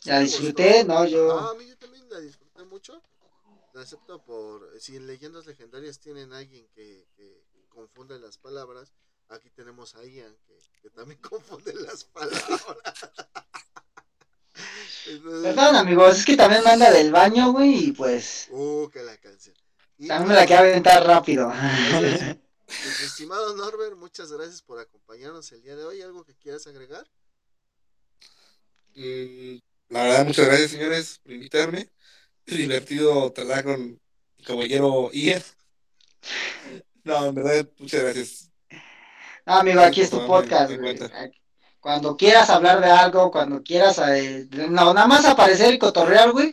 [0.05, 1.05] la disfruté, ¿no?
[1.05, 1.39] Yo.
[1.39, 3.03] Ah, a mí yo también la disfruté mucho
[3.81, 7.07] excepto por si en leyendas legendarias tienen alguien que,
[7.69, 8.93] confunde las palabras,
[9.29, 10.37] aquí tenemos a Ian
[10.83, 12.65] que, también confunde las palabras.
[15.43, 18.49] Perdón, amigos, es que también manda del baño, güey, y pues.
[18.51, 19.55] Uh, que la canción.
[20.07, 21.53] también me la quiero aventar rápido.
[22.69, 26.03] Pues, estimado Norbert, muchas gracias por acompañarnos el día de hoy.
[26.03, 27.09] ¿Algo que quieras agregar?
[28.95, 29.57] Mm,
[29.89, 31.91] la verdad, muchas gracias, señores, por invitarme
[32.57, 34.01] divertido tratar con
[34.45, 35.43] caballero Ian.
[37.05, 38.51] No, en verdad, muchas gracias.
[39.47, 40.73] No, amigo, aquí es tu podcast,
[41.81, 46.53] Cuando quieras hablar de algo, cuando quieras, eh, no, nada más aparecer y cotorrear, güey,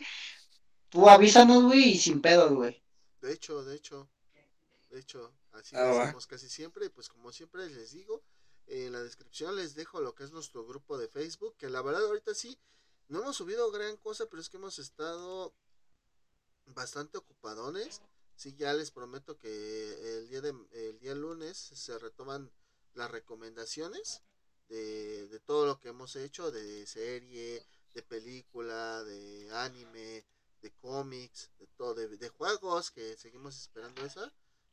[0.88, 2.82] tú avísanos, güey, y sin pedos, güey.
[3.20, 4.08] De hecho, de hecho,
[4.90, 8.22] de hecho, así lo ah, hacemos casi siempre, pues como siempre les digo,
[8.66, 12.06] en la descripción les dejo lo que es nuestro grupo de Facebook, que la verdad
[12.06, 12.58] ahorita sí,
[13.08, 15.54] no hemos subido gran cosa, pero es que hemos estado
[16.66, 18.02] bastante ocupadones.
[18.36, 22.50] Sí, ya les prometo que el día de el día lunes se retoman
[22.94, 24.22] las recomendaciones
[24.68, 30.24] de, de todo lo que hemos hecho, de serie, de película, de anime,
[30.60, 34.32] de cómics, de todo, de, juegos, que seguimos esperando esa,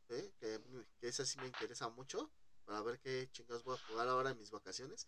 [0.10, 0.32] ¿eh?
[0.40, 0.60] que,
[1.00, 2.32] que, esa sí me interesa mucho,
[2.66, 5.08] para ver qué chingados voy a jugar ahora en mis vacaciones.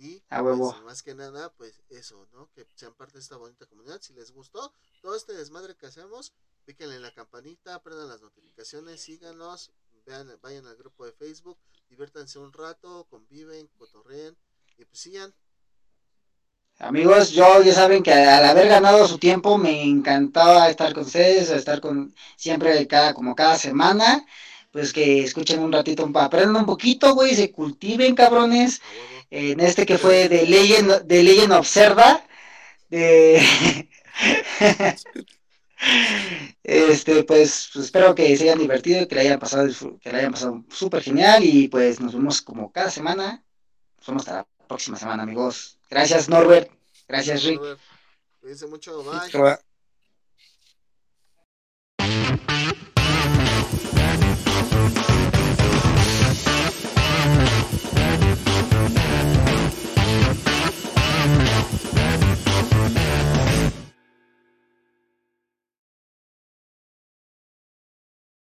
[0.00, 2.48] Y pues, más que nada, pues eso, ¿no?
[2.52, 4.00] Que sean parte de esta bonita comunidad.
[4.00, 6.32] Si les gustó todo este desmadre que hacemos,
[6.64, 9.72] píquenle en la campanita, prendan las notificaciones, síganos,
[10.06, 14.36] vean, vayan al grupo de Facebook, diviértanse un rato, conviven, cotorreen
[14.76, 15.34] y pues sigan.
[16.78, 21.50] Amigos, yo ya saben que al haber ganado su tiempo me encantaba estar con ustedes,
[21.50, 24.24] estar con siempre cada como cada semana,
[24.70, 28.80] pues que escuchen un ratito, aprendan un poquito, güey, se cultiven, cabrones
[29.30, 32.24] en este que fue de Legend, de Legend Observa,
[32.88, 33.40] de...
[36.62, 39.68] este, pues, pues, espero que se hayan divertido, que le hayan pasado,
[40.00, 43.44] que le hayan pasado súper genial y pues nos vemos como cada semana.
[43.98, 45.78] Nos vemos hasta la próxima semana, amigos.
[45.90, 46.70] Gracias, Norbert.
[47.06, 47.60] Gracias, Rick.
[48.40, 49.58] Cuídense mucho, bye.